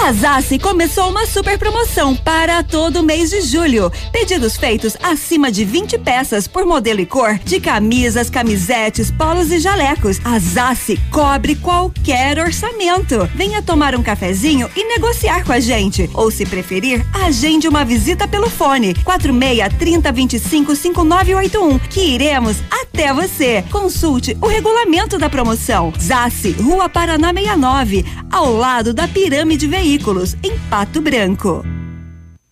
A 0.08 0.14
Zassi 0.14 0.58
começou 0.58 1.10
uma 1.10 1.26
super 1.26 1.60
promoção 1.60 2.16
para 2.16 2.64
todo 2.64 3.04
mês 3.04 3.30
de 3.30 3.42
julho. 3.42 3.92
Pedidos 4.10 4.56
feitos 4.56 4.96
acima 5.04 5.52
de 5.52 5.66
20 5.66 5.98
peças 5.98 6.48
por 6.48 6.66
modelo 6.66 7.02
e 7.02 7.06
cor 7.06 7.38
de 7.40 7.60
camisas, 7.60 8.30
camisetes, 8.30 9.12
polos 9.12 9.52
e 9.52 9.60
jalecos. 9.60 10.22
A 10.24 10.40
Zassi 10.40 10.98
cobre 11.12 11.56
qualquer 11.56 12.40
orçamento. 12.40 13.30
Venha 13.36 13.62
tomar 13.62 13.96
um 13.96 14.02
cafezinho 14.02 14.70
e 14.78 14.86
negociar 14.86 15.44
com 15.44 15.52
a 15.52 15.60
gente. 15.60 16.10
Ou 16.14 16.32
se 16.32 16.46
preferir, 16.46 17.06
agende 17.14 17.68
uma 17.68 17.84
visita 17.84 18.30
pelo 18.30 18.50
fone 18.50 18.94
46 19.04 19.74
30 19.78 20.12
25 20.14 20.74
5981 20.74 21.80
que 21.80 22.00
iremos 22.00 22.56
até 22.72 23.12
você. 23.12 23.62
Consulte 23.70 24.38
o 24.40 24.48
regulamento 24.48 25.18
da 25.18 25.30
promoção. 25.30 25.92
Zassi, 26.02 26.54
Rua 26.54 26.88
Paraná 26.88 27.34
69, 27.34 28.06
ao 28.32 28.54
lado 28.54 28.94
da 28.94 29.06
Pirâmide 29.06 29.68
Veículos 29.68 29.97
veículos 29.98 30.36
em 30.44 30.58
Pato 30.70 31.02
Branco. 31.02 31.66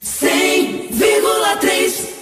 100,3 0.03 2.15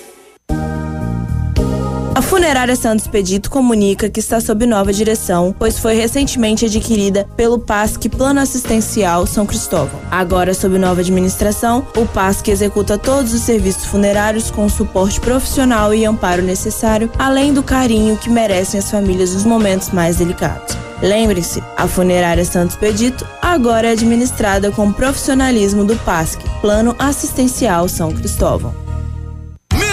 a 2.15 2.21
Funerária 2.21 2.75
Santos 2.75 3.07
Pedito 3.07 3.49
comunica 3.49 4.07
que 4.07 4.19
está 4.19 4.39
sob 4.39 4.67
nova 4.67 4.93
direção, 4.93 5.55
pois 5.57 5.79
foi 5.79 5.95
recentemente 5.95 6.65
adquirida 6.65 7.27
pelo 7.35 7.57
PASC 7.57 8.07
Plano 8.07 8.39
Assistencial 8.39 9.25
São 9.25 9.47
Cristóvão. 9.47 9.99
Agora, 10.11 10.53
sob 10.53 10.77
nova 10.77 11.01
administração, 11.01 11.87
o 11.97 12.05
PASC 12.05 12.49
executa 12.49 12.99
todos 12.99 13.33
os 13.33 13.41
serviços 13.41 13.85
funerários 13.85 14.51
com 14.51 14.65
o 14.65 14.69
suporte 14.69 15.19
profissional 15.19 15.91
e 15.91 16.05
amparo 16.05 16.43
necessário, 16.43 17.09
além 17.17 17.51
do 17.51 17.63
carinho 17.63 18.15
que 18.15 18.29
merecem 18.29 18.79
as 18.79 18.91
famílias 18.91 19.33
nos 19.33 19.43
momentos 19.43 19.89
mais 19.89 20.17
delicados. 20.17 20.77
Lembre-se, 21.03 21.61
a 21.75 21.85
Funerária 21.85 22.45
Santos 22.45 22.77
Pedito 22.77 23.27
agora 23.41 23.89
é 23.89 23.91
administrada 23.91 24.71
com 24.71 24.93
profissionalismo 24.93 25.83
do 25.83 25.97
PASC, 25.97 26.39
Plano 26.61 26.95
Assistencial 26.97 27.89
São 27.89 28.13
Cristóvão. 28.13 28.82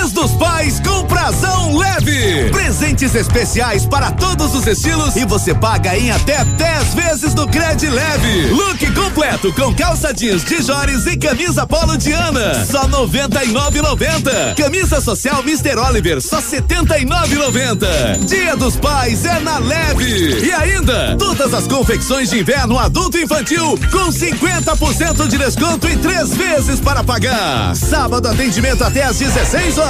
Mês 0.00 0.12
dos 0.12 0.32
Pais 0.32 0.80
com 0.80 1.04
prazão 1.04 1.76
leve. 1.76 2.48
Presentes 2.50 3.14
especiais 3.14 3.84
para 3.84 4.10
todos 4.10 4.54
os 4.54 4.66
estilos 4.66 5.14
e 5.14 5.26
você 5.26 5.54
paga 5.54 5.94
em 5.94 6.10
até 6.10 6.42
10 6.42 6.94
vezes 6.94 7.34
no 7.34 7.46
Cred 7.46 7.86
Leve. 7.86 8.46
Look 8.46 8.94
completo 8.94 9.52
com 9.52 9.74
calça 9.74 10.14
jeans 10.14 10.42
de 10.42 10.62
Jores 10.62 11.04
e 11.04 11.18
camisa 11.18 11.66
polo 11.66 11.98
de 11.98 12.12
Ana, 12.12 12.64
só 12.64 12.88
99,90. 12.88 14.54
Camisa 14.56 15.02
social 15.02 15.42
Mr. 15.42 15.76
Oliver, 15.78 16.22
só 16.22 16.40
79,90. 16.40 18.24
Dia 18.24 18.56
dos 18.56 18.76
Pais 18.76 19.26
é 19.26 19.38
na 19.40 19.58
Leve. 19.58 20.46
E 20.46 20.50
ainda, 20.50 21.14
todas 21.18 21.52
as 21.52 21.66
confecções 21.66 22.30
de 22.30 22.38
inverno 22.38 22.78
adulto 22.78 23.18
e 23.18 23.24
infantil 23.24 23.78
com 23.92 24.08
50% 24.08 25.28
de 25.28 25.36
desconto 25.36 25.86
e 25.86 25.96
três 25.98 26.30
vezes 26.30 26.80
para 26.80 27.04
pagar. 27.04 27.76
Sábado 27.76 28.28
atendimento 28.28 28.82
até 28.82 29.04
às 29.04 29.18
16 29.18 29.76
horas 29.76 29.89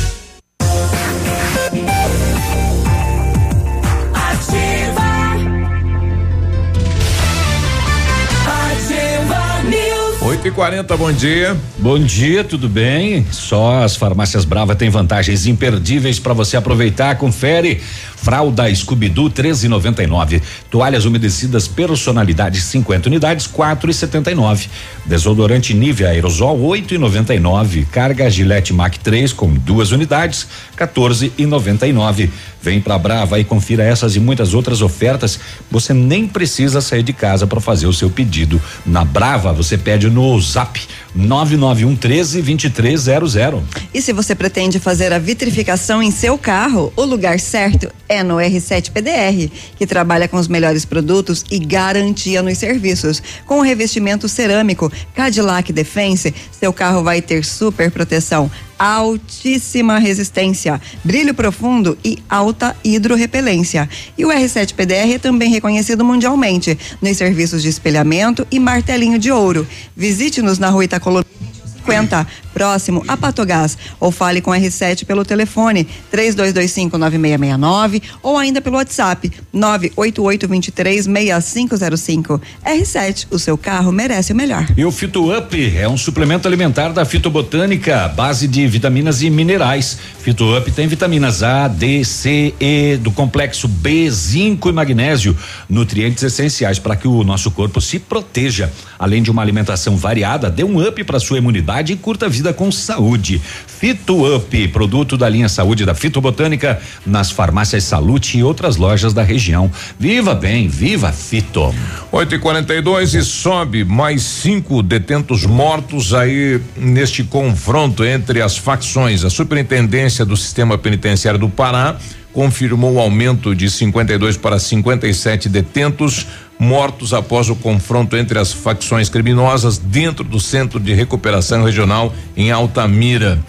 8 10.41 10.47
e 10.47 10.51
40 10.51 10.97
bom 10.97 11.11
dia. 11.11 11.55
Bom 11.77 11.99
dia, 11.99 12.43
tudo 12.43 12.67
bem? 12.67 13.23
Só 13.29 13.83
as 13.83 13.95
farmácias 13.95 14.43
Brava 14.43 14.75
têm 14.75 14.89
vantagens 14.89 15.45
imperdíveis 15.45 16.17
para 16.17 16.33
você 16.33 16.57
aproveitar. 16.57 17.15
Confere. 17.15 17.79
Fralda 18.21 18.73
Scooby-Doo 18.73 19.29
13,99. 19.29 20.41
Toalhas 20.69 21.05
umedecidas 21.05 21.67
personalidade 21.67 22.59
50 22.59 23.09
unidades 23.09 23.47
4,79. 23.47 24.67
Desodorante 25.05 25.75
Nivea 25.75 26.09
aerosol 26.09 26.59
8,99. 26.59 27.85
Carga 27.91 28.29
Gillette 28.29 28.73
Mac 28.73 28.97
3 28.97 29.33
com 29.33 29.53
duas 29.53 29.91
unidades 29.91 30.47
14,99. 30.75 32.29
Vem 32.61 32.79
pra 32.79 32.97
Brava 32.97 33.39
e 33.39 33.43
confira 33.43 33.83
essas 33.83 34.15
e 34.15 34.19
muitas 34.19 34.53
outras 34.53 34.81
ofertas. 34.81 35.39
Você 35.69 35.93
nem 35.93 36.27
precisa 36.27 36.79
sair 36.79 37.03
de 37.03 37.13
casa 37.13 37.47
para 37.47 37.59
fazer 37.59 37.87
o 37.87 37.93
seu 37.93 38.09
pedido. 38.09 38.61
Na 38.85 39.03
Brava, 39.03 39.51
você 39.51 39.77
pede 39.77 40.09
no 40.09 40.39
Zap 40.39 40.79
991 41.13 41.95
13 41.95 42.41
2300. 42.41 43.63
E 43.93 44.01
se 44.01 44.13
você 44.13 44.33
pretende 44.33 44.79
fazer 44.79 45.11
a 45.11 45.19
vitrificação 45.19 46.01
em 46.01 46.11
seu 46.11 46.37
carro, 46.37 46.91
o 46.95 47.03
lugar 47.03 47.39
certo 47.39 47.91
é 48.07 48.23
no 48.23 48.35
R7 48.35 48.91
PDR, 48.91 49.51
que 49.77 49.85
trabalha 49.85 50.27
com 50.27 50.37
os 50.37 50.47
melhores 50.47 50.85
produtos 50.85 51.45
e 51.51 51.59
garantia 51.59 52.41
nos 52.41 52.57
serviços. 52.57 53.21
Com 53.45 53.59
o 53.59 53.63
revestimento 53.63 54.27
cerâmico 54.27 54.91
Cadillac 55.13 55.71
Defense, 55.71 56.33
seu 56.51 56.71
carro 56.71 57.03
vai 57.03 57.21
ter 57.21 57.43
super 57.43 57.91
proteção 57.91 58.49
altíssima 58.81 59.99
resistência, 59.99 60.81
brilho 61.03 61.35
profundo 61.35 61.95
e 62.03 62.17
alta 62.27 62.75
hidrorrepelência. 62.83 63.87
E 64.17 64.25
o 64.25 64.29
R7 64.29 64.73
PDR 64.73 65.13
é 65.13 65.19
também 65.19 65.51
reconhecido 65.51 66.03
mundialmente 66.03 66.75
nos 66.99 67.15
serviços 67.15 67.61
de 67.61 67.69
espelhamento 67.69 68.45
e 68.49 68.59
martelinho 68.59 69.19
de 69.19 69.31
ouro. 69.31 69.67
Visite-nos 69.95 70.57
na 70.57 70.71
rua 70.71 70.83
Itacolomia 71.01 71.41
50, 71.81 72.27
próximo 72.53 73.03
a 73.07 73.17
Patogás, 73.17 73.75
ou 73.99 74.11
fale 74.11 74.39
com 74.41 74.51
R7 74.51 75.03
pelo 75.05 75.25
telefone 75.25 75.87
32259669 76.13 78.03
ou 78.21 78.37
ainda 78.37 78.61
pelo 78.61 78.77
WhatsApp 78.77 79.31
988236505. 79.53 82.39
R7, 82.65 83.27
o 83.31 83.39
seu 83.39 83.57
carro 83.57 83.91
merece 83.91 84.31
o 84.31 84.35
melhor. 84.35 84.65
E 84.77 84.85
o 84.85 84.91
Fito 84.91 85.35
Up 85.35 85.77
é 85.77 85.89
um 85.89 85.97
suplemento 85.97 86.47
alimentar 86.47 86.89
da 86.89 87.03
Fitobotânica, 87.03 88.07
base 88.09 88.47
de 88.47 88.67
vitaminas 88.67 89.23
e 89.23 89.29
minerais. 89.29 89.97
Fito 90.19 90.55
Up 90.55 90.71
tem 90.71 90.87
vitaminas 90.87 91.43
A, 91.43 91.67
D, 91.67 92.05
C, 92.05 92.53
E, 92.59 92.97
do 92.97 93.11
complexo 93.11 93.67
B, 93.67 94.09
zinco 94.09 94.69
e 94.69 94.71
magnésio, 94.71 95.37
nutrientes 95.67 96.23
essenciais 96.23 96.79
para 96.79 96.95
que 96.95 97.07
o 97.07 97.23
nosso 97.23 97.51
corpo 97.51 97.79
se 97.81 97.99
proteja. 97.99 98.71
Além 99.01 99.23
de 99.23 99.31
uma 99.31 99.41
alimentação 99.41 99.97
variada, 99.97 100.47
dê 100.47 100.63
um 100.63 100.79
up 100.87 101.03
para 101.05 101.19
sua 101.19 101.39
imunidade 101.39 101.91
e 101.91 101.95
curta 101.95 102.27
a 102.27 102.29
vida 102.29 102.53
com 102.53 102.71
saúde. 102.71 103.41
Fito 103.65 104.35
Up, 104.35 104.67
produto 104.67 105.17
da 105.17 105.27
linha 105.27 105.49
Saúde 105.49 105.85
da 105.85 105.95
Fitobotânica, 105.95 106.79
nas 107.03 107.31
farmácias 107.31 107.83
Salute 107.83 108.37
e 108.37 108.43
outras 108.43 108.75
lojas 108.75 109.11
da 109.11 109.23
região. 109.23 109.71
Viva 109.99 110.35
bem, 110.35 110.67
viva 110.67 111.11
Fito. 111.11 111.73
8 112.11 112.35
e 112.35 112.37
42 112.37 113.15
e 113.15 113.23
sobe 113.23 113.83
mais 113.83 114.21
cinco 114.21 114.83
detentos 114.83 115.47
mortos 115.47 116.13
aí 116.13 116.61
neste 116.77 117.23
confronto 117.23 118.05
entre 118.05 118.39
as 118.39 118.55
facções. 118.55 119.25
A 119.25 119.31
Superintendência 119.31 120.23
do 120.23 120.37
Sistema 120.37 120.77
Penitenciário 120.77 121.39
do 121.39 121.49
Pará 121.49 121.97
confirmou 122.31 122.93
o 122.93 122.99
aumento 122.99 123.55
de 123.55 123.69
52 123.69 124.37
para 124.37 124.59
57 124.59 125.49
detentos 125.49 126.27
mortos 126.61 127.11
após 127.11 127.49
o 127.49 127.55
confronto 127.55 128.15
entre 128.15 128.37
as 128.37 128.53
facções 128.53 129.09
criminosas 129.09 129.79
dentro 129.79 130.23
do 130.23 130.39
Centro 130.39 130.79
de 130.79 130.93
Recuperação 130.93 131.63
Regional 131.63 132.13
em 132.37 132.51
Altamira. 132.51 133.39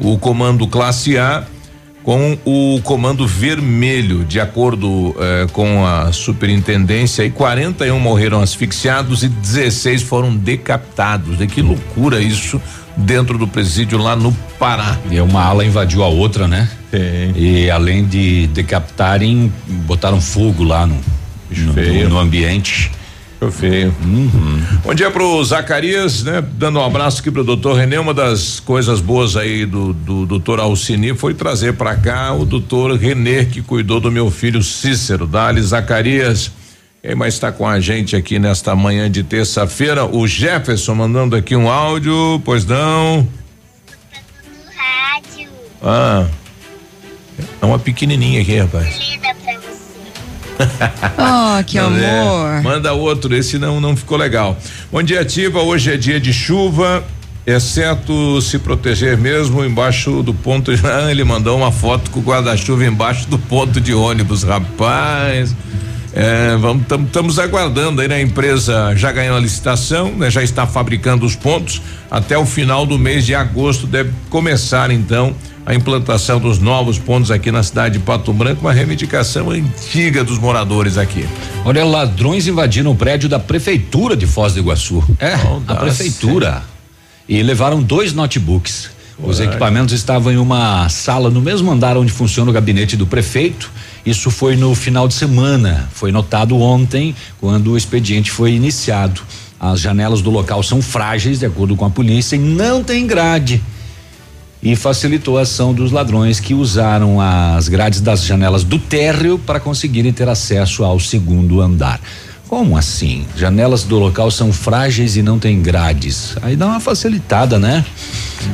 O 0.00 0.18
comando 0.18 0.66
classe 0.66 1.16
A 1.16 1.44
com 2.02 2.36
o 2.44 2.80
comando 2.82 3.24
vermelho, 3.24 4.24
de 4.24 4.40
acordo 4.40 5.14
eh, 5.18 5.46
com 5.52 5.86
a 5.86 6.10
superintendência, 6.10 7.24
e 7.24 7.30
41 7.30 8.00
morreram 8.00 8.40
asfixiados 8.40 9.22
e 9.22 9.28
16 9.28 10.02
foram 10.02 10.36
decapitados. 10.36 11.40
E 11.40 11.46
que 11.46 11.62
loucura 11.62 12.20
isso 12.20 12.60
dentro 12.96 13.38
do 13.38 13.46
presídio 13.46 13.96
lá 13.96 14.16
no 14.16 14.32
Pará. 14.58 14.98
E 15.08 15.20
uma 15.20 15.42
ala 15.42 15.64
invadiu 15.64 16.02
a 16.02 16.08
outra, 16.08 16.48
né? 16.48 16.68
Sim. 16.90 17.32
E 17.36 17.70
além 17.70 18.04
de 18.04 18.48
decapitarem, 18.48 19.52
botaram 19.66 20.20
fogo 20.20 20.64
lá 20.64 20.86
no, 20.86 20.98
no, 21.50 21.72
feio. 21.72 22.08
no 22.08 22.18
ambiente. 22.18 22.90
Ficou 23.34 23.52
feio. 23.52 23.94
Uhum. 24.02 24.62
Bom 24.82 24.94
dia 24.94 25.10
pro 25.10 25.44
Zacarias, 25.44 26.22
né? 26.22 26.42
Dando 26.54 26.78
um 26.78 26.84
abraço 26.84 27.20
aqui 27.20 27.30
pro 27.30 27.44
doutor 27.44 27.76
Renê. 27.76 27.98
Uma 27.98 28.14
das 28.14 28.60
coisas 28.60 28.98
boas 28.98 29.36
aí 29.36 29.66
do, 29.66 29.92
do 29.92 30.24
doutor 30.24 30.58
Alcini 30.58 31.14
foi 31.14 31.34
trazer 31.34 31.74
para 31.74 31.94
cá 31.96 32.32
o 32.32 32.46
doutor 32.46 32.96
Renê, 32.96 33.44
que 33.44 33.60
cuidou 33.60 34.00
do 34.00 34.10
meu 34.10 34.30
filho 34.30 34.62
Cícero. 34.62 35.26
Dali 35.26 35.60
Zacarias. 35.60 36.50
Quem 37.02 37.14
mais 37.14 37.34
está 37.34 37.52
com 37.52 37.68
a 37.68 37.78
gente 37.78 38.16
aqui 38.16 38.38
nesta 38.38 38.74
manhã 38.74 39.10
de 39.10 39.22
terça-feira? 39.22 40.06
O 40.06 40.26
Jefferson 40.26 40.94
mandando 40.94 41.36
aqui 41.36 41.54
um 41.54 41.68
áudio, 41.68 42.40
pois 42.42 42.64
não? 42.64 43.28
Rádio. 44.74 45.48
Ah. 45.82 46.26
É 47.60 47.66
uma 47.66 47.78
pequenininha 47.78 48.40
aqui, 48.40 48.56
rapaz. 48.58 48.94
Você. 48.94 49.35
Oh, 51.18 51.64
que 51.64 51.78
É, 51.78 51.80
amor. 51.80 52.62
manda 52.62 52.92
outro, 52.92 53.34
esse 53.34 53.58
não 53.58 53.80
não 53.80 53.96
ficou 53.96 54.16
legal. 54.18 54.56
Bom 54.90 55.02
dia, 55.02 55.20
Ativa. 55.20 55.60
Hoje 55.60 55.92
é 55.92 55.96
dia 55.96 56.18
de 56.20 56.32
chuva, 56.32 57.02
exceto 57.46 58.40
se 58.42 58.58
proteger 58.58 59.16
mesmo 59.16 59.64
embaixo 59.64 60.22
do 60.22 60.32
ponto. 60.34 60.70
Ah, 60.84 61.10
ele 61.10 61.24
mandou 61.24 61.56
uma 61.56 61.72
foto 61.72 62.10
com 62.10 62.20
o 62.20 62.22
guarda-chuva 62.22 62.84
embaixo 62.84 63.28
do 63.28 63.38
ponto 63.38 63.80
de 63.80 63.92
ônibus, 63.94 64.42
rapaz. 64.42 65.54
É, 66.18 66.56
vamos, 66.56 66.86
estamos 67.06 67.38
aguardando 67.38 68.00
aí, 68.00 68.08
né? 68.08 68.14
A 68.16 68.22
empresa 68.22 68.94
já 68.96 69.12
ganhou 69.12 69.36
a 69.36 69.40
licitação, 69.40 70.12
né? 70.12 70.30
Já 70.30 70.42
está 70.42 70.66
fabricando 70.66 71.26
os 71.26 71.36
pontos. 71.36 71.82
Até 72.10 72.38
o 72.38 72.46
final 72.46 72.86
do 72.86 72.98
mês 72.98 73.26
de 73.26 73.34
agosto 73.34 73.86
deve 73.86 74.10
começar 74.30 74.90
então 74.90 75.34
a 75.66 75.74
implantação 75.74 76.40
dos 76.40 76.58
novos 76.58 76.98
pontos 76.98 77.30
aqui 77.30 77.50
na 77.50 77.62
cidade 77.62 77.98
de 77.98 78.04
Pato 78.04 78.32
Branco, 78.32 78.62
uma 78.62 78.72
reivindicação 78.72 79.50
antiga 79.50 80.24
dos 80.24 80.38
moradores 80.38 80.96
aqui. 80.96 81.28
Olha, 81.66 81.84
ladrões 81.84 82.46
invadiram 82.46 82.92
o 82.92 82.96
prédio 82.96 83.28
da 83.28 83.38
prefeitura 83.38 84.16
de 84.16 84.26
Foz 84.26 84.54
do 84.54 84.60
Iguaçu. 84.60 85.04
É, 85.18 85.34
a 85.34 85.42
Audácia. 85.42 85.82
prefeitura. 85.82 86.62
E 87.28 87.42
levaram 87.42 87.82
dois 87.82 88.14
notebooks. 88.14 88.95
Os 89.18 89.40
equipamentos 89.40 89.94
estavam 89.94 90.30
em 90.30 90.36
uma 90.36 90.88
sala 90.90 91.30
no 91.30 91.40
mesmo 91.40 91.70
andar 91.70 91.96
onde 91.96 92.12
funciona 92.12 92.50
o 92.50 92.52
gabinete 92.52 92.96
do 92.96 93.06
prefeito. 93.06 93.70
Isso 94.04 94.30
foi 94.30 94.56
no 94.56 94.74
final 94.74 95.08
de 95.08 95.14
semana. 95.14 95.88
Foi 95.92 96.12
notado 96.12 96.60
ontem, 96.60 97.14
quando 97.40 97.72
o 97.72 97.76
expediente 97.78 98.30
foi 98.30 98.52
iniciado. 98.52 99.22
As 99.58 99.80
janelas 99.80 100.20
do 100.20 100.30
local 100.30 100.62
são 100.62 100.82
frágeis, 100.82 101.38
de 101.38 101.46
acordo 101.46 101.74
com 101.74 101.86
a 101.86 101.90
polícia, 101.90 102.36
e 102.36 102.38
não 102.38 102.84
tem 102.84 103.06
grade. 103.06 103.62
E 104.62 104.76
facilitou 104.76 105.38
a 105.38 105.42
ação 105.42 105.72
dos 105.72 105.92
ladrões 105.92 106.38
que 106.38 106.52
usaram 106.52 107.18
as 107.18 107.68
grades 107.68 108.02
das 108.02 108.22
janelas 108.22 108.64
do 108.64 108.78
térreo 108.78 109.38
para 109.38 109.58
conseguirem 109.58 110.12
ter 110.12 110.28
acesso 110.28 110.84
ao 110.84 111.00
segundo 111.00 111.62
andar. 111.62 112.00
Como 112.48 112.76
assim? 112.76 113.26
Janelas 113.36 113.82
do 113.82 113.98
local 113.98 114.30
são 114.30 114.52
frágeis 114.52 115.16
e 115.16 115.22
não 115.22 115.38
tem 115.38 115.60
grades. 115.60 116.36
Aí 116.42 116.54
dá 116.54 116.66
uma 116.66 116.80
facilitada, 116.80 117.58
né? 117.58 117.84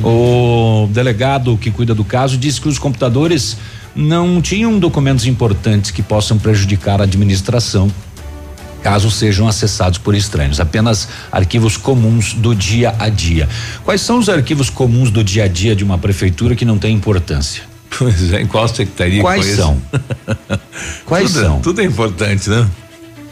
O 0.03 0.89
delegado 0.91 1.59
que 1.59 1.71
cuida 1.71 1.95
do 1.95 2.05
caso 2.05 2.39
disse 2.39 2.61
que 2.61 2.69
os 2.69 2.79
computadores 2.79 3.57
não 3.95 4.41
tinham 4.41 4.79
documentos 4.79 5.27
importantes 5.27 5.91
que 5.91 6.03
possam 6.03 6.39
prejudicar 6.39 7.01
a 7.01 7.05
administração 7.05 7.91
caso 8.83 9.11
sejam 9.11 9.47
acessados 9.47 9.99
por 9.99 10.15
estranhos, 10.15 10.59
apenas 10.59 11.09
arquivos 11.31 11.77
comuns 11.77 12.35
do 12.35 12.53
dia 12.55 12.95
a 12.99 13.09
dia. 13.09 13.49
Quais 13.85 14.01
são 14.01 14.19
os 14.19 14.29
arquivos 14.29 14.69
comuns 14.69 15.11
do 15.11 15.23
dia 15.23 15.45
a 15.45 15.49
dia 15.49 15.77
de 15.77 15.85
uma 15.85 15.97
prefeitura 15.97 16.57
que 16.57 16.65
não 16.65 16.79
tem 16.79 16.95
importância? 16.95 17.63
Pois 17.97 18.33
é, 18.33 18.41
em 18.41 18.47
qual 18.47 18.67
secretaria 18.67 19.21
Quais 19.21 19.47
são? 19.55 19.81
Quais 21.07 21.33
tudo, 21.33 21.43
são? 21.43 21.61
Tudo 21.61 21.81
é 21.81 21.85
importante, 21.85 22.49
né? 22.51 22.69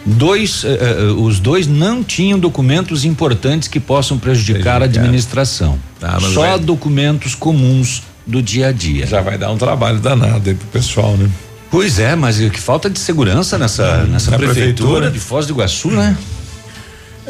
Dois, 0.04 0.64
eh, 0.64 1.12
os 1.16 1.38
dois 1.38 1.66
não 1.66 2.02
tinham 2.02 2.38
documentos 2.38 3.04
importantes 3.04 3.68
que 3.68 3.78
possam 3.78 4.18
prejudicar 4.18 4.80
a 4.82 4.86
administração. 4.86 5.78
Ah, 6.02 6.18
Só 6.20 6.40
vai- 6.42 6.58
documentos 6.58 7.34
comuns 7.34 8.02
do 8.26 8.42
dia 8.42 8.68
a 8.68 8.72
dia. 8.72 9.06
Já 9.06 9.20
vai 9.20 9.36
dar 9.36 9.50
um 9.50 9.58
trabalho 9.58 9.98
danado 10.00 10.48
aí 10.48 10.54
pro 10.54 10.66
pessoal, 10.68 11.16
né? 11.16 11.28
Pois 11.70 11.98
é, 11.98 12.16
mas 12.16 12.38
que 12.38 12.58
falta 12.60 12.88
de 12.90 12.98
segurança 12.98 13.56
nessa, 13.58 14.04
nessa 14.04 14.30
prefeitura, 14.36 14.54
prefeitura. 14.62 15.10
de 15.10 15.20
Foz 15.20 15.46
do 15.46 15.52
Iguaçu, 15.52 15.90
né? 15.90 16.16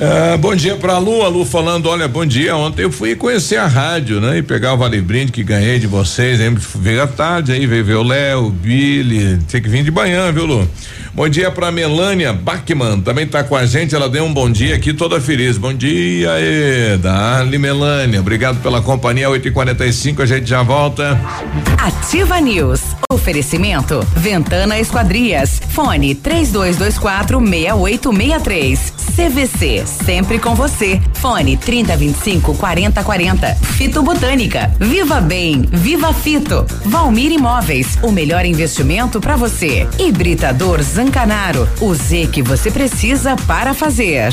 Ah, 0.02 0.38
bom 0.38 0.54
dia 0.54 0.76
pra 0.76 0.96
Lu, 0.96 1.22
a 1.22 1.28
Lu 1.28 1.44
falando, 1.44 1.86
olha, 1.86 2.08
bom 2.08 2.24
dia, 2.24 2.56
ontem 2.56 2.84
eu 2.84 2.90
fui 2.90 3.14
conhecer 3.14 3.56
a 3.56 3.66
rádio, 3.66 4.18
né? 4.18 4.38
E 4.38 4.42
pegar 4.42 4.72
o 4.72 4.78
Vale 4.78 4.98
Brinde 4.98 5.30
que 5.30 5.44
ganhei 5.44 5.78
de 5.78 5.86
vocês, 5.86 6.40
hein? 6.40 6.56
Veio 6.76 7.02
à 7.02 7.06
tarde 7.06 7.52
aí, 7.52 7.66
veio 7.66 7.84
ver 7.84 7.96
o 7.96 8.02
Léo, 8.02 8.46
o 8.46 8.50
Billy, 8.50 9.38
tem 9.50 9.60
que 9.60 9.68
vir 9.68 9.84
de 9.84 9.90
manhã, 9.90 10.32
viu 10.32 10.46
Lu? 10.46 10.66
Bom 11.12 11.28
dia 11.28 11.50
pra 11.50 11.70
Melânia 11.70 12.32
Bachmann, 12.32 13.02
também 13.02 13.26
tá 13.26 13.44
com 13.44 13.54
a 13.54 13.66
gente, 13.66 13.94
ela 13.94 14.08
deu 14.08 14.24
um 14.24 14.32
bom 14.32 14.48
dia 14.48 14.74
aqui, 14.74 14.94
toda 14.94 15.20
feliz, 15.20 15.58
bom 15.58 15.74
dia 15.74 16.32
aí, 16.32 16.96
Dali 16.96 17.58
Melânia, 17.58 18.20
obrigado 18.20 18.62
pela 18.62 18.80
companhia, 18.80 19.28
8 19.28 19.48
e 19.48 19.50
45 19.50 20.22
a 20.22 20.26
gente 20.26 20.48
já 20.48 20.62
volta. 20.62 21.20
Ativa 21.76 22.40
News. 22.40 22.80
Oferecimento 23.12 24.00
Ventana 24.16 24.78
Esquadrias. 24.78 25.60
Fone 25.74 26.14
3224 26.14 27.38
6863. 27.38 29.09
CVC, 29.10 29.84
sempre 29.86 30.38
com 30.38 30.54
você. 30.54 31.00
Fone 31.14 31.56
3025 31.56 32.54
4040. 32.56 33.54
Fito 33.54 34.02
Botânica. 34.02 34.70
Viva 34.78 35.20
Bem, 35.20 35.62
Viva 35.62 36.12
Fito. 36.12 36.64
Valmir 36.84 37.32
Imóveis, 37.32 37.98
o 38.02 38.10
melhor 38.10 38.44
investimento 38.44 39.20
para 39.20 39.36
você. 39.36 39.88
Hibridador 39.98 40.82
Zancanaro, 40.82 41.68
o 41.80 41.94
Z 41.94 42.28
que 42.32 42.42
você 42.42 42.70
precisa 42.70 43.36
para 43.46 43.74
fazer. 43.74 44.32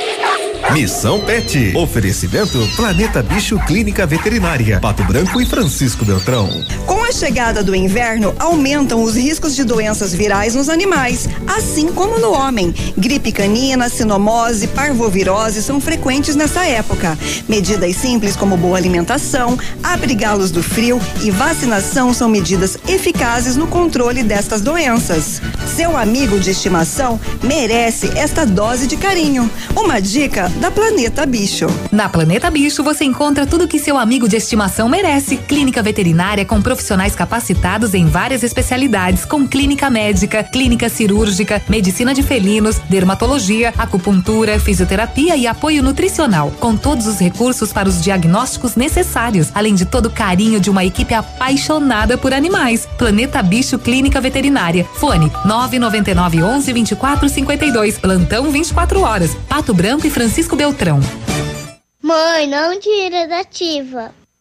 Missão 0.73 1.19
Pet. 1.19 1.75
Oferecimento 1.75 2.57
Planeta 2.77 3.21
Bicho 3.21 3.59
Clínica 3.65 4.07
Veterinária. 4.07 4.79
Pato 4.79 5.03
Branco 5.03 5.41
e 5.41 5.45
Francisco 5.45 6.05
Beltrão. 6.05 6.47
Com 6.85 7.03
a 7.03 7.11
chegada 7.11 7.61
do 7.61 7.75
inverno, 7.75 8.33
aumentam 8.39 9.03
os 9.03 9.17
riscos 9.17 9.53
de 9.53 9.65
doenças 9.65 10.13
virais 10.13 10.55
nos 10.55 10.69
animais, 10.69 11.27
assim 11.45 11.91
como 11.91 12.19
no 12.19 12.31
homem. 12.31 12.73
Gripe 12.97 13.33
canina, 13.33 13.89
sinomose, 13.89 14.67
parvovirose 14.67 15.61
são 15.61 15.81
frequentes 15.81 16.37
nessa 16.37 16.65
época. 16.65 17.19
Medidas 17.49 17.97
simples 17.97 18.37
como 18.37 18.55
boa 18.55 18.77
alimentação, 18.77 19.59
abrigá-los 19.83 20.51
do 20.51 20.63
frio 20.63 21.01
e 21.21 21.31
vacinação 21.31 22.13
são 22.13 22.29
medidas 22.29 22.77
eficazes 22.87 23.57
no 23.57 23.67
controle 23.67 24.23
destas 24.23 24.61
doenças. 24.61 25.41
Seu 25.75 25.97
amigo 25.97 26.39
de 26.39 26.51
estimação 26.51 27.19
merece 27.43 28.09
esta 28.17 28.45
dose 28.45 28.87
de 28.87 28.95
carinho. 28.95 29.51
Uma 29.75 29.99
dica 29.99 30.49
da 30.61 30.69
Planeta 30.69 31.25
Bicho. 31.25 31.65
Na 31.91 32.07
Planeta 32.07 32.51
Bicho 32.51 32.83
você 32.83 33.03
encontra 33.03 33.47
tudo 33.47 33.67
que 33.67 33.79
seu 33.79 33.97
amigo 33.97 34.29
de 34.29 34.35
estimação 34.35 34.87
merece. 34.87 35.35
Clínica 35.35 35.81
veterinária 35.81 36.45
com 36.45 36.61
profissionais 36.61 37.15
capacitados 37.15 37.95
em 37.95 38.05
várias 38.05 38.43
especialidades, 38.43 39.25
com 39.25 39.47
clínica 39.47 39.89
médica, 39.89 40.43
clínica 40.43 40.87
cirúrgica, 40.87 41.59
medicina 41.67 42.13
de 42.13 42.21
felinos, 42.21 42.77
dermatologia, 42.87 43.73
acupuntura, 43.75 44.59
fisioterapia 44.59 45.35
e 45.35 45.47
apoio 45.47 45.81
nutricional, 45.81 46.51
com 46.59 46.77
todos 46.77 47.07
os 47.07 47.17
recursos 47.17 47.73
para 47.73 47.89
os 47.89 47.99
diagnósticos 47.99 48.75
necessários, 48.75 49.49
além 49.55 49.73
de 49.73 49.85
todo 49.85 50.05
o 50.05 50.11
carinho 50.11 50.59
de 50.59 50.69
uma 50.69 50.85
equipe 50.85 51.15
apaixonada 51.15 52.19
por 52.19 52.35
animais. 52.35 52.87
Planeta 52.99 53.41
Bicho 53.41 53.79
Clínica 53.79 54.21
Veterinária. 54.21 54.85
Fone 54.93 55.31
999 55.43 56.43
11 56.43 56.71
24 56.71 57.29
52. 57.29 57.97
Plantão 57.97 58.51
24 58.51 59.01
horas. 59.01 59.35
Pato 59.49 59.73
Branco 59.73 60.05
e 60.05 60.09
Francisco 60.11 60.50
Beltrão. 60.55 60.99
Mãe, 62.01 62.47
não 62.47 62.79
tira 62.79 63.27
da 63.27 63.39
ativa. 63.39 64.13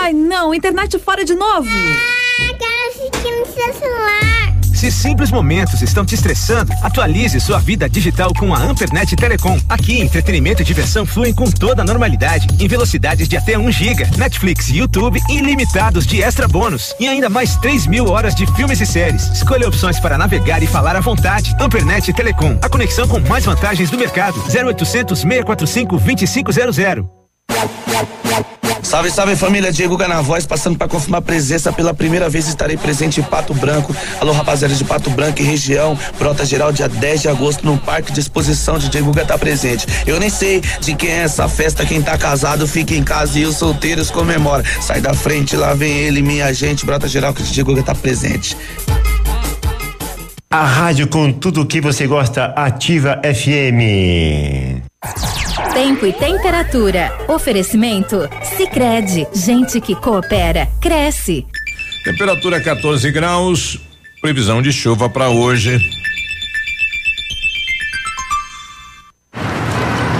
Ai, 0.00 0.12
não, 0.12 0.54
internet 0.54 0.96
fora 1.00 1.24
de 1.24 1.34
novo. 1.34 1.68
Ah, 1.68 2.54
quero 2.56 2.88
assistir 2.88 3.30
no 3.40 3.46
seu 3.46 3.74
celular. 3.74 4.58
Se 4.72 4.92
simples 4.92 5.32
momentos 5.32 5.82
estão 5.82 6.06
te 6.06 6.14
estressando, 6.14 6.72
atualize 6.84 7.40
sua 7.40 7.58
vida 7.58 7.88
digital 7.90 8.32
com 8.32 8.54
a 8.54 8.58
Ampernet 8.58 9.16
Telecom. 9.16 9.58
Aqui, 9.68 10.00
entretenimento 10.00 10.62
e 10.62 10.64
diversão 10.64 11.04
fluem 11.04 11.34
com 11.34 11.50
toda 11.50 11.82
a 11.82 11.84
normalidade, 11.84 12.46
em 12.60 12.68
velocidades 12.68 13.28
de 13.28 13.36
até 13.36 13.58
1 13.58 13.72
giga, 13.72 14.08
Netflix 14.16 14.68
e 14.68 14.76
YouTube 14.76 15.20
ilimitados 15.28 16.06
de 16.06 16.22
extra 16.22 16.46
bônus 16.46 16.94
e 17.00 17.08
ainda 17.08 17.28
mais 17.28 17.56
3 17.56 17.88
mil 17.88 18.06
horas 18.06 18.36
de 18.36 18.46
filmes 18.54 18.80
e 18.80 18.86
séries. 18.86 19.28
Escolha 19.32 19.66
opções 19.66 19.98
para 19.98 20.16
navegar 20.16 20.62
e 20.62 20.66
falar 20.68 20.94
à 20.94 21.00
vontade. 21.00 21.56
Ampernet 21.58 22.12
Telecom, 22.12 22.56
a 22.62 22.68
conexão 22.68 23.08
com 23.08 23.18
mais 23.18 23.44
vantagens 23.44 23.90
do 23.90 23.98
mercado. 23.98 24.38
0800 24.48 25.18
645 25.18 25.98
2500. 25.98 27.17
Salve, 28.82 29.10
salve 29.10 29.36
família, 29.36 29.70
Diego 29.70 29.98
Ganavoz, 29.98 30.46
passando 30.46 30.78
para 30.78 30.88
confirmar 30.88 31.20
presença 31.20 31.70
pela 31.70 31.92
primeira 31.92 32.26
vez 32.30 32.48
estarei 32.48 32.76
presente 32.76 33.20
em 33.20 33.22
Pato 33.22 33.52
Branco. 33.52 33.94
Alô, 34.18 34.32
rapaziada 34.32 34.74
de 34.74 34.82
Pato 34.82 35.10
Branco 35.10 35.42
e 35.42 35.44
região, 35.44 35.98
brota 36.18 36.42
geral 36.46 36.72
dia 36.72 36.88
10 36.88 37.20
de 37.20 37.28
agosto 37.28 37.66
no 37.66 37.76
Parque 37.76 38.12
de 38.12 38.20
Exposição 38.20 38.78
de 38.78 38.88
Diego 38.88 39.12
tá 39.26 39.36
presente. 39.36 39.86
Eu 40.06 40.18
nem 40.18 40.30
sei 40.30 40.62
de 40.80 40.94
quem 40.94 41.10
é 41.10 41.24
essa 41.24 41.46
festa, 41.48 41.84
quem 41.84 42.00
tá 42.00 42.16
casado 42.16 42.66
fica 42.66 42.94
em 42.94 43.04
casa 43.04 43.38
e 43.38 43.44
os 43.44 43.56
solteiros 43.56 44.10
comemora. 44.10 44.64
Sai 44.80 45.02
da 45.02 45.12
frente, 45.12 45.54
lá 45.54 45.74
vem 45.74 45.92
ele, 45.98 46.22
minha 46.22 46.50
gente, 46.54 46.86
brota 46.86 47.06
geral 47.06 47.34
que 47.34 47.42
o 47.42 47.44
Diego 47.44 47.82
tá 47.82 47.94
presente. 47.94 48.56
A 50.50 50.64
rádio 50.64 51.06
com 51.08 51.30
tudo 51.30 51.66
que 51.66 51.78
você 51.78 52.06
gosta, 52.06 52.46
Ativa 52.56 53.20
FM. 53.22 54.80
Tempo 55.74 56.06
e 56.06 56.12
temperatura. 56.14 57.12
Oferecimento? 57.28 58.26
Sicredi 58.56 59.26
Gente 59.34 59.78
que 59.78 59.94
coopera, 59.94 60.66
cresce. 60.80 61.46
Temperatura 62.02 62.62
14 62.62 63.10
graus. 63.10 63.78
Previsão 64.22 64.62
de 64.62 64.72
chuva 64.72 65.10
para 65.10 65.28
hoje. 65.28 65.78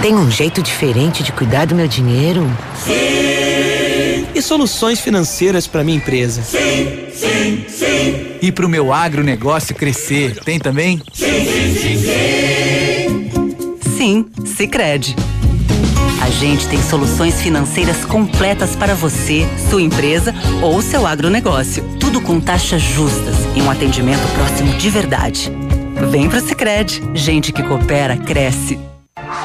Tem 0.02 0.14
um 0.14 0.30
jeito 0.30 0.62
diferente 0.62 1.22
de 1.22 1.32
cuidar 1.32 1.64
do 1.64 1.74
meu 1.74 1.88
dinheiro? 1.88 2.46
Sim. 2.74 3.27
Soluções 4.48 4.98
financeiras 4.98 5.66
para 5.66 5.84
minha 5.84 5.98
empresa? 5.98 6.42
Sim, 6.42 7.08
sim, 7.12 7.66
sim. 7.68 8.38
E 8.40 8.50
para 8.50 8.64
o 8.64 8.68
meu 8.68 8.94
agronegócio 8.94 9.74
crescer? 9.74 10.38
Tem 10.42 10.58
também? 10.58 11.02
Sim, 11.12 11.44
sim, 11.44 11.74
sim, 11.74 11.98
sim. 11.98 13.30
Sim, 13.94 14.26
Sicredi. 14.46 15.14
A 16.22 16.30
gente 16.30 16.66
tem 16.66 16.82
soluções 16.82 17.42
financeiras 17.42 18.06
completas 18.06 18.74
para 18.74 18.94
você, 18.94 19.46
sua 19.68 19.82
empresa 19.82 20.34
ou 20.62 20.80
seu 20.80 21.06
agronegócio. 21.06 21.84
Tudo 22.00 22.18
com 22.18 22.40
taxas 22.40 22.80
justas 22.80 23.34
e 23.54 23.60
um 23.60 23.70
atendimento 23.70 24.26
próximo 24.32 24.72
de 24.78 24.88
verdade. 24.88 25.52
Vem 26.10 26.26
pro 26.26 26.40
Sicredi. 26.40 27.02
Gente 27.12 27.52
que 27.52 27.62
coopera 27.62 28.16
cresce. 28.16 28.78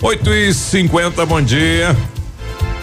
8 0.00 0.32
e 0.32 0.54
50 0.54 1.26
bom 1.26 1.42
dia. 1.42 1.96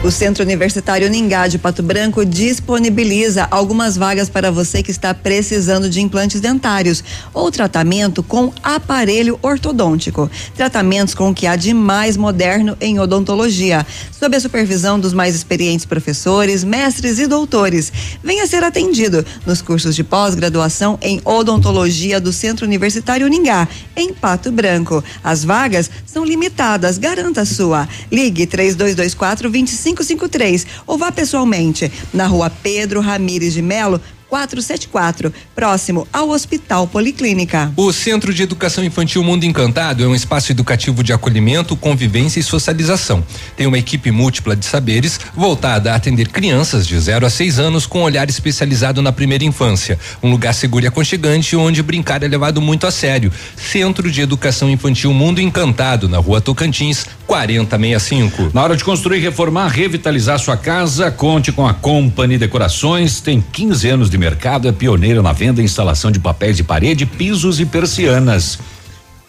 O 0.06 0.12
Centro 0.12 0.44
Universitário 0.44 1.10
Ningá 1.10 1.48
de 1.48 1.58
Pato 1.58 1.82
Branco 1.82 2.24
disponibiliza 2.24 3.48
algumas 3.50 3.98
vagas 3.98 4.30
para 4.30 4.52
você 4.52 4.84
que 4.84 4.92
está 4.92 5.16
precisando 5.16 5.90
de 5.90 6.00
implantes 6.00 6.40
dentários 6.40 7.04
ou 7.34 7.50
tratamento 7.50 8.22
com 8.22 8.54
aparelho 8.62 9.40
ortodôntico. 9.42 10.30
Tratamentos 10.54 11.16
com 11.16 11.32
o 11.32 11.34
que 11.34 11.48
há 11.48 11.56
de 11.56 11.74
mais 11.74 12.18
moderno 12.18 12.78
em 12.80 13.00
odontologia, 13.00 13.84
sob 14.12 14.38
a 14.38 14.40
supervisão 14.40 15.00
dos 15.00 15.12
mais 15.12 15.34
experientes 15.34 15.88
professores, 15.88 16.64
mestres 16.64 17.18
e 17.18 17.26
doutores. 17.26 17.92
Venha 18.24 18.46
ser 18.46 18.64
atendido 18.64 19.26
nos 19.44 19.60
cursos 19.60 19.96
de 19.96 20.04
pós-graduação 20.04 21.00
em 21.02 21.20
odontologia 21.26 22.22
do 22.22 22.32
Centro 22.32 22.68
Universitário 22.68 23.28
Ningá, 23.28 23.68
em 23.96 24.14
Pato 24.14 24.52
Branco. 24.52 25.04
As 25.24 25.44
vagas 25.44 25.90
são 26.06 26.24
limitadas, 26.24 27.00
garanta 27.00 27.42
a 27.42 27.46
sua. 27.46 27.90
Ligue 28.12 28.46
3224 28.46 29.50
25 29.50 29.95
3553 29.96 30.68
ou 30.86 30.98
vá 30.98 31.12
pessoalmente 31.12 31.92
na 32.14 32.28
rua 32.28 32.50
Pedro 32.50 33.00
Ramires 33.00 33.54
de 33.54 33.62
Melo, 33.62 34.02
474, 34.30 35.34
próximo 35.56 36.08
ao 36.12 36.30
Hospital 36.30 36.88
Policlínica. 36.88 37.72
O 37.76 37.92
Centro 37.94 38.34
de 38.34 38.44
Educação 38.44 38.84
Infantil 38.84 39.24
Mundo 39.24 39.46
Encantado 39.46 40.04
é 40.04 40.08
um 40.08 40.16
espaço 40.16 40.52
educativo 40.52 41.04
de 41.04 41.14
acolhimento, 41.14 41.76
convivência 41.76 42.40
e 42.40 42.44
socialização. 42.44 43.24
Tem 43.56 43.68
uma 43.68 43.78
equipe 43.78 44.12
múltipla 44.12 44.56
de 44.56 44.66
saberes 44.66 45.20
voltada 45.36 45.92
a 45.92 45.96
atender 45.96 46.30
crianças 46.30 46.88
de 46.88 47.00
0 47.00 47.26
a 47.26 47.30
6 47.30 47.60
anos 47.60 47.86
com 47.86 48.02
olhar 48.02 48.30
especializado 48.30 49.02
na 49.02 49.12
primeira 49.12 49.44
infância. 49.44 50.00
Um 50.22 50.32
lugar 50.32 50.54
seguro 50.54 50.86
e 50.86 50.88
aconchegante 50.88 51.56
onde 51.56 51.84
brincar 51.84 52.24
é 52.24 52.28
levado 52.28 52.62
muito 52.62 52.88
a 52.88 52.92
sério. 52.92 53.32
Centro 53.56 54.12
de 54.12 54.22
Educação 54.22 54.70
Infantil 54.70 55.14
Mundo 55.14 55.40
Encantado, 55.40 56.10
na 56.10 56.18
rua 56.18 56.42
Tocantins, 56.42 57.06
4065. 57.28 58.52
Na 58.54 58.64
hora 58.64 58.76
de 58.76 58.84
construir, 58.84 59.20
reformar, 59.20 59.68
revitalizar 59.68 60.40
sua 60.40 60.58
casa, 60.58 61.12
conte 61.12 61.52
com 61.52 61.68
a 61.68 61.74
Company 61.74 62.38
Decorações. 62.38 63.22
Tem 63.22 63.42
15 63.42 63.90
anos 63.90 64.10
de 64.10 64.15
mercado, 64.18 64.68
é 64.68 64.72
pioneira 64.72 65.22
na 65.22 65.34
venda 65.34 65.62
e 65.62 65.66
instalação 65.66 66.12
de 66.12 66.20
papéis 66.20 66.58
de 66.58 66.64
parede, 66.64 67.06
pisos 67.06 67.60
e 67.60 67.66
persianas. 67.66 68.60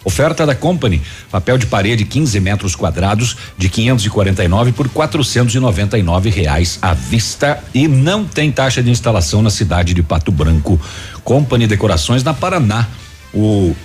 Oferta 0.07 0.45
da 0.45 0.55
Company: 0.55 1.01
papel 1.29 1.57
de 1.57 1.65
parede 1.65 2.05
15 2.05 2.39
metros 2.39 2.75
quadrados 2.75 3.35
de 3.57 3.67
549 3.67 4.71
por 4.71 4.87
499 4.87 6.29
reais 6.29 6.79
à 6.81 6.93
vista 6.93 7.61
e 7.73 7.87
não 7.87 8.23
tem 8.23 8.51
taxa 8.51 8.81
de 8.81 8.89
instalação 8.89 9.41
na 9.41 9.49
cidade 9.49 9.93
de 9.93 10.01
Pato 10.01 10.31
Branco. 10.31 10.79
Company 11.23 11.67
Decorações 11.67 12.23
na 12.23 12.33
Paraná. 12.33 12.87
O 13.33 13.75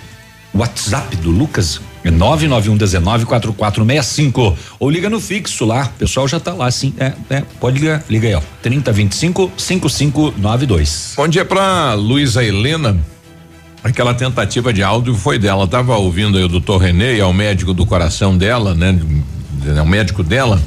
WhatsApp 0.54 1.16
do 1.16 1.30
Lucas 1.30 1.80
991194465 2.10 4.56
ou 4.80 4.90
liga 4.90 5.08
no 5.08 5.20
fixo 5.20 5.64
lá, 5.64 5.84
o 5.84 5.90
pessoal 5.98 6.26
já 6.26 6.40
tá 6.40 6.52
lá 6.52 6.68
sim, 6.70 6.92
é, 6.98 7.12
é, 7.30 7.42
pode 7.60 7.78
ligar, 7.78 8.04
liga 8.08 8.26
aí 8.28 8.34
ó, 8.34 8.40
3025 8.62 9.52
5592. 9.56 11.14
Bom 11.16 11.28
dia 11.28 11.44
pra 11.44 11.94
Luísa 11.94 12.44
Helena. 12.44 12.98
Aquela 13.84 14.14
tentativa 14.14 14.72
de 14.72 14.80
áudio 14.82 15.14
foi 15.14 15.38
dela. 15.40 15.66
Tava 15.66 15.96
ouvindo 15.96 16.38
aí 16.38 16.44
o 16.44 16.48
doutor 16.48 16.78
Renê 16.78 17.16
e 17.16 17.20
ao 17.20 17.32
médico 17.32 17.74
do 17.74 17.84
coração 17.84 18.38
dela, 18.38 18.76
né? 18.76 18.96
O 19.82 19.86
médico 19.86 20.22
dela. 20.22 20.60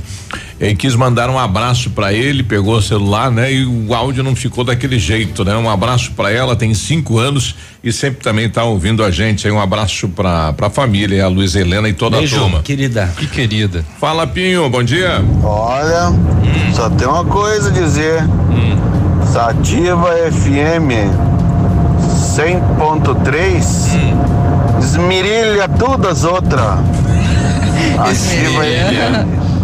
E 0.60 0.74
quis 0.74 0.96
mandar 0.96 1.30
um 1.30 1.38
abraço 1.38 1.90
para 1.90 2.14
ele, 2.14 2.42
pegou 2.42 2.78
o 2.78 2.82
celular, 2.82 3.30
né? 3.30 3.52
E 3.52 3.66
o 3.66 3.94
áudio 3.94 4.24
não 4.24 4.34
ficou 4.36 4.64
daquele 4.64 4.98
jeito, 4.98 5.44
né? 5.44 5.54
Um 5.56 5.70
abraço 5.70 6.12
para 6.14 6.32
ela, 6.32 6.56
tem 6.56 6.74
cinco 6.74 7.18
anos 7.18 7.56
e 7.84 7.92
sempre 7.92 8.22
também 8.24 8.50
tá 8.50 8.64
ouvindo 8.64 9.04
a 9.04 9.12
gente. 9.12 9.46
Aí 9.46 9.52
um 9.54 9.60
abraço 9.60 10.08
pra, 10.08 10.54
pra 10.54 10.70
família, 10.70 11.26
a 11.26 11.28
Luiz 11.28 11.56
Helena 11.56 11.90
e 11.90 11.94
toda 11.94 12.18
Beijo, 12.18 12.38
a 12.38 12.40
turma. 12.40 12.62
querida. 12.62 13.14
Que 13.18 13.28
querida. 13.28 13.84
Fala, 14.00 14.26
Pinho, 14.26 14.70
bom 14.70 14.82
dia. 14.82 15.22
Olha, 15.44 16.14
só 16.74 16.90
tem 16.90 17.06
uma 17.08 17.26
coisa 17.26 17.70
a 17.70 17.74
dizer. 17.74 18.24
Sativa 19.34 20.14
FM 20.32 21.12
100.3 22.38 23.66
esmirilha 24.80 25.68
todas 25.68 26.24
as 26.24 26.24
outras. 26.24 26.80
FM. 27.98 29.56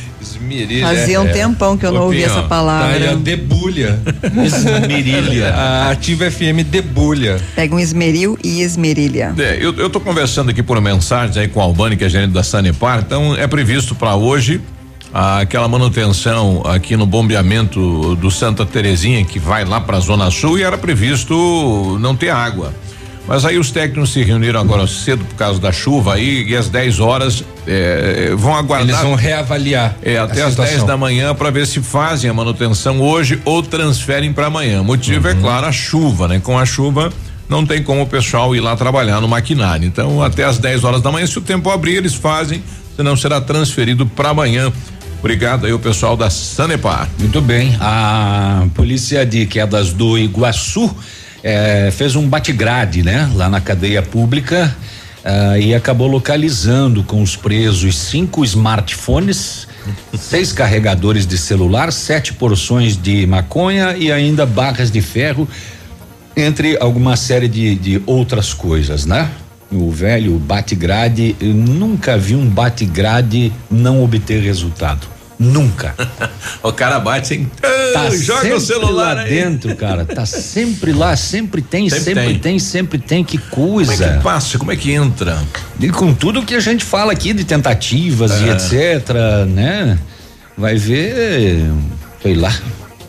Esmerilha. 0.20 0.86
Fazia 0.86 1.20
um 1.20 1.28
tempão 1.28 1.76
que 1.76 1.84
eu 1.84 1.92
não 1.92 2.02
ouvi 2.02 2.22
essa 2.22 2.42
palavra. 2.42 2.88
Tá 2.88 2.94
aí 2.94 3.08
a 3.08 3.14
debulha. 3.14 4.00
Esmerilha. 4.44 5.52
A 5.54 5.90
Ativa 5.90 6.30
FM 6.30 6.64
debulha. 6.66 7.40
Pega 7.54 7.74
um 7.74 7.78
esmeril 7.78 8.38
e 8.42 8.62
esmerilha. 8.62 9.34
É, 9.38 9.58
eu, 9.60 9.74
eu 9.74 9.90
tô 9.90 10.00
conversando 10.00 10.50
aqui 10.50 10.62
por 10.62 10.80
mensagem 10.80 11.42
aí 11.42 11.48
com 11.48 11.60
o 11.60 11.62
Albani, 11.62 11.96
que 11.96 12.04
é 12.04 12.08
gerente 12.08 12.32
da 12.32 12.42
Sanepar, 12.42 13.02
então 13.06 13.36
é 13.36 13.46
previsto 13.46 13.94
para 13.94 14.14
hoje 14.14 14.60
aquela 15.12 15.66
manutenção 15.66 16.62
aqui 16.66 16.96
no 16.96 17.06
bombeamento 17.06 18.16
do 18.16 18.30
Santa 18.30 18.66
Terezinha 18.66 19.24
que 19.24 19.38
vai 19.38 19.64
lá 19.64 19.80
para 19.80 19.96
a 19.96 20.00
Zona 20.00 20.30
Sul 20.30 20.58
e 20.58 20.62
era 20.62 20.76
previsto 20.76 21.98
não 22.00 22.14
ter 22.14 22.30
água. 22.30 22.74
Mas 23.26 23.44
aí 23.44 23.58
os 23.58 23.70
técnicos 23.72 24.12
se 24.12 24.22
reuniram 24.22 24.60
agora 24.60 24.86
cedo 24.86 25.24
por 25.24 25.34
causa 25.34 25.58
da 25.58 25.72
chuva 25.72 26.14
aí 26.14 26.46
e 26.48 26.56
às 26.56 26.68
10 26.68 27.00
horas 27.00 27.42
eh, 27.66 28.32
vão 28.36 28.54
aguardar. 28.54 28.88
Eles 28.88 29.00
vão 29.00 29.14
reavaliar. 29.16 29.96
É, 30.00 30.16
até 30.16 30.42
a 30.42 30.46
às 30.46 30.54
10 30.54 30.68
situação. 30.68 30.86
da 30.86 30.96
manhã 30.96 31.34
para 31.34 31.50
ver 31.50 31.66
se 31.66 31.80
fazem 31.80 32.30
a 32.30 32.34
manutenção 32.34 33.00
hoje 33.00 33.40
ou 33.44 33.62
transferem 33.62 34.32
para 34.32 34.46
amanhã. 34.46 34.80
O 34.80 34.84
motivo 34.84 35.26
é 35.26 35.34
claro 35.34 35.66
a 35.66 35.72
chuva, 35.72 36.28
né? 36.28 36.40
Com 36.40 36.56
a 36.56 36.64
chuva 36.64 37.12
não 37.48 37.66
tem 37.66 37.82
como 37.82 38.02
o 38.02 38.06
pessoal 38.06 38.54
ir 38.54 38.60
lá 38.60 38.76
trabalhar 38.76 39.20
no 39.20 39.28
maquinário. 39.28 39.86
Então, 39.86 40.22
até 40.22 40.44
às 40.44 40.58
10 40.58 40.84
horas 40.84 41.02
da 41.02 41.10
manhã, 41.10 41.26
se 41.26 41.38
o 41.38 41.42
tempo 41.42 41.70
abrir, 41.70 41.96
eles 41.96 42.14
fazem, 42.14 42.62
senão 42.94 43.16
será 43.16 43.40
transferido 43.40 44.06
para 44.06 44.30
amanhã. 44.30 44.72
Obrigado 45.18 45.66
aí 45.66 45.72
o 45.72 45.78
pessoal 45.78 46.16
da 46.16 46.30
Sanepar. 46.30 47.08
Muito 47.18 47.40
bem. 47.40 47.76
A 47.80 48.66
polícia 48.74 49.26
de 49.26 49.46
quedas 49.46 49.92
do 49.92 50.16
Iguaçu 50.16 50.94
eh, 51.48 51.92
fez 51.92 52.16
um 52.16 52.28
bate-grade, 52.28 53.04
né? 53.04 53.30
Lá 53.32 53.48
na 53.48 53.60
cadeia 53.60 54.02
pública 54.02 54.74
ah, 55.24 55.56
e 55.56 55.72
acabou 55.74 56.08
localizando 56.08 57.04
com 57.04 57.22
os 57.22 57.36
presos 57.36 57.96
cinco 57.96 58.44
smartphones, 58.44 59.68
seis 60.18 60.52
carregadores 60.52 61.24
de 61.24 61.38
celular, 61.38 61.92
sete 61.92 62.32
porções 62.32 63.00
de 63.00 63.26
maconha 63.28 63.96
e 63.96 64.10
ainda 64.10 64.44
barras 64.44 64.90
de 64.90 65.00
ferro, 65.00 65.48
entre 66.36 66.76
alguma 66.80 67.16
série 67.16 67.46
de, 67.46 67.76
de 67.76 68.02
outras 68.06 68.52
coisas, 68.52 69.06
né? 69.06 69.30
O 69.70 69.90
velho 69.90 70.38
bate-grade, 70.38 71.36
eu 71.40 71.54
nunca 71.54 72.18
vi 72.18 72.34
um 72.34 72.48
bate-grade 72.48 73.52
não 73.70 74.02
obter 74.02 74.42
resultado. 74.42 75.15
Nunca. 75.38 75.94
o 76.62 76.72
cara 76.72 76.98
bate 76.98 77.28
sem. 77.28 77.44
Tá 77.92 78.10
joga 78.10 78.56
o 78.56 78.60
celular 78.60 79.16
lá 79.16 79.22
aí. 79.22 79.28
dentro, 79.30 79.76
cara. 79.76 80.04
Tá 80.04 80.24
sempre 80.24 80.92
lá, 80.92 81.14
sempre 81.16 81.60
tem, 81.60 81.88
Sempre 81.90 82.04
sempre, 82.04 82.24
tem. 82.24 82.38
tem. 82.38 82.58
sempre 82.58 82.98
tem. 82.98 83.22
Que 83.24 83.36
coisa. 83.38 83.92
Como 83.96 84.04
é 84.10 84.16
que 84.16 84.22
passa? 84.22 84.58
Como 84.58 84.72
é 84.72 84.76
que 84.76 84.92
entra? 84.92 85.38
E 85.78 85.90
com 85.90 86.14
tudo 86.14 86.42
que 86.42 86.54
a 86.54 86.60
gente 86.60 86.84
fala 86.84 87.12
aqui 87.12 87.32
de 87.34 87.44
tentativas 87.44 88.32
e 88.40 88.48
É. 88.48 88.52
etc, 88.52 89.10
né? 89.48 89.98
Vai 90.56 90.76
ver, 90.76 91.70
sei 92.22 92.34
lá, 92.34 92.52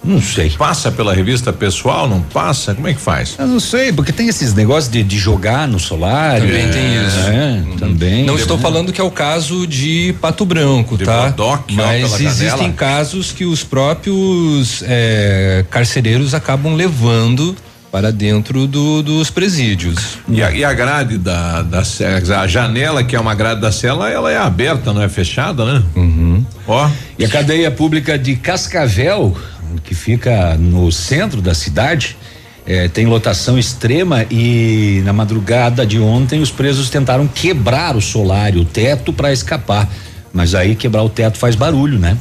não 0.08 0.22
sei. 0.22 0.50
Passa 0.52 0.92
pela 0.92 1.14
revista 1.14 1.52
pessoal, 1.54 2.08
não 2.08 2.22
passa? 2.22 2.74
Como 2.74 2.88
é 2.88 2.94
que 2.94 3.00
faz? 3.02 3.36
Eu 3.38 3.46
não 3.48 3.60
sei, 3.60 3.92
porque 3.92 4.12
tem 4.12 4.28
esses 4.28 4.54
negócios 4.54 4.92
de, 4.92 5.04
de 5.04 5.18
jogar 5.18 5.68
no 5.68 5.80
solar. 5.80 6.40
Também 6.40 6.70
tem 6.70 6.96
isso. 7.06 7.20
É, 7.28 7.64
também. 7.78 8.26
Não 8.26 8.36
estou 8.36 8.58
falando 8.58 8.92
que 8.94 9.02
é 9.02 9.04
o 9.04 9.12
caso 9.12 9.68
de 9.68 10.16
Pato 10.22 10.46
Branco, 10.46 10.98
tá? 10.98 11.28
Bodoque, 11.30 11.74
ó, 11.74 11.84
Mas 11.86 12.12
pela 12.12 12.24
existem 12.32 12.50
canela. 12.50 12.74
casos 12.74 13.32
que 13.32 13.46
os 13.46 13.64
próprios 13.64 14.84
eh, 14.86 15.66
carcereiros 15.70 16.34
acabam 16.34 16.74
levando 16.76 17.56
para 17.92 18.12
dentro 18.12 18.68
do- 18.68 19.02
dos 19.02 19.30
presídios. 19.30 20.18
E 20.28 20.44
a, 20.44 20.52
e 20.52 20.64
a 20.64 20.74
grade 20.74 21.18
da, 21.18 21.62
da 21.62 21.84
cela, 21.86 22.42
a 22.42 22.48
janela 22.48 23.04
que 23.04 23.16
é 23.16 23.20
uma 23.20 23.34
grade 23.34 23.62
da 23.62 23.72
cela, 23.72 24.10
ela 24.10 24.30
é 24.32 24.38
aberta, 24.38 24.92
não 24.94 25.02
é 25.02 25.08
fechada, 25.10 25.64
né? 25.66 25.84
Uhum. 25.96 26.46
Ó. 26.68 26.90
E 27.18 27.24
a 27.26 27.30
cadeia 27.30 27.72
pública 27.72 28.20
de 28.20 28.36
Cascavel, 28.36 29.36
que 29.84 29.96
fica 29.96 30.56
no 30.58 30.92
centro 30.92 31.42
da 31.42 31.54
cidade, 31.54 32.18
eh, 32.66 32.88
tem 32.88 33.06
lotação 33.06 33.58
extrema 33.58 34.26
e 34.30 35.02
na 35.06 35.14
madrugada 35.14 35.86
de 35.86 36.00
ontem 36.00 36.42
os 36.42 36.52
presos 36.52 36.90
tentaram 36.90 37.28
quebrar 37.28 37.96
o 37.96 38.02
solário, 38.02 38.62
o 38.62 38.66
teto 38.66 39.14
para 39.14 39.32
escapar. 39.32 39.90
Mas 40.34 40.54
aí 40.54 40.76
quebrar 40.76 41.04
o 41.04 41.10
teto 41.10 41.38
faz 41.38 41.56
barulho, 41.56 41.98
né? 41.98 42.18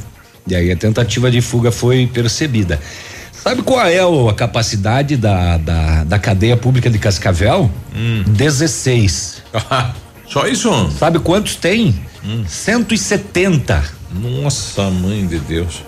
E 0.47 0.55
aí 0.55 0.71
a 0.71 0.75
tentativa 0.75 1.29
de 1.29 1.41
fuga 1.41 1.71
foi 1.71 2.07
percebida. 2.07 2.79
Sabe 3.31 3.61
qual 3.61 3.85
é 3.85 3.99
a 3.99 4.33
capacidade 4.33 5.15
da, 5.15 5.57
da, 5.57 6.03
da 6.03 6.19
cadeia 6.19 6.57
pública 6.57 6.89
de 6.89 6.97
Cascavel? 6.97 7.69
16. 8.27 9.43
Só 10.27 10.47
isso? 10.47 10.89
Sabe 10.97 11.19
quantos 11.19 11.55
tem? 11.55 11.95
170. 12.47 13.83
Nossa, 14.11 14.89
mãe 14.89 15.25
de 15.25 15.39
Deus. 15.39 15.83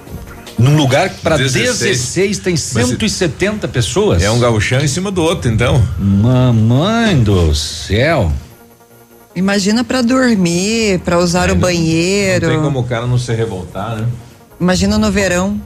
Num 0.59 0.75
lugar 0.75 1.09
que 1.09 1.21
para 1.21 1.37
16. 1.37 1.79
16. 1.79 2.39
tem 2.39 2.53
Mas 2.53 2.87
170 2.87 3.67
pessoas. 3.69 4.21
É 4.21 4.29
um 4.29 4.39
gauchão 4.39 4.81
em 4.81 4.87
cima 4.87 5.09
do 5.09 5.23
outro, 5.23 5.49
então. 5.49 5.81
Mamãe 5.97 7.17
do 7.23 7.55
céu. 7.55 8.31
Imagina 9.33 9.85
para 9.85 10.01
dormir, 10.01 10.99
para 10.99 11.17
usar 11.17 11.49
é, 11.49 11.53
o 11.53 11.55
banheiro. 11.55 12.47
Não 12.47 12.53
tem 12.55 12.63
como 12.63 12.79
o 12.79 12.83
cara 12.83 13.07
não 13.07 13.17
se 13.17 13.33
revoltar, 13.33 13.95
né? 13.95 14.05
Imagina 14.59 14.97
no 14.97 15.09
verão. 15.09 15.59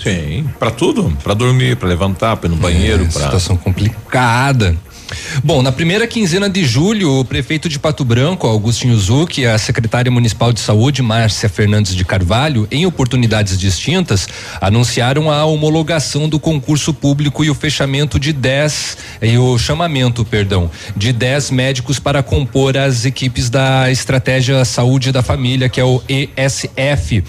Sim, 0.00 0.48
para 0.58 0.70
tudo, 0.70 1.16
para 1.22 1.34
dormir, 1.34 1.76
para 1.76 1.88
levantar, 1.88 2.36
para 2.36 2.48
ir 2.48 2.52
no 2.52 2.56
banheiro, 2.56 3.04
é, 3.04 3.06
pra... 3.06 3.22
situação 3.22 3.56
complicada. 3.56 4.76
Bom, 5.42 5.62
na 5.62 5.70
primeira 5.70 6.06
quinzena 6.06 6.48
de 6.48 6.64
julho, 6.64 7.20
o 7.20 7.24
prefeito 7.24 7.68
de 7.68 7.78
Pato 7.78 8.04
Branco, 8.04 8.46
Augustinho 8.46 8.96
Zuc, 8.96 9.38
e 9.38 9.46
a 9.46 9.58
secretária 9.58 10.10
municipal 10.10 10.52
de 10.52 10.60
saúde, 10.60 11.02
Márcia 11.02 11.48
Fernandes 11.48 11.94
de 11.94 12.04
Carvalho, 12.04 12.66
em 12.70 12.86
oportunidades 12.86 13.58
distintas, 13.58 14.26
anunciaram 14.60 15.30
a 15.30 15.44
homologação 15.44 16.28
do 16.28 16.38
concurso 16.38 16.94
público 16.94 17.44
e 17.44 17.50
o 17.50 17.54
fechamento 17.54 18.18
de 18.18 18.32
10 18.32 18.96
e 19.22 19.36
o 19.36 19.58
chamamento, 19.58 20.24
perdão, 20.24 20.70
de 20.96 21.12
10 21.12 21.50
médicos 21.50 21.98
para 21.98 22.22
compor 22.22 22.76
as 22.76 23.04
equipes 23.04 23.50
da 23.50 23.90
Estratégia 23.90 24.64
Saúde 24.64 25.12
da 25.12 25.22
Família, 25.22 25.68
que 25.68 25.80
é 25.80 25.84
o 25.84 26.02
ESF. 26.08 27.22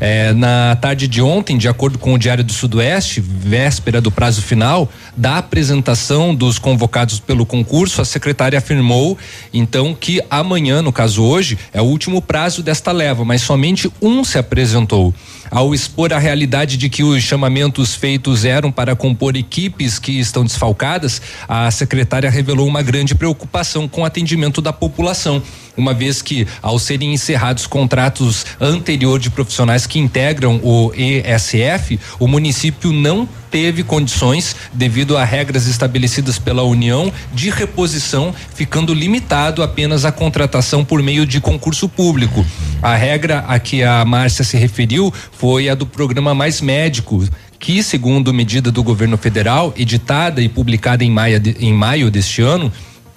É, 0.00 0.32
na 0.32 0.76
tarde 0.76 1.08
de 1.08 1.20
ontem, 1.20 1.58
de 1.58 1.68
acordo 1.68 1.98
com 1.98 2.14
o 2.14 2.18
Diário 2.18 2.44
do 2.44 2.52
Sudoeste, 2.52 3.20
véspera 3.20 4.00
do 4.00 4.12
prazo 4.12 4.40
final 4.42 4.88
da 5.16 5.38
apresentação 5.38 6.34
dos 6.34 6.58
convocados 6.58 7.17
pelo 7.18 7.46
concurso, 7.46 8.00
a 8.00 8.04
secretária 8.04 8.58
afirmou 8.58 9.16
então 9.52 9.94
que 9.94 10.20
amanhã, 10.30 10.82
no 10.82 10.92
caso 10.92 11.22
hoje, 11.22 11.58
é 11.72 11.80
o 11.80 11.84
último 11.84 12.20
prazo 12.20 12.62
desta 12.62 12.92
leva, 12.92 13.24
mas 13.24 13.42
somente 13.42 13.90
um 14.00 14.24
se 14.24 14.38
apresentou. 14.38 15.14
Ao 15.50 15.74
expor 15.74 16.12
a 16.12 16.18
realidade 16.18 16.76
de 16.76 16.90
que 16.90 17.02
os 17.02 17.22
chamamentos 17.22 17.94
feitos 17.94 18.44
eram 18.44 18.70
para 18.70 18.94
compor 18.94 19.34
equipes 19.36 19.98
que 19.98 20.12
estão 20.18 20.44
desfalcadas, 20.44 21.22
a 21.48 21.70
secretária 21.70 22.28
revelou 22.28 22.66
uma 22.66 22.82
grande 22.82 23.14
preocupação 23.14 23.88
com 23.88 24.02
o 24.02 24.04
atendimento 24.04 24.60
da 24.60 24.72
população 24.72 25.42
uma 25.78 25.94
vez 25.94 26.20
que, 26.20 26.46
ao 26.60 26.78
serem 26.78 27.14
encerrados 27.14 27.66
contratos 27.66 28.44
anterior 28.60 29.18
de 29.18 29.30
profissionais 29.30 29.86
que 29.86 29.98
integram 29.98 30.60
o 30.62 30.92
ESF, 30.94 31.98
o 32.18 32.26
município 32.26 32.92
não 32.92 33.28
teve 33.50 33.82
condições, 33.82 34.54
devido 34.74 35.16
a 35.16 35.24
regras 35.24 35.66
estabelecidas 35.66 36.38
pela 36.38 36.62
União, 36.62 37.10
de 37.32 37.48
reposição, 37.48 38.34
ficando 38.54 38.92
limitado 38.92 39.62
apenas 39.62 40.04
à 40.04 40.12
contratação 40.12 40.84
por 40.84 41.02
meio 41.02 41.24
de 41.24 41.40
concurso 41.40 41.88
público. 41.88 42.44
A 42.82 42.94
regra 42.94 43.44
a 43.48 43.58
que 43.58 43.82
a 43.82 44.04
Márcia 44.04 44.44
se 44.44 44.56
referiu 44.56 45.12
foi 45.32 45.68
a 45.68 45.74
do 45.74 45.86
programa 45.86 46.34
Mais 46.34 46.60
Médico, 46.60 47.24
que, 47.58 47.82
segundo 47.82 48.32
medida 48.32 48.70
do 48.70 48.82
governo 48.82 49.16
federal, 49.16 49.72
editada 49.76 50.40
e 50.40 50.48
publicada 50.48 51.04
em 51.04 51.10
maio, 51.10 51.40
em 51.58 51.72
maio 51.72 52.10
deste 52.10 52.40
ano, 52.42 52.72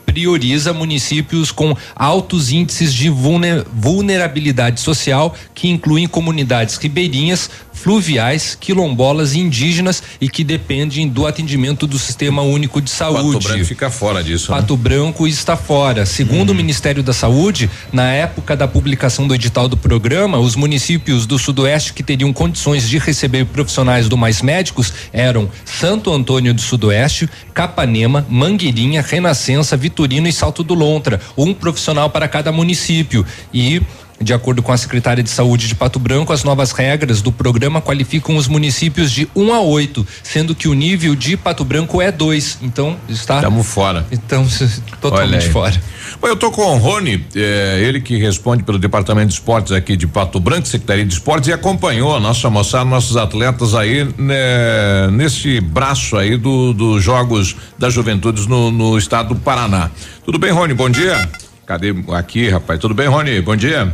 prioriza 0.05 0.73
municípios 0.73 1.51
com 1.51 1.75
altos 1.95 2.51
índices 2.51 2.93
de 2.93 3.09
vulnerabilidade 3.09 4.79
social, 4.79 5.35
que 5.53 5.67
incluem 5.67 6.07
comunidades 6.07 6.77
ribeirinhas, 6.77 7.49
fluviais, 7.81 8.55
quilombolas 8.59 9.33
e 9.33 9.39
indígenas 9.39 10.03
e 10.21 10.29
que 10.29 10.43
dependem 10.43 11.07
do 11.07 11.25
atendimento 11.25 11.87
do 11.87 11.97
Sistema 11.97 12.43
Único 12.43 12.79
de 12.79 12.89
Saúde. 12.89 13.33
Pato 13.33 13.47
Branco 13.47 13.65
fica 13.65 13.89
fora 13.89 14.23
disso. 14.23 14.51
Né? 14.51 14.57
Pato 14.59 14.77
né? 14.77 14.83
Branco 14.83 15.27
está 15.27 15.57
fora. 15.57 16.05
Segundo 16.05 16.49
hum. 16.49 16.53
o 16.53 16.55
Ministério 16.55 17.01
da 17.01 17.13
Saúde, 17.13 17.69
na 17.91 18.11
época 18.11 18.55
da 18.55 18.67
publicação 18.67 19.27
do 19.27 19.33
edital 19.33 19.67
do 19.67 19.75
programa, 19.75 20.37
os 20.37 20.55
municípios 20.55 21.25
do 21.25 21.39
Sudoeste 21.39 21.93
que 21.93 22.03
teriam 22.03 22.31
condições 22.31 22.87
de 22.87 22.99
receber 22.99 23.45
profissionais 23.45 24.07
do 24.07 24.15
Mais 24.15 24.41
Médicos 24.41 24.93
eram 25.11 25.49
Santo 25.65 26.13
Antônio 26.13 26.53
do 26.53 26.61
Sudoeste, 26.61 27.27
Capanema, 27.53 28.25
Mangueirinha, 28.29 29.01
Renascença, 29.01 29.75
Vitorino 29.75 30.27
e 30.27 30.33
Salto 30.33 30.63
do 30.63 30.75
Lontra, 30.75 31.19
um 31.35 31.53
profissional 31.53 32.09
para 32.09 32.27
cada 32.27 32.51
município. 32.51 33.25
E 33.51 33.81
de 34.21 34.33
acordo 34.33 34.61
com 34.61 34.71
a 34.71 34.77
secretária 34.77 35.23
de 35.23 35.29
Saúde 35.29 35.67
de 35.67 35.75
Pato 35.75 35.99
Branco, 35.99 36.31
as 36.31 36.43
novas 36.43 36.71
regras 36.71 37.21
do 37.21 37.31
programa 37.31 37.81
qualificam 37.81 38.35
os 38.35 38.47
municípios 38.47 39.11
de 39.11 39.27
1 39.35 39.41
um 39.43 39.53
a 39.53 39.61
8, 39.61 40.05
sendo 40.23 40.53
que 40.53 40.67
o 40.67 40.73
nível 40.73 41.15
de 41.15 41.35
Pato 41.35 41.63
Branco 41.63 42.01
é 42.01 42.11
2. 42.11 42.59
Então, 42.61 42.97
está. 43.09 43.37
Estamos 43.37 43.67
fora. 43.67 44.05
Então, 44.11 44.45
totalmente 45.01 45.49
fora. 45.49 45.81
Bom, 46.19 46.27
eu 46.27 46.35
tô 46.35 46.51
com 46.51 46.61
o 46.61 46.77
Rony, 46.77 47.25
é, 47.35 47.81
ele 47.81 48.01
que 48.01 48.17
responde 48.17 48.63
pelo 48.63 48.77
Departamento 48.77 49.27
de 49.27 49.33
Esportes 49.33 49.71
aqui 49.71 49.95
de 49.95 50.07
Pato 50.07 50.39
Branco, 50.39 50.67
Secretaria 50.67 51.05
de 51.05 51.13
Esportes, 51.13 51.49
e 51.49 51.53
acompanhou 51.53 52.15
a 52.15 52.19
nossa 52.19 52.49
moçada, 52.49 52.85
nossos 52.85 53.17
atletas 53.17 53.73
aí 53.73 54.07
né, 54.17 55.07
nesse 55.11 55.59
braço 55.59 56.17
aí 56.17 56.37
dos 56.37 56.75
do 56.75 56.99
Jogos 56.99 57.55
das 57.77 57.93
Juventudes 57.93 58.45
no, 58.47 58.71
no 58.71 58.97
estado 58.97 59.33
do 59.33 59.39
Paraná. 59.39 59.89
Tudo 60.23 60.37
bem, 60.37 60.51
Rony? 60.51 60.73
Bom 60.73 60.89
dia. 60.89 61.29
Cadê 61.65 61.93
aqui, 62.13 62.49
rapaz? 62.49 62.79
Tudo 62.79 62.93
bem, 62.93 63.07
Rony? 63.07 63.41
Bom 63.41 63.55
dia. 63.55 63.93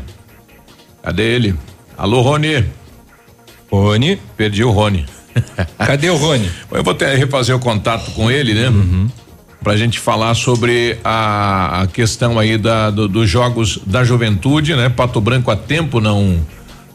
Cadê 1.03 1.24
ele? 1.24 1.56
Alô, 1.98 2.22
Rony. 2.22 2.65
Rony. 3.72 4.19
Perdi 4.36 4.64
o 4.64 4.72
Rony. 4.72 5.06
Cadê 5.78 6.10
o 6.10 6.15
Rony? 6.15 6.49
Eu 6.72 6.84
vou 6.84 6.94
ter, 6.94 7.18
refazer 7.18 7.56
o 7.56 7.60
contato 7.60 8.11
com 8.11 8.30
ele, 8.30 8.53
né? 8.53 8.69
Uhum. 8.69 9.10
Pra 9.64 9.76
gente 9.76 9.99
falar 9.99 10.36
sobre 10.36 10.98
a, 11.03 11.82
a 11.82 11.88
questão 11.88 12.40
aí 12.40 12.57
da, 12.57 12.90
do, 12.90 13.07
dos 13.07 13.30
jogos 13.30 13.80
da 13.86 14.03
juventude, 14.03 14.76
né? 14.76 14.90
Pato 14.90 15.19
Branco 15.19 15.52
há 15.52 15.56
tempo 15.56 15.99
não 15.99 16.40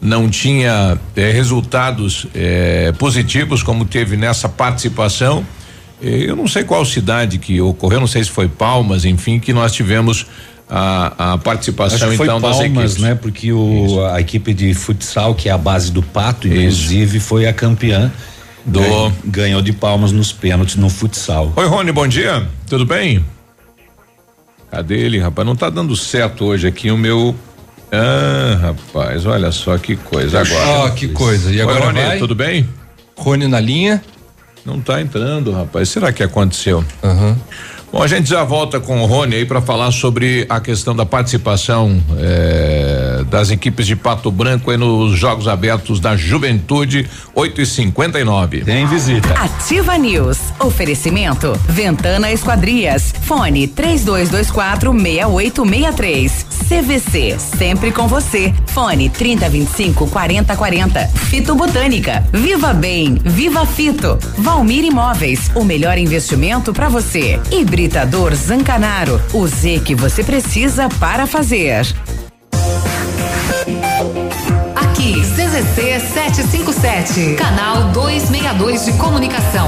não 0.03 0.29
tinha 0.29 0.99
eh, 1.15 1.31
resultados 1.31 2.27
eh, 2.35 2.93
positivos 2.99 3.63
como 3.63 3.85
teve 3.85 4.17
nessa 4.17 4.49
participação. 4.49 5.45
Eu 6.01 6.35
não 6.35 6.45
sei 6.45 6.65
qual 6.65 6.83
cidade 6.83 7.37
que 7.37 7.61
ocorreu, 7.61 8.01
não 8.01 8.07
sei 8.07 8.21
se 8.21 8.29
foi 8.29 8.49
Palmas, 8.49 9.05
enfim, 9.05 9.39
que 9.39 9.53
nós 9.53 9.71
tivemos 9.71 10.27
a, 10.69 11.33
a 11.33 11.37
participação 11.37 12.09
Acho 12.09 12.23
então 12.23 12.39
Palmas, 12.41 12.57
das 12.57 12.65
equipes. 12.65 12.97
né? 12.97 13.15
Porque 13.15 13.51
o, 13.51 14.05
a 14.05 14.19
equipe 14.19 14.53
de 14.53 14.73
futsal, 14.73 15.35
que 15.35 15.49
é 15.49 15.51
a 15.51 15.57
base 15.57 15.91
do 15.91 16.01
Pato, 16.01 16.47
inclusive, 16.47 17.17
Isso. 17.17 17.27
foi 17.27 17.45
a 17.47 17.53
campeã. 17.53 18.11
Do 18.65 18.79
ganhou, 18.79 19.11
ganhou 19.25 19.61
de 19.61 19.73
palmas 19.73 20.13
nos 20.13 20.31
pênaltis 20.31 20.77
no 20.77 20.89
futsal. 20.89 21.51
Oi, 21.55 21.65
Rony, 21.67 21.91
bom 21.91 22.07
dia. 22.07 22.47
Tudo 22.69 22.85
bem? 22.85 23.23
Cadê 24.71 24.99
ele, 24.99 25.19
rapaz? 25.19 25.45
Não 25.45 25.55
tá 25.55 25.69
dando 25.69 25.95
certo 25.95 26.45
hoje 26.45 26.65
aqui 26.65 26.89
o 26.89 26.97
meu. 26.97 27.35
Ah, 27.91 28.57
rapaz, 28.59 29.25
olha 29.25 29.51
só 29.51 29.77
que 29.77 29.95
coisa 29.97 30.39
agora. 30.41 30.85
Oh, 30.85 30.91
que 30.95 31.09
coisa. 31.09 31.51
E 31.51 31.61
agora 31.61 31.81
Oi, 31.81 31.85
Rony, 31.87 32.01
vai? 32.01 32.17
tudo 32.17 32.33
bem? 32.33 32.67
Rony 33.15 33.47
na 33.47 33.59
linha? 33.59 34.01
Não 34.65 34.79
tá 34.79 35.01
entrando, 35.01 35.51
rapaz. 35.51 35.89
Será 35.89 36.11
que 36.13 36.23
aconteceu? 36.23 36.83
Aham. 37.03 37.27
Uhum. 37.27 37.35
Bom, 37.93 38.01
a 38.01 38.07
gente 38.07 38.27
já 38.27 38.43
volta 38.43 38.79
com 38.79 39.03
o 39.03 39.05
Rony 39.05 39.35
aí 39.35 39.45
para 39.45 39.61
falar 39.61 39.91
sobre 39.91 40.47
a 40.49 40.59
questão 40.59 40.95
da 40.95 41.05
participação 41.05 42.01
eh, 42.17 43.23
das 43.29 43.51
equipes 43.51 43.85
de 43.85 43.95
Pato 43.95 44.31
Branco 44.31 44.71
aí 44.71 44.77
nos 44.77 45.15
Jogos 45.15 45.47
Abertos 45.47 45.99
da 45.99 46.17
Juventude, 46.17 47.07
8 47.35 47.61
e 47.61 47.65
59 47.67 48.61
Tem 48.61 48.87
visita. 48.87 49.35
Ativa 49.35 49.95
News. 49.95 50.39
Oferecimento. 50.59 51.53
Ventana 51.69 52.31
Esquadrias. 52.31 53.13
Fone 53.25 53.67
3224 53.67 54.91
6863. 54.91 56.45
CVC. 56.67 57.37
Sempre 57.37 57.91
com 57.91 58.07
você. 58.07 58.51
Fone 58.67 59.07
3025 59.07 60.07
4040. 60.07 61.07
Fito 61.29 61.53
Botânica. 61.53 62.25
Viva 62.33 62.73
Bem. 62.73 63.19
Viva 63.23 63.67
Fito. 63.67 64.17
Valmir 64.39 64.83
Imóveis. 64.83 65.51
O 65.53 65.63
melhor 65.63 65.99
investimento 65.99 66.73
para 66.73 66.89
você. 66.89 67.39
Hibrid 67.51 67.82
Hibridador 67.83 68.33
Zancanaro, 68.33 69.21
o 69.33 69.45
Z 69.45 69.81
que 69.83 69.93
você 69.93 70.23
precisa 70.23 70.87
para 70.87 71.27
fazer. 71.27 71.85
Aqui, 74.73 75.19
CZC 75.19 75.99
757, 75.99 77.35
canal 77.35 77.91
262 77.91 78.85
de 78.85 78.93
comunicação. 78.93 79.67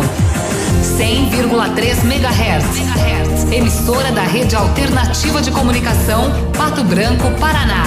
100,3 0.97 2.05
MHz. 2.05 3.51
Emissora 3.51 4.13
da 4.13 4.23
Rede 4.23 4.55
Alternativa 4.55 5.41
de 5.41 5.51
Comunicação, 5.51 6.31
Pato 6.57 6.85
Branco, 6.85 7.29
Paraná. 7.37 7.83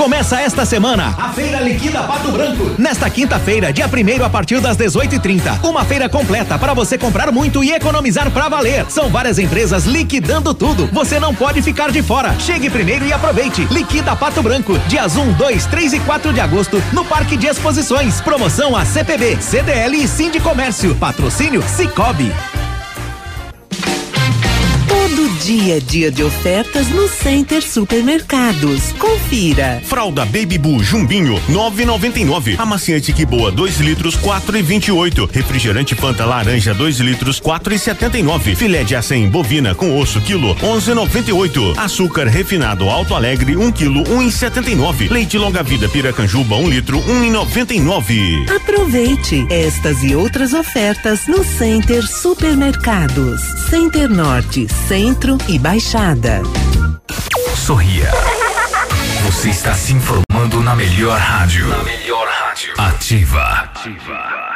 Começa 0.00 0.40
esta 0.40 0.64
semana 0.64 1.14
a 1.18 1.28
Feira 1.28 1.60
Liquida 1.60 2.02
Pato 2.04 2.32
Branco. 2.32 2.74
Nesta 2.78 3.10
quinta-feira, 3.10 3.70
dia 3.70 3.86
primeiro 3.86 4.24
a 4.24 4.30
partir 4.30 4.58
das 4.58 4.74
18h30. 4.74 5.62
Uma 5.62 5.84
feira 5.84 6.08
completa 6.08 6.58
para 6.58 6.72
você 6.72 6.96
comprar 6.96 7.30
muito 7.30 7.62
e 7.62 7.70
economizar 7.70 8.30
para 8.30 8.48
valer. 8.48 8.86
São 8.88 9.10
várias 9.10 9.38
empresas 9.38 9.84
liquidando 9.84 10.54
tudo. 10.54 10.86
Você 10.90 11.20
não 11.20 11.34
pode 11.34 11.60
ficar 11.60 11.90
de 11.90 12.02
fora. 12.02 12.34
Chegue 12.40 12.70
primeiro 12.70 13.04
e 13.04 13.12
aproveite. 13.12 13.68
Liquida 13.70 14.16
Pato 14.16 14.42
Branco. 14.42 14.78
Dias 14.88 15.16
1, 15.16 15.34
2, 15.34 15.66
3 15.66 15.92
e 15.92 16.00
4 16.00 16.32
de 16.32 16.40
agosto 16.40 16.82
no 16.94 17.04
Parque 17.04 17.36
de 17.36 17.46
Exposições. 17.46 18.22
Promoção 18.22 18.74
a 18.74 18.86
CPB, 18.86 19.36
CDL 19.38 20.02
e 20.02 20.08
Sim 20.08 20.30
Comércio. 20.40 20.94
Patrocínio 20.94 21.62
Cicobi. 21.62 22.32
Dia 25.44 25.76
a 25.76 25.80
dia 25.80 26.12
de 26.12 26.22
ofertas 26.22 26.88
no 26.90 27.08
Center 27.08 27.62
Supermercados. 27.62 28.92
Confira. 28.98 29.80
Fralda 29.82 30.26
Baby 30.26 30.58
Boo 30.58 30.82
Jumbinho 30.82 31.40
9,99. 31.48 32.56
Amaciante 32.58 33.10
que 33.10 33.24
boa 33.24 33.50
2 33.50 33.80
litros 33.80 34.18
4,28. 34.18 35.30
Refrigerante 35.32 35.94
Fanta 35.94 36.26
laranja 36.26 36.74
2 36.74 37.00
litros 37.00 37.40
4,79. 37.40 38.54
Filé 38.54 38.84
de 38.84 38.94
acém 38.94 39.30
bovina 39.30 39.74
com 39.74 39.98
osso 39.98 40.20
quilo 40.20 40.54
11,98. 40.56 41.78
Açúcar 41.78 42.26
refinado 42.26 42.90
Alto 42.90 43.14
Alegre 43.14 43.56
1 43.56 43.64
um 43.64 43.72
quilo 43.72 44.04
1,79. 44.04 45.10
Leite 45.10 45.38
longa 45.38 45.62
vida 45.62 45.88
Piracanjuba 45.88 46.56
1 46.56 46.62
um 46.62 46.68
litro 46.68 46.98
1,99. 47.00 48.50
Aproveite 48.54 49.46
estas 49.48 50.02
e 50.02 50.14
outras 50.14 50.52
ofertas 50.52 51.26
no 51.26 51.42
Center 51.42 52.06
Supermercados. 52.06 53.40
Center 53.70 54.08
Norte, 54.08 54.66
Centro 54.86 55.29
e 55.48 55.58
Baixada. 55.58 56.42
Sorria. 57.54 58.10
Você 59.24 59.50
está 59.50 59.74
se 59.74 59.92
informando 59.92 60.60
na 60.62 60.74
melhor 60.74 61.18
rádio. 61.18 61.68
Na 61.68 61.82
melhor 61.84 62.26
rádio. 62.26 62.72
Ativa. 62.78 63.42
Ativa. 63.42 64.49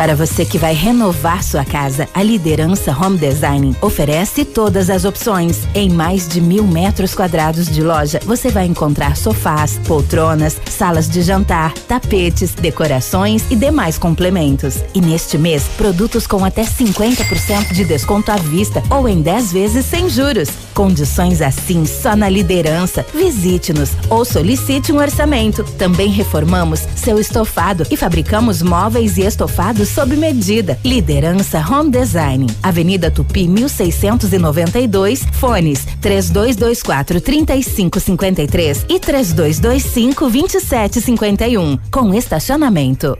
Para 0.00 0.16
você 0.16 0.46
que 0.46 0.56
vai 0.56 0.72
renovar 0.72 1.44
sua 1.44 1.62
casa, 1.62 2.08
a 2.14 2.22
Liderança 2.22 2.90
Home 2.90 3.18
Design 3.18 3.76
oferece 3.82 4.46
todas 4.46 4.88
as 4.88 5.04
opções. 5.04 5.68
Em 5.74 5.90
mais 5.90 6.26
de 6.26 6.40
mil 6.40 6.66
metros 6.66 7.14
quadrados 7.14 7.66
de 7.66 7.82
loja, 7.82 8.18
você 8.24 8.48
vai 8.48 8.64
encontrar 8.64 9.14
sofás, 9.14 9.78
poltronas, 9.86 10.58
salas 10.70 11.06
de 11.06 11.20
jantar, 11.20 11.74
tapetes, 11.86 12.54
decorações 12.54 13.44
e 13.50 13.54
demais 13.54 13.98
complementos. 13.98 14.78
E 14.94 15.02
neste 15.02 15.36
mês, 15.36 15.64
produtos 15.76 16.26
com 16.26 16.46
até 16.46 16.62
50% 16.62 17.74
de 17.74 17.84
desconto 17.84 18.32
à 18.32 18.36
vista 18.36 18.82
ou 18.88 19.06
em 19.06 19.20
10 19.20 19.52
vezes 19.52 19.84
sem 19.84 20.08
juros. 20.08 20.48
Condições 20.72 21.42
assim 21.42 21.84
só 21.84 22.16
na 22.16 22.30
Liderança. 22.30 23.04
Visite-nos 23.12 23.90
ou 24.08 24.24
solicite 24.24 24.92
um 24.92 24.96
orçamento. 24.96 25.62
Também 25.76 26.08
reformamos 26.08 26.88
seu 26.96 27.18
estofado 27.18 27.86
e 27.90 27.98
fabricamos 27.98 28.62
móveis 28.62 29.18
e 29.18 29.26
estofados 29.26 29.89
sob 29.90 30.16
medida. 30.16 30.78
Liderança 30.84 31.58
Home 31.68 31.90
Design. 31.90 32.46
Avenida 32.62 33.10
Tupi 33.10 33.48
1692, 33.48 35.22
fones 35.32 35.84
3224 36.00 37.20
3553 37.20 38.86
e 38.88 39.00
3225 39.00 40.30
2751, 40.30 41.78
com 41.90 42.14
estacionamento. 42.14 43.18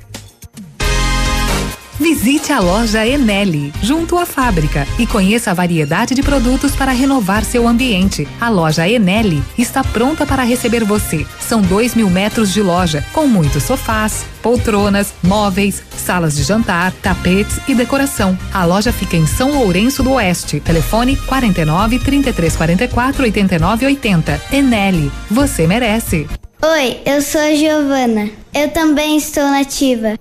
Visite 2.01 2.51
a 2.51 2.59
loja 2.59 3.07
Enelli, 3.07 3.71
junto 3.83 4.17
à 4.17 4.25
fábrica, 4.25 4.89
e 4.99 5.07
conheça 5.07 5.51
a 5.51 5.55
variedade 5.55 6.15
de 6.15 6.23
produtos 6.23 6.75
para 6.75 6.93
renovar 6.93 7.45
seu 7.45 7.69
ambiente. 7.69 8.27
A 8.41 8.49
loja 8.49 8.89
Enelli 8.89 9.43
está 9.59 9.85
pronta 9.85 10.25
para 10.25 10.43
receber 10.43 10.83
você. 10.83 11.27
São 11.39 11.61
dois 11.61 11.95
mil 11.95 12.09
metros 12.09 12.55
de 12.55 12.63
loja, 12.63 13.05
com 13.13 13.27
muitos 13.27 13.65
sofás, 13.65 14.25
poltronas, 14.43 15.13
móveis, 15.23 15.83
salas 15.95 16.35
de 16.35 16.43
jantar, 16.43 16.91
tapetes 17.03 17.61
e 17.69 17.75
decoração. 17.75 18.37
A 18.51 18.65
loja 18.65 18.95
fica 18.95 19.19
em 19.19 19.27
São 19.27 19.53
Lourenço 19.53 20.03
do 20.03 20.13
Oeste. 20.13 20.59
Telefone 20.59 21.17
49 21.17 21.99
33 21.99 22.57
44 22.57 23.25
89 23.25 23.85
80. 23.85 24.43
Enelli, 24.51 25.13
você 25.31 25.67
merece. 25.67 26.27
Oi, 26.63 27.03
eu 27.05 27.21
sou 27.21 27.43
a 27.43 27.55
Giovana. 27.55 28.31
Eu 28.55 28.71
também 28.71 29.19
estou 29.19 29.45
nativa. 29.45 30.19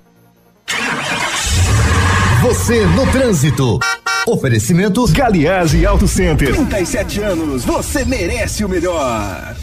Você 2.41 2.86
no 2.86 3.06
trânsito. 3.11 3.80
Oferecimento 4.26 5.06
Galiase 5.11 5.86
Auto 5.86 6.07
Center. 6.07 6.56
37 6.56 7.20
anos, 7.20 7.66
você 7.66 8.06
merece 8.06 8.64
o 8.64 8.70
melhor. 8.70 9.57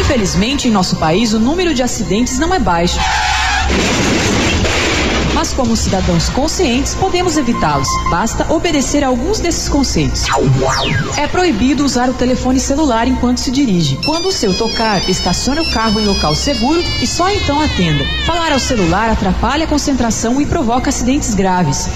Infelizmente, 0.00 0.66
em 0.66 0.72
nosso 0.72 0.96
país, 0.96 1.32
o 1.32 1.38
número 1.38 1.72
de 1.72 1.82
acidentes 1.82 2.40
não 2.40 2.52
é 2.52 2.58
baixo. 2.58 2.98
Mas, 5.44 5.52
como 5.52 5.76
cidadãos 5.76 6.30
conscientes, 6.30 6.94
podemos 6.94 7.36
evitá-los. 7.36 7.86
Basta 8.10 8.50
obedecer 8.50 9.04
a 9.04 9.08
alguns 9.08 9.40
desses 9.40 9.68
conceitos. 9.68 10.24
É 11.18 11.26
proibido 11.26 11.84
usar 11.84 12.08
o 12.08 12.14
telefone 12.14 12.58
celular 12.58 13.06
enquanto 13.06 13.40
se 13.40 13.50
dirige. 13.50 13.98
Quando 14.06 14.28
o 14.28 14.32
seu 14.32 14.56
tocar, 14.56 15.06
estacione 15.06 15.60
o 15.60 15.70
carro 15.70 16.00
em 16.00 16.06
local 16.06 16.34
seguro 16.34 16.80
e 17.02 17.06
só 17.06 17.28
então 17.28 17.60
atenda. 17.60 18.06
Falar 18.24 18.52
ao 18.52 18.58
celular 18.58 19.10
atrapalha 19.10 19.66
a 19.66 19.68
concentração 19.68 20.40
e 20.40 20.46
provoca 20.46 20.88
acidentes 20.88 21.34
graves. 21.34 21.90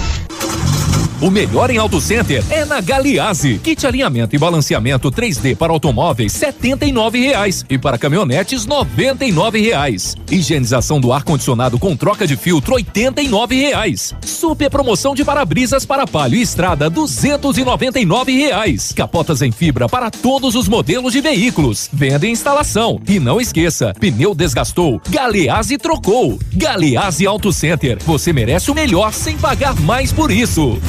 O 1.21 1.29
melhor 1.29 1.69
em 1.69 1.77
Auto 1.77 1.99
Center 1.99 2.41
é 2.49 2.63
na 2.63 2.79
Galiase. 2.79 3.59
Kit 3.59 3.85
alinhamento 3.85 4.37
e 4.37 4.39
balanceamento 4.39 5.11
3D 5.11 5.53
para 5.53 5.73
automóveis 5.73 6.31
setenta 6.31 6.85
e 6.85 6.93
reais 7.19 7.65
e 7.69 7.77
para 7.77 7.97
caminhonetes 7.97 8.65
noventa 8.65 9.25
e 9.25 9.31
reais. 9.61 10.15
Higienização 10.31 10.97
do 10.97 11.11
ar 11.11 11.23
condicionado 11.23 11.77
com 11.77 11.93
troca 11.93 12.25
de 12.25 12.37
filtro 12.37 12.75
oitenta 12.75 13.21
e 13.21 13.27
reais. 13.57 14.15
Super 14.25 14.69
promoção 14.69 15.13
de 15.13 15.25
para-brisas 15.25 15.85
para 15.85 16.07
palio 16.07 16.39
e 16.39 16.41
estrada 16.41 16.89
duzentos 16.89 17.57
e 17.57 18.37
reais. 18.37 18.93
Capotas 18.93 19.41
em 19.41 19.51
fibra 19.51 19.89
para 19.89 20.09
todos 20.09 20.55
os 20.55 20.69
modelos 20.69 21.11
de 21.11 21.19
veículos. 21.19 21.89
Venda 21.91 22.27
e 22.27 22.31
instalação. 22.31 22.97
E 23.05 23.19
não 23.19 23.41
esqueça, 23.41 23.93
pneu 23.99 24.33
desgastou, 24.33 25.01
Galeazzi 25.09 25.77
trocou. 25.77 26.39
Galeazzi 26.53 27.27
Auto 27.27 27.51
Center. 27.51 27.97
Você 28.05 28.31
merece 28.31 28.71
o 28.71 28.75
melhor 28.75 29.11
sem 29.11 29.37
pagar 29.37 29.77
mais 29.81 30.13
por 30.13 30.31
isso. 30.31 30.79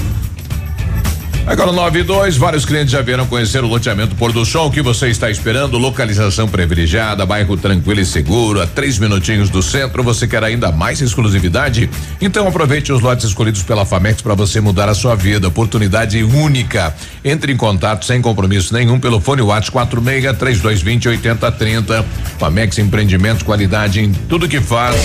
Agora 1.46 1.72
9 1.72 1.98
e 1.98 2.02
2, 2.02 2.36
vários 2.36 2.64
clientes 2.64 2.92
já 2.92 3.02
vieram 3.02 3.26
conhecer 3.26 3.64
o 3.64 3.66
loteamento 3.66 4.14
Pôr 4.14 4.32
do 4.32 4.44
Sol. 4.44 4.68
O 4.68 4.70
que 4.70 4.82
você 4.82 5.08
está 5.08 5.30
esperando? 5.30 5.78
Localização 5.78 6.46
privilegiada, 6.46 7.26
bairro 7.26 7.56
tranquilo 7.56 8.00
e 8.00 8.06
seguro, 8.06 8.60
a 8.60 8.66
três 8.66 8.98
minutinhos 8.98 9.50
do 9.50 9.62
centro. 9.62 10.02
Você 10.02 10.28
quer 10.28 10.44
ainda 10.44 10.70
mais 10.70 11.00
exclusividade? 11.00 11.90
Então 12.20 12.46
aproveite 12.46 12.92
os 12.92 13.00
lotes 13.00 13.24
escolhidos 13.26 13.62
pela 13.62 13.84
Famex 13.84 14.22
para 14.22 14.34
você 14.34 14.60
mudar 14.60 14.88
a 14.88 14.94
sua 14.94 15.16
vida. 15.16 15.48
Oportunidade 15.48 16.22
única. 16.22 16.94
Entre 17.24 17.52
em 17.52 17.56
contato 17.56 18.04
sem 18.04 18.22
compromisso 18.22 18.72
nenhum 18.72 19.00
pelo 19.00 19.20
fone 19.20 19.42
WhatsApp 19.42 19.72
46 19.72 20.38
3220 20.38 21.08
8030. 21.08 22.04
Famex 22.38 22.78
Empreendimentos, 22.78 23.42
qualidade 23.42 24.00
em 24.00 24.12
tudo 24.12 24.48
que 24.48 24.60
faz. 24.60 24.96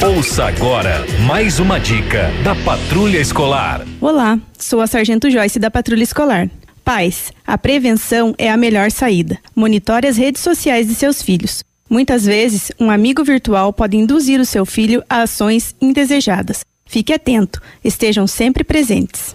Ouça 0.00 0.46
agora 0.46 1.04
mais 1.26 1.58
uma 1.58 1.78
dica 1.78 2.30
da 2.42 2.54
Patrulha 2.54 3.18
Escolar. 3.18 3.82
Olá, 4.00 4.38
sou 4.58 4.80
a 4.80 4.86
Sargento 4.86 5.30
Joyce 5.30 5.58
da 5.58 5.70
Patrulha 5.70 6.02
Escolar. 6.02 6.50
Pais, 6.84 7.32
a 7.46 7.56
prevenção 7.56 8.34
é 8.36 8.50
a 8.50 8.56
melhor 8.56 8.90
saída. 8.90 9.38
Monitore 9.56 10.06
as 10.06 10.16
redes 10.16 10.42
sociais 10.42 10.86
de 10.86 10.94
seus 10.94 11.22
filhos. 11.22 11.64
Muitas 11.88 12.24
vezes, 12.24 12.72
um 12.78 12.90
amigo 12.90 13.24
virtual 13.24 13.72
pode 13.72 13.96
induzir 13.96 14.40
o 14.40 14.46
seu 14.46 14.66
filho 14.66 15.02
a 15.08 15.22
ações 15.22 15.74
indesejadas. 15.80 16.64
Fique 16.86 17.12
atento, 17.12 17.60
estejam 17.82 18.26
sempre 18.26 18.64
presentes. 18.64 19.34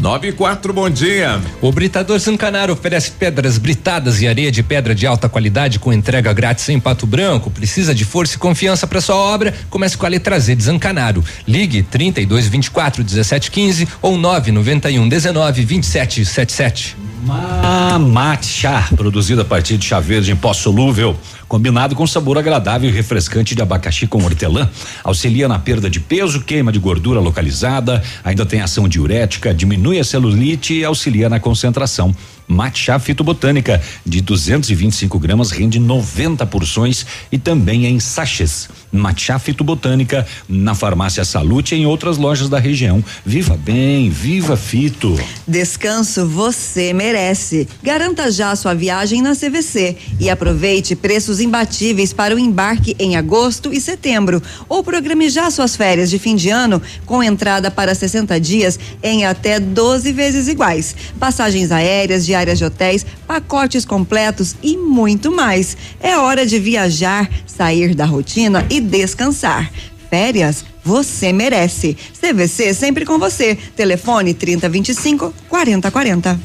9 0.00 0.28
e 0.28 0.32
4, 0.32 0.72
bom 0.72 0.88
dia. 0.88 1.40
O 1.60 1.72
Britador 1.72 2.18
Zancanaro 2.20 2.72
oferece 2.72 3.10
pedras 3.10 3.58
britadas 3.58 4.22
e 4.22 4.28
areia 4.28 4.50
de 4.50 4.62
pedra 4.62 4.94
de 4.94 5.06
alta 5.06 5.28
qualidade 5.28 5.80
com 5.80 5.92
entrega 5.92 6.32
grátis 6.32 6.68
em 6.68 6.78
Pato 6.78 7.04
Branco. 7.04 7.50
Precisa 7.50 7.92
de 7.92 8.04
força 8.04 8.36
e 8.36 8.38
confiança 8.38 8.86
para 8.86 9.00
sua 9.00 9.16
obra? 9.16 9.52
Comece 9.68 9.98
com 9.98 10.06
a 10.06 10.08
letra 10.08 10.38
Z 10.38 10.54
de 10.54 10.62
Zancanaro. 10.62 11.24
Ligue 11.46 11.82
32 11.82 12.46
24 12.46 13.02
17 13.02 13.50
15 13.50 13.88
ou 14.00 14.16
991 14.16 15.08
19 15.08 15.64
27 15.64 16.24
77. 16.24 16.96
Mamate 17.24 18.46
chá, 18.46 18.88
produzido 18.96 19.42
a 19.42 19.44
partir 19.44 19.76
de 19.76 19.84
chá 19.84 19.98
verde 19.98 20.30
em 20.30 20.36
pó 20.36 20.54
solúvel, 20.54 21.16
combinado 21.48 21.96
com 21.96 22.06
sabor 22.06 22.38
agradável 22.38 22.88
e 22.88 22.92
refrescante 22.92 23.54
de 23.54 23.62
abacaxi 23.62 24.06
com 24.06 24.22
hortelã, 24.22 24.68
auxilia 25.02 25.48
na 25.48 25.58
perda 25.58 25.88
de 25.88 25.98
peso, 25.98 26.42
queima 26.42 26.70
de 26.70 26.78
gordura 26.78 27.18
localizada, 27.18 28.02
ainda 28.22 28.44
tem 28.44 28.60
ação 28.60 28.86
diurética, 28.86 29.54
diminui 29.54 29.98
a 29.98 30.04
celulite 30.04 30.74
e 30.74 30.84
auxilia 30.84 31.28
na 31.28 31.40
concentração. 31.40 32.14
Matcha 32.46 32.98
Fitobotânica 32.98 33.82
de 34.04 34.20
225 34.20 35.18
gramas 35.18 35.50
rende 35.50 35.78
90 35.78 36.46
porções 36.46 37.06
e 37.32 37.38
também 37.38 37.86
em 37.86 37.98
sachês. 37.98 38.68
Matcha 38.90 39.38
Fitobotânica 39.38 40.26
na 40.48 40.74
farmácia 40.74 41.24
Salute 41.24 41.74
e 41.74 41.78
em 41.78 41.86
outras 41.86 42.16
lojas 42.16 42.48
da 42.48 42.58
região. 42.58 43.04
Viva 43.24 43.56
bem, 43.56 44.10
viva 44.10 44.56
Fito. 44.56 45.18
Descanso 45.46 46.26
você 46.26 46.92
merece. 46.92 47.68
Garanta 47.82 48.30
já 48.30 48.54
sua 48.56 48.74
viagem 48.74 49.22
na 49.22 49.34
CVC 49.34 49.96
e 50.18 50.30
aproveite 50.30 50.96
preços 50.96 51.40
imbatíveis 51.40 52.12
para 52.12 52.34
o 52.34 52.38
embarque 52.38 52.96
em 52.98 53.16
agosto 53.16 53.72
e 53.72 53.80
setembro. 53.80 54.42
Ou 54.68 54.82
programe 54.82 55.28
já 55.28 55.50
suas 55.50 55.76
férias 55.76 56.10
de 56.10 56.18
fim 56.18 56.36
de 56.36 56.50
ano 56.50 56.80
com 57.04 57.22
entrada 57.22 57.70
para 57.70 57.94
60 57.94 58.40
dias 58.40 58.78
em 59.02 59.24
até 59.24 59.60
12 59.60 60.12
vezes 60.12 60.48
iguais. 60.48 60.94
Passagens 61.18 61.70
aéreas, 61.70 62.24
diárias 62.24 62.58
de 62.58 62.64
hotéis, 62.64 63.04
pacotes 63.26 63.84
completos 63.84 64.56
e 64.62 64.76
muito 64.76 65.30
mais. 65.30 65.76
É 66.00 66.16
hora 66.16 66.46
de 66.46 66.58
viajar, 66.58 67.28
sair 67.46 67.94
da 67.94 68.04
rotina 68.04 68.64
e 68.78 68.80
descansar. 68.80 69.70
Férias 70.08 70.64
você 70.84 71.32
merece. 71.32 71.96
CVC 72.18 72.72
sempre 72.72 73.04
com 73.04 73.18
você. 73.18 73.56
Telefone 73.76 74.32
3025 74.32 75.34
4040. 75.48 76.40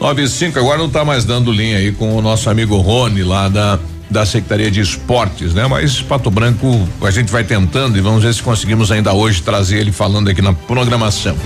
95 0.00 0.58
agora 0.58 0.78
não 0.78 0.86
está 0.86 1.04
mais 1.04 1.24
dando 1.24 1.50
linha 1.50 1.78
aí 1.78 1.92
com 1.92 2.16
o 2.16 2.22
nosso 2.22 2.48
amigo 2.48 2.76
Rony 2.76 3.22
lá 3.22 3.48
da 3.48 3.78
da 4.10 4.24
Secretaria 4.24 4.70
de 4.70 4.80
Esportes, 4.80 5.54
né? 5.54 5.66
Mas 5.66 6.00
Pato 6.00 6.30
Branco 6.30 6.88
a 7.02 7.10
gente 7.10 7.32
vai 7.32 7.42
tentando 7.42 7.98
e 7.98 8.00
vamos 8.00 8.22
ver 8.22 8.32
se 8.32 8.42
conseguimos 8.42 8.92
ainda 8.92 9.12
hoje 9.12 9.42
trazer 9.42 9.78
ele 9.78 9.90
falando 9.90 10.28
aqui 10.28 10.40
na 10.40 10.52
programação. 10.52 11.36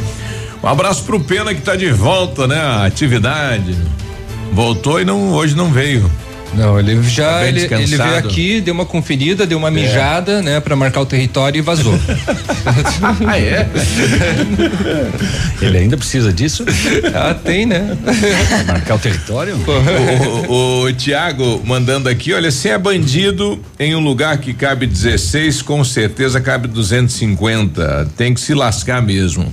Um 0.62 0.66
abraço 0.66 1.04
pro 1.04 1.20
Pena 1.20 1.54
que 1.54 1.60
está 1.60 1.76
de 1.76 1.90
volta, 1.90 2.46
né? 2.46 2.56
A 2.56 2.84
atividade. 2.84 3.76
Voltou 4.52 5.00
e 5.00 5.04
não 5.04 5.32
hoje 5.32 5.56
não 5.56 5.70
veio. 5.70 6.10
Não, 6.54 6.78
ele 6.78 7.02
já 7.02 7.40
tá 7.40 7.48
ele, 7.48 7.60
ele, 7.60 7.96
veio 7.96 8.16
aqui, 8.16 8.60
deu 8.60 8.74
uma 8.74 8.86
conferida, 8.86 9.46
deu 9.46 9.58
uma 9.58 9.68
é. 9.68 9.70
mijada, 9.70 10.42
né, 10.42 10.60
para 10.60 10.74
marcar 10.74 11.00
o 11.00 11.06
território 11.06 11.58
e 11.58 11.62
vazou. 11.62 11.94
ah, 13.26 13.38
é? 13.38 13.68
ele 15.60 15.78
ainda 15.78 15.96
precisa 15.96 16.32
disso? 16.32 16.64
Ah, 17.14 17.34
tem, 17.34 17.66
né? 17.66 17.96
Pra 18.48 18.64
marcar 18.64 18.94
o 18.94 18.98
território? 18.98 19.56
o, 20.48 20.52
o, 20.52 20.84
o 20.84 20.92
Tiago 20.92 21.62
mandando 21.64 22.08
aqui, 22.08 22.32
olha, 22.32 22.50
se 22.50 22.68
é 22.68 22.78
bandido 22.78 23.60
em 23.78 23.94
um 23.94 24.00
lugar 24.00 24.38
que 24.38 24.52
cabe 24.52 24.86
16, 24.86 25.62
com 25.62 25.84
certeza 25.84 26.40
cabe 26.40 26.68
250. 26.68 28.08
Tem 28.16 28.34
que 28.34 28.40
se 28.40 28.54
lascar 28.54 29.02
mesmo. 29.02 29.52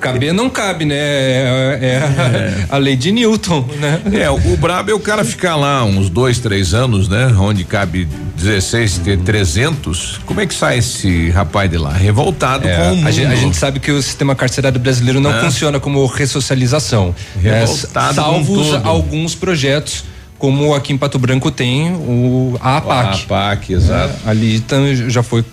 Caber 0.00 0.32
não 0.32 0.48
cabe, 0.48 0.84
né? 0.84 0.96
É, 0.96 1.78
é, 1.80 1.86
é. 1.86 2.66
A, 2.70 2.76
a, 2.76 2.78
lei 2.78 2.96
de 2.96 3.12
Newton, 3.12 3.66
né? 3.78 4.00
É, 4.12 4.30
o 4.30 4.56
brabo 4.56 4.90
é 4.90 4.94
o 4.94 5.00
cara 5.00 5.24
ficar 5.24 5.56
lá 5.56 5.84
uns 5.84 6.08
dois, 6.08 6.38
três 6.38 6.72
anos, 6.72 7.08
né? 7.08 7.26
Onde 7.38 7.64
cabe 7.64 8.08
16, 8.36 8.98
ter 8.98 9.18
300. 9.18 10.20
Como 10.24 10.40
é 10.40 10.46
que 10.46 10.54
sai 10.54 10.78
esse 10.78 11.30
rapaz 11.30 11.70
de 11.70 11.76
lá? 11.76 11.92
Revoltado 11.92 12.66
é, 12.66 12.76
com 12.76 12.82
o 12.82 12.96
mundo. 12.96 13.08
A 13.08 13.10
gente, 13.10 13.32
a 13.32 13.36
gente, 13.36 13.56
sabe 13.56 13.78
que 13.78 13.90
o 13.90 14.02
sistema 14.02 14.34
carcerário 14.34 14.80
brasileiro 14.80 15.20
não 15.20 15.32
é. 15.32 15.40
funciona 15.40 15.78
como 15.78 16.04
ressocialização. 16.06 17.14
Né? 17.36 17.60
Revoltado 17.60 18.14
salvos 18.14 18.74
alguns 18.84 19.34
projetos 19.34 20.04
como 20.38 20.74
aqui 20.74 20.94
em 20.94 20.96
Pato 20.96 21.18
Branco 21.18 21.50
tem 21.50 21.92
o 21.92 22.56
a 22.60 22.78
APAC. 22.78 23.08
A 23.08 23.12
APAC, 23.12 23.72
exato. 23.74 24.14
É, 24.26 24.30
ali 24.30 24.56
então, 24.56 24.82
já 25.10 25.22
foi 25.22 25.44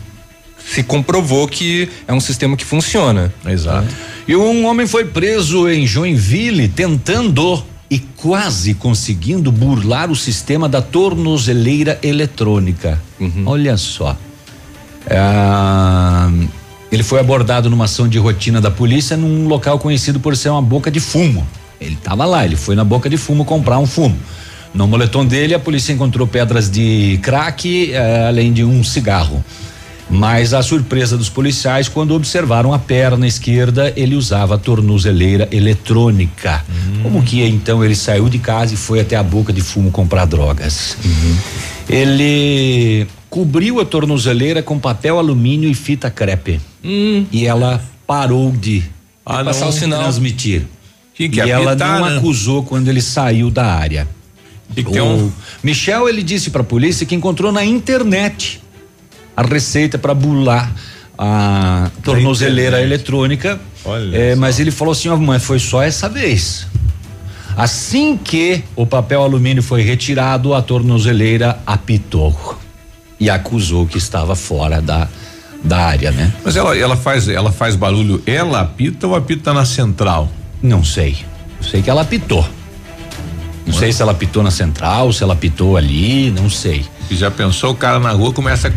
se 0.73 0.83
comprovou 0.83 1.47
que 1.47 1.89
é 2.07 2.13
um 2.13 2.19
sistema 2.19 2.57
que 2.57 2.65
funciona. 2.65 3.33
Exato. 3.45 3.87
E 4.27 4.35
um 4.35 4.65
homem 4.65 4.85
foi 4.85 5.05
preso 5.05 5.69
em 5.69 5.87
Joinville 5.87 6.67
tentando 6.67 7.63
e 7.89 7.99
quase 7.99 8.73
conseguindo 8.73 9.51
burlar 9.51 10.11
o 10.11 10.15
sistema 10.15 10.67
da 10.67 10.81
tornozeleira 10.81 11.97
eletrônica. 12.03 13.01
Uhum. 13.19 13.43
Olha 13.45 13.77
só. 13.77 14.17
Ah, 15.09 16.29
ele 16.91 17.01
foi 17.03 17.21
abordado 17.21 17.69
numa 17.69 17.85
ação 17.85 18.07
de 18.07 18.17
rotina 18.17 18.59
da 18.59 18.69
polícia 18.69 19.15
num 19.15 19.47
local 19.47 19.79
conhecido 19.79 20.19
por 20.19 20.35
ser 20.35 20.49
uma 20.49 20.61
boca 20.61 20.91
de 20.91 20.99
fumo. 20.99 21.47
Ele 21.79 21.93
estava 21.93 22.25
lá, 22.25 22.43
ele 22.43 22.57
foi 22.57 22.75
na 22.75 22.83
boca 22.83 23.09
de 23.09 23.15
fumo 23.15 23.45
comprar 23.45 23.79
um 23.79 23.85
fumo. 23.85 24.17
No 24.73 24.85
moletom 24.85 25.25
dele, 25.25 25.53
a 25.53 25.59
polícia 25.59 25.93
encontrou 25.93 26.27
pedras 26.27 26.69
de 26.69 27.19
crack, 27.23 27.93
eh, 27.93 28.27
além 28.27 28.51
de 28.51 28.65
um 28.65 28.83
cigarro. 28.83 29.43
Mas 30.09 30.53
a 30.53 30.61
surpresa 30.61 31.17
dos 31.17 31.29
policiais 31.29 31.89
quando 31.89 32.13
observaram 32.13 32.73
a 32.73 32.79
perna 32.79 33.27
esquerda, 33.27 33.91
ele 33.95 34.15
usava 34.15 34.55
a 34.55 34.57
tornozeleira 34.57 35.47
eletrônica. 35.51 36.63
Uhum. 36.69 37.03
Como 37.03 37.23
que 37.23 37.43
então 37.43 37.83
ele 37.83 37.95
saiu 37.95 38.29
de 38.29 38.39
casa 38.39 38.73
e 38.73 38.77
foi 38.77 39.01
até 39.01 39.15
a 39.15 39.23
boca 39.23 39.51
de 39.51 39.61
fumo 39.61 39.91
comprar 39.91 40.25
drogas? 40.25 40.97
Uhum. 41.03 41.37
Ele 41.89 43.07
cobriu 43.29 43.79
a 43.79 43.85
tornozeleira 43.85 44.63
com 44.63 44.79
papel 44.79 45.19
alumínio 45.19 45.69
e 45.69 45.73
fita 45.73 46.09
crepe. 46.09 46.59
Hum. 46.83 47.25
E 47.31 47.45
ela 47.45 47.83
parou 48.05 48.51
de, 48.51 48.83
ah, 49.25 49.43
passar 49.43 49.65
não, 49.65 49.69
o 49.69 49.73
sinal. 49.73 49.99
transmitir. 50.03 50.63
Que 51.13 51.27
que 51.27 51.39
e 51.41 51.49
ela 51.49 51.75
não 51.75 52.05
né? 52.05 52.17
acusou 52.17 52.63
quando 52.63 52.87
ele 52.87 53.01
saiu 53.01 53.49
da 53.49 53.65
área. 53.65 54.07
O 54.75 55.03
um... 55.03 55.31
Michel 55.63 56.07
ele 56.07 56.21
disse 56.21 56.49
para 56.49 56.61
a 56.61 56.63
polícia 56.63 57.05
que 57.05 57.15
encontrou 57.15 57.51
na 57.51 57.65
internet 57.65 58.61
a 59.37 59.43
receita 59.43 59.99
para 59.99 60.15
bular 60.15 60.73
a 61.15 61.91
tornozeleira 62.03 62.81
eletrônica. 62.81 63.59
É, 64.11 64.35
mas 64.35 64.59
ele 64.59 64.71
falou 64.71 64.91
assim, 64.91 65.09
ó, 65.09 65.15
mãe, 65.15 65.37
foi 65.39 65.59
só 65.59 65.83
essa 65.83 66.09
vez. 66.09 66.65
Assim 67.55 68.17
que 68.17 68.63
o 68.75 68.85
papel 68.85 69.21
alumínio 69.21 69.61
foi 69.61 69.83
retirado, 69.83 70.55
a 70.55 70.61
tornozeleira 70.61 71.59
apitou 71.65 72.59
e 73.19 73.29
acusou 73.29 73.85
que 73.85 73.97
estava 73.97 74.35
fora 74.35 74.81
da 74.81 75.07
da 75.63 75.85
área, 75.85 76.11
né? 76.11 76.31
Mas 76.43 76.55
ela 76.55 76.77
ela 76.77 76.95
faz 76.95 77.27
ela 77.27 77.51
faz 77.51 77.75
barulho, 77.75 78.21
ela 78.27 78.61
apita 78.61 79.07
ou 79.07 79.15
apita 79.15 79.53
na 79.53 79.65
central? 79.65 80.31
Não 80.61 80.83
sei. 80.83 81.17
Sei 81.61 81.81
que 81.81 81.89
ela 81.89 82.03
apitou. 82.03 82.47
Não 83.65 83.73
sei 83.73 83.91
se 83.91 84.01
ela 84.01 84.13
pitou 84.13 84.43
na 84.43 84.51
central, 84.51 85.11
se 85.11 85.23
ela 85.23 85.35
pitou 85.35 85.75
ali, 85.75 86.29
não 86.31 86.49
sei. 86.49 86.85
E 87.09 87.15
já 87.15 87.31
pensou 87.31 87.71
o 87.71 87.75
cara 87.75 87.99
na 87.99 88.11
rua 88.11 88.33
começa 88.33 88.69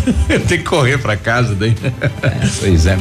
tem 0.48 0.58
que 0.58 0.64
correr 0.64 0.98
para 0.98 1.16
casa 1.16 1.54
daí. 1.54 1.74
É, 2.22 2.46
pois 2.60 2.86
é. 2.86 2.98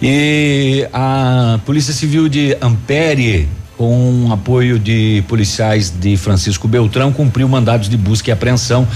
E 0.00 0.86
a 0.92 1.58
Polícia 1.64 1.92
Civil 1.92 2.28
de 2.28 2.56
Ampere 2.60 3.48
com 3.76 4.28
apoio 4.32 4.78
de 4.78 5.24
policiais 5.26 5.90
de 5.90 6.16
Francisco 6.16 6.68
Beltrão 6.68 7.12
cumpriu 7.12 7.48
mandados 7.48 7.88
de 7.88 7.96
busca 7.96 8.30
e 8.30 8.32
apreensão 8.32 8.86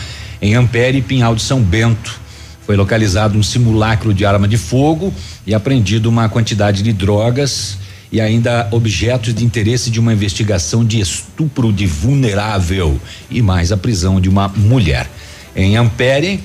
em 0.40 0.54
Ampere 0.54 0.98
e 0.98 1.02
Pinhal 1.02 1.34
de 1.34 1.42
São 1.42 1.60
Bento. 1.60 2.20
Foi 2.64 2.76
localizado 2.76 3.38
um 3.38 3.42
simulacro 3.42 4.12
de 4.12 4.24
arma 4.24 4.46
de 4.46 4.56
fogo 4.56 5.12
e 5.46 5.54
apreendido 5.54 6.08
uma 6.08 6.28
quantidade 6.28 6.82
de 6.82 6.92
drogas 6.92 7.78
e 8.10 8.20
ainda 8.20 8.68
objetos 8.70 9.34
de 9.34 9.44
interesse 9.44 9.90
de 9.90 9.98
uma 9.98 10.12
investigação 10.12 10.84
de 10.84 11.00
estupro 11.00 11.72
de 11.72 11.86
vulnerável 11.86 13.00
e 13.30 13.42
mais 13.42 13.72
a 13.72 13.76
prisão 13.76 14.20
de 14.20 14.28
uma 14.28 14.48
mulher. 14.48 15.10
Em 15.54 15.76
Ampere, 15.76 16.40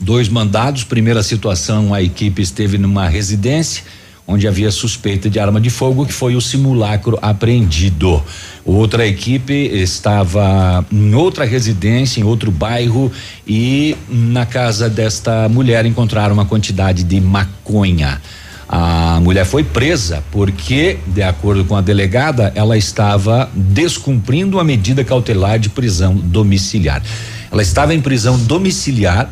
dois 0.00 0.28
mandados. 0.28 0.84
Primeira 0.84 1.22
situação, 1.22 1.92
a 1.92 2.02
equipe 2.02 2.42
esteve 2.42 2.78
numa 2.78 3.08
residência 3.08 3.82
onde 4.30 4.46
havia 4.46 4.70
suspeita 4.70 5.30
de 5.30 5.40
arma 5.40 5.58
de 5.58 5.70
fogo, 5.70 6.04
que 6.04 6.12
foi 6.12 6.36
o 6.36 6.40
simulacro 6.40 7.18
apreendido. 7.22 8.22
Outra 8.62 9.06
equipe 9.06 9.54
estava 9.54 10.84
em 10.92 11.14
outra 11.14 11.46
residência, 11.46 12.20
em 12.20 12.24
outro 12.24 12.50
bairro, 12.50 13.10
e 13.46 13.96
na 14.06 14.44
casa 14.44 14.90
desta 14.90 15.48
mulher 15.48 15.86
encontraram 15.86 16.34
uma 16.34 16.44
quantidade 16.44 17.04
de 17.04 17.18
maconha. 17.18 18.20
A 18.68 19.18
mulher 19.20 19.46
foi 19.46 19.64
presa 19.64 20.22
porque, 20.30 20.98
de 21.06 21.22
acordo 21.22 21.64
com 21.64 21.74
a 21.74 21.80
delegada, 21.80 22.52
ela 22.54 22.76
estava 22.76 23.50
descumprindo 23.54 24.60
a 24.60 24.64
medida 24.64 25.02
cautelar 25.02 25.58
de 25.58 25.70
prisão 25.70 26.14
domiciliar. 26.14 27.02
Ela 27.50 27.62
estava 27.62 27.94
em 27.94 28.00
prisão 28.00 28.38
domiciliar 28.38 29.30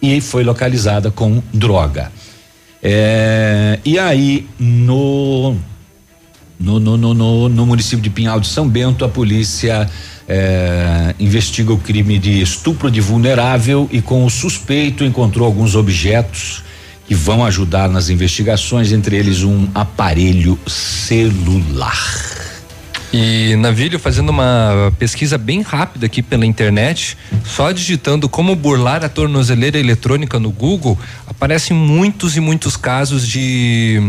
e 0.00 0.22
foi 0.22 0.42
localizada 0.42 1.10
com 1.10 1.42
droga. 1.52 2.10
É, 2.82 3.78
e 3.84 3.98
aí, 3.98 4.46
no 4.58 5.56
no, 6.58 6.80
no, 6.80 6.96
no, 6.96 7.48
no, 7.48 7.66
município 7.66 8.02
de 8.02 8.08
Pinhal 8.08 8.40
de 8.40 8.46
São 8.46 8.66
Bento, 8.66 9.04
a 9.04 9.08
polícia 9.08 9.88
é, 10.26 11.14
investiga 11.18 11.72
o 11.72 11.78
crime 11.78 12.18
de 12.18 12.40
estupro 12.40 12.90
de 12.90 13.00
vulnerável 13.00 13.88
e 13.92 14.00
com 14.00 14.24
o 14.24 14.30
suspeito 14.30 15.04
encontrou 15.04 15.46
alguns 15.46 15.74
objetos 15.74 16.63
que 17.06 17.14
vão 17.14 17.44
ajudar 17.44 17.88
nas 17.88 18.08
investigações, 18.08 18.92
entre 18.92 19.16
eles 19.16 19.42
um 19.42 19.68
aparelho 19.74 20.58
celular. 20.66 22.44
E 23.12 23.54
Navilho, 23.56 23.96
fazendo 24.00 24.30
uma 24.30 24.92
pesquisa 24.98 25.38
bem 25.38 25.62
rápida 25.62 26.06
aqui 26.06 26.20
pela 26.20 26.44
internet, 26.44 27.16
só 27.44 27.70
digitando 27.70 28.28
como 28.28 28.56
burlar 28.56 29.04
a 29.04 29.08
tornozeleira 29.08 29.78
eletrônica 29.78 30.40
no 30.40 30.50
Google, 30.50 30.98
aparecem 31.24 31.76
muitos 31.76 32.36
e 32.36 32.40
muitos 32.40 32.76
casos 32.76 33.28
de 33.28 34.02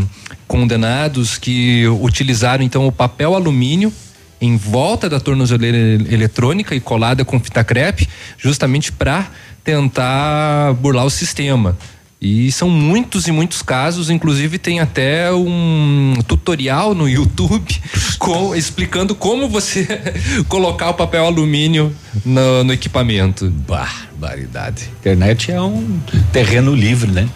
condenados 0.47 1.37
que 1.37 1.87
utilizaram 2.01 2.63
então 2.63 2.87
o 2.87 2.91
papel 2.91 3.35
alumínio 3.35 3.93
em 4.41 4.57
volta 4.57 5.07
da 5.07 5.19
tornozeleira 5.19 5.77
eletrônica 6.11 6.73
e 6.73 6.79
colada 6.79 7.23
com 7.23 7.39
fita 7.39 7.63
crepe, 7.63 8.07
justamente 8.37 8.91
para 8.91 9.27
tentar 9.63 10.73
burlar 10.73 11.05
o 11.05 11.09
sistema. 11.09 11.77
E 12.19 12.51
são 12.51 12.69
muitos 12.69 13.27
e 13.27 13.31
muitos 13.31 13.61
casos, 13.61 14.09
inclusive 14.09 14.57
tem 14.57 14.79
até 14.79 15.31
um 15.31 16.13
tutorial 16.27 16.95
no 16.95 17.07
YouTube 17.07 17.75
com, 18.17 18.55
explicando 18.55 19.13
como 19.13 19.47
você 19.49 19.85
colocar 20.47 20.89
o 20.89 20.93
papel 20.93 21.25
alumínio 21.25 21.93
no, 22.25 22.63
no 22.63 22.73
equipamento. 22.73 23.49
Barbaridade. 23.49 24.89
Internet 24.99 25.51
é 25.51 25.61
um 25.61 25.99
terreno 26.31 26.73
livre, 26.73 27.11
né? 27.11 27.29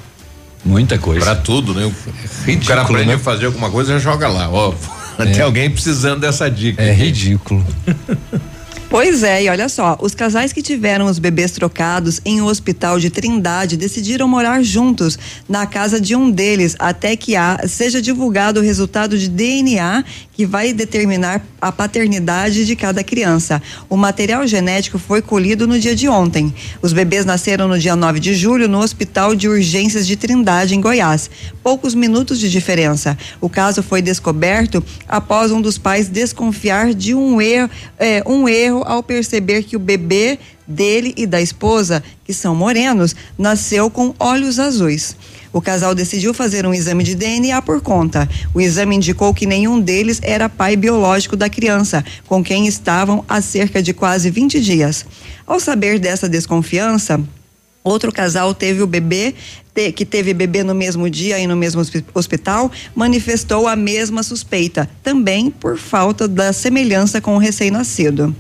Muita 0.64 0.98
coisa. 0.98 1.26
Pra 1.26 1.36
tudo, 1.36 1.74
né? 1.74 1.92
Ridículo, 2.46 2.64
o 2.64 2.68
cara 2.68 2.82
aprende 2.82 3.08
né? 3.08 3.14
a 3.16 3.20
fazer 3.20 3.46
alguma 3.46 3.70
coisa, 3.70 4.00
joga 4.00 4.28
lá, 4.28 4.50
ó. 4.50 4.74
Tem 5.34 5.42
alguém 5.42 5.70
precisando 5.70 6.22
dessa 6.22 6.50
dica. 6.50 6.82
É 6.82 6.94
ridículo. 6.94 7.66
Pois 8.90 9.22
é, 9.22 9.44
e 9.44 9.50
olha 9.50 9.70
só, 9.70 9.96
os 10.02 10.16
casais 10.16 10.52
que 10.52 10.64
tiveram 10.64 11.06
os 11.06 11.20
bebês 11.20 11.52
trocados 11.52 12.20
em 12.26 12.42
um 12.42 12.46
hospital 12.46 13.00
de 13.00 13.12
Trindade 13.12 13.78
decidiram 13.78 14.28
morar 14.28 14.64
juntos 14.64 15.16
na 15.48 15.68
casa 15.68 16.02
de 16.02 16.16
um 16.16 16.32
deles 16.32 16.76
até 16.80 17.16
que 17.16 17.36
a, 17.36 17.60
seja 17.68 18.02
divulgado 18.02 18.60
o 18.60 18.64
resultado 18.64 19.16
de 19.16 19.30
DNA 19.30 20.04
que 20.34 20.44
vai 20.44 20.74
determinar 20.74 21.46
a 21.62 21.72
paternidade 21.72 22.66
de 22.66 22.76
cada 22.76 23.04
criança. 23.04 23.62
O 23.90 23.96
material 23.96 24.48
genético 24.48 24.98
foi 24.98 25.22
colhido 25.22 25.68
no 25.68 25.78
dia 25.78 25.94
de 25.94 26.08
ontem. 26.08 26.52
Os 26.82 26.92
bebês 26.92 27.26
nasceram 27.26 27.68
no 27.68 27.78
dia 27.78 27.96
9 27.96 28.20
de 28.20 28.34
julho 28.34 28.68
no 28.68 28.80
Hospital 28.80 29.36
de 29.36 29.50
Urgências 29.50 30.08
de 30.08 30.16
Trindade, 30.16 30.74
em 30.74 30.82
Goiás. 30.82 31.30
Poucos 31.62 31.94
minutos 31.94 32.40
de 32.40 32.50
diferença. 32.50 33.18
O 33.42 33.50
caso 33.50 33.84
foi 33.84 34.02
descoberto 34.02 34.84
após 35.08 35.52
um 35.52 35.62
dos 35.62 35.78
pais 35.78 36.08
desconfiar 36.08 36.94
de 36.94 37.14
um 37.14 37.42
erro, 37.42 37.70
é, 38.00 38.24
um 38.26 38.48
erro 38.48 38.79
ao 38.86 39.04
perceber 39.04 39.64
que 39.64 39.76
o 39.76 39.80
bebê 39.80 40.40
dele 40.68 41.14
e 41.18 41.26
da 41.26 41.42
esposa, 41.42 42.04
que 42.24 42.34
são 42.34 42.56
morenos, 42.56 43.16
nasceu 43.38 43.90
com 43.90 44.14
olhos 44.20 44.60
azuis. 44.60 45.16
O 45.52 45.62
casal 45.62 45.96
decidiu 45.96 46.34
fazer 46.34 46.66
um 46.66 46.74
exame 46.74 47.04
de 47.04 47.16
DNA 47.16 47.62
por 47.62 47.82
conta. 47.82 48.30
O 48.54 48.62
exame 48.62 48.96
indicou 48.96 49.34
que 49.34 49.48
nenhum 49.48 49.80
deles 49.80 50.20
era 50.22 50.48
pai 50.48 50.76
biológico 50.76 51.36
da 51.36 51.50
criança, 51.50 52.06
com 52.28 52.44
quem 52.44 52.68
estavam 52.68 53.26
há 53.28 53.42
cerca 53.42 53.82
de 53.82 53.94
quase 53.94 54.30
20 54.30 54.60
dias. 54.60 55.06
Ao 55.48 55.60
saber 55.60 55.98
dessa 56.00 56.30
desconfiança, 56.30 57.20
Outro 57.82 58.12
casal 58.12 58.54
teve 58.54 58.84
o 58.84 58.88
bebê, 58.88 59.34
que 59.96 60.06
teve 60.06 60.34
bebê 60.34 60.64
no 60.64 60.76
mesmo 60.76 61.10
dia 61.10 61.40
e 61.40 61.48
no 61.48 61.56
mesmo 61.56 61.82
hospital, 62.14 62.70
manifestou 62.94 63.68
a 63.68 63.76
mesma 63.76 64.22
suspeita, 64.22 64.90
também 65.02 65.50
por 65.50 65.78
falta 65.78 66.28
da 66.28 66.52
semelhança 66.52 67.22
com 67.22 67.36
o 67.36 67.40
recém-nascido. 67.40 68.36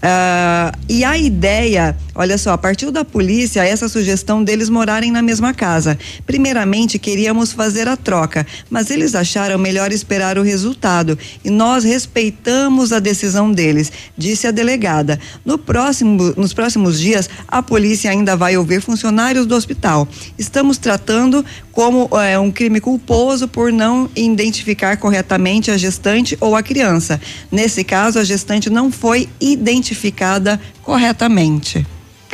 Uh, 0.00 0.72
e 0.88 1.04
a 1.04 1.18
ideia, 1.18 1.94
olha 2.14 2.38
só, 2.38 2.56
partiu 2.56 2.90
da 2.90 3.04
polícia 3.04 3.62
essa 3.62 3.86
sugestão 3.86 4.42
deles 4.42 4.70
morarem 4.70 5.10
na 5.10 5.20
mesma 5.20 5.52
casa. 5.52 5.98
Primeiramente, 6.26 6.98
queríamos 6.98 7.52
fazer 7.52 7.86
a 7.86 7.98
troca, 7.98 8.46
mas 8.70 8.90
eles 8.90 9.14
acharam 9.14 9.58
melhor 9.58 9.92
esperar 9.92 10.38
o 10.38 10.42
resultado 10.42 11.18
e 11.44 11.50
nós 11.50 11.84
respeitamos 11.84 12.94
a 12.94 12.98
decisão 12.98 13.52
deles, 13.52 13.92
disse 14.16 14.46
a 14.46 14.50
delegada. 14.50 15.20
No 15.44 15.58
próximo, 15.58 16.32
nos 16.34 16.54
próximos 16.54 16.98
dias, 16.98 17.28
a 17.46 17.62
polícia 17.62 18.10
ainda 18.10 18.34
vai 18.34 18.56
ouvir 18.56 18.80
funcionários 18.80 19.44
do 19.44 19.54
hospital. 19.54 20.08
Estamos 20.38 20.78
tratando 20.78 21.44
como 21.72 22.08
é, 22.18 22.38
um 22.38 22.50
crime 22.50 22.80
culposo 22.80 23.46
por 23.46 23.70
não 23.70 24.10
identificar 24.16 24.96
corretamente 24.96 25.70
a 25.70 25.76
gestante 25.76 26.36
ou 26.40 26.56
a 26.56 26.62
criança. 26.62 27.20
Nesse 27.52 27.84
caso, 27.84 28.18
a 28.18 28.24
gestante 28.24 28.70
não 28.70 28.90
foi 28.90 29.28
identificada 29.40 29.89
identificada 29.90 30.60
corretamente. 30.82 31.86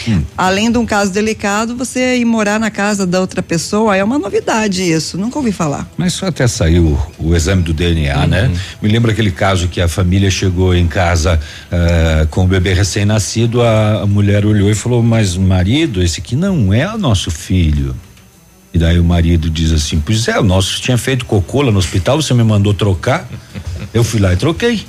Hum. 0.06 0.22
Além 0.36 0.70
de 0.70 0.76
um 0.76 0.84
caso 0.84 1.10
delicado, 1.10 1.74
você 1.74 2.18
ir 2.18 2.24
morar 2.26 2.60
na 2.60 2.70
casa 2.70 3.06
da 3.06 3.18
outra 3.18 3.42
pessoa 3.42 3.96
é 3.96 4.04
uma 4.04 4.18
novidade 4.18 4.82
isso, 4.82 5.16
nunca 5.16 5.38
ouvi 5.38 5.52
falar. 5.52 5.88
Mas 5.96 6.12
só 6.12 6.26
até 6.26 6.46
saiu 6.46 6.98
o, 7.18 7.34
exame 7.34 7.62
do 7.62 7.72
DNA, 7.72 8.14
uhum. 8.14 8.26
né? 8.26 8.52
Me 8.82 8.90
lembra 8.90 9.12
aquele 9.12 9.30
caso 9.30 9.68
que 9.68 9.80
a 9.80 9.88
família 9.88 10.30
chegou 10.30 10.74
em 10.74 10.86
casa 10.86 11.40
uh, 11.72 12.26
com 12.28 12.44
o 12.44 12.46
bebê 12.46 12.74
recém-nascido, 12.74 13.62
a, 13.62 14.02
a 14.02 14.06
mulher 14.06 14.44
olhou 14.44 14.70
e 14.70 14.74
falou: 14.74 15.02
Mas 15.02 15.34
marido, 15.34 16.02
esse 16.02 16.20
aqui 16.20 16.36
não 16.36 16.74
é 16.74 16.94
o 16.94 16.98
nosso 16.98 17.30
filho. 17.30 17.96
E 18.74 18.78
daí 18.78 19.00
o 19.00 19.04
marido 19.04 19.48
diz 19.48 19.72
assim: 19.72 19.98
Pois 19.98 20.28
é, 20.28 20.38
o 20.38 20.44
nosso 20.44 20.78
tinha 20.82 20.98
feito 20.98 21.24
cocô 21.24 21.62
lá 21.62 21.72
no 21.72 21.78
hospital, 21.78 22.20
você 22.20 22.34
me 22.34 22.44
mandou 22.44 22.74
trocar. 22.74 23.26
Eu 23.94 24.04
fui 24.04 24.20
lá 24.20 24.34
e 24.34 24.36
troquei. 24.36 24.84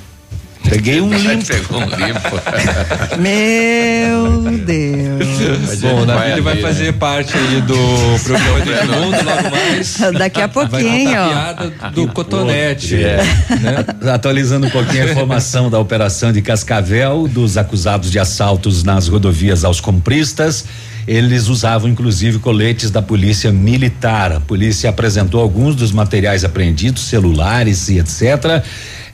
Peguei 0.68 1.00
um 1.00 1.10
limpo. 1.16 1.46
Pegou 1.46 1.80
um 1.80 1.84
limpo. 1.84 2.40
Meu 3.18 4.58
Deus. 4.58 5.80
Bom, 5.80 6.04
Navi 6.04 6.32
ele 6.32 6.40
vai 6.40 6.56
fazer 6.60 6.92
parte 6.94 7.36
aí 7.36 7.60
do 7.62 7.76
programa 8.24 8.60
do 8.60 8.72
Edmundo 8.72 9.24
logo 9.24 9.50
mais. 9.50 9.98
Daqui 10.18 10.40
a 10.42 10.48
pouquinho. 10.48 11.10
Vai 11.10 11.14
a 11.14 11.28
piada 11.28 11.90
do 11.90 12.08
cotonete. 12.08 12.96
É. 12.96 13.16
Né? 13.60 14.12
Atualizando 14.12 14.66
um 14.66 14.70
pouquinho 14.70 15.04
a 15.04 15.10
informação 15.10 15.70
da 15.70 15.78
operação 15.78 16.32
de 16.32 16.42
Cascavel, 16.42 17.28
dos 17.28 17.56
acusados 17.56 18.10
de 18.10 18.18
assaltos 18.18 18.82
nas 18.82 19.08
rodovias 19.08 19.64
aos 19.64 19.80
compristas. 19.80 20.64
Eles 21.08 21.48
usavam 21.48 21.88
inclusive 21.88 22.38
coletes 22.38 22.90
da 22.90 23.00
polícia 23.00 23.50
militar. 23.50 24.30
A 24.32 24.40
polícia 24.40 24.90
apresentou 24.90 25.40
alguns 25.40 25.74
dos 25.74 25.90
materiais 25.90 26.44
apreendidos, 26.44 27.02
celulares 27.04 27.88
e 27.88 27.98
etc. 27.98 28.62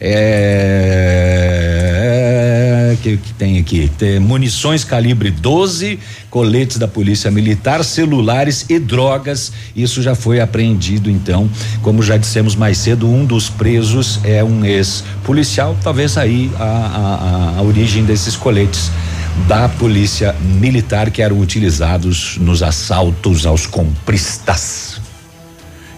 É, 0.01 1.05
que, 3.05 3.19
que 3.19 3.35
tem 3.35 3.59
aqui? 3.59 3.91
Tem 3.99 4.19
munições 4.19 4.83
calibre 4.83 5.31
12, 5.31 5.99
coletes 6.31 6.79
da 6.79 6.89
Polícia 6.89 7.31
Militar, 7.31 7.85
celulares 7.85 8.65
e 8.71 8.79
drogas. 8.79 9.53
Isso 9.77 10.03
já 10.03 10.15
foi 10.15 10.41
apreendido, 10.41 11.11
então. 11.11 11.51
Como 11.83 12.03
já 12.03 12.17
dissemos 12.17 12.57
mais 12.57 12.79
cedo, 12.79 13.07
um 13.07 13.27
dos 13.27 13.51
presos 13.51 14.19
é 14.25 14.43
um 14.43 14.65
ex-policial, 14.65 15.77
talvez 15.83 16.17
aí 16.17 16.51
a, 16.59 16.65
a, 16.65 17.59
a 17.59 17.63
origem 17.63 18.05
desses 18.05 18.37
coletes 18.37 18.91
da 19.47 19.69
polícia 19.69 20.35
militar 20.41 21.11
que 21.11 21.23
eram 21.23 21.39
utilizados 21.39 22.39
nos 22.39 22.63
assaltos 22.63 23.47
aos 23.47 23.67
compristas. 23.67 25.01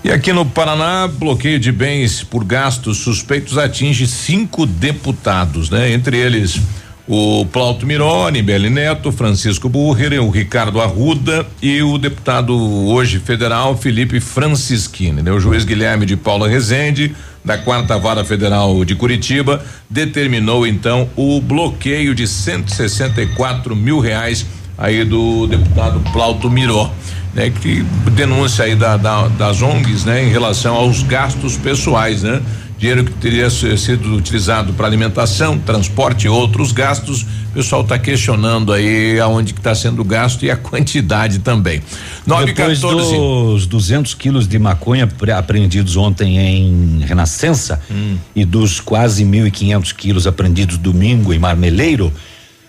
E 0.02 0.10
aqui 0.10 0.32
no 0.32 0.46
Paraná, 0.46 1.08
bloqueio 1.08 1.58
de 1.58 1.72
bens 1.72 2.22
por 2.22 2.44
gastos 2.44 2.98
suspeitos 2.98 3.58
atinge 3.58 4.06
cinco 4.06 4.64
deputados, 4.64 5.68
né? 5.68 5.92
Entre 5.92 6.16
eles 6.16 6.60
o 7.08 7.46
Plauto 7.46 7.86
Mironi, 7.86 8.42
Beli 8.42 8.68
Neto, 8.68 9.12
Francisco 9.12 9.68
Burrer, 9.68 10.20
o 10.20 10.30
Ricardo 10.30 10.80
Arruda 10.80 11.46
e 11.62 11.80
o 11.82 11.98
deputado 11.98 12.56
hoje 12.88 13.20
federal 13.20 13.76
Felipe 13.76 14.18
Francischini, 14.18 15.22
né? 15.22 15.30
O 15.30 15.38
juiz 15.38 15.64
Guilherme 15.64 16.04
de 16.04 16.16
Paula 16.16 16.48
Rezende, 16.48 17.14
da 17.46 17.56
quarta 17.56 17.96
vara 17.96 18.24
federal 18.24 18.84
de 18.84 18.94
Curitiba, 18.94 19.64
determinou 19.88 20.66
então 20.66 21.08
o 21.16 21.40
bloqueio 21.40 22.14
de 22.14 22.26
164 22.26 23.74
mil 23.74 24.00
reais 24.00 24.44
aí 24.76 25.04
do 25.04 25.46
deputado 25.46 26.00
Plauto 26.12 26.50
Miró 26.50 26.92
né, 27.36 27.50
que 27.50 27.82
denúncia 28.12 28.64
aí 28.64 28.74
da, 28.74 28.96
da, 28.96 29.28
das 29.28 29.60
ONGs, 29.60 30.06
né, 30.06 30.24
em 30.24 30.30
relação 30.30 30.74
aos 30.74 31.02
gastos 31.02 31.54
pessoais, 31.54 32.22
né? 32.22 32.40
Dinheiro 32.78 33.04
que 33.04 33.12
teria 33.12 33.48
sido 33.48 34.14
utilizado 34.14 34.74
para 34.74 34.86
alimentação, 34.86 35.58
transporte 35.58 36.26
e 36.26 36.28
outros 36.28 36.72
gastos, 36.72 37.22
o 37.22 37.54
pessoal 37.54 37.80
está 37.80 37.98
questionando 37.98 38.70
aí 38.70 39.18
aonde 39.18 39.54
que 39.54 39.60
está 39.60 39.74
sendo 39.74 40.04
gasto 40.04 40.44
e 40.44 40.50
a 40.50 40.56
quantidade 40.58 41.38
também. 41.38 41.82
9 42.26 42.52
Depois 42.52 42.80
14. 42.80 43.16
dos 43.16 43.66
200 43.66 44.14
quilos 44.14 44.46
de 44.46 44.58
maconha 44.58 45.08
apreendidos 45.34 45.96
ontem 45.96 46.36
em 46.38 47.00
Renascença 47.00 47.80
hum. 47.90 48.18
e 48.34 48.44
dos 48.44 48.78
quase 48.78 49.24
1.500 49.24 49.94
quilos 49.94 50.26
apreendidos 50.26 50.76
domingo 50.76 51.32
em 51.32 51.38
Marmeleiro, 51.38 52.12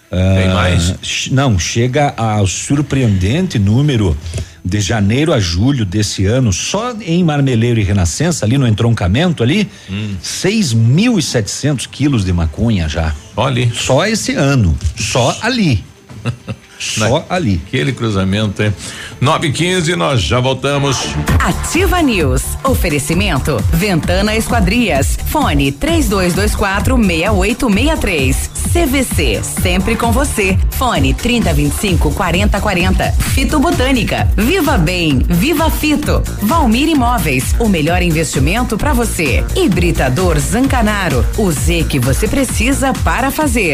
tem 0.10 0.50
uh, 0.50 0.54
mais? 0.54 1.30
Não, 1.32 1.60
chega 1.60 2.14
ao 2.16 2.48
surpreendente 2.48 3.60
número 3.60 4.18
de 4.64 4.82
janeiro 4.82 5.34
a 5.34 5.40
julho 5.40 5.86
desse 5.86 6.26
ano, 6.26 6.52
só 6.52 6.94
em 7.02 7.24
Marmeleiro 7.24 7.80
e 7.80 7.84
Renascença, 7.84 8.46
ali 8.46 8.58
no 8.58 8.68
entroncamento 8.68 9.42
ali, 9.42 9.70
hum. 9.90 10.16
6.700 10.22 11.88
quilos 11.88 12.26
de 12.26 12.34
maconha 12.34 12.90
já. 12.90 13.16
Olha. 13.36 13.72
Só 13.74 14.06
esse 14.06 14.34
ano, 14.34 14.78
só 14.98 15.38
ali. 15.42 15.84
Só 16.80 17.20
Na, 17.30 17.36
ali. 17.36 17.62
Aquele 17.68 17.92
cruzamento, 17.92 18.62
hein? 18.62 18.74
9 19.20 19.48
e 19.48 19.52
15 19.52 19.96
nós 19.96 20.22
já 20.22 20.40
voltamos. 20.40 20.98
Ativa 21.40 22.02
News. 22.02 22.44
Oferecimento. 22.64 23.58
Ventana 23.72 24.36
Esquadrias. 24.36 25.18
Fone 25.28 25.72
3224 25.72 26.96
6863. 26.98 28.52
CVC. 28.74 29.42
Sempre 29.44 29.96
com 29.96 30.12
você. 30.12 30.58
Fone 30.72 31.14
3025 31.14 32.12
4040. 32.12 33.12
Fito 33.34 33.60
Botânica. 33.60 34.28
Viva 34.36 34.78
Bem. 34.78 35.20
Viva 35.20 35.70
Fito. 35.70 36.22
Valmir 36.42 36.90
Imóveis. 36.90 37.56
O 37.60 37.68
melhor 37.68 38.02
investimento 38.02 38.78
para 38.78 38.94
você. 38.94 39.44
Hibridador 39.56 40.38
Zancanaro. 40.40 41.26
O 41.38 41.52
Z 41.52 41.86
que 41.90 42.00
você 42.00 42.28
precisa 42.28 42.94
para 43.04 43.32
fazer 43.32 43.68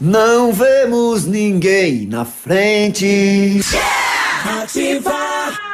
não 0.00 0.52
vemos 0.52 1.24
ninguém 1.24 2.06
na 2.06 2.24
frente. 2.24 3.60
Ativar. 4.62 5.73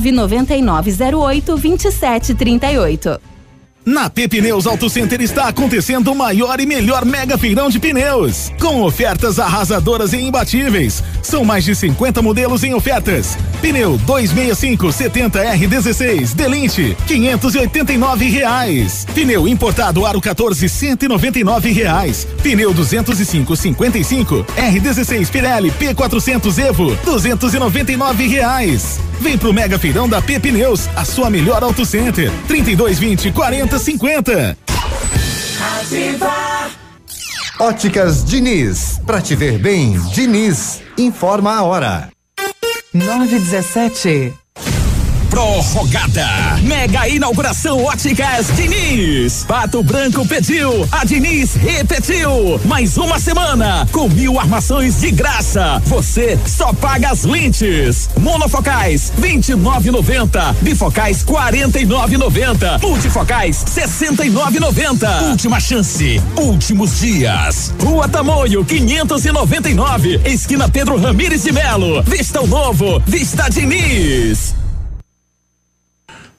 99908 0.00 1.56
2738. 1.56 3.20
Na 3.84 4.10
Pneus 4.10 4.66
Auto 4.66 4.90
Center 4.90 5.22
está 5.22 5.48
acontecendo 5.48 6.12
o 6.12 6.14
maior 6.14 6.60
e 6.60 6.66
melhor 6.66 7.02
mega 7.02 7.38
feirão 7.38 7.70
de 7.70 7.78
pneus, 7.78 8.52
com 8.60 8.82
ofertas 8.82 9.38
arrasadoras 9.38 10.12
e 10.12 10.18
imbatíveis. 10.18 11.02
São 11.22 11.46
mais 11.46 11.64
de 11.64 11.74
50 11.74 12.20
modelos 12.20 12.62
em 12.62 12.74
ofertas. 12.74 13.38
Pneu 13.62 13.96
265 14.04 14.86
70R 14.88 15.66
16 15.66 16.34
Delinte 16.34 16.94
589 17.06 18.28
reais. 18.28 19.06
Pneu 19.14 19.48
importado 19.48 20.04
Aro 20.04 20.20
14 20.20 20.68
199 20.68 21.72
reais. 21.72 22.26
Pneu 22.42 22.74
205 22.74 23.56
55 23.56 24.46
R16 24.56 25.30
Pirelli 25.30 25.70
P400 25.70 26.58
Evo 26.58 26.94
299 27.02 28.26
reais. 28.26 29.00
Vem 29.20 29.36
pro 29.36 29.52
mega 29.52 29.78
feirão 29.78 30.08
da 30.08 30.22
P 30.22 30.40
Pneus, 30.40 30.88
a 30.96 31.04
sua 31.04 31.28
melhor 31.28 31.62
Auto 31.62 31.84
Center. 31.84 32.32
3220 32.48 33.30
40 33.30 33.69
50. 33.78 34.56
Ativa. 35.80 36.70
Óticas 37.58 38.24
Diniz, 38.24 39.00
pra 39.04 39.20
te 39.20 39.36
ver 39.36 39.58
bem, 39.58 40.00
Diniz, 40.14 40.80
informa 40.96 41.56
a 41.56 41.62
hora. 41.62 42.08
917 42.94 44.32
prorrogada. 45.30 46.26
Mega 46.62 47.08
inauguração 47.08 47.84
Óticas 47.84 48.48
Diniz. 48.56 49.44
Pato 49.46 49.82
Branco 49.82 50.26
pediu, 50.26 50.86
a 50.90 51.04
Diniz 51.04 51.54
repetiu. 51.54 52.60
Mais 52.64 52.98
uma 52.98 53.18
semana 53.18 53.88
com 53.92 54.08
mil 54.08 54.38
armações 54.38 55.00
de 55.00 55.12
graça. 55.12 55.80
Você 55.86 56.38
só 56.44 56.72
paga 56.72 57.10
as 57.10 57.24
lentes. 57.24 58.10
Monofocais 58.18 59.12
29,90. 59.20 60.56
Bifocais 60.60 61.24
49,90. 61.24 62.82
Multifocais 62.82 63.64
69,90. 63.64 65.30
Última 65.30 65.60
chance. 65.60 66.20
Últimos 66.36 66.98
dias. 66.98 67.72
Rua 67.80 68.08
Tamoio 68.08 68.64
599. 68.64 70.20
Esquina 70.24 70.68
Pedro 70.68 71.00
Ramires 71.00 71.44
de 71.44 71.52
Melo. 71.52 72.02
Vista 72.02 72.40
o 72.40 72.46
novo. 72.46 73.00
Vista 73.06 73.48
Diniz. 73.48 74.59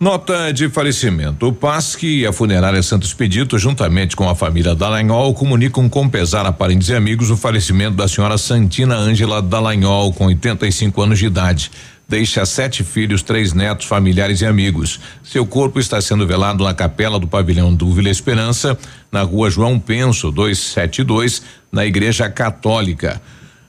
Nota 0.01 0.51
de 0.51 0.67
falecimento. 0.67 1.49
O 1.49 1.53
PASC 1.53 2.01
e 2.01 2.25
a 2.25 2.33
funerária 2.33 2.81
Santos 2.81 3.13
Pedito, 3.13 3.59
juntamente 3.59 4.15
com 4.15 4.27
a 4.27 4.33
família 4.33 4.73
Dallagnol, 4.73 5.31
comunicam 5.35 5.87
com 5.87 6.09
pesar 6.09 6.43
a 6.43 6.51
parentes 6.51 6.89
e 6.89 6.95
amigos 6.95 7.29
o 7.29 7.37
falecimento 7.37 7.97
da 7.97 8.07
senhora 8.07 8.35
Santina 8.35 8.95
Ângela 8.95 9.43
Dallagnol, 9.43 10.11
com 10.11 10.25
85 10.25 11.03
anos 11.03 11.19
de 11.19 11.27
idade. 11.27 11.71
Deixa 12.09 12.43
sete 12.47 12.83
filhos, 12.83 13.21
três 13.21 13.53
netos, 13.53 13.85
familiares 13.85 14.41
e 14.41 14.45
amigos. 14.47 14.99
Seu 15.21 15.45
corpo 15.45 15.79
está 15.79 16.01
sendo 16.01 16.25
velado 16.25 16.63
na 16.63 16.73
capela 16.73 17.19
do 17.19 17.27
pavilhão 17.27 17.71
do 17.71 17.93
Vila 17.93 18.09
Esperança, 18.09 18.75
na 19.11 19.21
rua 19.21 19.51
João 19.51 19.79
Penso, 19.79 20.31
272, 20.31 21.43
na 21.71 21.85
Igreja 21.85 22.27
Católica. 22.27 23.21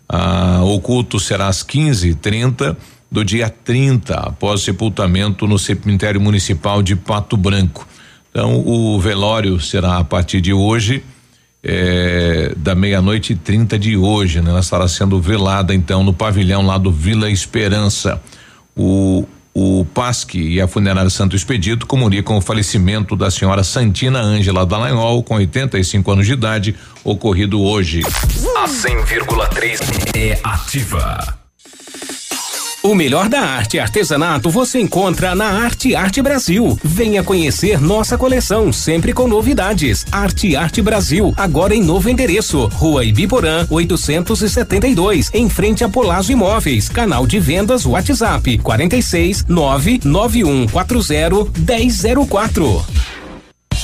Ah, 0.09 0.63
o 0.65 0.81
culto 0.81 1.21
será 1.21 1.49
às 1.49 1.63
15h30 1.63 2.75
do 3.13 3.23
dia 3.23 3.51
30, 3.51 4.15
após 4.15 4.63
sepultamento 4.63 5.47
no 5.47 5.59
cemitério 5.59 6.19
municipal 6.19 6.83
de 6.83 6.97
Pato 6.97 7.37
Branco. 7.37 7.87
Então, 8.31 8.67
o 8.67 8.99
velório 8.99 9.61
será 9.61 9.99
a 9.99 10.05
partir 10.05 10.41
de 10.41 10.55
hoje, 10.55 11.05
é, 11.63 12.55
da 12.57 12.75
meia-noite 12.75 13.35
e 13.35 13.37
30 13.37 13.79
de 13.79 13.99
hoje, 13.99 14.41
né? 14.41 14.49
Ela 14.49 14.61
estará 14.61 14.89
sendo 14.89 15.21
velada, 15.21 15.75
então, 15.75 16.03
no 16.03 16.15
pavilhão 16.15 16.65
lá 16.65 16.79
do 16.79 16.91
Vila 16.91 17.31
Esperança. 17.31 18.19
O, 18.75 19.27
o 19.53 19.85
PASC 19.93 20.37
e 20.37 20.59
a 20.59 20.67
funerária 20.67 21.11
Santo 21.11 21.37
Expedito 21.37 21.87
comunicam 21.87 22.39
o 22.39 22.41
falecimento 22.41 23.15
da 23.15 23.31
senhora 23.31 23.63
Santina 23.63 24.23
Ângela 24.23 24.65
Dallagnol, 24.65 25.23
com 25.23 25.35
85 25.35 26.11
anos 26.11 26.27
de 26.27 26.33
idade, 26.33 26.75
ocorrido 27.05 27.61
hoje. 27.61 28.01
A 28.57 28.67
100,3 28.67 30.17
é 30.17 30.41
ativa. 30.43 31.42
O 32.83 32.97
melhor 32.97 33.29
da 33.29 33.39
arte 33.39 33.77
e 33.77 33.81
artesanato 33.81 34.51
você 34.51 34.81
encontra 34.81 35.37
na 35.37 35.45
Arte 35.45 35.95
Arte 35.95 36.21
Brasil. 36.21 36.77
Venha 36.83 37.23
conhecer 37.23 37.81
nossa 37.81 38.19
coleção, 38.19 38.73
sempre 38.73 39.13
com 39.13 39.29
novidades. 39.29 40.05
Arte 40.11 40.57
Arte 40.57 40.83
Brasil, 40.83 41.33
agora 41.37 41.77
em 41.77 41.83
novo 41.83 42.11
endereço. 42.11 42.67
Rua 42.67 43.05
Ibiporã, 43.05 43.65
872, 43.71 45.31
em 45.33 45.49
frente 45.49 45.85
a 45.85 45.89
Polazo 45.89 46.33
Imóveis. 46.33 46.89
Canal 46.89 47.25
de 47.25 47.39
vendas 47.39 47.87
WhatsApp 47.87 48.59
46 48.59 49.45
99140 49.47 51.53
1004. 51.61 53.22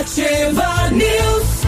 Ativa 0.00 0.88
News. 0.92 1.60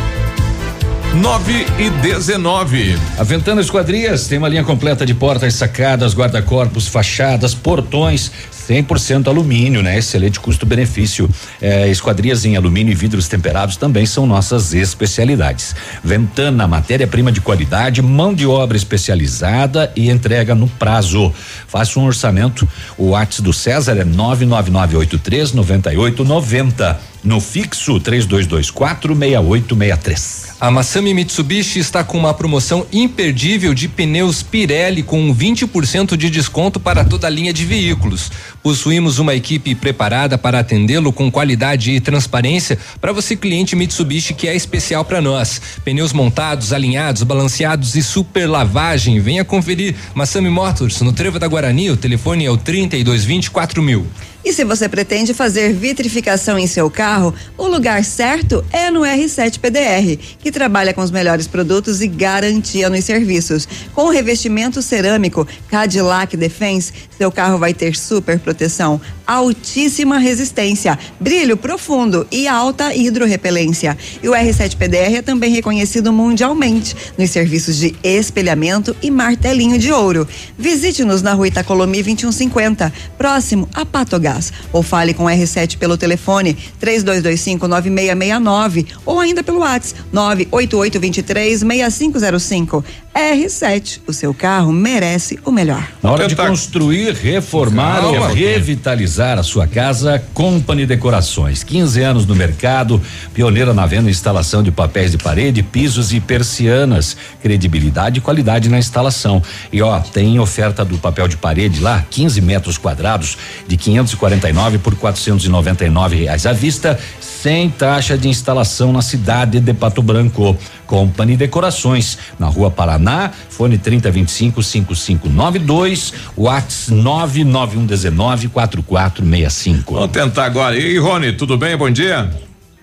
9 1.21 1.67
e 1.79 1.91
19. 2.01 2.99
A 3.19 3.23
Ventana 3.23 3.61
Esquadrias 3.61 4.27
tem 4.27 4.39
uma 4.39 4.49
linha 4.49 4.65
completa 4.65 5.05
de 5.05 5.13
portas, 5.13 5.55
sacadas, 5.55 6.15
guarda-corpos, 6.15 6.89
fachadas, 6.89 7.55
portões, 7.55 8.33
100% 8.69 9.29
alumínio, 9.29 9.83
né? 9.83 9.99
Excelente 9.99 10.41
custo-benefício. 10.41 11.29
É, 11.61 11.89
esquadrias 11.89 12.45
em 12.45 12.57
alumínio 12.57 12.93
e 12.93 12.95
vidros 12.95 13.29
temperados 13.29 13.77
também 13.77 14.07
são 14.07 14.27
nossas 14.27 14.73
especialidades. 14.73 15.75
Ventana, 16.03 16.67
matéria-prima 16.67 17.33
de 17.33 17.41
qualidade, 17.41 18.01
mão 18.01 18.33
de 18.35 18.47
obra 18.47 18.77
especializada 18.77 19.93
e 19.97 20.11
entrega 20.11 20.55
no 20.55 20.69
prazo. 20.69 21.33
Faça 21.67 21.99
um 21.99 22.05
orçamento. 22.05 22.69
O 22.97 23.11
WhatsApp 23.11 23.43
do 23.43 23.53
César 23.53 23.97
é 23.99 24.05
99983 24.05 25.53
9890. 25.53 27.13
No 27.25 27.41
fixo 27.41 28.01
3224 28.01 29.15
6863. 29.15 30.57
A 30.61 30.71
Massami 30.71 31.15
Mitsubishi 31.15 31.79
está 31.79 32.03
com 32.03 32.19
uma 32.19 32.35
promoção 32.35 32.85
imperdível 32.93 33.75
de 33.75 33.89
pneus 33.89 34.43
Pirelli 34.43 35.03
com 35.03 35.35
20% 35.35 36.17
de 36.17 36.29
desconto 36.29 36.81
para 36.81 37.05
toda 37.05 37.29
a 37.29 37.31
linha 37.31 37.53
de 37.53 37.65
veículos. 37.65 38.31
Possuímos 38.63 39.19
uma 39.19 39.35
equipe 39.35 39.75
preparada 39.75 40.39
para 40.39 40.61
atendê-lo 40.61 41.13
com 41.13 41.31
qualidade 41.31 41.91
e 41.91 42.01
transparência 42.01 42.79
para 43.01 43.13
você 43.13 43.35
cliente 43.35 43.75
Mitsubishi 43.75 44.35
que 44.35 44.47
é 44.47 44.55
especial 44.55 45.05
para 45.05 45.21
nós. 45.21 45.61
Pneus 45.85 46.13
montados, 46.13 46.73
alinhados, 46.73 47.25
balanceados 47.25 47.97
e 47.97 48.03
super 48.03 48.49
lavagem. 48.49 49.19
Venha 49.19 49.45
conferir 49.45 49.97
Massami 50.15 50.49
Motors 50.49 51.01
no 51.01 51.13
Trevo 51.13 51.41
da 51.41 51.49
Guarani. 51.49 51.91
O 51.91 51.97
telefone 51.97 52.45
é 52.45 52.51
o 52.51 52.57
3224 52.57 53.83
mil. 53.83 54.07
E 54.45 54.53
se 54.53 54.65
você 54.65 54.89
pretende 54.89 55.33
fazer 55.33 55.73
vitrificação 55.73 56.59
em 56.59 56.67
seu 56.67 56.91
carro, 56.91 57.33
o 57.57 57.69
lugar 57.69 58.03
certo 58.05 58.65
é 58.73 58.91
no 58.91 59.03
R7 59.03 59.61
PDR, 59.61 60.19
que 60.41 60.51
trabalha 60.51 60.93
com 60.93 61.01
os 61.01 61.13
melhores 61.13 61.47
produtos 61.47 62.01
e 62.01 62.09
garantia 62.09 62.91
nos 62.91 63.05
serviços. 63.05 63.69
Com 63.95 64.09
revestimento 64.09 64.83
cerâmico 64.83 65.47
Cadillac 65.69 66.37
Defense, 66.37 66.93
seu 67.17 67.31
carro 67.31 67.57
vai 67.57 67.73
ter 67.73 67.97
super 67.97 68.41
proteção, 68.41 68.52
proteção 68.53 69.01
altíssima 69.27 70.19
resistência, 70.19 70.99
brilho 71.21 71.57
profundo 71.57 72.27
e 72.31 72.47
alta 72.49 72.95
hidrorrepelência. 72.95 73.97
E 74.23 74.29
o 74.29 74.33
R7 74.33 74.77
PDR 74.77 75.17
é 75.17 75.23
também 75.23 75.53
reconhecido 75.53 76.13
mundialmente 76.13 76.95
nos 77.17 77.31
serviços 77.31 77.77
de 77.77 77.95
espelhamento 78.03 78.97
e 79.03 79.11
martelinho 79.11 79.79
de 79.79 79.93
ouro. 79.93 80.27
Visite-nos 80.59 81.23
na 81.23 81.33
rua 81.33 81.49
Itacolomi 81.49 82.03
2150, 82.03 82.93
próximo 83.17 83.69
a 83.75 83.85
Patogás 83.85 84.53
ou 84.73 84.83
fale 84.83 85.15
com 85.15 85.25
o 85.25 85.29
R7 85.29 85.79
pelo 85.79 85.97
telefone 85.97 86.57
3225 86.79 87.69
9669 87.69 88.87
ou 89.05 89.21
ainda 89.21 89.43
pelo 89.43 89.59
WhatsApp 89.59 90.01
98823 90.13 91.61
6505. 91.61 92.85
R7, 93.15 94.01
o 94.07 94.13
seu 94.13 94.33
carro 94.33 94.73
merece 94.73 95.39
o 95.45 95.53
melhor. 95.53 95.87
Na 96.03 96.13
hora 96.13 96.27
de 96.27 96.35
construir, 96.35 97.13
reformar 97.13 98.01
Calma, 98.01 98.29
ou 98.29 98.35
revitalizar 98.35 99.22
a 99.23 99.43
sua 99.43 99.69
casa, 99.69 100.21
Company 100.35 100.85
Decorações. 100.85 101.63
15 101.63 102.03
anos 102.03 102.27
no 102.27 102.35
mercado, 102.35 103.01
pioneira 103.33 103.73
na 103.73 103.87
venda 103.87 104.09
e 104.09 104.11
instalação 104.11 104.65
de 104.65 104.73
papéis 104.73 105.13
de 105.13 105.19
parede, 105.19 105.63
pisos 105.63 106.13
e 106.13 106.19
persianas. 106.19 107.17
Credibilidade 107.41 108.19
e 108.19 108.21
qualidade 108.21 108.69
na 108.69 108.79
instalação. 108.79 109.41
E 109.73 109.81
ó, 109.81 110.01
tem 110.01 110.41
oferta 110.41 110.85
do 110.85 110.99
papel 110.99 111.29
de 111.29 111.37
parede 111.37 111.81
lá, 111.81 112.05
15 112.11 112.41
metros 112.41 112.77
quadrados, 112.77 113.39
de 113.69 113.77
549 113.77 114.79
por 114.79 114.97
499 114.97 116.17
reais 116.17 116.45
à 116.45 116.53
vista, 116.53 116.99
sem 117.21 117.71
taxa 117.71 118.19
de 118.19 118.29
instalação 118.29 118.93
na 118.93 119.03
cidade 119.03 119.61
de 119.61 119.73
Pato 119.73 120.03
Branco. 120.03 120.57
Company 120.93 121.39
Decorações, 121.39 122.19
na 122.39 122.49
rua 122.49 122.71
Paraná, 122.71 123.31
fone 123.49 123.79
3025 123.79 124.63
5592, 124.63 126.13
Whats 126.37 126.91
99119 126.91 128.49
4465. 128.49 129.95
Vamos 129.95 130.11
tentar 130.11 130.45
agora. 130.45 130.77
E 130.77 130.85
aí, 130.85 130.99
Rony, 130.99 131.33
tudo 131.33 131.57
bem? 131.57 131.75
Bom 131.79 131.91
dia. 131.91 132.31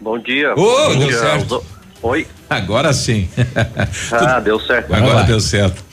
Bom 0.01 0.17
dia. 0.17 0.53
Ô, 0.53 0.55
Bom 0.55 0.97
deu 0.97 1.07
dia. 1.07 1.19
certo. 1.19 1.63
Oi. 2.01 2.25
Agora 2.49 2.93
sim. 2.93 3.29
Ah, 4.11 4.39
deu 4.39 4.59
certo. 4.59 4.91
Agora 4.91 5.21
deu 5.21 5.39
certo. 5.39 5.83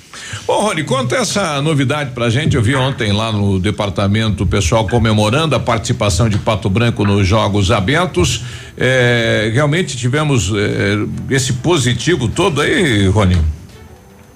Bom, 0.45 0.61
Rony, 0.61 0.83
conta 0.85 1.17
essa 1.17 1.63
novidade 1.63 2.11
pra 2.11 2.29
gente. 2.29 2.57
Eu 2.57 2.63
vi 2.63 2.75
ontem 2.75 3.13
lá 3.13 3.31
no 3.31 3.59
departamento 3.61 4.43
o 4.43 4.47
pessoal 4.47 4.87
comemorando 4.87 5.55
a 5.55 5.61
participação 5.61 6.29
de 6.29 6.39
Pato 6.39 6.69
Branco 6.69 7.05
nos 7.05 7.27
Jogos 7.27 7.71
Abertos. 7.71 8.45
É, 8.77 9.51
realmente 9.53 9.97
tivemos 9.97 10.53
é, 10.53 11.35
esse 11.35 11.55
positivo 11.55 12.29
todo 12.29 12.61
aí, 12.61 13.07
Rony? 13.09 13.37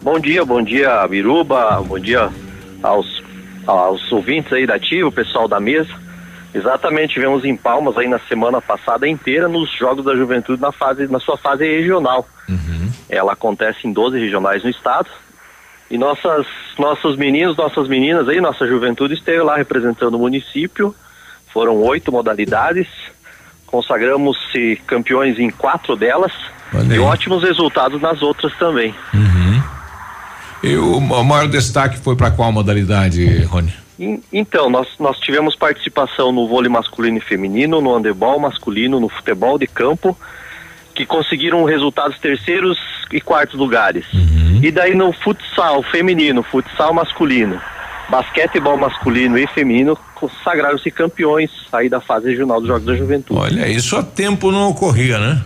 Bom 0.03 0.19
dia, 0.19 0.45
bom 0.45 0.63
dia, 0.63 1.07
Biruba. 1.07 1.83
Bom 1.87 1.99
dia 1.99 2.31
aos, 2.83 3.23
aos 3.67 4.11
ouvintes 4.13 4.53
aí 4.53 4.67
da 4.67 4.77
Ativa, 4.77 5.09
o 5.09 5.13
pessoal 5.13 5.47
da 5.47 5.61
mesa. 5.61 5.91
Exatamente, 6.53 7.15
tivemos 7.15 7.45
em 7.45 7.57
Palmas 7.57 7.97
aí 7.97 8.09
na 8.09 8.19
semana 8.21 8.61
passada 8.61 9.07
inteira 9.07 9.49
nos 9.49 9.71
Jogos 9.77 10.05
da 10.05 10.17
Juventude 10.17 10.61
na 10.61 10.73
fase, 10.73 11.07
na 11.07 11.21
sua 11.21 11.37
fase 11.37 11.65
regional. 11.65 12.27
Ela 13.09 13.33
acontece 13.33 13.87
em 13.87 13.93
12 13.93 14.19
regionais 14.19 14.65
no 14.65 14.71
estado. 14.71 15.09
E 15.91 15.99
nossas, 15.99 16.47
nossos 16.79 17.17
meninos, 17.17 17.57
nossas 17.57 17.89
meninas 17.89 18.29
aí, 18.29 18.41
nossa 18.41 18.67
juventude 18.67 19.15
esteve 19.15 19.43
lá 19.43 19.57
representando 19.57 20.15
o 20.15 20.19
município. 20.19 20.95
Foram 21.53 21.77
oito 21.83 22.13
modalidades. 22.13 22.87
Consagramos-se 23.67 24.77
campeões 24.87 25.39
em 25.39 25.51
quatro 25.51 25.97
delas. 25.97 26.33
e 26.95 26.99
ótimos 27.01 27.43
resultados 27.43 28.01
nas 28.01 28.23
outras 28.23 28.57
também. 28.57 28.95
E 30.63 30.77
o, 30.77 31.01
maior 31.01 31.49
destaque 31.49 31.99
foi 31.99 32.15
para 32.15 32.31
qual 32.31 32.53
modalidade, 32.53 33.43
Rony? 33.45 33.73
En- 33.99 34.23
Então, 34.33 34.69
nós, 34.71 34.87
nós 34.99 35.19
tivemos 35.19 35.57
participação 35.57 36.31
no 36.33 36.47
vôlei 36.47 36.69
masculino 36.71 37.17
e 37.19 37.21
feminino, 37.21 37.81
no 37.81 37.95
handebol 37.97 38.39
masculino, 38.39 39.01
no 39.01 39.09
futebol 39.09 39.59
de 39.59 39.67
campo, 39.67 40.17
que 41.01 41.07
conseguiram 41.07 41.65
resultados 41.65 42.19
terceiros 42.19 42.79
e 43.11 43.23
quartos 43.23 43.59
lugares. 43.59 44.05
E 44.63 44.71
daí 44.71 44.95
no 44.95 45.13
futsal 45.15 45.83
feminino, 45.85 46.43
futsal 46.43 46.93
masculino, 46.93 47.59
basquetebol 48.11 48.77
masculino 48.77 49.39
e 49.39 49.47
feminino 49.47 49.99
consagraram-se 50.15 50.91
campeões 50.91 51.51
aí 51.73 51.89
da 51.89 52.03
fase 52.03 52.29
regional 52.29 52.61
dos 52.61 52.69
Jogos 52.69 52.85
da 52.85 52.95
Juventude. 52.95 53.41
Olha, 53.41 53.67
isso 53.67 53.97
há 53.97 54.03
tempo 54.03 54.53
não 54.53 54.69
ocorria, 54.69 55.19
né? 55.19 55.43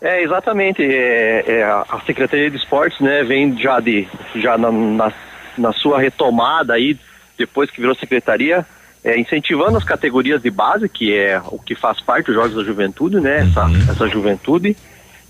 É, 0.00 0.24
exatamente. 0.24 0.82
É, 0.82 1.44
é, 1.46 1.62
a 1.62 2.00
Secretaria 2.04 2.50
de 2.50 2.56
Esportes, 2.56 2.98
né, 2.98 3.22
vem 3.22 3.56
já 3.56 3.78
de 3.78 4.08
já 4.34 4.58
na, 4.58 4.72
na, 4.72 5.12
na 5.56 5.72
sua 5.72 6.00
retomada 6.00 6.74
aí, 6.74 6.98
depois 7.38 7.70
que 7.70 7.80
virou 7.80 7.94
secretaria, 7.94 8.66
é, 9.04 9.16
incentivando 9.16 9.78
as 9.78 9.84
categorias 9.84 10.42
de 10.42 10.50
base, 10.50 10.88
que 10.88 11.16
é 11.16 11.40
o 11.46 11.60
que 11.60 11.76
faz 11.76 12.00
parte 12.00 12.26
dos 12.26 12.34
Jogos 12.34 12.56
da 12.56 12.64
Juventude, 12.64 13.20
né, 13.20 13.46
essa, 13.48 13.66
essa 13.88 14.08
juventude. 14.08 14.76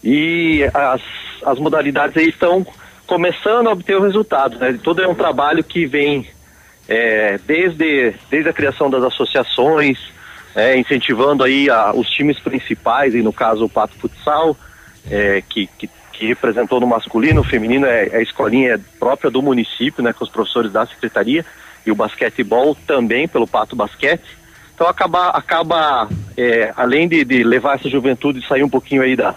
E 0.09 0.63
as, 0.73 1.01
as 1.45 1.59
modalidades 1.59 2.17
aí 2.17 2.29
estão 2.29 2.65
começando 3.09 3.67
a 3.67 3.73
obter 3.73 3.97
o 3.97 4.03
resultado, 4.03 4.57
né? 4.57 4.79
Todo 4.81 5.03
é 5.03 5.09
um 5.09 5.17
trabalho 5.17 5.65
que 5.65 5.85
vem 5.85 6.29
é, 6.89 7.39
desde, 7.45 8.15
desde 8.31 8.49
a 8.49 8.53
criação 8.53 8.89
das 8.89 9.03
associações, 9.03 9.99
é, 10.55 10.79
incentivando 10.79 11.43
aí 11.43 11.69
a- 11.69 11.93
os 11.93 12.09
times 12.09 12.39
principais, 12.39 13.17
e 13.17 13.23
no 13.23 13.33
caso 13.33 13.65
o 13.65 13.69
Pato 13.69 13.97
Futsal, 13.97 14.57
é, 15.11 15.43
que, 15.49 15.69
que, 15.77 15.91
que 16.13 16.27
representou 16.29 16.79
no 16.79 16.87
masculino, 16.87 17.41
o 17.41 17.45
feminino 17.45 17.85
é, 17.85 18.07
é 18.13 18.17
a 18.19 18.23
escolinha 18.23 18.81
própria 19.01 19.29
do 19.29 19.43
município, 19.43 20.05
né, 20.05 20.13
com 20.13 20.23
os 20.23 20.31
professores 20.31 20.71
da 20.71 20.87
secretaria, 20.87 21.45
e 21.85 21.91
o 21.91 21.97
basquetebol 21.97 22.77
também 22.87 23.27
pelo 23.27 23.47
Pato 23.49 23.75
Basquete, 23.75 24.23
Então 24.73 24.87
acaba, 24.87 25.31
acaba 25.31 26.09
é, 26.37 26.73
além 26.77 27.09
de, 27.09 27.25
de, 27.25 27.43
levar 27.43 27.75
essa 27.75 27.89
juventude 27.89 28.39
e 28.39 28.47
sair 28.47 28.63
um 28.63 28.69
pouquinho 28.69 29.03
aí 29.03 29.17
da, 29.17 29.35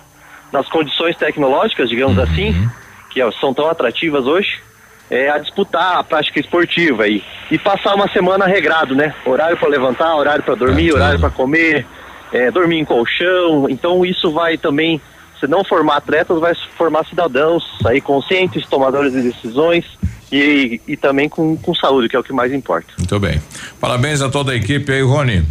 das 0.52 0.68
condições 0.68 1.16
tecnológicas, 1.16 1.90
digamos 1.90 2.18
uhum. 2.18 2.24
assim, 2.24 2.70
que 3.10 3.22
são 3.40 3.54
tão 3.54 3.68
atrativas 3.70 4.26
hoje, 4.26 4.62
é, 5.10 5.30
a 5.30 5.40
disputar 5.40 5.98
a 5.98 6.04
prática 6.04 6.40
esportiva 6.40 7.04
aí 7.04 7.24
e 7.50 7.58
passar 7.58 7.96
uma 7.96 8.08
semana 8.10 8.46
regrado, 8.46 8.96
né? 8.96 9.14
Horário 9.26 9.58
para 9.58 9.68
levantar, 9.68 10.16
horário 10.16 10.44
para 10.44 10.56
dormir, 10.56 10.90
é, 10.90 10.94
horário 10.94 11.20
para 11.20 11.30
comer, 11.30 11.86
é, 12.32 12.52
dormir 12.52 12.78
em 12.78 12.86
colchão. 12.86 13.68
Então 13.70 14.06
isso 14.06 14.32
vai 14.32 14.58
também, 14.58 15.02
se 15.40 15.48
não 15.48 15.64
formar 15.64 15.98
atletas, 15.98 16.40
vai 16.40 16.54
formar 16.78 17.06
cidadãos 17.06 17.64
aí 17.86 18.00
conscientes, 18.00 18.68
tomadores 18.68 19.14
de 19.14 19.24
decisões 19.24 19.86
e, 20.32 20.80
e 20.88 20.96
também 20.96 21.28
com, 21.28 21.58
com 21.58 21.74
saúde, 21.74 22.08
que 22.08 22.16
é 22.16 22.20
o 22.20 22.24
que 22.24 22.34
mais 22.34 22.54
importa. 22.54 22.94
Muito 22.98 23.20
bem. 23.20 23.42
Parabéns 23.80 24.22
a 24.22 24.30
toda 24.30 24.52
a 24.52 24.56
equipe 24.56 24.92
aí, 24.92 25.02
Rony. 25.02 25.44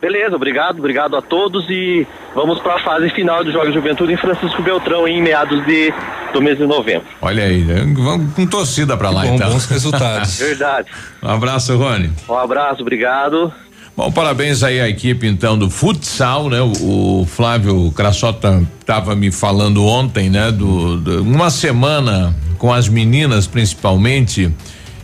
Beleza, 0.00 0.36
obrigado, 0.36 0.78
obrigado 0.78 1.16
a 1.16 1.22
todos 1.22 1.68
e 1.70 2.06
vamos 2.34 2.60
para 2.60 2.74
a 2.74 2.78
fase 2.80 3.08
final 3.10 3.42
dos 3.42 3.52
Jogos 3.52 3.68
de 3.68 3.74
Juventude 3.74 4.12
em 4.12 4.16
Francisco 4.16 4.62
Beltrão 4.62 5.08
em 5.08 5.22
meados 5.22 5.64
de 5.64 5.92
do 6.34 6.42
mês 6.42 6.58
de 6.58 6.66
novembro. 6.66 7.06
Olha 7.22 7.44
aí, 7.44 7.62
né? 7.62 7.82
vamos 7.96 8.34
com 8.34 8.46
torcida 8.46 8.94
para 8.96 9.08
lá 9.08 9.22
bom, 9.22 9.34
então. 9.34 9.50
Bons 9.50 9.64
resultados. 9.64 10.36
Verdade. 10.38 10.88
Um 11.22 11.28
abraço, 11.28 11.76
Rony. 11.76 12.10
Um 12.28 12.34
abraço, 12.34 12.82
obrigado. 12.82 13.52
Bom, 13.96 14.12
parabéns 14.12 14.62
aí 14.62 14.78
à 14.78 14.86
equipe 14.86 15.26
então 15.26 15.58
do 15.58 15.70
futsal, 15.70 16.50
né? 16.50 16.60
O, 16.60 17.22
o 17.22 17.26
Flávio 17.26 17.90
Crassota 17.92 18.62
estava 18.78 19.16
me 19.16 19.32
falando 19.32 19.86
ontem, 19.86 20.28
né? 20.28 20.52
Do, 20.52 20.98
do, 20.98 21.22
uma 21.22 21.48
semana 21.48 22.36
com 22.58 22.70
as 22.70 22.86
meninas 22.86 23.46
principalmente, 23.46 24.52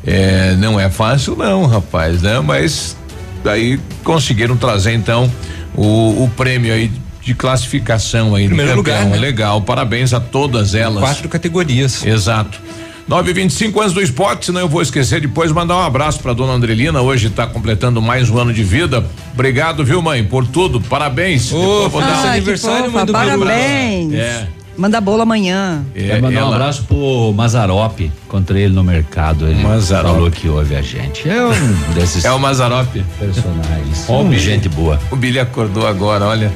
é, 0.07 0.55
não 0.57 0.79
é 0.79 0.91
fácil 0.91 1.35
não, 1.35 1.65
rapaz, 1.65 2.21
né? 2.21 2.41
Mas 2.41 2.95
daí 3.43 3.79
conseguiram 4.05 4.57
trazer 4.57 4.93
então 4.93 5.31
o, 5.75 6.25
o 6.25 6.31
prêmio 6.37 6.73
aí 6.73 6.91
de 7.23 7.35
classificação 7.35 8.35
aí 8.35 8.47
Primeiro 8.47 8.77
no 8.77 8.83
campeão. 8.83 9.05
Lugar, 9.05 9.15
né? 9.15 9.19
Legal, 9.19 9.61
parabéns 9.63 10.13
a 10.13 10.21
todas 10.21 10.75
elas. 10.75 11.01
Quatro 11.01 11.29
categorias. 11.29 12.05
Exato. 12.05 12.61
925 13.07 13.81
anos 13.81 13.93
do 13.93 14.01
esporte, 14.01 14.47
senão 14.47 14.61
eu 14.61 14.69
vou 14.69 14.81
esquecer 14.81 15.21
depois 15.21 15.51
mandar 15.51 15.77
um 15.77 15.83
abraço 15.83 16.21
para 16.21 16.33
dona 16.33 16.53
Andrelina, 16.53 17.01
hoje 17.01 17.27
está 17.27 17.47
completando 17.47 18.01
mais 18.01 18.31
um 18.31 18.39
ano 18.39 18.53
de 18.53 18.63
vida. 18.63 19.05
Obrigado, 19.35 19.85
viu, 19.85 20.01
mãe, 20.01 20.25
por 20.25 20.47
tudo. 20.47 20.81
Parabéns. 20.81 21.53
Oh, 21.53 21.91
aniversário, 22.29 22.91
manda 22.91 23.13
Parabéns. 23.13 24.15
É. 24.15 24.47
Manda 24.77 25.01
bolo 25.01 25.23
amanhã. 25.23 25.85
É, 25.95 26.07
Quer 26.07 26.23
mandar 26.23 26.41
ela... 26.41 26.51
um 26.51 26.53
abraço 26.55 26.85
pro 26.85 27.33
Mazarop. 27.35 28.01
Encontrei 28.01 28.65
ele 28.65 28.75
no 28.75 28.83
mercado. 28.83 29.47
Ele 29.47 29.63
Mazarop. 29.63 30.15
falou 30.15 30.31
que 30.31 30.49
ouve 30.49 30.75
a 30.75 30.83
gente. 30.83 31.29
É 31.29 31.45
um 31.45 31.53
desses. 31.95 32.25
É 32.25 32.33
o 32.33 32.39
Mazarop. 32.39 32.89
Personagens. 33.19 34.05
Homem, 34.09 34.39
gente 34.39 34.69
boa. 34.69 34.99
O 35.11 35.17
Billy 35.17 35.39
acordou 35.39 35.87
agora, 35.87 36.25
olha. 36.25 36.51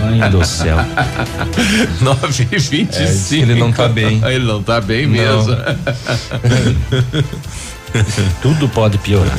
Mãe 0.00 0.30
do 0.30 0.44
céu. 0.44 0.76
9 2.00 2.48
e 2.52 2.58
25 2.58 3.34
é, 3.34 3.36
Ele 3.38 3.54
não 3.56 3.72
tá 3.72 3.88
bem. 3.88 4.20
Ele 4.24 4.44
não 4.44 4.62
tá 4.62 4.80
bem 4.80 5.06
não. 5.06 5.12
mesmo. 5.12 5.56
Tudo 8.40 8.68
pode 8.68 8.98
piorar. 8.98 9.36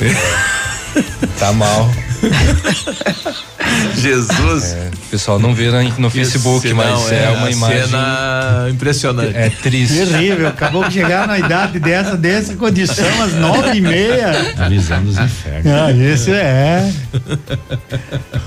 Tá 1.40 1.54
mal. 1.54 1.90
Jesus. 3.96 4.74
É, 4.74 4.90
o 4.94 5.10
pessoal 5.10 5.40
não 5.40 5.54
vê 5.54 5.70
no, 5.98 6.10
Facebook, 6.10 6.74
mas 6.74 7.12
é, 7.12 7.26
é, 7.26 7.30
uma 7.30 7.52
imagem. 7.52 7.86
Cena 7.86 8.68
impressionante. 8.70 9.36
É 9.36 9.50
triste. 9.50 10.06
Terrível. 10.06 10.48
Acabou 10.48 10.84
de 10.86 10.94
chegar 10.94 11.28
na 11.28 11.38
idade 11.38 11.80
dessa, 11.80 12.18
dessa 12.18 12.56
condição, 12.56 13.22
às 13.22 13.34
nove 13.34 13.78
e 13.78 13.82
meia. 13.82 14.54
Avisando 14.58 15.10
os 15.10 15.18
infernos. 15.18 15.72
Ah, 15.72 15.92
esse 15.92 16.32
é. 16.32 16.92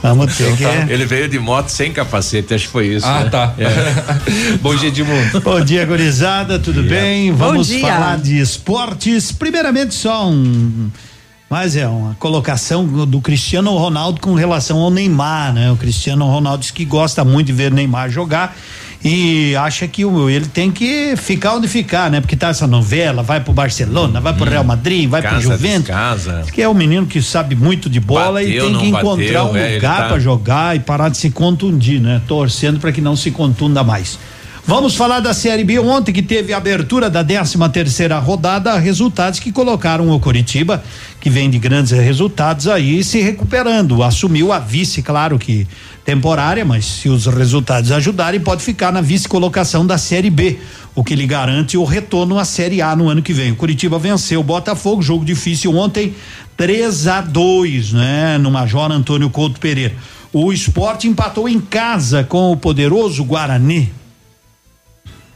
Vamos 0.03 0.37
ter 0.37 0.57
que. 0.57 0.65
Tá. 0.65 0.87
Ele 0.89 1.05
veio 1.05 1.29
de 1.29 1.39
moto 1.39 1.69
sem 1.69 1.93
capacete, 1.93 2.55
acho 2.55 2.67
que 2.67 2.73
foi 2.73 2.87
isso. 2.89 3.07
Ah, 3.07 3.25
né? 3.25 3.31
tá. 3.31 3.55
É. 3.59 4.59
Bom 4.61 4.75
dia, 4.75 4.89
Edmundo. 4.89 5.41
Bom 5.41 5.61
dia, 5.61 5.85
gurizada, 5.85 6.59
tudo 6.59 6.83
bem? 6.83 7.33
Vamos 7.33 7.73
falar 7.73 8.19
de 8.19 8.41
esportes. 8.41 9.33
Primeiramente, 9.33 9.95
só 9.95 10.29
um 10.29 10.91
mas 11.53 11.77
é 11.77 11.87
uma 11.87 12.17
colocação 12.19 12.87
do 12.87 13.21
Cristiano 13.21 13.77
Ronaldo 13.77 14.23
com 14.23 14.33
relação 14.33 14.79
ao 14.79 14.91
Neymar, 14.91 15.53
né? 15.53 15.71
O 15.71 15.77
Cristiano 15.77 16.25
Ronaldo 16.25 16.63
diz 16.63 16.71
que 16.71 16.83
gosta 16.83 17.27
muito 17.27 17.49
de 17.49 17.53
ver 17.53 17.71
Neymar 17.71 18.09
jogar 18.09 18.57
e 19.05 19.55
acha 19.57 19.87
que 19.87 20.03
o, 20.03 20.31
ele 20.31 20.47
tem 20.47 20.71
que 20.71 21.15
ficar 21.15 21.57
onde 21.57 21.69
ficar, 21.69 22.11
né? 22.11 22.23
Porque 22.23 22.37
tá 22.37 22.49
essa 22.49 22.67
novela, 22.67 23.23
vai 23.23 23.39
pro 23.39 23.53
Barcelona, 23.53 24.19
vai 24.19 24.33
pro 24.33 24.47
hum, 24.47 24.49
Real 24.49 24.65
Madrid, 24.65 25.07
vai 25.11 25.21
pro 25.21 25.39
Juventus. 25.43 25.89
Casa. 25.89 26.43
Que 26.51 26.63
é 26.63 26.69
um 26.71 26.73
menino 26.73 27.07
que 27.07 27.21
sabe 27.21 27.55
muito 27.55 27.91
de 27.91 28.01
bola 28.01 28.41
bateu, 28.41 28.49
e 28.49 28.59
tem 28.59 28.79
que 28.79 28.87
encontrar 28.87 29.45
bateu, 29.45 29.53
um 29.53 29.57
é, 29.59 29.75
lugar 29.75 29.97
tá... 29.99 30.09
para 30.09 30.19
jogar 30.19 30.75
e 30.75 30.81
parar 30.81 31.11
de 31.11 31.19
se 31.19 31.29
contundir, 31.29 32.01
né? 32.01 32.23
Torcendo 32.27 32.81
para 32.81 32.91
que 32.93 33.03
não 33.03 33.15
se 33.15 33.31
contunda 33.31 33.85
mais. 33.85 34.19
Vamos 34.65 34.95
falar 34.95 35.19
da 35.19 35.35
Série 35.35 35.65
B 35.65 35.81
ontem 35.81 36.13
que 36.13 36.23
teve 36.23 36.53
a 36.53 36.57
abertura 36.57 37.11
da 37.11 37.25
13 37.25 37.59
terceira 37.73 38.19
rodada, 38.21 38.79
resultados 38.79 39.41
que 39.41 39.51
colocaram 39.51 40.09
o 40.09 40.21
Curitiba, 40.21 40.85
que 41.23 41.31
vem 41.31 41.49
de 41.49 41.57
grandes 41.57 41.93
resultados 41.93 42.67
aí, 42.67 43.05
se 43.05 43.21
recuperando. 43.21 44.03
Assumiu 44.03 44.53
a 44.53 44.59
vice, 44.59 45.03
claro 45.03 45.39
que 45.39 45.69
temporária, 46.05 46.65
mas 46.65 46.85
se 46.85 47.09
os 47.09 47.27
resultados 47.27 47.93
ajudarem, 47.93 48.41
pode 48.41 48.61
ficar 48.61 48.93
na 48.93 49.01
vice-colocação 49.01 49.87
da 49.87 49.97
Série 49.97 50.31
B, 50.31 50.59
o 50.97 51.05
que 51.05 51.15
lhe 51.15 51.25
garante 51.25 51.77
o 51.77 51.85
retorno 51.85 52.41
à 52.41 52.45
Série 52.45 52.83
A 52.83 52.97
no 52.97 53.09
ano 53.09 53.23
que 53.23 53.33
vem. 53.33 53.53
O 53.53 53.57
Curitiba 53.57 54.01
venceu 54.01 54.41
o 54.41 54.43
Botafogo, 54.43 55.01
jogo 55.01 55.25
difícil 55.25 55.73
ontem, 55.77 56.13
3 56.57 57.07
a 57.07 57.21
2, 57.21 57.93
né? 57.93 58.37
No 58.39 58.51
Major 58.51 58.91
Antônio 58.91 59.31
Couto 59.31 59.61
Pereira. 59.61 59.95
O 60.33 60.53
esporte 60.53 61.07
empatou 61.07 61.49
em 61.49 61.61
casa 61.61 62.25
com 62.25 62.51
o 62.51 62.57
poderoso 62.57 63.23
Guarani 63.23 64.02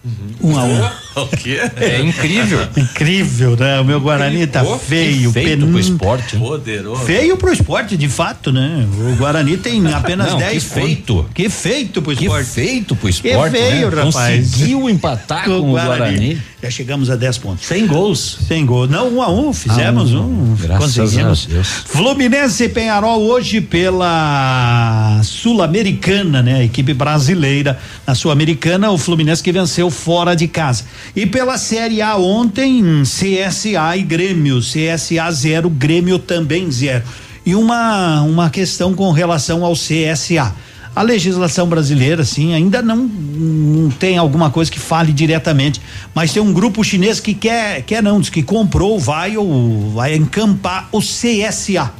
Uhum. 0.06 0.50
Um 0.52 0.58
a 0.58 0.64
um. 0.64 0.90
O 1.16 1.28
quê? 1.28 1.58
É 1.76 1.98
incrível. 2.02 2.60
incrível, 2.76 3.56
né? 3.56 3.80
O 3.80 3.84
meu 3.86 3.98
Guarani 3.98 4.46
tá 4.46 4.62
Pô, 4.62 4.78
feio. 4.78 5.32
Feio 5.32 5.58
pen... 5.58 5.70
pro 5.70 5.80
esporte. 5.80 6.36
Poderoso. 6.36 7.06
Feio 7.06 7.38
pro 7.38 7.50
esporte, 7.50 7.96
de 7.96 8.06
fato, 8.06 8.52
né? 8.52 8.86
O 8.98 9.16
Guarani 9.16 9.56
tem 9.56 9.82
apenas 9.94 10.34
10 10.34 10.62
que 10.62 10.68
feito. 10.68 11.30
Que 11.32 11.48
feito 11.48 12.02
pro 12.02 12.12
esporte. 12.12 12.44
Que 12.44 12.54
feito 12.54 12.94
pro 12.94 13.08
esporte. 13.08 13.52
Que 13.54 13.58
feio, 13.58 13.90
né? 13.90 14.02
rapaz. 14.02 14.50
Conseguiu 14.50 14.90
empatar 14.90 15.44
com, 15.48 15.58
com 15.58 15.68
o 15.68 15.70
Guarani. 15.70 15.98
Guarani. 15.98 16.42
Já 16.62 16.70
chegamos 16.70 17.10
a 17.10 17.16
10 17.16 17.38
pontos. 17.38 17.66
Sem 17.66 17.86
gols. 17.86 18.38
Sem 18.48 18.64
gols. 18.64 18.88
Não, 18.88 19.08
um 19.08 19.22
a 19.22 19.30
um, 19.30 19.52
fizemos 19.52 20.14
ah, 20.14 20.18
um. 20.18 20.52
um. 20.52 20.56
Graças 20.58 20.96
conseguimos. 20.96 21.46
a 21.46 21.52
Deus. 21.52 21.68
Fluminense 21.68 22.64
e 22.64 22.68
Penharol 22.68 23.22
hoje 23.22 23.60
pela 23.60 25.20
Sul-Americana, 25.22 26.42
né? 26.42 26.54
A 26.54 26.64
equipe 26.64 26.94
brasileira 26.94 27.78
na 28.06 28.14
Sul-Americana, 28.14 28.90
o 28.90 28.96
Fluminense 28.96 29.42
que 29.42 29.52
venceu 29.52 29.90
fora 29.90 30.34
de 30.34 30.48
casa. 30.48 30.84
E 31.14 31.26
pela 31.26 31.58
Série 31.58 32.00
A 32.00 32.16
ontem, 32.16 33.02
CSA 33.02 33.94
e 33.96 34.02
Grêmio, 34.02 34.60
CSA 34.60 35.30
zero, 35.32 35.68
Grêmio 35.68 36.18
também 36.18 36.70
zero. 36.70 37.04
E 37.44 37.54
uma 37.54 38.22
uma 38.22 38.48
questão 38.48 38.94
com 38.94 39.12
relação 39.12 39.62
ao 39.62 39.74
CSA. 39.74 40.54
A 40.96 41.02
legislação 41.02 41.68
brasileira, 41.68 42.24
sim, 42.24 42.54
ainda 42.54 42.80
não, 42.80 42.96
não 42.96 43.90
tem 43.90 44.16
alguma 44.16 44.48
coisa 44.48 44.70
que 44.70 44.80
fale 44.80 45.12
diretamente, 45.12 45.78
mas 46.14 46.32
tem 46.32 46.42
um 46.42 46.54
grupo 46.54 46.82
chinês 46.82 47.20
que 47.20 47.34
quer, 47.34 47.82
quer 47.82 48.02
não, 48.02 48.18
diz 48.18 48.30
que 48.30 48.42
comprou, 48.42 48.98
vai 48.98 49.36
ou 49.36 49.90
vai 49.90 50.14
encampar 50.14 50.88
o 50.90 51.00
CSA. 51.00 51.92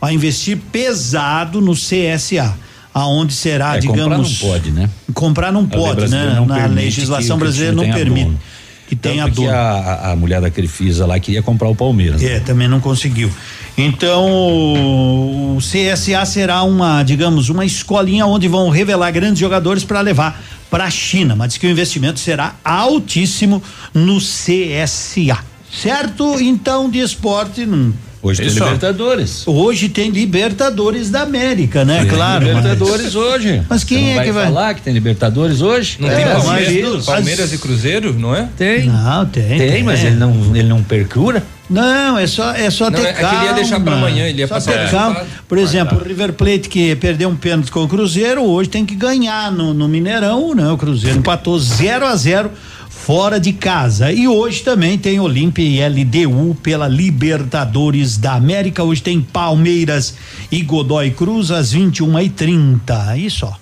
Vai 0.00 0.14
investir 0.14 0.56
pesado 0.70 1.60
no 1.60 1.74
CSA 1.74 2.56
aonde 2.94 3.32
será, 3.32 3.76
é, 3.76 3.80
digamos. 3.80 4.38
Comprar 4.38 4.48
não 4.48 4.52
pode, 4.52 4.70
né? 4.70 4.90
Comprar 5.12 5.52
não 5.52 5.66
pode, 5.66 6.08
né? 6.08 6.34
Não 6.36 6.46
Na 6.46 6.66
legislação 6.66 7.36
brasileira 7.36 7.74
não 7.74 7.90
permite. 7.90 8.26
Dono. 8.26 8.40
Que 8.88 8.94
tenha 8.94 9.24
Tanto 9.24 9.42
dono. 9.42 9.50
A, 9.50 10.12
a 10.12 10.16
mulher 10.16 10.40
da 10.40 10.50
Crefisa 10.50 11.04
lá 11.04 11.18
queria 11.18 11.42
comprar 11.42 11.68
o 11.68 11.74
Palmeiras. 11.74 12.22
É, 12.22 12.38
também 12.38 12.68
não 12.68 12.80
conseguiu. 12.80 13.28
Então, 13.76 14.26
o 15.56 15.58
CSA 15.58 16.24
será 16.26 16.62
uma, 16.62 17.02
digamos, 17.02 17.48
uma 17.48 17.64
escolinha 17.64 18.26
onde 18.26 18.48
vão 18.48 18.68
revelar 18.68 19.10
grandes 19.10 19.38
jogadores 19.38 19.84
para 19.84 20.00
levar 20.00 20.42
para 20.70 20.84
a 20.84 20.90
China, 20.90 21.34
mas 21.34 21.48
diz 21.48 21.58
que 21.58 21.66
o 21.66 21.70
investimento 21.70 22.20
será 22.20 22.54
altíssimo 22.64 23.62
no 23.92 24.18
CSA. 24.18 25.38
Certo? 25.72 26.40
Então, 26.40 26.90
de 26.90 26.98
esporte, 26.98 27.64
não 27.64 27.92
Hoje 28.22 28.44
Isso. 28.44 28.56
tem 28.56 28.64
Libertadores. 28.64 29.42
Hoje 29.46 29.88
tem 29.88 30.10
Libertadores 30.10 31.08
da 31.08 31.22
América, 31.22 31.86
né? 31.86 32.00
Tem 32.00 32.08
claro. 32.08 32.44
Libertadores 32.44 33.02
mas... 33.02 33.14
hoje. 33.14 33.62
Mas 33.68 33.82
quem 33.82 34.18
é 34.18 34.22
que 34.22 34.30
vai 34.30 34.44
falar 34.44 34.74
que 34.74 34.82
tem 34.82 34.92
Libertadores 34.92 35.62
hoje? 35.62 35.96
Não 35.98 36.10
é, 36.10 36.16
tem 36.16 36.26
Palmeiras, 36.26 37.06
Palmeiras 37.06 37.52
e 37.52 37.58
Cruzeiro, 37.58 38.12
não 38.12 38.36
é? 38.36 38.46
Tem. 38.58 38.86
Não, 38.86 39.24
tem. 39.24 39.48
Tem, 39.48 39.70
tem. 39.70 39.82
mas 39.82 40.04
ele 40.04 40.16
não 40.16 40.54
ele 40.54 40.68
não 40.68 40.82
percura? 40.82 41.42
Não, 41.70 42.18
é 42.18 42.26
só 42.26 42.52
é 42.52 42.68
só 42.68 42.90
não, 42.90 42.98
ter 42.98 43.06
é, 43.06 43.12
calma. 43.12 43.38
Ele 43.38 43.46
ia 43.46 43.52
deixar 43.54 43.80
para 43.80 43.94
amanhã, 43.94 44.26
ele 44.26 44.40
ia 44.40 44.48
só 44.48 44.54
passar. 44.54 44.72
Ter 44.72 44.90
calma. 44.90 45.24
Por 45.48 45.56
exemplo, 45.56 45.98
o 45.98 46.02
River 46.02 46.32
Plate 46.32 46.68
que 46.68 46.96
perdeu 46.96 47.28
um 47.28 47.36
pênalti 47.36 47.70
com 47.70 47.84
o 47.84 47.88
Cruzeiro, 47.88 48.42
hoje 48.42 48.68
tem 48.68 48.84
que 48.84 48.96
ganhar 48.96 49.52
no, 49.52 49.72
no 49.72 49.86
Mineirão, 49.86 50.52
né? 50.52 50.68
O 50.72 50.76
Cruzeiro 50.76 51.18
empatou 51.18 51.56
0 51.58 52.04
a 52.04 52.16
0 52.16 52.50
fora 52.88 53.38
de 53.38 53.52
casa. 53.52 54.12
E 54.12 54.26
hoje 54.26 54.62
também 54.62 54.98
tem 54.98 55.20
Olímpia 55.20 55.62
e 55.62 55.80
LDU 55.88 56.56
pela 56.62 56.88
Libertadores 56.88 58.18
da 58.18 58.34
América. 58.34 58.82
Hoje 58.82 59.02
tem 59.02 59.20
Palmeiras 59.20 60.14
e 60.50 60.62
Godoy 60.62 61.12
Cruz 61.12 61.50
às 61.50 61.72
21 61.72 62.18
e 62.18 62.28
30 62.28 63.16
E 63.16 63.30
só. 63.30 63.56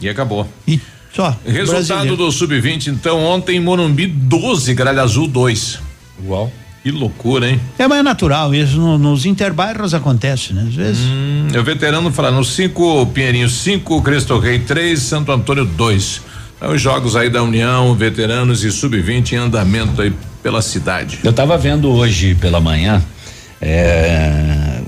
E 0.00 0.08
acabou. 0.08 0.48
E 0.66 0.80
só. 1.14 1.36
Resultado 1.46 1.86
brasileiro. 1.86 2.16
do 2.16 2.32
Sub-20, 2.32 2.88
então, 2.88 3.22
ontem 3.22 3.60
Morumbi 3.60 4.06
12, 4.06 4.74
Gralha 4.74 5.02
Azul 5.02 5.28
2. 5.28 5.78
Uau. 6.26 6.50
Que 6.82 6.90
loucura, 6.90 7.48
hein? 7.48 7.60
É, 7.78 7.86
mas 7.86 8.00
é 8.00 8.02
natural, 8.02 8.52
isso 8.52 8.76
no, 8.76 8.98
nos 8.98 9.24
interbairros 9.24 9.94
acontece, 9.94 10.52
né? 10.52 10.64
Às 10.66 10.74
vezes. 10.74 11.04
Hum, 11.06 11.46
o 11.56 11.62
veterano 11.62 12.10
falando 12.10 12.44
cinco, 12.44 13.06
Pinheirinho 13.06 13.48
cinco, 13.48 14.02
Cristo 14.02 14.36
Rei 14.38 14.58
três, 14.58 15.00
Santo 15.00 15.30
Antônio 15.30 15.64
dois. 15.64 16.20
Então, 16.56 16.72
os 16.72 16.80
jogos 16.82 17.14
aí 17.14 17.30
da 17.30 17.40
União, 17.42 17.94
veteranos 17.94 18.64
e 18.64 18.72
sub-20 18.72 19.32
em 19.32 19.36
andamento 19.36 20.02
aí 20.02 20.12
pela 20.42 20.60
cidade. 20.60 21.20
Eu 21.22 21.30
estava 21.30 21.56
vendo 21.56 21.88
hoje 21.88 22.34
pela 22.34 22.60
manhã, 22.60 23.00
é, 23.60 24.80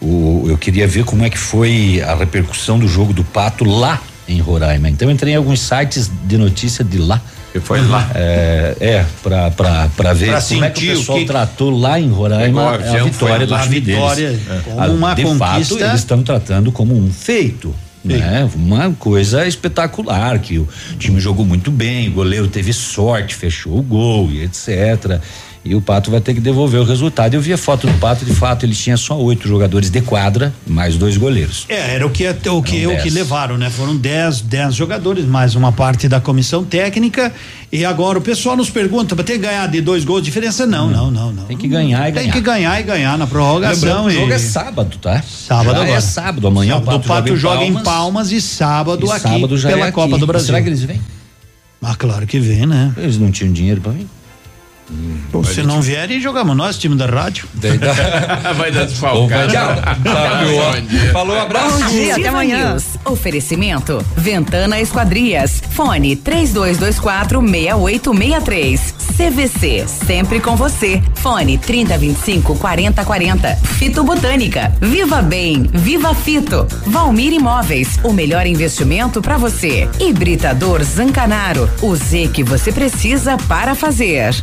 o, 0.00 0.46
eu 0.48 0.56
queria 0.56 0.88
ver 0.88 1.04
como 1.04 1.24
é 1.24 1.30
que 1.30 1.38
foi 1.38 2.02
a 2.02 2.14
repercussão 2.14 2.78
do 2.78 2.88
jogo 2.88 3.12
do 3.12 3.22
Pato 3.22 3.64
lá 3.64 4.00
em 4.26 4.40
Roraima. 4.40 4.88
Então 4.88 5.10
entrei 5.10 5.34
em 5.34 5.36
alguns 5.36 5.60
sites 5.60 6.10
de 6.24 6.38
notícia 6.38 6.82
de 6.82 6.96
lá 6.96 7.20
foi 7.60 7.80
lá. 7.86 8.10
É, 8.14 8.76
é 8.80 9.06
pra, 9.22 9.50
pra, 9.50 9.88
pra 9.96 10.12
ver 10.12 10.30
pra 10.30 10.42
como 10.42 10.64
é 10.64 10.70
que 10.70 10.92
o 10.92 10.96
pessoal 10.96 11.18
que... 11.18 11.24
tratou 11.24 11.70
lá 11.70 12.00
em 12.00 12.08
Roraima 12.10 12.62
a, 12.62 12.74
a 12.74 13.04
vitória 13.04 13.46
do 13.46 13.58
time 13.58 13.80
vitória 13.80 14.30
deles. 14.30 14.48
É. 14.48 14.60
Como 14.64 14.92
uma 14.92 15.14
de 15.14 15.22
conquista. 15.22 15.46
fato, 15.46 15.78
eles 15.78 16.00
estão 16.00 16.22
tratando 16.22 16.72
como 16.72 16.96
um 16.96 17.10
feito. 17.12 17.74
Né? 18.04 18.46
Uma 18.54 18.90
coisa 18.90 19.46
espetacular, 19.46 20.38
que 20.38 20.58
o 20.58 20.68
time 20.98 21.18
jogou 21.18 21.46
muito 21.46 21.70
bem, 21.70 22.08
o 22.08 22.12
goleiro 22.12 22.48
teve 22.48 22.70
sorte, 22.70 23.34
fechou 23.34 23.78
o 23.78 23.82
gol 23.82 24.30
e 24.30 24.42
etc. 24.42 25.22
E 25.64 25.74
o 25.74 25.80
Pato 25.80 26.10
vai 26.10 26.20
ter 26.20 26.34
que 26.34 26.40
devolver 26.40 26.78
o 26.78 26.84
resultado. 26.84 27.32
Eu 27.32 27.40
vi 27.40 27.50
a 27.50 27.56
foto 27.56 27.86
do 27.86 27.94
Pato, 27.94 28.22
de 28.22 28.34
fato, 28.34 28.66
ele 28.66 28.74
tinha 28.74 28.98
só 28.98 29.18
oito 29.18 29.48
jogadores 29.48 29.88
de 29.88 30.02
quadra, 30.02 30.52
mais 30.66 30.96
dois 30.96 31.16
goleiros. 31.16 31.64
É, 31.70 31.94
era 31.94 32.06
o 32.06 32.10
que 32.10 32.28
o 32.28 32.62
que, 32.62 32.86
o 32.86 32.96
que 32.98 33.08
levaram, 33.08 33.56
né? 33.56 33.70
Foram 33.70 33.96
dez, 33.96 34.42
dez 34.42 34.74
jogadores, 34.74 35.24
mais 35.24 35.54
uma 35.54 35.72
parte 35.72 36.06
da 36.06 36.20
comissão 36.20 36.62
técnica. 36.64 37.32
E 37.72 37.82
agora 37.82 38.18
o 38.18 38.22
pessoal 38.22 38.56
nos 38.56 38.68
pergunta, 38.68 39.16
tem 39.16 39.36
que 39.36 39.46
ganhar 39.46 39.66
de 39.66 39.80
dois 39.80 40.04
gols 40.04 40.20
de 40.20 40.26
diferença? 40.26 40.66
Não, 40.66 40.90
não, 40.90 41.10
não, 41.10 41.32
não. 41.32 41.44
Tem 41.44 41.56
que 41.56 41.66
ganhar 41.66 42.08
e 42.08 42.12
ganhar. 42.12 42.24
Tem 42.24 42.30
que 42.30 42.40
ganhar 42.42 42.78
e 42.78 42.82
ganhar 42.82 43.16
na 43.16 43.26
prorrogação. 43.26 44.04
o 44.04 44.10
jogo 44.10 44.32
é 44.32 44.38
sábado, 44.38 44.98
tá? 44.98 45.22
Sábado 45.22 45.70
já 45.70 45.78
é 45.78 45.82
agora. 45.82 45.98
É 45.98 46.00
sábado, 46.02 46.46
amanhã 46.46 46.74
sábado, 46.74 46.96
o 46.96 47.00
Pato, 47.00 47.08
Pato 47.08 47.36
joga, 47.36 47.64
em, 47.64 47.72
joga 47.72 47.82
Palmas, 47.82 47.82
em 47.82 47.84
Palmas 47.84 48.32
e 48.32 48.40
sábado 48.42 49.06
e 49.06 49.10
aqui 49.10 49.20
sábado 49.20 49.58
pela 49.62 49.86
é 49.86 49.92
Copa 49.92 50.18
do 50.18 50.26
Brasil. 50.26 50.46
Será 50.46 50.60
que 50.60 50.68
eles 50.68 50.82
vêm? 50.82 51.00
Ah, 51.80 51.94
claro 51.96 52.26
que 52.26 52.38
vem, 52.38 52.66
né? 52.66 52.92
Eles 52.98 53.18
não 53.18 53.30
tinham 53.30 53.52
dinheiro 53.52 53.80
para 53.80 53.92
vir. 53.92 54.06
Hum, 54.90 55.42
se 55.44 55.62
não 55.62 55.80
vierem, 55.80 56.20
jogamos 56.20 56.54
nós, 56.56 56.78
time 56.78 56.94
da 56.94 57.06
rádio. 57.06 57.48
vai 58.56 58.70
dar 58.70 58.84
desfalcado. 58.84 59.52
Falou, 61.12 61.38
abraço. 61.38 61.78
Bom 61.78 61.88
dia, 61.88 62.16
até 62.16 62.28
amanhã. 62.28 62.72
News. 62.72 62.84
Oferecimento: 63.04 64.04
Ventana 64.16 64.80
Esquadrias. 64.80 65.62
Fone 65.70 66.16
3224 66.16 67.40
6863. 67.40 68.94
CVC, 69.16 69.86
sempre 69.86 70.40
com 70.40 70.56
você. 70.56 71.02
Fone 71.14 71.56
3025 71.56 72.56
4040. 72.56 73.56
Fito 73.78 74.02
Botânica. 74.04 74.72
Viva 74.80 75.22
Bem, 75.22 75.62
Viva 75.72 76.14
Fito. 76.14 76.66
Valmir 76.86 77.32
Imóveis, 77.32 77.98
o 78.02 78.12
melhor 78.12 78.46
investimento 78.46 79.22
para 79.22 79.38
você. 79.38 79.88
Hibridador 80.00 80.82
Zancanaro. 80.82 81.70
O 81.80 81.94
Z 81.94 82.30
que 82.32 82.42
você 82.42 82.72
precisa 82.72 83.36
para 83.48 83.74
fazer. 83.74 84.34